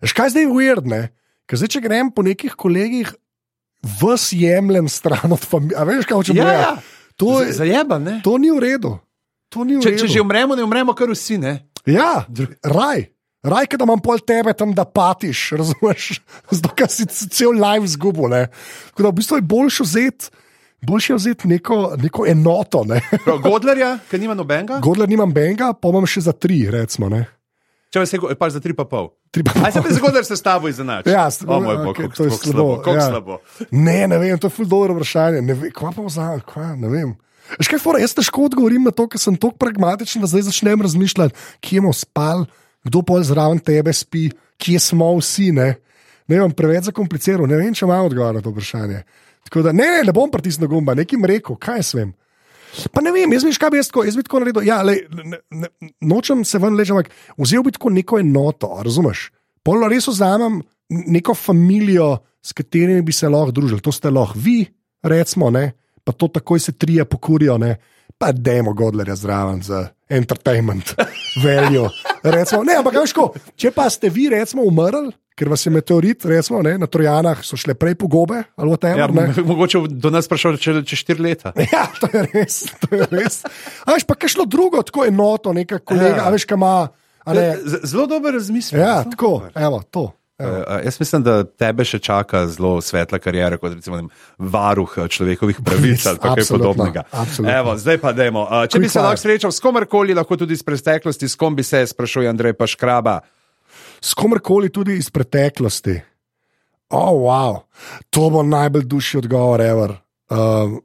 Veš, 0.00 0.12
kaj 0.12 0.30
zdaj 0.30 0.42
je 0.42 0.48
weird, 0.48 0.84
ne? 0.84 1.02
Ker 1.46 1.56
zdaj, 1.56 1.68
če 1.68 1.80
grem 1.80 2.10
po 2.10 2.22
nekih 2.22 2.52
kolegih, 2.54 3.12
vas 4.00 4.32
jemljem 4.32 4.88
stran 4.88 5.28
od 5.28 5.40
familije. 5.40 5.76
A 5.76 5.84
veš, 5.84 6.04
kaj 6.04 6.16
hočem 6.16 6.36
Ja, 6.36 6.44
povedati? 6.44 6.64
ja. 6.64 7.16
To, 7.16 7.42
je- 7.42 7.52
Zajeban, 7.52 8.02
ne? 8.02 8.14
to 8.24 8.38
ni 8.38 8.50
v 8.50 8.58
redu. 8.58 8.96
Ni 9.56 9.76
v 9.76 9.82
Če, 9.84 9.90
redu. 9.90 10.00
če 10.00 10.08
že 10.08 10.20
umremo, 10.20 10.56
ne 10.56 10.64
umremo 10.64 10.94
kar 10.96 11.10
vsi, 11.12 11.36
ne? 11.38 11.68
Ja, 11.86 12.24
raj. 12.62 13.08
Raj, 13.42 13.66
da 13.68 13.82
imam 13.82 13.98
pol 13.98 14.20
tebe 14.20 14.52
tam, 14.52 14.70
da 14.70 14.84
patiš, 14.84 15.50
razumeš? 15.58 16.20
Zato, 16.48 16.70
ker 16.70 16.86
si 16.86 17.06
cel 17.08 17.50
live 17.52 17.86
zgubil. 17.88 18.28
ne. 18.28 18.46
Tako 18.86 19.02
da 19.02 19.08
v 19.08 19.12
bistvu 19.12 19.36
je 19.36 19.42
boljše 19.42 19.82
vzeti. 19.82 20.30
Boljše 20.82 21.12
je 21.12 21.16
vzeti 21.16 21.48
neko, 21.48 21.94
neko 21.96 22.26
enoto. 22.26 22.84
Ne? 22.84 23.00
Godlerja, 23.42 23.98
ki 24.10 24.18
nima 24.18 24.34
nobenega. 24.34 24.78
Godler 24.78 25.08
nimam 25.08 25.30
benga, 25.30 25.72
pa 25.72 25.88
imam 25.88 26.06
še 26.06 26.20
za 26.20 26.32
tri, 26.32 26.66
recimo. 26.70 27.08
Ne? 27.08 27.24
Če 27.90 28.00
je 28.00 28.18
go- 28.18 28.30
pač 28.34 28.52
za 28.52 28.60
tri 28.60 28.74
pa 28.74 28.84
pol. 28.84 29.10
Tri 29.30 29.42
pa 29.42 29.52
Aj 29.60 29.72
se 29.72 29.82
zgodil, 29.90 30.16
da 30.16 30.24
se 30.24 30.36
s 30.36 30.42
tabo 30.42 30.68
izenači. 30.68 31.10
Ja, 31.10 31.26
s- 31.26 31.42
o 31.42 31.60
moj 31.60 31.76
bog, 31.76 31.88
okej, 31.88 32.04
kako 32.04 32.16
to 32.16 32.24
je 32.24 32.30
kako 32.30 32.44
slabo, 32.44 32.58
slabo. 32.58 32.76
Kako 32.78 32.96
ja. 32.96 33.06
slabo. 33.08 33.38
Ne, 33.70 33.98
ne 34.08 34.18
vem, 34.18 34.38
to 34.38 34.46
je 34.46 34.50
ful 34.50 34.66
dobro 34.66 34.94
vprašanje. 34.94 35.42
Ne 35.42 35.54
vem, 35.54 35.70
kva 35.70 35.92
pa 35.92 36.02
vzamem, 36.02 36.40
kva, 36.42 36.76
ne 36.76 36.88
vem. 36.88 37.12
Veš 37.58 37.68
kaj, 37.68 37.80
fora, 37.82 38.00
jaz 38.02 38.14
težko 38.16 38.46
odgovorim 38.48 38.86
na 38.88 38.92
to, 38.94 39.06
ker 39.10 39.20
sem 39.20 39.36
tako 39.36 39.58
pragmatičen, 39.60 40.22
da 40.22 40.30
zdaj 40.30 40.46
začnem 40.48 40.82
razmišljati, 40.84 41.34
kje 41.60 41.82
smo 41.82 41.92
spal, 41.96 42.46
kdo 42.86 43.02
pol 43.06 43.22
zraven 43.26 43.60
tebe 43.62 43.92
spi, 43.92 44.30
kje 44.62 44.80
smo 44.80 45.10
vsi. 45.18 45.50
Ne, 45.56 45.68
ne 46.30 46.40
vem, 46.40 46.54
preveč 46.56 46.88
zakompliciral, 46.90 47.46
ne 47.50 47.60
vem, 47.60 47.74
če 47.76 47.86
imam 47.86 48.08
odgovor 48.08 48.38
na 48.38 48.42
to 48.44 48.54
vprašanje. 48.54 49.02
Tako 49.48 49.66
da 49.66 49.74
ne, 49.76 49.88
ne, 49.98 50.02
ne 50.08 50.16
bom 50.16 50.30
pritisnil 50.30 50.70
gumba, 50.70 50.94
nekim 50.98 51.24
rekel, 51.28 51.58
kaj 51.60 51.82
jaz 51.82 51.94
vem. 51.98 52.12
Pa 52.94 53.02
ne 53.04 53.12
vem, 53.12 53.32
jaz 53.36 53.44
veš, 53.44 53.60
kaj 53.60 53.72
bi 53.72 53.80
jaz 53.82 53.90
tako, 53.90 54.06
jaz 54.08 54.16
bi 54.16 54.24
tako 54.24 54.40
naredil. 54.40 54.64
Ja, 54.64 54.80
lej, 54.86 55.04
ne, 55.12 55.42
ne, 55.50 55.70
nočem 56.08 56.44
se 56.48 56.60
ven 56.62 56.78
leči, 56.78 56.94
ampak 56.94 57.12
vzel 57.36 57.64
bi 57.66 57.74
tako 57.74 57.92
neko 57.92 58.20
enoto, 58.22 58.70
razumeš? 58.84 59.28
Polno 59.62 59.90
res 59.92 60.08
vzamem 60.08 60.62
neko 60.88 61.34
familijo, 61.36 62.16
s 62.42 62.56
katerimi 62.56 63.04
bi 63.06 63.14
se 63.14 63.28
lahko 63.28 63.54
družili. 63.54 63.82
To 63.84 63.92
ste 63.92 64.10
lahko 64.10 64.40
vi, 64.40 64.64
recimo, 65.04 65.50
ne? 65.52 65.72
Pa 66.04 66.12
to 66.12 66.28
takoj 66.28 66.60
se 66.60 66.72
trije 66.72 67.04
pokurijo, 67.04 67.58
ne? 67.58 67.76
pa 68.18 68.30
dajmo 68.32 68.72
Godlerja 68.72 69.16
zraven 69.16 69.62
za 69.62 69.88
entertainment, 70.08 70.92
value. 71.42 71.88
Recimo, 72.22 72.62
ne, 72.62 72.76
ampak 72.78 72.94
veš, 72.94 73.12
ko, 73.12 73.32
če 73.56 73.72
pa 73.74 73.88
ste 73.90 74.08
vi, 74.08 74.28
recimo, 74.30 74.62
umrli. 74.62 75.10
Ker 75.34 75.48
vas 75.48 75.64
je 75.64 75.72
meteorit, 75.72 76.26
recimo, 76.28 76.60
ne, 76.62 76.74
na 76.78 76.86
Trojanah 76.86 77.40
so 77.42 77.56
šle 77.56 77.72
prej 77.74 77.94
pogobe 77.96 78.42
tem. 78.78 78.98
Ja, 79.00 79.08
mo- 79.08 79.32
mogoče 79.48 79.80
do 79.88 80.10
nas 80.12 80.28
prišel 80.28 80.58
čez 80.60 80.82
če 80.84 80.96
štiri 80.96 81.24
leta. 81.24 81.54
Ja, 81.72 81.86
to 81.98 82.10
je 82.12 82.26
res. 82.34 82.58
To 82.84 82.92
je 82.94 83.06
res. 83.10 83.40
A 83.88 83.96
veš, 83.96 84.04
pa 84.06 84.14
kaj 84.14 84.36
šlo 84.36 84.44
drugo, 84.44 84.84
tako 84.84 85.06
enoto, 85.08 85.50
neka 85.56 85.80
kolega, 85.80 86.20
Ja. 86.20 86.26
a 86.28 86.34
veš, 86.36 86.44
kaj 86.44 86.60
ima. 86.60 86.74
ne. 87.32 87.48
Zelo 87.82 88.04
dober 88.06 88.36
razmislek. 88.36 88.76
Ja, 88.78 89.02
tako, 89.08 89.32
dober. 89.40 89.56
evo, 89.56 89.80
to. 89.90 90.04
Uh, 90.42 90.84
jaz 90.84 90.98
mislim, 91.00 91.22
da 91.22 91.34
tebe 91.44 91.84
še 91.86 91.98
čaka 92.02 92.46
zelo 92.50 92.80
svetla 92.82 93.18
karijera, 93.22 93.58
kot 93.62 93.76
recimo 93.76 94.00
ne 94.00 94.08
varuh 94.38 94.94
eh, 94.98 95.08
človekovih 95.08 95.60
pravic 95.66 96.06
ali 96.06 96.18
kaj 96.18 96.44
podobnega. 96.48 97.04
absolutno. 97.10 97.54
Evo, 97.58 97.76
zdaj 97.78 98.00
pa 98.02 98.12
dajmo. 98.16 98.42
Uh, 98.46 98.64
če 98.66 98.80
bi 98.80 98.86
Quick 98.86 98.96
se 98.96 98.98
fire. 98.98 99.06
lahko 99.06 99.22
srečal 99.22 99.52
s 99.54 99.62
komerkoli, 99.62 100.16
lahko 100.18 100.36
tudi 100.40 100.58
iz 100.58 100.64
preteklosti, 100.66 101.28
s 101.28 101.38
kom 101.38 101.56
bi 101.56 101.62
se, 101.66 101.84
sprašuje 101.86 102.30
Andrej 102.30 102.56
Paškraba. 102.58 103.20
S 104.02 104.14
komerkoli 104.18 104.72
tudi 104.74 104.98
iz 104.98 105.10
preteklosti. 105.14 106.00
Oh, 106.92 107.24
wow, 107.24 107.62
to 108.12 108.28
bo 108.28 108.42
najbolj 108.44 108.84
duši 108.84 109.22
odgovor, 109.22 109.62
ever. 109.64 109.94
Um, 110.28 110.80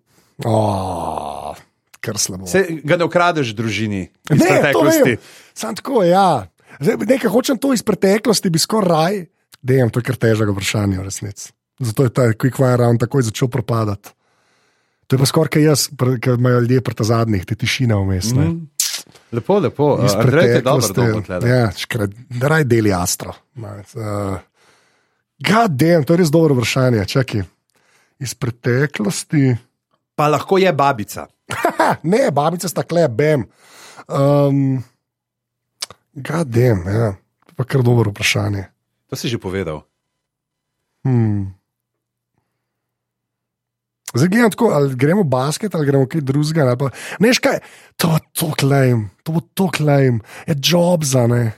oh, 0.46 1.56
kar 2.00 2.20
slabo. 2.20 2.48
Se 2.48 2.64
ga 2.84 2.96
ne 2.96 3.08
ukradeš 3.08 3.52
družini 3.58 4.06
iz 4.06 4.40
Ne, 4.40 4.48
preteklosti. 4.48 5.18
Sam 5.54 5.76
tako, 5.76 6.04
ja. 6.08 6.48
Zdaj, 6.80 6.96
Nekaj 7.10 7.32
hočem 7.34 7.58
to 7.58 7.74
iz 7.74 7.84
preteklosti, 7.84 8.50
bi 8.54 8.60
skoraj 8.60 8.88
raj. 8.88 9.26
Dejem, 9.62 9.90
to 9.90 10.00
je 10.00 10.08
kar 10.10 10.16
težko 10.16 10.52
vprašanje, 10.54 11.00
v 11.00 11.08
resnici. 11.08 11.52
Zato 11.80 12.04
je 12.04 12.14
ta 12.14 12.30
quick 12.34 12.58
fire 12.58 12.78
round 12.78 13.02
takoj 13.02 13.28
začel 13.28 13.50
propadati. 13.54 14.14
To 15.08 15.16
je 15.16 15.20
pa 15.20 15.28
skoraj 15.30 15.54
kot 15.54 15.64
jaz, 15.64 15.88
ki 15.94 16.34
imajo 16.36 16.64
ljudje 16.66 16.82
pred 16.84 17.04
zadnjih, 17.08 17.46
te 17.48 17.56
tišine 17.56 17.96
vmes. 17.96 18.34
Mm. 18.36 18.66
Lepo, 19.32 19.60
lepo. 19.60 19.88
Iz 20.06 20.16
Andrej 20.16 20.50
je 20.50 20.62
dobro, 20.62 20.82
preteklosti. 20.82 20.94
dobro 21.02 21.22
tlele. 21.22 21.50
Ja, 21.50 21.72
škrat, 21.72 22.12
raj 22.42 22.64
deli 22.64 22.94
astro. 22.94 23.34
Uh, 23.56 24.38
Gadem, 25.40 26.04
to 26.04 26.14
je 26.14 26.18
res 26.24 26.32
dobro 26.32 26.58
vprašanje. 26.58 27.06
Čakaj. 27.06 27.44
Iz 28.20 28.34
preteklosti. 28.34 29.56
Pa 30.16 30.28
lahko 30.28 30.58
je 30.58 30.74
babica. 30.74 31.28
Ne, 32.04 32.28
babica 32.32 32.68
sta 32.68 32.84
kle, 32.84 33.08
bem. 33.08 33.46
Um, 34.08 34.84
Gadem, 36.14 36.84
ja. 36.88 37.12
To 37.46 37.54
je 37.54 37.56
Pa 37.56 37.64
kar 37.64 37.84
dobro 37.84 38.12
vprašanje. 38.12 38.66
To 39.08 39.16
si 39.16 39.32
že 39.32 39.40
povedal. 39.40 39.88
Hmm. 41.08 41.56
Zdaj 44.16 44.30
gledam 44.32 44.52
tako, 44.52 44.72
ali 44.72 44.96
gremo 44.96 45.24
basket 45.24 45.76
ali 45.76 45.88
gremo 45.88 46.08
kaj 46.08 46.24
drugega. 46.24 46.76
Pa, 46.80 46.92
ne, 47.20 47.30
veš 47.30 47.40
kaj, 47.44 47.60
to 48.00 48.12
bo 48.12 48.20
to 48.32 48.48
klejm, 48.56 49.08
to 49.24 49.36
bo 49.36 49.42
to 49.54 49.68
klejm, 49.72 50.20
je 50.48 50.56
job 50.58 51.04
za 51.04 51.28
ne. 51.28 51.52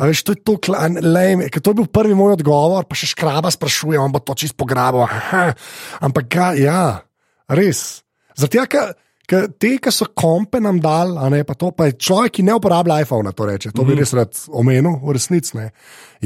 A 0.00 0.08
veš, 0.08 0.24
to 0.24 0.32
je 0.32 0.40
to 0.40 0.56
klejm, 0.56 1.44
ker 1.52 1.60
to 1.60 1.72
je 1.72 1.78
bil 1.82 1.88
prvi 1.92 2.16
moj 2.16 2.38
odgovor, 2.38 2.86
pa 2.88 2.96
še 2.96 3.10
škraba 3.12 3.52
sprašuje, 3.52 4.00
on 4.00 4.12
bo 4.12 4.22
to 4.24 4.32
čist 4.32 4.56
pograbil. 4.56 5.04
Aha. 5.04 5.52
Ampak 6.00 6.24
ga, 6.32 6.46
ja, 6.56 7.04
res. 7.52 8.00
Zato, 8.32 8.64
ker 8.64 8.96
ker 9.30 9.46
te, 9.62 9.74
ki 9.82 9.92
so 9.94 10.08
kompe 10.16 10.58
nam 10.62 10.80
dal, 10.82 11.14
a 11.20 11.28
ne 11.32 11.42
pa 11.46 11.54
to, 11.58 11.70
pa 11.76 11.88
je 11.88 11.96
človek, 12.00 12.38
ki 12.38 12.46
ne 12.48 12.56
uporablja 12.58 13.00
iPhona, 13.04 13.32
to 13.36 13.46
reče. 13.46 13.72
To 13.76 13.86
bi 13.86 13.94
res 13.98 14.12
rad 14.16 14.34
omenil, 14.48 14.98
v 15.04 15.14
resnici 15.16 15.54
ne. 15.58 15.70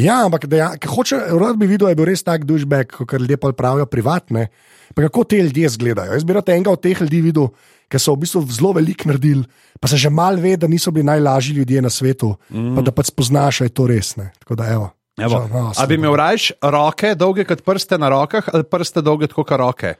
Ja, 0.01 0.23
ampak 0.25 0.49
deja, 0.51 0.73
ker 0.81 0.93
hoče, 0.95 1.21
rad 1.37 1.61
bi 1.61 1.69
videl, 1.71 1.91
je 1.93 1.99
bil 2.01 2.09
res 2.09 2.25
tak 2.27 2.47
dušbek, 2.49 2.97
kot 3.05 3.19
ljudje 3.21 3.39
pa 3.41 3.53
pravijo, 3.57 3.87
privatne. 3.91 4.49
Pa 4.95 5.05
kako 5.07 5.27
te 5.29 5.43
ljudje 5.43 5.69
izgledajo? 5.69 6.17
Jaz 6.17 6.25
bi 6.25 6.37
rad 6.37 6.49
enega 6.55 6.73
od 6.73 6.83
teh 6.83 7.05
ljudi 7.05 7.21
videl, 7.29 7.51
ki 7.93 8.01
so 8.01 8.17
v 8.17 8.25
bistvu 8.25 8.45
zelo 8.49 8.73
veliko 8.79 9.11
naredili, 9.11 9.45
pa 9.81 9.91
se 9.91 10.01
že 10.01 10.11
mal 10.11 10.41
ve, 10.41 10.57
da 10.57 10.71
niso 10.71 10.93
bili 10.95 11.07
najlažji 11.07 11.61
ljudje 11.61 11.83
na 11.85 11.93
svetu, 11.93 12.35
mm. 12.49 12.75
pa 12.77 12.85
da 12.85 12.95
pač 12.95 13.13
spoznaš, 13.13 13.63
da 13.63 13.69
je 13.69 13.75
to 13.77 13.89
res. 13.91 14.17
Ne. 14.21 14.31
Tako 14.41 14.57
da, 14.61 14.73
evo. 14.73 14.93
Evo, 15.15 15.45
Čau, 15.45 15.49
no, 15.53 15.69
a 15.71 15.85
bi 15.87 15.95
imel 15.95 16.17
rajš 16.19 16.49
roke, 16.59 17.13
dolge 17.15 17.45
kot 17.47 17.61
prste 17.63 18.01
na 18.03 18.09
rokah, 18.11 18.49
ali 18.51 18.67
prste 18.67 19.03
dolge 19.05 19.29
kot 19.31 19.53
roke? 19.55 19.93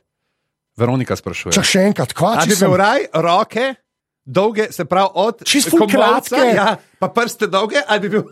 Veronika 0.77 1.17
sprašuje. 1.17 1.53
Čak 1.53 1.65
še 1.65 1.81
enkrat, 1.83 2.13
kva, 2.13 2.35
A 2.35 2.43
če 2.43 2.49
bi 2.49 2.57
imel 2.57 2.77
raj 2.77 3.01
roke, 3.15 3.67
dolge, 4.27 4.73
se 4.73 4.85
pravi 4.85 5.09
od 5.15 5.45
Čisto 5.45 5.87
kratke. 5.87 6.41
ja, 6.53 6.77
pa 6.99 7.09
prste 7.09 7.47
dolge, 7.47 7.79
ali 7.87 8.01
bi 8.01 8.09
bil. 8.09 8.25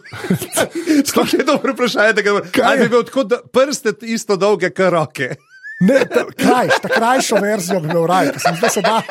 Sploh 1.08 1.32
je 1.32 1.44
dobro 1.44 1.72
vprašanje, 1.72 2.12
da 2.12 2.22
ga 2.22 2.40
Kaj 2.50 2.64
ali 2.64 2.78
bi 2.78 2.88
bil 2.88 3.04
tako 3.04 3.24
do- 3.24 3.42
prste 3.46 3.92
isto 4.02 4.36
dolge 4.36 4.70
kot 4.70 4.90
roke. 4.90 5.34
Ne, 5.80 6.04
ta, 6.04 6.24
krajš, 6.28 6.72
ta 6.78 6.88
krajšo 6.88 7.36
verzijo 7.36 7.80
bi 7.80 7.88
imel 7.88 8.06
raj, 8.06 8.30
ker 8.30 8.40
sem 8.40 8.56
zdaj 8.56 8.70
se 8.70 8.82
da 8.82 9.02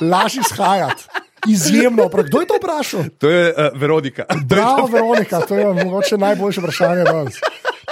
lažje 0.00 0.42
shajati. 0.44 1.04
Izjemno, 1.48 2.08
prav. 2.08 2.24
kdo 2.24 2.40
je 2.40 2.46
to 2.46 2.54
vprašal? 2.54 3.00
To 3.18 3.26
je 3.26 3.48
uh, 3.50 3.72
Veronika. 3.74 4.24
Bravo, 4.44 4.86
Veronika, 4.86 5.40
to 5.40 5.54
je 5.54 5.66
mogoče 5.74 6.18
najboljše 6.18 6.60
vprašanje 6.60 7.04
danes. 7.04 7.34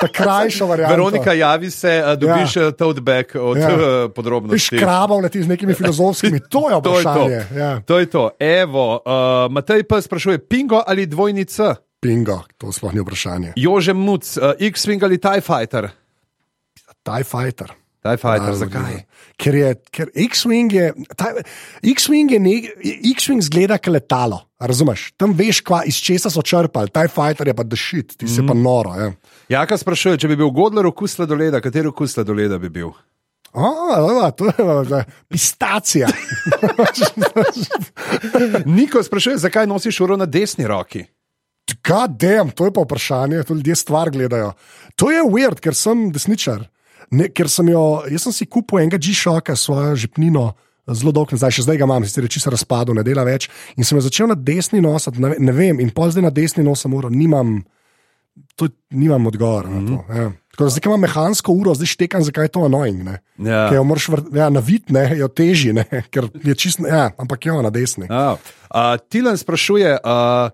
Ta 0.01 0.09
krajša 0.09 0.65
varianta. 0.65 0.91
Veronika, 0.91 1.33
javi 1.33 1.71
se, 1.71 2.03
dobiš 2.17 2.57
ja. 2.57 2.71
tote 2.71 3.01
bag 3.01 3.25
od 3.35 3.57
Ja. 3.57 3.69
podrobnosti. 4.09 4.79
krabov 4.79 5.21
leti 5.21 5.43
z 5.43 5.49
nekimi 5.49 5.75
filozofskimi, 5.75 6.41
to 6.49 6.71
je 6.71 6.75
To 6.75 6.99
je 6.99 7.05
to. 7.05 7.11
vprašanje. 7.11 7.41
Ja. 7.55 7.81
To 7.81 7.99
je 7.99 8.07
to. 8.07 8.31
Evo, 8.39 8.95
uh, 8.97 9.13
Matej 9.49 9.83
pa 9.83 10.01
sprašuje, 10.01 10.39
pingo 10.41 10.81
ali 10.81 11.07
dvojnica? 11.07 11.75
Bingo, 11.99 12.41
to 12.57 12.73
sploh 12.73 12.95
ni 12.95 13.01
vprašanje. 13.01 13.53
Jože 13.57 13.93
Muc, 13.93 14.25
uh, 14.35 14.57
X-Wing 14.59 15.05
ali 15.05 15.19
TIE 15.19 15.41
Fighter? 15.41 15.91
TIE 17.03 17.25
Fighter. 17.25 17.69
TIE 18.01 18.17
Fighter, 18.17 18.49
Ja, 18.49 18.57
zakaj? 18.57 18.95
Ker 19.41 19.57
je, 19.57 19.75
ker 19.93 20.09
X-Wing 20.17 20.73
je, 20.73 20.87
ta, 21.17 21.35
X-Wing 21.85 22.33
je 22.33 22.41
ne, 22.41 22.55
X-Wing 23.13 23.45
zgleda 23.45 23.77
kot 23.81 23.93
letalo, 23.93 24.41
a 24.57 24.69
razumeš? 24.71 25.11
Tam 25.21 25.35
veš, 25.37 25.61
kva, 25.65 25.83
iz 25.89 26.01
česa 26.01 26.33
so 26.33 26.41
črpali, 26.41 26.93
TIE 26.93 27.13
Fighter 27.13 27.53
je 27.53 27.57
pa 27.57 27.67
dešit, 27.69 28.17
ti 28.17 28.29
si 28.29 28.41
mm. 28.41 28.49
pa 28.49 28.57
noro. 28.57 28.97
Ja. 28.97 29.13
Jaka 29.53 29.77
sprašuje, 29.81 30.23
če 30.25 30.33
bi 30.33 30.41
bil 30.41 30.53
Godler 30.57 30.89
okus 30.89 31.19
sladoleda, 31.19 31.61
kateri 31.61 31.93
okus 31.93 32.17
sladoleda 32.17 32.61
bi 32.61 32.73
bil? 32.73 32.95
A, 33.53 33.69
a, 34.25 34.31
to 34.31 34.49
je 34.49 34.55
a, 34.97 35.05
pistacija. 35.29 36.09
Niko 38.79 39.03
sprašuje, 39.03 39.41
zakaj 39.45 39.67
nosiš 39.67 40.01
uro 40.07 40.17
na 40.17 40.27
desni 40.27 40.69
roki? 40.71 41.05
God 41.85 42.17
damn, 42.17 42.51
to 42.51 42.65
je 42.65 42.73
pa 42.73 42.81
vprašanje, 42.81 43.43
to 43.43 43.55
ljudje 43.55 43.77
stvar 43.77 44.11
gledajo. 44.11 44.53
To 44.97 45.11
je 45.11 45.23
weird, 45.23 45.61
ker 45.61 45.75
sem 45.75 46.09
desničar. 46.15 46.65
Ne, 47.11 47.27
ker 47.35 47.51
sem 47.51 47.69
jo, 47.73 48.03
jaz 48.11 48.27
sem 48.29 48.35
si 48.35 48.47
kupil 48.47 48.85
enega 48.85 48.99
G-Shocka, 49.03 49.57
svojo 49.59 49.97
žepnino, 49.99 50.53
zelo 50.95 51.13
dolgo 51.15 51.35
nazaj, 51.35 51.57
še 51.59 51.67
zdaj 51.67 51.81
ga 51.81 51.89
imam, 51.89 52.07
sicer 52.07 52.27
je 52.27 52.35
čisto 52.37 52.53
razpadel, 52.55 52.95
ne 52.99 53.05
dela 53.07 53.25
več. 53.27 53.49
In 53.77 53.87
sem 53.87 53.99
jo 53.99 54.05
začel 54.07 54.31
na 54.31 54.37
desni 54.39 54.83
nositi, 54.85 55.23
ne, 55.23 55.35
ne 55.39 55.55
vem, 55.55 55.83
in 55.83 55.91
pol 55.95 56.13
zdaj 56.15 56.29
na 56.29 56.33
desni 56.35 56.65
nosim 56.67 56.95
uro, 56.95 57.11
nimam, 57.11 57.61
to, 58.55 58.71
nimam 58.95 59.27
odgovora 59.27 59.69
mm 59.69 59.75
-hmm. 59.75 59.91
na 59.91 59.97
to. 59.97 60.21
Ja. 60.21 60.31
Tako 60.51 60.65
da 60.65 60.71
zdaj, 60.71 60.87
imam 60.87 61.01
mehansko 61.01 61.53
uro, 61.53 61.75
zdaj 61.75 61.87
štekam, 61.87 62.23
zakaj 62.23 62.45
je 62.45 62.49
to 62.49 62.61
annoying. 62.61 63.03
Ne? 63.05 63.19
Ja. 63.39 63.69
Ker 63.69 63.77
jo 63.77 63.85
moraš 63.85 64.09
ja, 64.35 64.51
navit, 64.51 64.91
ne, 64.91 65.19
jo 65.19 65.29
teži, 65.29 65.73
ne, 65.73 65.85
ker 66.13 66.29
je 66.45 66.55
čisto, 66.55 66.87
ja, 66.87 67.11
ampak 67.19 67.47
jo 67.47 67.63
na 67.63 67.71
desni. 67.71 68.07
Uh, 68.11 68.39
Tilan 69.09 69.39
sprašuje, 69.39 69.99
uh, 70.05 70.51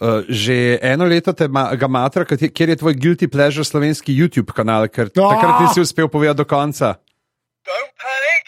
uh, 0.00 0.22
že 0.28 0.78
eno 0.82 1.04
leto 1.04 1.32
te 1.32 1.48
ma, 1.48 1.68
ga 1.76 1.88
matra, 1.88 2.24
kjer 2.24 2.74
je 2.74 2.76
tvoj 2.76 2.94
guilty 2.94 3.28
pleasure 3.30 3.64
slovenski 3.64 4.14
YouTube 4.14 4.54
kanal, 4.54 4.88
ker 4.88 5.10
Ah! 5.10 5.34
takrat 5.34 5.60
nisi 5.66 5.80
uspel 5.80 6.08
povedati 6.08 6.38
do 6.38 6.44
konca. 6.44 6.94
Don't 7.66 7.92
panic. 7.98 8.44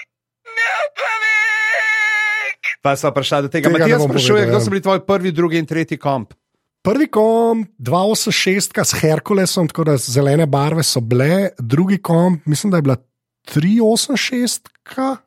No 0.46 0.72
panic. 0.96 2.60
Pa 2.82 2.96
so 2.96 3.10
vprašali 3.10 3.48
do 3.48 3.52
tega. 3.52 3.68
Tega 3.68 3.78
Matija 3.78 4.00
sprašuje, 4.00 4.46
kdo 4.46 4.58
ja. 4.58 4.60
so 4.60 4.70
bili 4.70 4.82
tvoji 4.82 5.00
prvi, 5.06 5.32
drugi 5.32 5.58
in 5.58 5.66
tretji 5.66 5.98
komp. 5.98 6.34
Prvi 6.82 7.10
komp 7.12 7.68
286 7.78 8.84
s 8.84 9.00
Herkulesom, 9.00 9.68
tako 9.68 9.84
da 9.84 9.96
zelene 10.00 10.46
barve 10.46 10.82
so 10.82 11.00
bile, 11.00 11.50
drugi 11.58 11.98
komp, 11.98 12.46
mislim, 12.46 12.70
da 12.70 12.78
je 12.78 12.82
bila 12.82 12.96
386, 13.44 14.68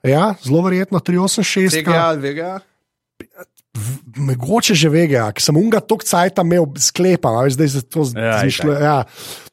ja, 0.03 0.33
zelo 0.43 0.61
verjetno 0.61 0.99
386. 0.99 1.71
Tega, 1.71 2.11
vega. 2.17 2.59
Mogoče 4.17 4.75
že 4.77 4.89
vega, 4.91 5.27
ker 5.33 5.43
sem 5.43 5.57
unga 5.57 5.81
tok 5.81 6.05
cajt 6.05 6.41
imel 6.43 6.67
sklepam, 6.79 7.37
a 7.39 7.45
veš, 7.47 7.57
zdaj 7.57 7.69
se 7.73 7.81
to 7.87 8.05
Ja, 8.13 8.39
zmišlja. 8.41 8.77
Ja. 8.79 8.97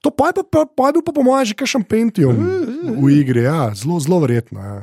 To 0.04 0.12
pa 0.12 0.30
je 0.30 0.40
pa, 0.40 0.44
pa, 0.44 0.60
pa 0.68 0.90
je 0.90 0.98
bil 0.98 1.04
pa 1.06 1.12
po 1.16 1.24
mojem 1.26 1.52
že 1.52 1.58
kakšen 1.58 1.84
Pentium 1.84 2.36
v 3.00 3.06
igri, 3.14 3.44
ja, 3.44 3.70
zelo, 3.74 4.00
zelo 4.00 4.20
verjetno. 4.22 4.60
Ja. 4.60 4.78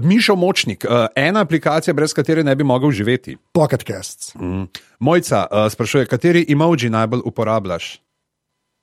Mišo 0.00 0.36
Močnik, 0.38 0.86
uh, 0.86 1.10
ena 1.18 1.42
aplikacija, 1.42 1.94
brez 1.94 2.14
katere 2.14 2.44
ne 2.46 2.54
bi 2.54 2.64
mogel 2.64 2.90
živeti. 2.94 3.36
Pocket 3.52 3.82
casts. 3.82 4.34
Mm. 4.38 4.70
Mojca 5.02 5.46
uh, 5.50 5.66
sprašuje, 5.72 6.06
kateri 6.06 6.44
emoji 6.48 6.90
najbolj 6.90 7.26
uporabljaš? 7.26 7.98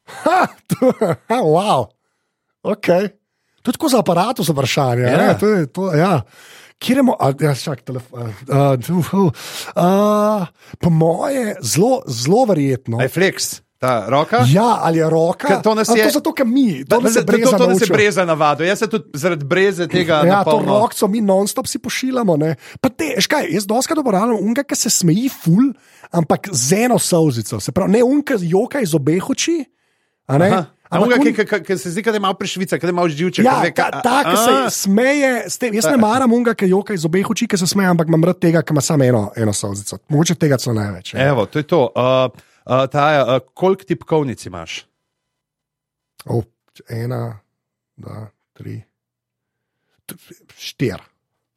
Ha, 0.08 0.48
to, 0.68 0.92
ha, 1.30 1.40
wow. 1.44 1.88
Okay. 2.64 3.10
To 3.64 3.72
je 3.72 3.74
tako 3.74 3.90
za 3.90 4.00
aparat, 4.00 4.40
za 4.40 4.54
vprašanje. 4.54 5.02
Ja. 5.02 5.22
Ja. 5.24 5.38
To 5.40 5.48
je, 5.48 5.68
to, 5.68 5.94
ja. 5.96 6.22
Kjer 6.78 6.98
imamo, 6.98 7.16
ja, 7.40 7.56
čak, 7.56 7.82
telefon. 7.82 8.34
Uh, 8.44 8.78
uh, 9.14 9.32
uh, 9.76 10.48
po 10.78 10.90
moje, 10.90 11.56
zelo, 11.62 12.02
zelo 12.08 12.46
verjetno. 12.46 13.00
Aj 13.00 13.08
flex, 13.08 13.62
ta 13.78 14.06
roka. 14.06 14.44
Ja, 14.48 14.78
ali 14.80 14.98
je 14.98 15.10
roka? 15.10 15.48
Ker 15.48 15.62
to 15.62 15.74
nas 15.74 15.90
A 15.90 15.98
je- 15.98 16.06
to 16.06 16.10
zato, 16.12 16.34
ker 16.34 16.46
mi, 16.46 16.86
to, 16.86 17.02
se 17.04 17.22
to, 17.22 17.26
breza 17.26 17.52
to, 17.52 17.58
da 17.58 17.66
se 17.66 17.70
naučil. 17.80 17.94
breza 17.94 18.26
navado. 18.26 18.64
Jaz 18.64 18.80
se 18.80 18.88
tudi 18.88 19.10
zaradi 19.14 19.46
breze 19.46 19.88
tega 19.88 20.14
Ja, 20.16 20.44
to 20.44 20.52
napolno- 20.52 20.80
rokco 20.80 21.08
mi 21.08 21.22
non-stop 21.22 21.68
si 21.68 21.80
pošiljamo. 21.80 22.38
Ne. 22.38 22.56
Pa 22.82 22.90
te, 22.90 23.14
veš 23.16 23.28
kaj, 23.28 23.50
jaz 23.50 23.66
doskrat 23.66 23.98
uporabljam 23.98 24.38
unga, 24.40 24.64
ki 24.64 24.76
se 24.76 24.90
smeji 24.92 25.30
ful, 25.32 25.74
ampak 26.12 26.50
z 26.52 26.74
eno 26.84 27.00
solzico. 27.00 27.60
Se 27.60 27.72
pravi, 27.72 27.92
ne 27.92 28.04
unga 28.04 28.38
joka 28.40 28.80
iz 28.80 28.94
obeh 28.94 29.30
oči. 29.30 29.66
a 30.28 30.38
ne, 30.38 30.50
Aha. 30.50 30.66
Ampak 30.90 31.20
un- 31.20 31.64
ki, 31.64 31.78
se 31.78 31.92
zdi, 31.92 32.02
da 32.02 32.12
je 32.12 32.20
malo 32.20 32.34
prešvica, 32.34 32.78
da 32.78 32.88
je 32.88 32.94
malo 32.94 33.10
živček. 33.10 33.46
Ja, 33.46 33.60
da 33.60 33.66
je 33.66 33.74
ta, 33.74 33.90
ka- 33.92 34.02
ta 34.02 34.18
ki 34.24 34.38
se 34.38 34.80
smeje, 34.80 35.32
tem, 35.60 35.74
jaz 35.74 35.86
ne 35.86 35.98
maram 35.98 36.32
unga, 36.34 36.54
ki 36.56 36.70
joka 36.70 36.94
iz 36.94 37.06
obeh 37.06 37.30
oči, 37.30 37.48
ki 37.48 37.58
se 37.58 37.68
smeje, 37.68 37.90
ampak 37.90 38.08
imam 38.08 38.24
rad 38.24 38.40
tega, 38.40 38.62
ki 38.62 38.72
ima 38.72 38.82
samo 38.82 39.04
eno, 39.04 39.32
eno 39.36 39.54
solzico. 39.54 39.98
Mogoče 40.10 40.36
tega 40.36 40.58
celo 40.58 40.76
največ. 40.76 41.14
Ja. 41.14 41.28
Evo, 41.30 41.46
to 41.46 41.60
je 41.60 41.64
to. 41.64 41.82
Uh, 41.92 42.32
uh, 42.66 42.86
Taja, 42.88 43.26
uh, 43.26 43.42
koliko 43.54 43.84
tipkovnic 43.84 44.46
imaš? 44.46 44.86
Oh, 46.26 46.44
ena, 46.90 47.40
dva, 47.98 48.28
tri, 48.54 48.82
štiri. 50.58 51.04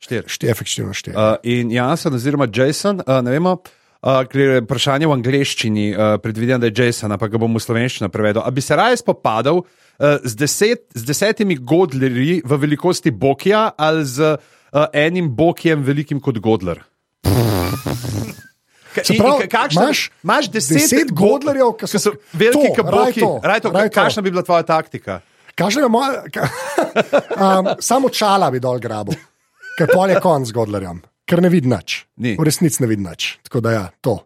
Štiri. 0.00 0.26
Štiri, 0.28 0.50
efektivno 0.50 0.92
štiri. 0.96 1.16
Uh, 1.16 1.36
in 1.44 1.70
Jason, 1.70 2.14
oziroma 2.14 2.48
Jason, 2.54 3.02
uh, 3.06 3.20
ne 3.22 3.30
vemo. 3.30 3.58
Uh, 4.00 4.24
vprašanje 4.64 5.04
v 5.04 5.12
angleščini, 5.12 5.82
uh, 5.92 6.14
predvidevam, 6.24 6.62
da 6.62 6.70
je 6.70 6.86
Jason, 6.86 7.12
pa 7.20 7.28
ga 7.28 7.36
bom 7.36 7.52
v 7.52 7.60
slovenščino 7.60 8.08
prevedel. 8.08 8.40
A 8.40 8.48
bi 8.48 8.62
se 8.64 8.76
raje 8.76 8.96
spopadal 8.96 9.60
uh, 9.60 9.66
z, 10.24 10.32
deset, 10.40 10.86
z 10.96 11.04
desetimi 11.04 11.58
godlerji 11.60 12.40
v 12.40 12.56
velikosti 12.62 13.12
Bokija 13.12 13.66
ali 13.76 14.06
z 14.08 14.32
uh, 14.38 14.86
enim 14.96 15.28
Bokijem 15.36 15.84
velikim 15.84 16.20
kot 16.20 16.40
Godler? 16.40 16.80
Kakšna- 18.90 19.92
imaš 20.24 20.48
deset, 20.50 20.76
deset 20.80 21.12
godlerjev, 21.12 21.76
ki 21.78 21.86
so- 21.86 22.16
veliki 22.32 22.72
to, 22.72 22.74
kot 22.82 22.90
Boki. 22.90 23.20
to, 23.20 23.40
Raj 23.44 23.60
to, 23.60 23.70
raj 23.70 23.88
to. 23.88 23.94
Kakšna 23.94 24.22
bi 24.22 24.30
bila 24.30 24.42
tvoja 24.42 24.62
taktika? 24.62 25.20
Kažejo 25.54 25.88
moja, 25.92 26.24
ka, 26.32 26.48
um, 27.44 27.68
samo 27.80 28.08
čala 28.08 28.50
bi 28.50 28.60
dol 28.60 28.80
grabo, 28.80 29.12
ker 29.76 29.90
pol 29.92 30.08
je 30.10 30.20
konc 30.24 30.48
z 30.48 30.56
godlerjem, 30.56 31.02
ker 31.30 31.42
ne 31.44 31.52
vidi 31.52 31.70
nič. 31.70 32.02
Ni. 32.18 32.34
V 32.34 32.46
resnici 32.46 32.82
ne 32.82 32.90
vidi 32.90 33.06
nič. 33.06 33.36
Tako 33.46 33.62
da 33.62 33.76
ja, 33.76 33.84
to. 34.02 34.18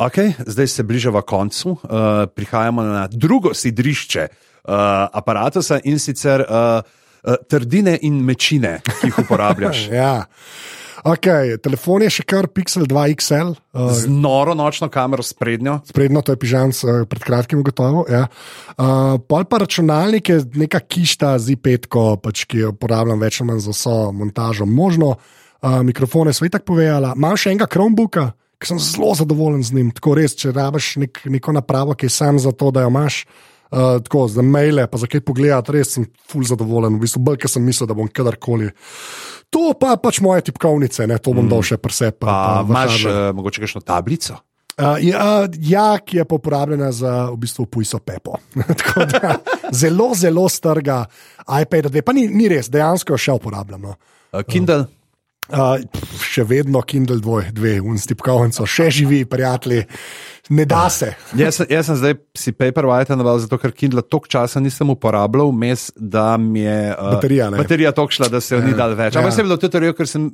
Okay, 0.00 0.32
zdaj 0.46 0.66
se 0.66 0.82
bližava 0.82 1.22
koncu, 1.22 1.76
uh, 1.76 2.24
prihajamo 2.34 2.82
na 2.82 3.06
drugo 3.06 3.54
sidrišče 3.54 4.26
uh, 4.26 4.74
aparata 5.12 5.60
in 5.84 6.00
sicer 6.02 6.42
uh, 6.42 6.80
uh, 7.22 7.36
trdine 7.46 7.98
in 8.02 8.18
mečine, 8.24 8.80
ki 9.00 9.12
jih 9.12 9.20
uporabljaš. 9.26 9.88
Ja. 10.02 10.24
Okay, 11.04 11.58
telefon 11.60 12.00
je 12.00 12.08
še 12.08 12.22
kar 12.24 12.46
Pixel 12.48 12.86
2 12.88 13.02
XL, 13.12 13.50
uh, 13.52 13.90
Z 13.92 14.08
noro 14.08 14.54
nočno 14.56 14.88
kamero 14.88 15.22
sprednjo. 15.22 15.82
sprednjo 15.84 16.22
to 16.24 16.32
je 16.32 16.40
pižam, 16.40 16.72
uh, 16.72 17.04
pred 17.04 17.20
kratkim 17.20 17.60
ugotovil. 17.60 18.08
Ja. 18.08 18.24
Uh, 18.72 19.20
pol 19.20 19.44
pa 19.44 19.60
računalnik 19.60 20.32
je 20.32 20.40
neka 20.64 20.80
kišta 20.80 21.36
z 21.38 21.58
IP, 21.58 21.92
pač, 22.24 22.48
ki 22.48 22.64
jo 22.64 22.72
uporabljam 22.72 23.20
več 23.20 23.42
ali 23.42 23.52
manj 23.52 23.66
za 23.68 23.76
vso 23.76 23.98
montažo. 24.16 24.64
Možno 24.64 25.18
uh, 25.62 25.80
mikrofone 25.86 26.32
so 26.32 26.46
itak 26.46 26.64
povedala. 26.66 27.14
Imam 27.16 27.36
še 27.38 27.52
enega 27.52 27.68
Chromebooka, 27.70 28.30
ki 28.58 28.72
sem 28.72 28.80
zelo 28.82 29.14
zadovoljen 29.18 29.64
z 29.64 29.76
njim. 29.76 29.90
Tako 29.94 30.16
res, 30.18 30.36
če 30.40 30.54
rabiš 30.54 30.94
nek, 31.02 31.24
neko 31.36 31.54
napravo, 31.56 31.96
ki 31.98 32.08
je 32.08 32.14
sam 32.16 32.40
za 32.40 32.54
to, 32.56 32.72
da 32.74 32.86
jo 32.86 32.92
imaš. 32.92 33.24
Uh, 33.74 33.98
tako, 34.04 34.28
za 34.30 34.42
maile, 34.46 34.84
pa 34.86 35.00
za 35.00 35.08
kaj 35.10 35.24
pogledati, 35.26 35.72
res 35.74 35.96
sem 35.96 36.04
full 36.30 36.46
zadovoljen, 36.46 36.94
v 36.94 37.02
bistvu 37.02 37.24
bolj, 37.26 37.40
ker 37.42 37.50
sem 37.50 37.64
mislil, 37.64 37.88
da 37.90 37.96
bom 37.98 38.06
kadarkoli. 38.06 38.68
To 39.50 39.72
pa 39.78 39.96
pač 39.98 40.20
moje 40.22 40.44
tipkovnice, 40.46 41.08
ne, 41.10 41.18
to 41.18 41.34
bom 41.34 41.46
mm. 41.46 41.50
dal 41.50 41.64
še 41.66 41.78
prse. 41.82 42.12
Pa, 42.14 42.26
Pa 42.26 42.36
pa 42.60 42.66
imaš 42.68 43.00
uh, 43.08 43.20
mogoče 43.34 43.64
kakšno 43.64 43.82
tablico? 43.82 44.38
Uh, 44.74 44.98
ja, 44.98 45.46
ja, 45.60 45.98
ki 46.02 46.16
je 46.16 46.24
uporabljena 46.30 46.92
za 46.92 47.30
v 47.30 47.36
bistvu 47.44 47.66
pujso 47.70 48.00
pepo. 48.02 48.40
Da, 49.12 49.36
zelo, 49.70 50.10
zelo 50.14 50.48
strga 50.48 51.04
iPad, 51.46 51.90
2, 51.94 52.02
pa 52.02 52.14
ni, 52.14 52.26
ni 52.30 52.48
res, 52.50 52.70
dejansko 52.70 53.14
jo 53.14 53.18
še 53.18 53.36
uporabljam. 53.38 53.86
No. 53.90 53.94
Uh, 54.34 54.42
Kindle. 54.42 54.88
Uh, 55.44 55.76
še 56.24 56.40
vedno 56.48 56.80
Kindle 56.82 57.18
2, 57.20 57.50
dve, 57.52 57.74
unstipkovnico, 57.84 58.64
še 58.64 58.86
živi, 58.90 59.18
prijatelji, 59.28 59.82
ne 60.56 60.64
da 60.64 60.86
se. 60.88 61.10
Jaz, 61.36 61.58
jaz 61.68 61.90
sem 61.90 61.98
zdaj 62.00 62.14
si 62.32 62.54
Paperwhite 62.56 63.12
nabral, 63.12 63.36
zato 63.42 63.58
ker 63.60 63.74
Kindle 63.76 64.00
toliko 64.08 64.30
časa 64.32 64.62
nisem 64.64 64.88
uporabljal, 64.94 65.52
mes, 65.52 65.90
da 65.96 66.38
mi 66.40 66.64
je 66.64 66.78
uh, 66.94 67.12
Baterija, 67.18 67.50
ne. 67.52 67.60
baterija 67.60 67.92
toliko 67.92 68.16
šla, 68.16 68.30
da 68.32 68.40
se 68.40 68.56
jo 68.56 68.62
ni 68.64 68.72
dal 68.72 68.96
več. 68.96 69.18
Ampak 69.20 69.34
Ja. 69.34 69.36
sem 69.36 69.48
bil 69.48 69.60
to 69.60 69.68
teorijo, 69.68 69.92
ker 69.98 70.08
sem 70.08 70.30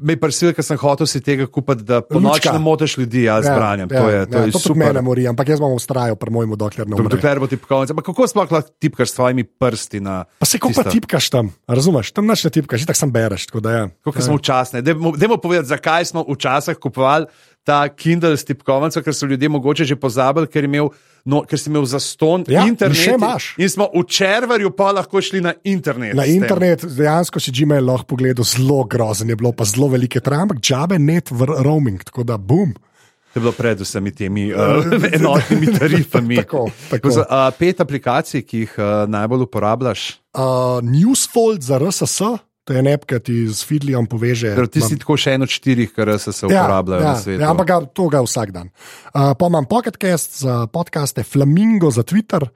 me 0.00 0.16
prisil, 0.16 0.52
ker 0.56 0.64
sem 0.64 0.78
hotel 0.80 1.08
si 1.08 1.20
tega 1.24 1.46
kupiti, 1.50 1.84
da 1.86 2.00
po 2.04 2.20
noči 2.22 2.50
ne 2.52 2.60
motiš 2.62 2.96
ljudi, 3.00 3.24
jaz 3.26 3.46
ja, 3.46 3.54
branjam. 3.56 3.88
to 3.88 4.08
je, 4.08 4.24
to 4.26 4.38
ja, 4.38 4.44
je 4.48 4.54
to 4.54 4.62
super. 4.62 4.80
mene 4.82 5.02
mori, 5.04 5.26
ampak 5.28 5.52
jaz 5.52 5.60
bom 5.62 5.74
ustrajal 5.76 6.16
pri 6.20 6.32
mojemu, 6.34 6.58
dokler 6.60 6.88
ne 6.88 6.96
umrem. 6.96 7.12
Dokler 7.12 7.42
bo 7.42 7.48
tipkovnica. 7.50 7.94
Ampak 7.94 8.08
kako 8.08 8.28
sploh 8.30 8.54
lahko 8.56 8.74
tipkaš 8.82 9.12
s 9.12 9.18
svojimi 9.20 9.44
prsti 9.44 10.00
na. 10.04 10.24
Pa 10.40 10.48
se 10.48 10.58
kako 10.58 10.74
pa 10.80 10.88
tipkaš 10.90 11.30
tam, 11.30 11.52
razumeš? 11.68 12.12
Tam 12.16 12.28
nič 12.28 12.44
ne 12.48 12.54
tipkaš, 12.56 12.88
tako 12.88 13.02
sem 13.04 13.14
bereš. 13.14 13.46
Tako 13.50 13.64
da, 13.64 13.76
ja. 13.76 13.84
Kako 14.04 14.26
smo 14.26 14.40
včasne. 14.40 14.82
Dajmo 14.82 15.14
dajmo 15.16 15.40
povedati, 15.42 15.68
zakaj 15.68 16.10
smo 16.10 16.24
včasih 16.28 16.80
kupovali 16.80 17.28
ta 17.64 17.88
Kindle 17.88 18.36
s 18.36 18.44
tipkovnico, 18.48 19.02
ker 19.04 19.14
so 19.14 19.28
ljudje 19.28 19.48
mogoče 19.48 19.84
že 19.84 19.96
pozabili, 20.00 20.48
ker, 20.48 20.64
je 20.64 20.70
imel, 20.70 20.88
no, 21.24 21.42
ker 21.48 21.58
si 21.58 21.70
imel 21.70 21.84
zaston 21.84 22.44
Ja, 22.48 22.62
in 22.64 22.74
internet. 22.74 22.96
še 22.98 23.14
imaš. 23.18 23.54
In 23.60 23.68
smo 23.68 23.88
v 23.94 24.04
červarju 24.08 24.70
pa 24.76 24.92
lahko 24.92 25.20
šli 25.20 25.40
na 25.44 25.54
internet. 25.64 26.14
Na 26.14 26.24
internet 26.26 26.84
dejansko 26.84 27.40
si 27.40 27.52
Gmail 27.52 27.84
lahko 27.84 28.14
pogledal, 28.14 28.44
zelo 28.44 28.84
grozen 28.84 29.28
je 29.28 29.36
bilo, 29.36 29.52
pa 29.52 29.64
zelo 29.64 29.88
velike 29.92 30.20
trame, 30.20 30.48
ampak 30.48 30.60
džabe 30.64 30.98
net 30.98 31.30
v 31.30 31.50
roaming, 31.60 32.02
tako 32.04 32.24
da 32.24 32.38
bum. 32.38 32.72
To 33.30 33.38
je 33.38 33.42
bilo 33.44 33.52
pred 33.54 33.78
vsemi 33.78 34.10
temi 34.10 34.48
uh, 34.50 34.82
enotnimi 35.16 35.70
tarifami. 35.78 36.36
Tako, 36.42 36.64
tako. 36.90 37.10
Z, 37.14 37.22
uh, 37.22 37.46
pet 37.54 37.78
aplikacij, 37.80 38.42
ki 38.42 38.64
jih 38.64 38.72
uh, 38.78 39.04
najbolj 39.06 39.44
uporabljaš. 39.46 40.18
Uh, 40.34 40.82
Newsfold 40.82 41.62
za 41.62 41.78
RSS, 41.78 42.20
to 42.64 42.76
je 42.76 42.82
app, 42.92 43.06
ki 43.08 43.18
ti 43.24 43.36
z 43.48 43.66
Fidlijem 43.66 44.06
poveže. 44.06 44.52
Torej, 44.54 44.72
ti 44.76 44.84
si 44.84 44.98
tako 45.00 45.16
še 45.20 45.34
en 45.38 45.46
od 45.46 45.52
štirih, 45.52 45.92
kar 45.96 46.12
se, 46.20 46.32
se 46.36 46.46
uporabljajo 46.46 47.02
ja, 47.02 47.08
na 47.08 47.18
svetu. 47.18 47.42
Ja, 47.42 47.50
ampak 47.54 47.66
ga, 47.66 47.78
to 47.96 48.08
ga 48.12 48.22
vsak 48.26 48.52
dan. 48.54 48.70
Uh, 49.10 49.32
pa 49.38 49.50
imam 49.50 49.66
podcast 49.70 50.42
za 50.44 50.64
podcaste, 50.70 51.24
Flamingo 51.26 51.90
za 51.90 52.04
Twitter. 52.06 52.46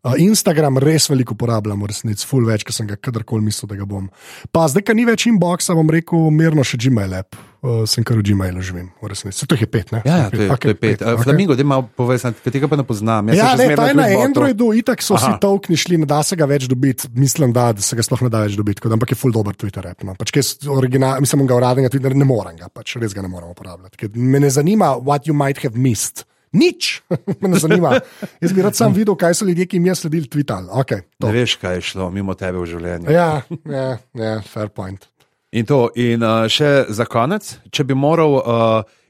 Uh, 0.00 0.16
Instagram 0.16 0.80
res 0.80 1.10
veliko 1.12 1.36
uporabljam, 1.36 1.84
resnici, 1.84 2.24
full 2.26 2.48
več, 2.48 2.64
kot 2.64 2.76
sem 2.76 2.88
ga 2.88 2.96
kadarkoli 2.96 3.44
mislil, 3.44 3.68
da 3.68 3.76
ga 3.76 3.88
bom. 3.88 4.08
Pa 4.48 4.64
zdaj, 4.72 4.88
ker 4.88 4.96
ni 4.96 5.04
več 5.04 5.28
inboxa, 5.28 5.76
bom 5.76 5.92
rekel, 5.92 6.30
mirno 6.32 6.64
še 6.64 6.80
Gmail 6.80 7.20
app. 7.20 7.36
Uh, 7.60 7.84
sem 7.84 8.00
kar 8.00 8.16
v 8.16 8.24
Gmailu 8.24 8.62
živim, 8.64 8.88
v 9.04 9.08
resnici. 9.12 9.44
To 9.44 9.52
je 9.52 9.66
pet, 9.68 9.92
ne? 9.92 10.00
Ja, 10.08 10.16
ja, 10.16 10.26
to 10.32 10.40
je, 10.40 10.48
okay, 10.48 10.72
to 10.72 10.72
je 10.72 10.78
pet. 10.80 11.02
Okay. 11.04 11.20
Flamingo, 11.20 11.52
da 11.52 11.82
povezan, 11.92 12.32
ki 12.32 12.48
tega 12.48 12.64
pa 12.72 12.78
ne 12.80 12.86
poznam. 12.88 13.28
Jaz 13.28 13.36
Ja, 13.36 13.50
ne, 13.52 13.76
ta 13.76 13.84
je 13.90 13.96
na. 13.98 14.06
Androidu, 14.24 14.72
itak 14.72 15.04
so 15.04 15.12
Aha. 15.12 15.36
tolkni 15.36 15.76
šli, 15.76 16.00
ne 16.00 16.08
da 16.08 16.22
se 16.24 16.40
ga 16.40 16.48
več 16.48 16.64
dobiti. 16.64 17.12
Mislim, 17.12 17.52
da, 17.52 17.76
da 17.76 17.84
se 17.84 17.92
ga 17.92 18.00
sploh 18.00 18.24
ne 18.24 18.32
da 18.32 18.40
več 18.48 18.56
dobiti, 18.56 18.80
da- 18.80 18.96
ampak 18.96 19.12
je 19.12 19.18
full 19.20 19.36
dober 19.36 19.52
Twitter 19.52 19.84
app. 19.84 20.00
No. 20.08 20.16
Pač, 20.16 20.32
original, 20.64 21.20
mislim, 21.20 21.44
ga 21.44 21.60
uradnega 21.60 21.92
Twittera 21.92 22.16
ne 22.16 22.24
morem 22.24 22.56
ga, 22.56 22.72
pač 22.72 22.96
res 22.96 23.12
ga 23.12 23.20
ne 23.20 23.28
morem 23.28 23.52
uporabljati. 23.52 24.00
Ker 24.00 24.08
Me 24.16 24.40
ne 24.40 24.48
zanima, 24.48 24.96
what 24.96 25.28
you 25.28 25.36
might 25.36 25.60
have 25.60 25.76
missed. 25.76 26.24
Nič, 26.56 27.04
me 27.44 27.52
ne 27.52 27.60
zanima. 27.60 28.00
Jaz 28.40 28.56
bi 28.56 28.64
rad 28.64 28.72
sam 28.72 28.96
videl, 28.96 29.20
kaj 29.20 29.36
so 29.36 29.44
ljudje, 29.44 29.68
ki 29.68 29.76
jim 29.76 29.92
je 29.92 30.00
sledili 30.00 30.32
Twitter. 30.32 30.64
Okay, 30.80 31.04
Ne 31.20 31.36
veš, 31.36 31.60
kaj 31.60 31.76
je 31.76 31.80
šlo 31.92 32.08
mimo 32.08 32.32
tebe 32.32 32.56
v 32.56 32.66
življenju. 32.72 33.12
ja, 33.12 33.44
ja, 33.68 33.98
ja, 34.16 34.40
fair 34.48 34.72
point. 34.72 35.04
In 35.50 35.66
to, 35.66 35.88
in 35.98 36.22
uh, 36.22 36.46
še 36.46 36.86
za 36.94 37.08
konec, 37.10 37.56
če 37.74 37.84
bi 37.88 37.96
moral 37.98 38.36
uh, 38.38 38.44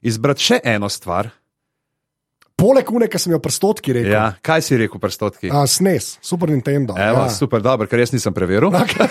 izbrati 0.01 0.47
še 0.53 0.61
eno 0.65 0.89
stvar, 0.89 1.29
Poleg 2.61 2.91
une, 2.93 3.09
ki 3.09 3.19
sem 3.21 3.33
jo 3.33 3.39
prstotki 3.41 3.95
rekel, 3.97 4.13
ja, 4.13 4.27
kaj 4.45 4.65
si 4.67 4.77
rekel, 4.77 5.01
prstotki? 5.01 5.49
a, 5.49 5.63
SNES, 5.65 6.19
Super 6.25 6.51
Nintendo. 6.53 6.97
Evo, 6.99 7.23
ja. 7.25 7.33
super, 7.33 7.63
dobro, 7.65 7.89
ker 7.89 8.03
jaz 8.03 8.13
nisem 8.13 8.35
preveril. 8.37 8.69
Okay. 8.69 9.07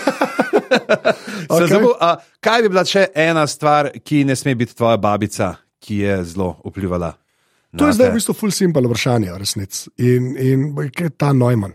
Okej. 1.50 1.66
zabil, 1.72 1.90
a, 1.98 2.12
kaj 2.42 2.62
bi 2.62 2.70
bila 2.70 2.84
še 2.86 3.08
ena 3.18 3.42
stvar, 3.50 3.90
ki 4.06 4.22
ne 4.28 4.36
sme 4.38 4.54
biti 4.60 4.76
tvoja 4.78 5.00
babica, 5.02 5.56
ki 5.82 5.98
je 6.04 6.18
zelo 6.30 6.52
vplivala? 6.62 7.14
To 7.78 7.86
je 7.86 7.98
zdaj 7.98 8.10
v 8.10 8.18
bistvu 8.18 8.34
full 8.38 8.54
simple 8.54 8.82
vprašanje, 8.86 9.34
resnici. 9.38 9.90
In, 10.02 10.34
in 10.38 10.70
kaj 10.74 11.10
je 11.10 11.14
ta 11.18 11.32
Neumann, 11.34 11.74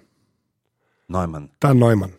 Neumann. 1.11 1.49
ta 1.59 1.73
Neumann. 1.75 2.15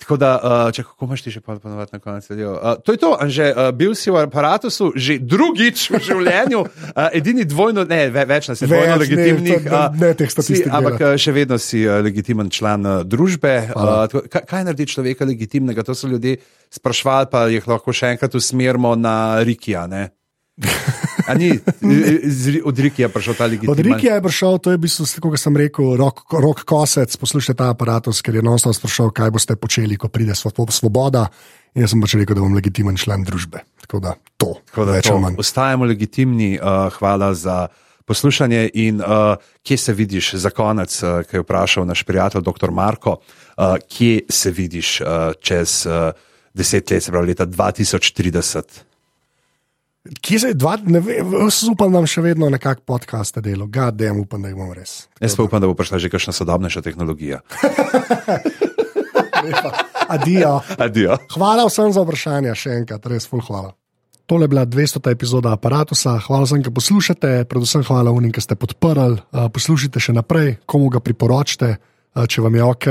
Tako 0.00 0.16
da, 0.16 0.30
uh, 0.34 0.72
če 0.72 0.82
kako 0.82 1.04
imaš 1.04 1.22
ti 1.22 1.30
še 1.30 1.40
ponovadi 1.40 1.92
na 1.92 1.98
koncu 1.98 2.32
dela. 2.32 2.54
Uh, 2.56 2.78
to 2.80 2.92
je 2.92 2.98
to, 2.98 3.10
Anže, 3.14 3.50
uh, 3.50 3.68
bil 3.70 3.92
si 3.92 4.08
v 4.08 4.16
aparatusu 4.18 4.88
že 4.96 5.18
drugič 5.20 5.90
v 5.90 6.00
življenju, 6.00 6.60
uh, 6.62 7.08
edini 7.12 7.44
dvojno, 7.44 7.84
ne, 7.84 8.08
ve, 8.08 8.24
več 8.24 8.48
nas 8.48 8.56
je 8.56 8.64
Več, 8.64 8.72
dvojno 8.72 8.94
ne, 8.94 9.00
legitimnih. 9.02 9.60
to- 9.60 9.82
ne, 9.92 10.00
ne 10.00 10.14
teh 10.14 10.26
si, 10.26 10.32
statistik 10.32 10.66
ampak 10.66 10.96
delati. 10.96 11.04
uh, 11.04 11.20
še 11.20 11.32
vedno 11.32 11.58
si 11.58 11.84
uh, 11.84 12.00
legitimen 12.00 12.48
član 12.48 12.86
uh, 12.86 12.94
družbe. 13.04 13.52
Uh, 13.68 14.08
tako, 14.08 14.24
kaj, 14.28 14.46
kaj 14.48 14.64
naredi 14.64 14.88
človeka 14.88 15.28
legitimnega? 15.28 15.84
To 15.84 15.92
so 15.92 16.08
ljudje 16.08 16.40
sprašvali, 16.70 17.28
pa 17.28 17.44
jih 17.46 17.68
lahko 17.68 17.92
še 17.92 18.16
enkrat 18.16 18.32
usmerimo 18.34 18.96
na 18.96 19.44
Rikija. 19.44 19.84
Ne? 19.86 20.08
Ni, 21.36 21.50
od 22.64 22.78
Rikija 22.78 23.06
je 23.06 23.12
prišel 23.12 23.34
ta 23.34 23.46
legitimen. 23.46 23.70
Od 23.72 23.78
Rikija 23.78 24.14
je 24.14 24.22
prišel, 24.22 24.58
to 24.58 24.70
je 24.70 24.76
v 24.76 24.82
bistvu, 24.82 25.06
kot 25.22 25.38
sem 25.40 25.56
rekel, 25.56 25.96
rok, 25.96 26.24
rok 26.32 26.64
kosec, 26.64 27.16
poslušajte 27.16 27.58
ta 27.58 27.70
aparatus, 27.70 28.22
ker 28.22 28.34
je 28.34 28.42
non-stop 28.42 28.74
sprašal, 28.74 29.10
kaj 29.14 29.30
boste 29.30 29.56
počeli, 29.56 29.96
ko 29.96 30.08
pride 30.08 30.34
svo- 30.34 30.52
svoboda. 30.70 31.28
In 31.74 31.84
jaz 31.84 31.94
sem 31.94 32.02
pač 32.02 32.16
rekel, 32.18 32.34
da 32.34 32.42
bom 32.42 32.54
legitimen 32.54 32.96
član 32.98 33.22
družbe. 33.22 33.62
Tako 33.80 34.00
da 34.00 34.16
to, 34.36 34.58
Tako 34.66 34.84
da 34.84 34.92
več 34.92 35.06
to, 35.06 35.14
ali 35.14 35.22
manj. 35.22 35.38
ostajamo 35.38 35.84
legitimni, 35.86 36.58
uh, 36.58 36.90
hvala 36.90 37.30
za 37.34 37.68
poslušanje. 38.04 38.70
In 38.74 38.98
uh, 38.98 39.38
kje 39.62 39.76
se 39.76 39.92
vidiš 39.94 40.34
za 40.34 40.50
konec, 40.50 40.90
uh, 41.02 41.22
ki 41.22 41.36
je 41.36 41.40
vprašal 41.40 41.86
naš 41.86 42.02
prijatelj 42.02 42.42
dr. 42.42 42.70
Marko, 42.70 43.20
uh, 43.20 43.78
kje 43.78 44.26
se 44.28 44.50
vidiš 44.50 45.00
uh, 45.00 45.06
čez 45.40 45.86
uh, 45.86 46.10
deset 46.50 46.90
let, 46.90 47.02
se 47.02 47.10
pravi 47.10 47.26
leta 47.28 47.46
2030? 47.46 48.89
Kje 50.00 50.38
se 50.40 50.48
je 50.48 50.56
dva, 50.56 50.78
ne 50.80 50.96
vem, 51.04 51.32
jaz 51.42 51.58
upam, 51.68 51.90
da 51.92 52.00
bom 52.00 52.06
še 52.08 52.22
vedno 52.24 52.48
nekako 52.48 52.86
podcaste 52.88 53.42
delal, 53.44 53.68
gadem, 53.68 54.22
upam, 54.22 54.40
da 54.40 54.48
jih 54.48 54.56
bom 54.56 54.70
res. 54.72 55.10
Jaz 55.20 55.34
pa 55.36 55.44
upam, 55.44 55.60
da 55.60 55.68
bo 55.68 55.76
prišla 55.76 56.00
že 56.00 56.08
kakšna 56.08 56.32
sodobnejša 56.32 56.80
tehnologija. 56.86 57.42
Adijo. 60.14 60.54
Adijo. 60.80 61.18
Hvala 61.34 61.66
vsem 61.68 61.92
za 61.92 62.04
vprašanja, 62.06 62.56
še 62.56 62.78
enkrat, 62.80 63.04
res 63.12 63.28
ful 63.28 63.44
hvala. 63.44 63.74
Tole 64.24 64.48
je 64.48 64.52
bila 64.54 64.64
200. 64.64 65.04
epizoda 65.12 65.52
aparata. 65.52 65.92
Hvala 66.24 66.48
vsem, 66.48 66.64
ki 66.64 66.72
poslušate, 66.72 67.44
predvsem 67.50 67.84
hvala 67.84 68.14
unim, 68.14 68.32
ki 68.32 68.40
ste 68.40 68.56
podprli. 68.56 69.20
Uh, 69.20 69.52
poslušajte 69.52 70.00
še 70.00 70.16
naprej, 70.16 70.62
komu 70.70 70.88
ga 70.88 71.04
priporočite, 71.04 71.76
uh, 71.76 72.24
če 72.24 72.46
vam 72.46 72.56
je 72.56 72.64
ok. 72.64 72.88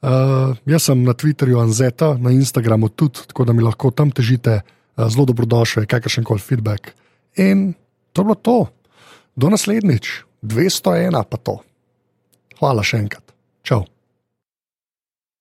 Uh, 0.00 0.58
jaz 0.66 0.88
sem 0.88 0.98
na 1.06 1.14
Twitterju 1.14 1.62
Anzeta, 1.62 2.16
na 2.18 2.34
Instagramu 2.34 2.90
tudi, 2.90 3.22
tako 3.30 3.46
da 3.46 3.54
mi 3.54 3.62
lahko 3.62 3.94
tam 3.94 4.10
težite, 4.10 4.64
zelo 5.08 5.24
dobrodošli, 5.30 5.86
kakršen 5.86 6.24
koli 6.24 6.40
feedback. 6.40 6.92
In 7.36 7.72
to 8.12 8.22
je 8.22 8.24
bilo 8.24 8.34
to. 8.34 8.58
Do 9.36 9.48
naslednjič, 9.48 10.24
201 10.42 11.24
pa 11.24 11.36
to. 11.36 11.60
Hvala 12.58 12.84
še 12.84 13.00
enkrat. 13.00 13.24
Čau. 13.62 13.84